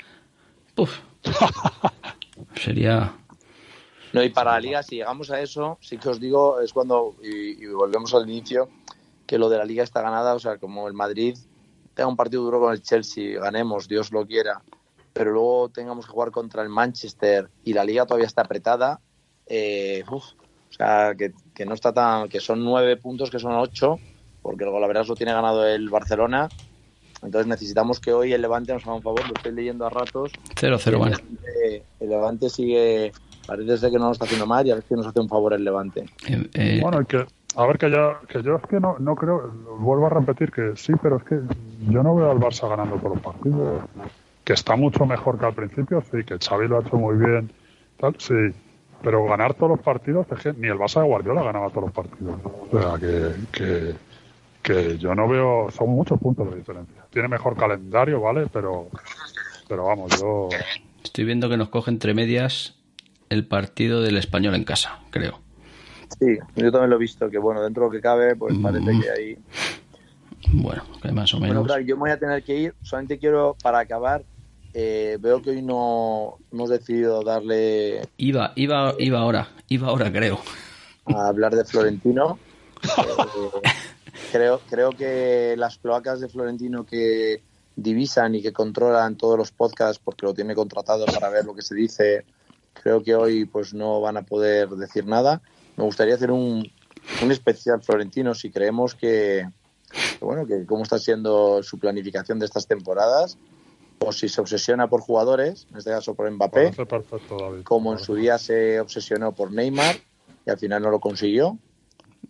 Puf. 0.75 0.99
Sería. 2.55 3.13
No, 4.13 4.23
y 4.23 4.29
para 4.31 4.53
la 4.53 4.61
liga, 4.61 4.83
si 4.83 4.97
llegamos 4.97 5.31
a 5.31 5.41
eso, 5.41 5.79
sí 5.81 5.99
que 5.99 6.09
os 6.09 6.21
digo, 6.21 6.61
es 6.61 6.73
cuando, 6.73 7.17
y, 7.23 7.67
volvemos 7.67 8.15
al 8.15 8.29
inicio, 8.29 8.69
que 9.27 9.39
lo 9.39 9.49
de 9.49 9.59
la 9.59 9.65
liga 9.65 9.85
está 9.85 10.01
ganada, 10.01 10.35
o 10.35 10.39
sea, 10.39 10.59
como 10.59 10.87
el 10.89 10.95
Madrid 10.95 11.37
tenga 11.95 12.09
un 12.09 12.17
partido 12.17 12.43
duro 12.43 12.61
con 12.61 12.73
el 12.73 12.83
Chelsea, 12.83 13.41
ganemos, 13.41 13.89
Dios 13.89 14.13
lo 14.13 14.27
quiera, 14.27 14.63
pero 15.13 15.33
luego 15.33 15.69
tengamos 15.69 16.07
que 16.07 16.13
jugar 16.13 16.31
contra 16.31 16.63
el 16.63 16.69
Manchester 16.69 17.51
y 17.65 17.73
la 17.73 17.85
liga 17.85 18.07
todavía 18.07 18.27
está 18.27 18.43
apretada, 18.43 19.01
eh, 19.49 20.05
o 20.09 20.23
sea, 20.71 21.15
que, 21.17 21.33
que, 21.55 21.67
no 21.67 21.75
está 21.75 21.93
tan, 21.93 22.29
que 22.29 22.41
son 22.41 22.65
nueve 22.65 22.97
puntos, 22.97 23.31
que 23.31 23.39
son 23.39 23.55
ocho, 23.55 23.99
porque 24.43 24.65
luego 24.65 24.81
la 24.81 24.87
verdad 24.87 25.07
lo 25.07 25.17
tiene 25.17 25.33
ganado 25.33 25.67
el 25.67 25.89
Barcelona 25.89 26.49
entonces 27.23 27.47
necesitamos 27.47 28.01
que 28.01 28.13
hoy 28.13 28.33
el 28.33 28.43
Levante 28.43 28.73
nos 28.73 28.85
haga 28.85 28.95
un 28.95 29.03
favor, 29.03 29.27
lo 29.27 29.35
estoy 29.35 29.53
leyendo 29.53 29.87
a 29.87 29.91
ratos. 29.91 30.33
0-0, 30.55 30.99
bueno. 30.99 31.17
El 32.01 32.09
Levante 32.09 32.49
sigue, 32.49 33.13
parece 33.47 33.77
ser 33.77 33.91
que 33.91 33.99
no 33.99 34.07
lo 34.07 34.13
está 34.13 34.25
haciendo 34.25 34.47
mal 34.47 34.67
y 34.67 34.71
a 34.71 34.77
ver 34.77 34.85
si 34.89 34.95
nos 34.95 35.07
hace 35.07 35.21
un 35.21 35.29
favor 35.29 35.53
el 35.53 35.65
Levante. 35.65 36.05
Eh, 36.29 36.49
eh, 36.55 36.79
bueno, 36.81 37.05
que, 37.05 37.27
a 37.57 37.67
ver, 37.67 37.79
que, 37.79 37.91
ya, 37.91 38.21
que 38.29 38.43
yo 38.43 38.57
es 38.57 38.63
que 38.69 38.79
no, 38.79 38.99
no 38.99 39.17
creo, 39.17 39.53
vuelvo 39.81 40.07
a 40.07 40.11
repetir 40.11 40.53
que 40.53 40.73
sí, 40.77 40.93
pero 41.03 41.17
es 41.17 41.25
que 41.25 41.41
yo 41.89 42.03
no 42.03 42.15
veo 42.15 42.31
al 42.31 42.39
Barça 42.39 42.69
ganando 42.69 42.97
todos 42.97 43.15
los 43.15 43.23
partidos. 43.23 43.83
Que 44.45 44.55
está 44.55 44.77
mucho 44.77 45.05
mejor 45.05 45.39
que 45.39 45.45
al 45.45 45.55
principio, 45.55 46.03
sí, 46.11 46.25
que 46.25 46.39
Xavi 46.39 46.69
lo 46.69 46.79
ha 46.79 46.81
hecho 46.81 46.97
muy 46.97 47.17
bien, 47.17 47.51
tal, 47.99 48.15
sí. 48.19 48.35
Pero 49.03 49.25
ganar 49.27 49.55
todos 49.55 49.71
los 49.71 49.81
partidos, 49.81 50.27
es 50.33 50.41
que 50.41 50.53
ni 50.55 50.67
el 50.69 50.75
Barça 50.79 51.01
de 51.01 51.07
Guardiola 51.07 51.43
ganaba 51.43 51.69
todos 51.71 51.85
los 51.85 51.93
partidos. 51.93 52.41
O 52.45 52.81
sea, 52.81 52.99
que, 52.99 53.33
que 53.53 53.95
que 54.61 54.99
yo 54.99 55.15
no 55.15 55.27
veo, 55.29 55.71
son 55.71 55.89
muchos 55.91 56.19
puntos 56.21 56.51
de 56.51 56.57
diferencia. 56.57 57.03
Tiene 57.11 57.29
mejor 57.29 57.57
calendario, 57.57 58.21
¿vale? 58.21 58.47
Pero, 58.53 58.89
Pero 59.69 59.87
vamos, 59.87 60.21
yo. 60.21 60.49
Estoy 61.03 61.25
viendo 61.25 61.49
que 61.49 61.57
nos 61.57 61.69
coge 61.71 61.91
entre 61.91 62.13
medias 62.13 62.75
el 63.31 63.47
partido 63.47 64.03
del 64.03 64.17
español 64.19 64.55
en 64.55 64.65
casa, 64.65 64.99
creo. 65.11 65.41
Sí, 66.19 66.37
yo 66.57 66.73
también 66.73 66.91
lo 66.91 66.97
he 66.97 66.99
visto, 66.99 67.31
que 67.31 67.39
bueno, 67.39 67.63
dentro 67.63 67.85
de 67.85 67.89
lo 67.89 67.93
que 67.93 68.01
cabe, 68.01 68.35
pues 68.37 68.55
Mm. 68.55 68.63
parece 68.63 68.85
que 69.01 69.11
hay... 69.11 69.39
Bueno, 70.53 70.83
que 71.03 71.13
más 71.13 71.33
o 71.35 71.39
Bueno, 71.39 71.55
menos. 71.55 71.67
claro, 71.67 71.83
yo 71.83 71.97
me 71.97 72.01
voy 72.01 72.11
a 72.11 72.19
tener 72.19 72.43
que 72.43 72.57
ir, 72.57 72.75
solamente 72.83 73.19
quiero, 73.19 73.57
para 73.63 73.79
acabar, 73.79 74.23
eh, 74.75 75.17
veo 75.21 75.43
que 75.43 75.51
hoy 75.51 75.63
no 75.63 76.39
hemos 76.53 76.71
decidido 76.71 77.23
darle 77.23 78.03
Iba, 78.17 78.53
iba, 78.57 78.95
iba 78.99 79.19
ahora, 79.21 79.49
iba 79.69 79.89
ahora, 79.89 80.13
creo. 80.13 80.41
a 81.07 81.29
hablar 81.29 81.55
de 81.55 81.65
Florentino. 81.65 82.39
Eh, 82.81 84.31
creo, 84.31 84.61
creo 84.69 84.91
que 84.91 85.55
las 85.57 85.79
cloacas 85.79 86.21
de 86.21 86.29
Florentino 86.29 86.85
que 86.85 87.43
divisan 87.75 88.35
y 88.35 88.43
que 88.43 88.53
controlan 88.53 89.17
todos 89.17 89.39
los 89.39 89.51
podcasts 89.51 90.01
porque 90.05 90.27
lo 90.27 90.35
tiene 90.35 90.55
contratado 90.55 91.07
para 91.07 91.29
ver 91.29 91.45
lo 91.45 91.55
que 91.55 91.63
se 91.63 91.75
dice, 91.75 92.25
creo 92.73 93.03
que 93.03 93.15
hoy 93.15 93.47
pues 93.47 93.75
no 93.75 94.01
van 94.01 94.17
a 94.17 94.23
poder 94.23 94.69
decir 94.71 95.07
nada. 95.07 95.41
Me 95.77 95.85
gustaría 95.85 96.15
hacer 96.15 96.31
un, 96.31 96.71
un 97.23 97.33
especial 97.33 97.83
Florentino 97.83 98.35
si 98.35 98.51
creemos 98.51 98.95
que, 98.95 99.49
que, 100.19 100.25
bueno, 100.25 100.47
que 100.47 100.67
cómo 100.67 100.83
está 100.83 100.99
siendo 100.99 101.63
su 101.63 101.79
planificación 101.79 102.39
de 102.39 102.47
estas 102.47 102.67
temporadas 102.67 103.39
o 104.01 104.13
si 104.13 104.29
se 104.29 104.41
obsesiona 104.41 104.89
por 104.89 105.01
jugadores, 105.01 105.67
en 105.71 105.79
este 105.79 105.91
caso 105.91 106.15
por 106.15 106.31
Mbappé 106.31 106.63
Parece 106.65 106.87
perfecto, 106.87 107.37
David. 107.39 107.63
como 107.65 107.93
en 107.93 107.99
su 107.99 108.15
día 108.15 108.39
se 108.39 108.81
obsesionó 108.81 109.33
por 109.33 109.53
Neymar 109.53 109.97
y 110.47 110.51
al 110.51 110.59
final 110.59 110.83
no 110.83 110.91
lo 110.91 111.01
consiguió. 111.01 111.59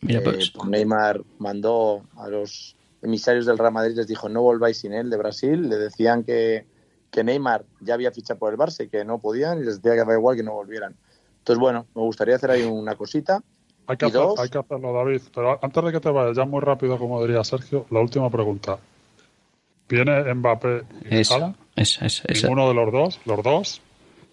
Mira, 0.01 0.21
Eh, 0.21 0.23
pues, 0.25 0.53
Neymar 0.67 1.23
mandó 1.39 2.03
a 2.17 2.29
los 2.29 2.77
emisarios 3.03 3.47
del 3.47 3.59
Real 3.59 3.73
Madrid, 3.73 3.97
les 3.97 4.07
dijo 4.07 4.29
no 4.29 4.43
volváis 4.43 4.79
sin 4.79 4.93
él 4.93 5.11
de 5.11 5.17
Brasil, 5.17 5.69
le 5.69 5.77
decían 5.77 6.25
que, 6.25 6.67
que 7.11 7.23
Neymar 7.25 7.65
ya 7.81 7.95
había 7.95 8.11
fichado 8.13 8.39
por 8.39 8.53
el 8.53 8.59
Barça 8.59 8.85
y 8.85 8.89
que 8.89 9.05
no 9.05 9.19
podían 9.19 9.59
y 9.61 9.65
les 9.65 9.77
decía 9.77 9.93
que 9.93 9.99
daba 9.99 10.15
igual 10.15 10.37
que 10.37 10.43
no 10.43 10.55
volvieran. 10.55 10.97
Entonces, 11.39 11.61
bueno, 11.61 11.87
me 11.95 12.03
gustaría 12.03 12.37
hacer 12.37 12.51
ahí 12.51 12.63
una 12.63 12.95
cosita. 12.97 13.43
Hay 13.87 13.97
que, 13.97 14.07
hacer- 14.07 14.21
hay 14.43 14.49
que 14.51 14.59
hacerlo, 14.59 14.93
David. 14.93 15.23
Pero 15.35 15.59
antes 15.63 15.85
de 15.85 15.93
que 15.93 16.01
te 16.01 16.11
vayas, 16.11 16.37
ya 16.37 16.45
muy 16.45 16.61
rápido, 16.61 16.99
como 16.99 17.23
diría 17.23 17.43
Sergio, 17.45 17.87
la 17.91 18.01
última 18.01 18.29
pregunta. 18.31 18.79
¿Viene 19.89 20.35
Mbappé 20.35 20.83
y 21.11 21.17
es, 21.19 21.31
Haaland? 21.31 21.57
es, 21.77 22.01
es, 22.03 22.23
es, 22.27 22.43
¿Ninguno 22.43 22.69
de 22.69 22.75
los 22.75 22.93
dos? 22.93 23.21
¿Los 23.25 23.43
dos? 23.43 23.81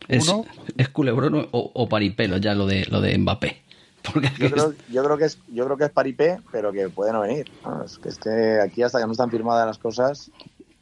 es, 0.07 0.27
uno. 0.27 0.45
es 0.77 0.89
culebrón 0.89 1.47
o, 1.51 1.71
o 1.73 1.89
paripelo 1.89 2.37
ya 2.37 2.53
lo 2.53 2.65
de 2.67 2.85
lo 2.85 3.01
de 3.01 3.17
Mbappé. 3.17 3.61
Porque 4.13 4.29
Yo 4.37 4.51
creo, 4.51 4.73
yo 4.91 5.03
creo 5.03 5.17
que 5.17 5.25
es 5.25 5.39
yo 5.47 5.65
creo 5.65 5.77
que 5.77 5.85
es 5.85 5.89
paripé, 5.91 6.37
pero 6.51 6.71
que 6.71 6.89
puede 6.89 7.11
no 7.11 7.21
venir. 7.21 7.49
Vamos, 7.63 7.97
que 7.97 8.09
esté 8.09 8.61
aquí 8.61 8.83
hasta 8.83 8.99
que 8.99 9.05
no 9.05 9.13
están 9.13 9.31
firmadas 9.31 9.65
las 9.65 9.77
cosas. 9.79 10.29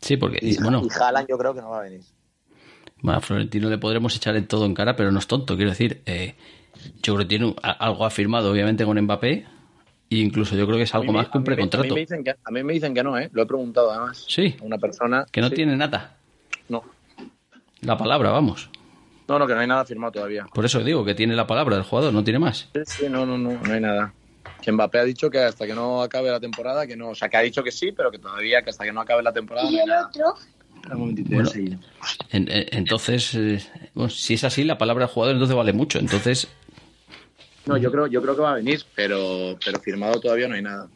sí, 0.02 0.18
porque 0.18 0.40
Y, 0.42 0.56
y, 0.56 0.58
bueno, 0.58 0.82
y 0.84 0.90
Haaland 1.02 1.28
yo 1.30 1.38
creo 1.38 1.54
que 1.54 1.62
no 1.62 1.70
va 1.70 1.80
a 1.80 1.84
venir. 1.84 2.02
a 3.08 3.22
Florentino 3.22 3.70
le 3.70 3.78
podremos 3.78 4.14
echar 4.18 4.36
en 4.36 4.46
todo 4.48 4.66
en 4.66 4.74
cara, 4.74 4.96
pero 4.98 5.10
no 5.12 5.20
es 5.20 5.28
tonto. 5.28 5.56
Quiero 5.56 5.70
decir, 5.72 6.02
eh, 6.06 6.36
yo 7.02 7.14
creo 7.14 7.20
que 7.20 7.26
tiene 7.26 7.46
un- 7.46 7.56
algo 7.62 8.06
afirmado, 8.06 8.52
obviamente, 8.52 8.84
con 8.84 9.00
Mbappé. 9.00 9.46
E 10.14 10.22
incluso 10.22 10.56
yo 10.56 10.66
creo 10.66 10.78
que 10.78 10.84
es 10.84 10.94
algo 10.94 11.08
mí 11.08 11.12
me- 11.14 11.18
más 11.20 11.30
que 11.30 11.38
un 11.38 11.42
a 11.42 11.46
mí 11.46 11.50
me- 11.50 11.56
precontrato. 11.56 11.84
A 11.86 11.88
mí, 11.88 11.94
me 11.94 12.00
dicen 12.02 12.24
que, 12.24 12.36
a 12.44 12.52
mí 12.52 12.64
me 12.64 12.74
dicen 12.74 12.94
que 12.94 13.04
no, 13.04 13.18
¿eh? 13.18 13.30
Lo 13.34 13.44
he 13.44 13.46
preguntado 13.46 13.92
además. 13.92 14.26
Sí. 14.28 14.56
A 14.62 14.64
una 14.64 14.78
persona. 14.78 15.26
Que 15.32 15.42
no 15.42 15.50
sí. 15.50 15.56
tiene 15.56 15.76
nada. 15.76 16.18
No. 16.70 16.84
La 17.82 17.98
palabra, 17.98 18.30
vamos. 18.32 18.70
no, 19.28 19.40
no, 19.40 19.48
que 19.48 19.54
no 19.56 19.60
hay 19.62 19.68
nada 19.68 19.84
firmado 19.86 20.12
todavía. 20.14 20.46
Por 20.54 20.66
eso 20.66 20.80
digo 20.84 21.04
que 21.04 21.16
tiene 21.16 21.36
la 21.36 21.48
palabra 21.48 21.76
del 21.76 21.84
jugador, 21.86 22.14
no 22.14 22.24
tiene 22.24 22.40
más. 22.40 22.70
Sí, 22.74 22.82
sí, 22.86 23.06
no, 23.10 23.26
no, 23.26 23.38
no, 23.38 23.52
no 23.60 23.74
hay 23.74 23.80
nada. 23.82 24.14
Que 24.62 24.72
Mbappé 24.72 25.00
ha 25.00 25.04
dicho 25.04 25.30
que 25.30 25.40
hasta 25.40 25.66
que 25.66 25.74
no 25.74 26.02
acabe 26.02 26.30
la 26.30 26.40
temporada, 26.40 26.86
que 26.88 26.96
no, 26.96 27.10
o 27.10 27.16
sea, 27.16 27.28
que 27.30 27.38
ha 27.38 27.42
dicho 27.42 27.64
que 27.64 27.72
sí, 27.72 27.92
pero 27.92 28.12
que 28.12 28.20
todavía, 28.20 28.62
que 28.62 28.70
hasta 28.70 28.84
que 28.86 28.92
no 28.94 29.02
acabe 29.02 29.22
la 29.24 29.34
temporada 29.34 29.70
¿Y 29.70 29.80
el 29.80 29.92
otro? 29.92 30.36
Bueno. 30.96 31.50
En- 32.32 32.50
en- 32.52 32.66
entonces, 32.72 33.34
eh, 33.36 33.60
bueno, 33.94 34.10
si 34.10 34.34
es 34.36 34.44
así, 34.44 34.64
la 34.64 34.78
palabra 34.78 35.06
del 35.06 35.14
jugador 35.14 35.34
entonces 35.36 35.56
vale 35.56 35.72
mucho. 35.74 36.00
Entonces, 36.00 36.48
No, 37.66 37.78
yo 37.78 37.92
creo, 37.92 38.08
yo 38.08 38.22
creo 38.22 38.36
que 38.36 38.42
va 38.42 38.52
a 38.52 38.56
venir, 38.56 38.84
pero, 38.96 39.58
pero 39.64 39.80
firmado 39.80 40.20
todavía 40.20 40.48
no 40.48 40.56
hay 40.56 40.62
nada. 40.62 40.90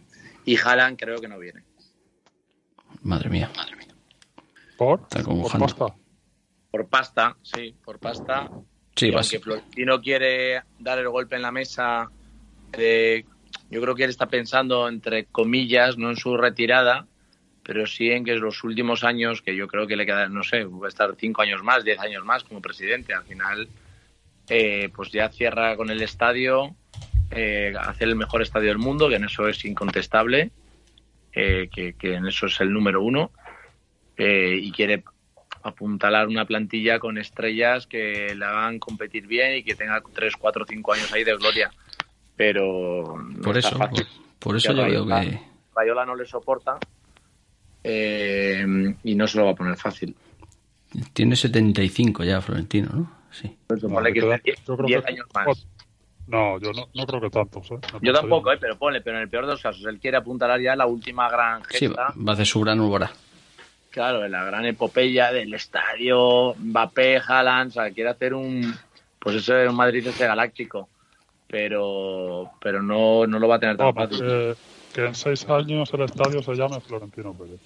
Y 0.46 0.58
Haaland 0.58 0.98
creo 1.00 1.20
que 1.22 1.28
no 1.28 1.40
viene. 1.40 1.64
madre 3.04 3.30
mía, 3.30 3.50
madre 3.56 3.76
mía. 3.76 3.88
¿Por? 4.78 5.02
Está 5.02 5.24
¿Por 5.24 5.60
pasta? 5.60 5.96
Por 6.72 6.88
pasta, 6.90 7.38
sí, 7.42 7.76
por 7.84 8.00
pasta. 8.00 8.50
Sí, 8.96 9.08
y 9.08 9.38
Florentino 9.38 10.02
quiere 10.02 10.64
dar 10.80 11.00
el 11.00 11.10
golpe 11.10 11.36
en 11.36 11.42
la 11.42 11.52
mesa, 11.52 12.10
de- 12.72 13.26
yo 13.70 13.82
creo 13.82 13.96
que 13.96 14.04
él 14.04 14.10
está 14.10 14.28
pensando, 14.28 14.88
entre 14.88 15.26
comillas, 15.26 15.98
no 15.98 16.10
en 16.10 16.16
su 16.18 16.36
retirada, 16.36 17.06
pero 17.64 17.86
sí 17.86 18.10
en 18.10 18.24
que 18.26 18.32
en 18.32 18.42
los 18.42 18.64
últimos 18.64 19.04
años, 19.04 19.42
que 19.42 19.56
yo 19.56 19.68
creo 19.68 19.88
que 19.88 19.96
le 19.96 20.06
quedan, 20.06 20.34
no 20.34 20.44
sé, 20.44 20.64
va 20.66 20.88
a 20.88 20.90
estar 20.90 21.16
cinco 21.18 21.42
años 21.42 21.64
más, 21.64 21.84
diez 21.84 22.00
años 22.00 22.24
más 22.26 22.44
como 22.44 22.62
presidente. 22.62 23.14
Al 23.14 23.24
final, 23.24 23.68
eh, 24.50 24.90
pues 24.96 25.12
ya 25.12 25.30
cierra 25.30 25.76
con 25.76 25.90
el 25.90 26.02
estadio, 26.02 26.76
eh, 27.32 27.74
hace 27.80 28.06
el 28.06 28.16
mejor 28.16 28.42
estadio 28.42 28.70
del 28.70 28.78
mundo, 28.78 29.10
que 29.10 29.16
en 29.16 29.26
eso 29.26 29.48
es 29.48 29.64
incontestable, 29.66 30.52
eh, 31.34 31.70
que, 31.74 31.94
que 31.94 32.16
en 32.16 32.28
eso 32.28 32.46
es 32.46 32.60
el 32.62 32.72
número 32.72 33.02
uno, 33.02 33.32
eh, 34.18 34.58
y 34.62 34.72
quiere 34.72 35.04
apuntalar 35.64 36.28
una 36.28 36.46
plantilla 36.46 37.00
con 37.00 37.18
estrellas 37.18 37.88
que 37.88 38.34
la 38.36 38.50
hagan 38.50 38.80
competir 38.80 39.28
bien 39.28 39.58
y 39.58 39.64
que 39.64 39.76
tenga 39.76 40.02
3, 40.02 40.34
4, 40.38 40.66
5 40.68 40.94
años 40.94 41.14
ahí 41.14 41.24
de 41.24 41.36
gloria. 41.36 41.72
Pero 42.36 43.18
no 43.18 43.42
Por 43.42 43.58
eso, 43.58 43.78
por, 43.78 43.90
por 44.40 44.56
eso 44.56 44.74
yo 44.74 44.86
veo 44.86 45.06
que 45.06 45.40
Rayola 45.76 46.06
no 46.06 46.16
le 46.16 46.26
soporta 46.26 46.78
eh, 47.84 48.66
y 49.04 49.16
no 49.16 49.28
se 49.28 49.38
lo 49.38 49.46
va 49.46 49.52
a 49.52 49.56
poner 49.56 49.76
fácil. 49.76 50.16
tiene 51.14 51.36
75 51.36 52.24
ya 52.24 52.42
Florentino, 52.42 52.90
¿no? 52.94 53.17
Sí. 53.32 53.58
Pues 53.68 53.82
ponle 53.82 54.14
que 54.14 54.22
yo 54.22 54.28
creo 54.76 54.88
10 54.88 55.04
que- 55.04 55.12
años 55.12 55.28
más. 55.34 55.68
No, 56.28 56.60
yo 56.60 56.72
no, 56.74 56.88
no 56.94 57.06
creo 57.06 57.22
que 57.22 57.30
tantos. 57.30 57.72
¿eh? 57.72 57.80
Yo 58.02 58.12
tampoco, 58.14 58.52
eh, 58.52 58.58
pero 58.60 58.78
ponle, 58.78 59.00
pero 59.02 59.16
en 59.18 59.24
el 59.24 59.30
peor 59.30 59.46
de 59.46 59.54
los 59.54 59.62
casos, 59.62 59.86
él 59.86 59.98
quiere 60.00 60.18
apuntalar 60.18 60.60
ya 60.60 60.76
la 60.76 60.86
última 60.86 61.30
gran 61.30 61.64
Sí, 61.70 61.88
gesta, 61.88 62.02
va 62.10 62.14
va 62.28 62.32
a 62.32 62.34
hacer 62.34 62.46
su 62.46 62.60
gran 62.62 62.80
obra. 62.82 63.10
claro, 63.90 64.26
en 64.26 64.32
la 64.34 64.44
gran 64.44 64.66
epopeya 64.66 65.32
del 65.32 65.54
estadio, 65.54 66.54
Mbappé, 66.60 67.22
Haaland, 67.26 67.70
o 67.70 67.74
sea, 67.74 67.92
quiere 67.92 68.10
hacer 68.10 68.34
un, 68.34 68.76
pues 69.20 69.38
eso 69.38 69.56
es 69.58 69.70
un 69.70 69.76
Madrid 69.76 70.06
este 70.06 70.28
galáctico, 70.28 70.90
pero 71.48 72.52
pero 72.60 72.82
no, 72.82 73.26
no 73.26 73.40
lo 73.40 73.48
va 73.48 73.56
a 73.56 73.60
tener 73.60 73.78
tan 73.78 73.88
No, 73.88 73.94
fácil. 73.94 74.20
que, 74.20 74.56
que 74.94 75.06
en 75.06 75.16
seis 75.16 75.48
años 75.50 75.90
el 75.94 76.02
estadio 76.02 76.42
se 76.44 76.54
llame 76.56 76.80
Florentino 76.82 77.34
Pérez. 77.34 77.62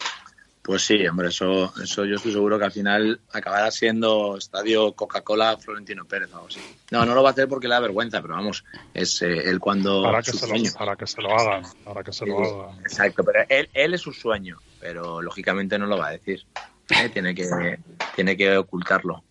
Pues 0.64 0.84
sí, 0.84 1.08
hombre, 1.08 1.30
eso, 1.30 1.74
eso 1.84 2.06
yo 2.06 2.18
estoy 2.18 2.34
seguro 2.34 2.60
que 2.60 2.66
al 2.66 2.72
final 2.72 3.20
acabará 3.34 3.72
siendo 3.72 4.38
estadio 4.38 4.94
Coca-Cola 4.94 5.58
Florentino 5.58 6.06
Pérez 6.06 6.30
o 6.34 6.36
algo 6.36 6.48
así. 6.50 6.60
No, 6.92 7.04
no 7.04 7.16
lo 7.16 7.24
va 7.24 7.30
a 7.30 7.32
hacer 7.32 7.48
porque 7.48 7.68
le 7.68 7.74
da 7.74 7.80
vergüenza, 7.80 8.22
pero 8.22 8.36
vamos, 8.36 8.64
es 8.94 9.24
eh, 9.24 9.50
él 9.50 9.60
cuando 9.60 10.04
Para 10.04 10.22
que, 10.22 10.32
su 10.32 10.38
se 10.38 10.48
sueño. 10.48 10.70
lo, 10.72 10.78
para 10.78 10.96
que 10.96 11.08
se 11.08 11.20
lo 11.22 11.32
hagan. 11.36 11.64
Para 11.84 12.04
que 12.04 12.14
se 12.14 12.26
lo 12.28 12.64
hagan. 12.66 12.80
Exacto, 12.82 13.24
pero 13.24 13.40
él, 13.50 13.70
él 13.74 13.94
es 13.96 14.02
su 14.02 14.14
sueño, 14.14 14.60
pero 14.80 15.20
lógicamente 15.24 15.80
no 15.80 15.88
lo 15.88 15.98
va 15.98 16.10
a 16.10 16.12
decir. 16.12 16.46
¿eh? 16.92 17.10
Tiene 17.10 17.34
que 17.34 17.80
tiene 18.16 18.38
que 18.38 18.56
ocultarlo. 18.58 19.24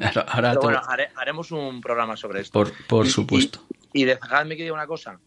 Ahora, 0.00 0.20
ahora 0.28 0.50
Pero 0.50 0.60
bueno, 0.62 0.80
haré- 0.88 1.10
haremos 1.14 1.50
un 1.52 1.80
programa 1.80 2.16
sobre 2.16 2.40
esto. 2.40 2.52
por, 2.52 2.72
por 2.88 3.06
Y- 3.06 3.10
supuesto. 3.10 3.60
Y, 3.92 4.02
y 4.02 4.04
dejadme 4.06 4.56
que 4.56 4.64
diga 4.64 4.74
una 4.74 4.86
cosa. 4.88 5.20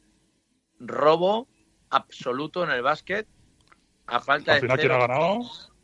Robo 0.80 1.48
absoluto 1.90 2.64
en 2.66 2.72
el 2.72 2.82
básquet. 2.82 3.28
A 4.12 4.20
falta 4.20 4.54
Al 4.54 4.58
de 4.58 4.62
final, 4.62 4.78
¿quién 4.80 4.92
cero- 4.92 5.04
ha 5.04 5.08
ganado? 5.08 5.40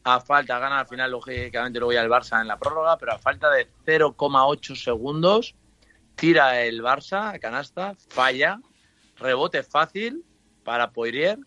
a 0.07 0.19
falta, 0.19 0.59
gana 0.59 0.79
al 0.79 0.87
final, 0.87 1.11
lógicamente, 1.11 1.79
luego 1.79 1.93
ya 1.93 2.01
el 2.01 2.09
Barça 2.09 2.39
en 2.41 2.47
la 2.47 2.57
prórroga, 2.59 2.95
pero 2.97 3.13
a 3.13 3.17
falta 3.17 3.49
de 3.49 3.67
0,8 3.85 4.75
segundos, 4.75 5.55
tira 6.15 6.61
el 6.61 6.81
Barça 6.83 7.33
a 7.33 7.39
canasta, 7.39 7.95
falla, 8.09 8.59
rebote 9.17 9.63
fácil 9.63 10.23
para 10.63 10.91
Poirier 10.91 11.39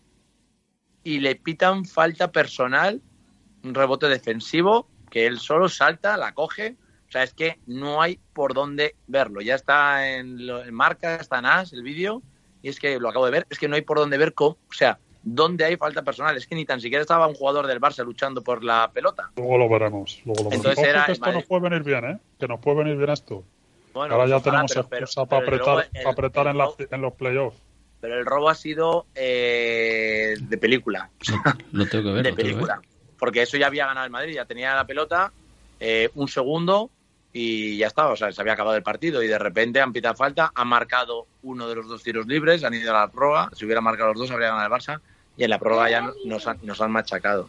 y 1.03 1.19
le 1.19 1.35
pitan 1.35 1.85
falta 1.85 2.31
personal, 2.31 3.01
un 3.63 3.73
rebote 3.73 4.07
defensivo, 4.07 4.89
que 5.09 5.25
él 5.25 5.39
solo 5.39 5.69
salta, 5.69 6.17
la 6.17 6.33
coge. 6.33 6.75
O 7.07 7.11
sea, 7.11 7.23
es 7.23 7.33
que 7.33 7.59
no 7.65 8.01
hay 8.01 8.19
por 8.33 8.53
dónde 8.53 8.95
verlo. 9.07 9.41
Ya 9.41 9.55
está 9.55 10.07
en, 10.15 10.45
lo- 10.45 10.63
en 10.63 10.73
marca, 10.73 11.15
está 11.15 11.39
en 11.39 11.45
AS 11.45 11.73
el 11.73 11.81
vídeo, 11.81 12.21
y 12.61 12.69
es 12.69 12.77
que 12.79 12.99
lo 12.99 13.09
acabo 13.09 13.25
de 13.25 13.31
ver, 13.31 13.47
es 13.49 13.57
que 13.57 13.67
no 13.67 13.75
hay 13.75 13.81
por 13.81 13.97
dónde 13.97 14.17
ver 14.17 14.33
cómo, 14.33 14.57
o 14.69 14.73
sea, 14.73 14.99
dónde 15.23 15.65
hay 15.65 15.75
falta 15.77 16.01
personal. 16.03 16.35
Es 16.37 16.47
que 16.47 16.55
ni 16.55 16.65
tan 16.65 16.79
siquiera 16.81 17.01
estaba 17.01 17.27
un 17.27 17.35
jugador 17.35 17.67
del 17.67 17.79
Barça 17.81 18.03
luchando 18.03 18.41
por 18.43 18.63
la 18.63 18.89
pelota. 18.93 19.29
Luego 19.35 19.57
lo 19.57 19.69
veremos. 19.69 20.21
Luego 20.25 20.43
lo 20.43 20.49
veremos. 20.49 20.53
Entonces 20.55 20.79
Ojo 20.79 20.87
era 20.89 21.05
que 21.05 21.11
esto 21.13 21.31
nos 21.31 21.45
puede 21.45 21.69
venir 21.69 21.83
bien, 21.83 22.05
¿eh? 22.05 22.17
Que 22.39 22.47
nos 22.47 22.59
puede 22.59 22.77
venir 22.77 22.97
bien 22.97 23.09
esto. 23.09 23.43
Bueno, 23.93 24.13
Ahora 24.15 24.27
ya 24.27 24.37
ojalá, 24.37 24.65
tenemos 24.65 24.87
pero- 24.89 25.05
excusa 25.05 25.25
pero 25.25 25.29
para 25.29 25.41
el 25.41 25.47
apretar, 25.47 25.75
robo- 25.75 25.81
el- 25.81 26.03
para 26.03 26.09
apretar 26.11 26.45
el 26.47 26.51
en, 26.51 26.57
la- 26.57 26.95
en 26.95 27.01
los 27.01 27.13
playoffs. 27.13 27.57
Pero 28.01 28.17
el 28.17 28.25
robo 28.25 28.49
ha 28.49 28.55
sido 28.55 29.07
eh, 29.15 30.35
de 30.39 30.57
película. 30.57 31.09
Lo 31.71 31.85
tengo 31.87 32.05
que 32.05 32.11
ver. 32.13 32.23
de 32.23 32.33
película. 32.33 32.81
Porque 33.17 33.41
eso 33.41 33.57
ya 33.57 33.67
había 33.67 33.85
ganado 33.87 34.05
el 34.05 34.11
Madrid, 34.11 34.33
ya 34.35 34.45
tenía 34.45 34.73
la 34.75 34.85
pelota, 34.87 35.33
eh, 35.81 36.09
un 36.15 36.27
segundo 36.29 36.89
y 37.33 37.77
ya 37.77 37.87
estaba. 37.87 38.11
O 38.11 38.15
sea, 38.15 38.31
se 38.31 38.41
había 38.41 38.53
acabado 38.53 38.75
el 38.75 38.83
partido 38.83 39.21
y 39.23 39.27
de 39.27 39.37
repente 39.39 39.79
han 39.81 39.93
pitado 39.93 40.15
falta, 40.15 40.51
han 40.55 40.67
marcado 40.67 41.27
uno 41.43 41.67
de 41.67 41.75
los 41.75 41.87
dos 41.87 42.01
tiros 42.03 42.25
libres, 42.27 42.63
han 42.63 42.73
ido 42.73 42.95
a 42.95 43.01
la 43.01 43.07
prórroga. 43.07 43.49
Si 43.55 43.65
hubiera 43.65 43.81
marcado 43.81 44.09
los 44.13 44.19
dos, 44.21 44.31
habría 44.31 44.49
ganado 44.49 44.65
el 44.65 44.71
Barça. 44.81 44.99
Y 45.37 45.43
en 45.43 45.49
la 45.51 45.59
prórroga 45.59 45.89
ya 45.89 46.11
nos 46.25 46.47
han, 46.47 46.57
nos 46.63 46.81
han 46.81 46.91
machacado. 46.91 47.47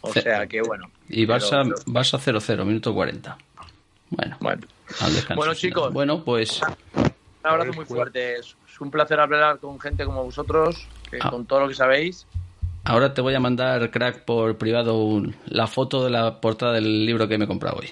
O 0.00 0.12
sea 0.12 0.46
que 0.46 0.62
bueno. 0.62 0.90
Y 1.08 1.26
Barça, 1.26 1.62
Barça 1.86 2.18
0-0, 2.18 2.64
minuto 2.64 2.92
40. 2.94 3.36
Bueno, 4.10 4.36
Bueno, 4.40 4.62
al 5.00 5.14
descanso. 5.14 5.34
Bueno, 5.36 5.54
chicos. 5.54 5.92
Bueno, 5.92 6.24
pues 6.24 6.60
un 6.94 7.10
abrazo 7.44 7.72
muy 7.72 7.84
fuerte. 7.84 8.36
Es 8.38 8.56
es 8.72 8.80
un 8.80 8.90
placer 8.90 9.20
hablar 9.20 9.58
con 9.58 9.78
gente 9.78 10.04
como 10.06 10.24
vosotros, 10.24 10.88
que 11.10 11.18
Ah. 11.20 11.28
con 11.30 11.44
todo 11.46 11.60
lo 11.60 11.68
que 11.68 11.74
sabéis. 11.74 12.26
ahora 12.84 13.12
te 13.14 13.20
voy 13.20 13.34
a 13.34 13.38
mandar, 13.40 13.90
crack, 13.90 14.24
por 14.24 14.56
privado 14.56 14.96
un- 15.04 15.36
la 15.46 15.66
foto 15.66 16.02
de 16.02 16.10
la 16.10 16.40
portada 16.40 16.72
del 16.72 17.04
libro 17.06 17.28
que 17.28 17.36
me 17.38 17.44
he 17.44 17.46
comprado 17.48 17.76
hoy. 17.78 17.90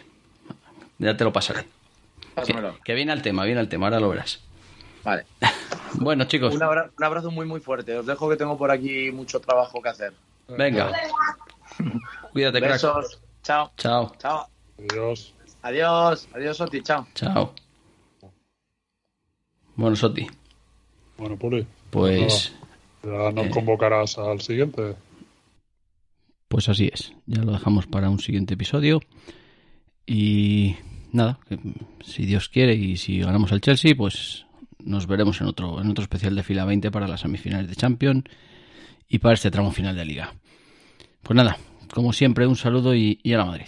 Ya 1.00 1.16
te 1.16 1.24
lo 1.24 1.32
pasaré. 1.32 1.62
Que, 1.64 2.28
Pásamelo. 2.34 2.78
que 2.84 2.94
viene 2.94 3.10
al 3.10 3.22
tema, 3.22 3.44
viene 3.44 3.58
al 3.60 3.68
tema, 3.68 3.86
ahora 3.86 3.98
lo 4.00 4.08
verás. 4.08 4.40
Vale. 5.04 5.26
Bueno, 5.94 6.22
chicos, 6.24 6.54
Un, 6.54 6.62
abra- 6.62 6.88
un 6.96 7.04
abrazo 7.04 7.32
muy, 7.32 7.46
muy 7.46 7.58
fuerte. 7.58 7.96
Os 7.98 8.06
dejo 8.06 8.28
que 8.30 8.36
tengo 8.36 8.56
por 8.56 8.70
aquí 8.70 9.10
mucho 9.10 9.40
trabajo 9.40 9.82
que 9.82 9.88
hacer. 9.88 10.12
venga. 10.48 10.92
Cuídate, 12.32 12.60
crack. 12.60 12.72
Besos. 12.74 13.20
Chao. 13.42 13.72
Chao, 13.76 14.12
Chao. 14.18 14.46
Adiós. 14.78 15.34
Adiós. 15.62 16.28
Adiós, 16.32 16.60
Oti. 16.60 16.80
Chao. 16.82 17.08
chao. 17.14 17.52
Bueno, 19.74 19.96
Soti, 19.96 20.26
Bueno, 21.16 21.36
Puli, 21.36 21.66
pues, 21.90 22.52
ya 23.02 23.32
nos 23.32 23.46
Eh. 23.46 23.50
convocarás 23.50 24.16
al 24.18 24.40
siguiente. 24.40 24.94
pues 26.48 26.68
así 26.68 26.88
es. 26.92 27.12
Ya 27.26 27.42
lo 27.42 27.52
dejamos 27.52 27.86
para 27.86 28.10
un 28.10 28.18
siguiente 28.20 28.54
episodio. 28.54 29.00
Y 30.06 30.76
nada, 31.12 31.38
que, 31.48 31.58
si 32.04 32.26
Dios 32.26 32.48
quiere 32.48 32.74
y 32.74 32.96
si 32.96 33.20
ganamos 33.20 33.52
al 33.52 33.60
Chelsea, 33.60 33.94
pues 33.96 34.46
nos 34.78 35.06
veremos 35.06 35.40
en 35.40 35.46
otro, 35.46 35.80
en 35.80 35.90
otro 35.90 36.02
especial 36.02 36.34
de 36.34 36.42
fila 36.42 36.64
20 36.64 36.90
para 36.90 37.08
las 37.08 37.20
semifinales 37.20 37.68
de 37.68 37.76
Champions 37.76 38.24
y 39.08 39.18
para 39.18 39.34
este 39.34 39.50
tramo 39.50 39.72
final 39.72 39.96
de 39.96 40.04
Liga. 40.04 40.34
Pues 41.22 41.36
nada, 41.36 41.58
como 41.92 42.12
siempre, 42.12 42.46
un 42.46 42.56
saludo 42.56 42.94
y, 42.94 43.20
y 43.22 43.32
a 43.34 43.38
la 43.38 43.44
Madrid. 43.44 43.66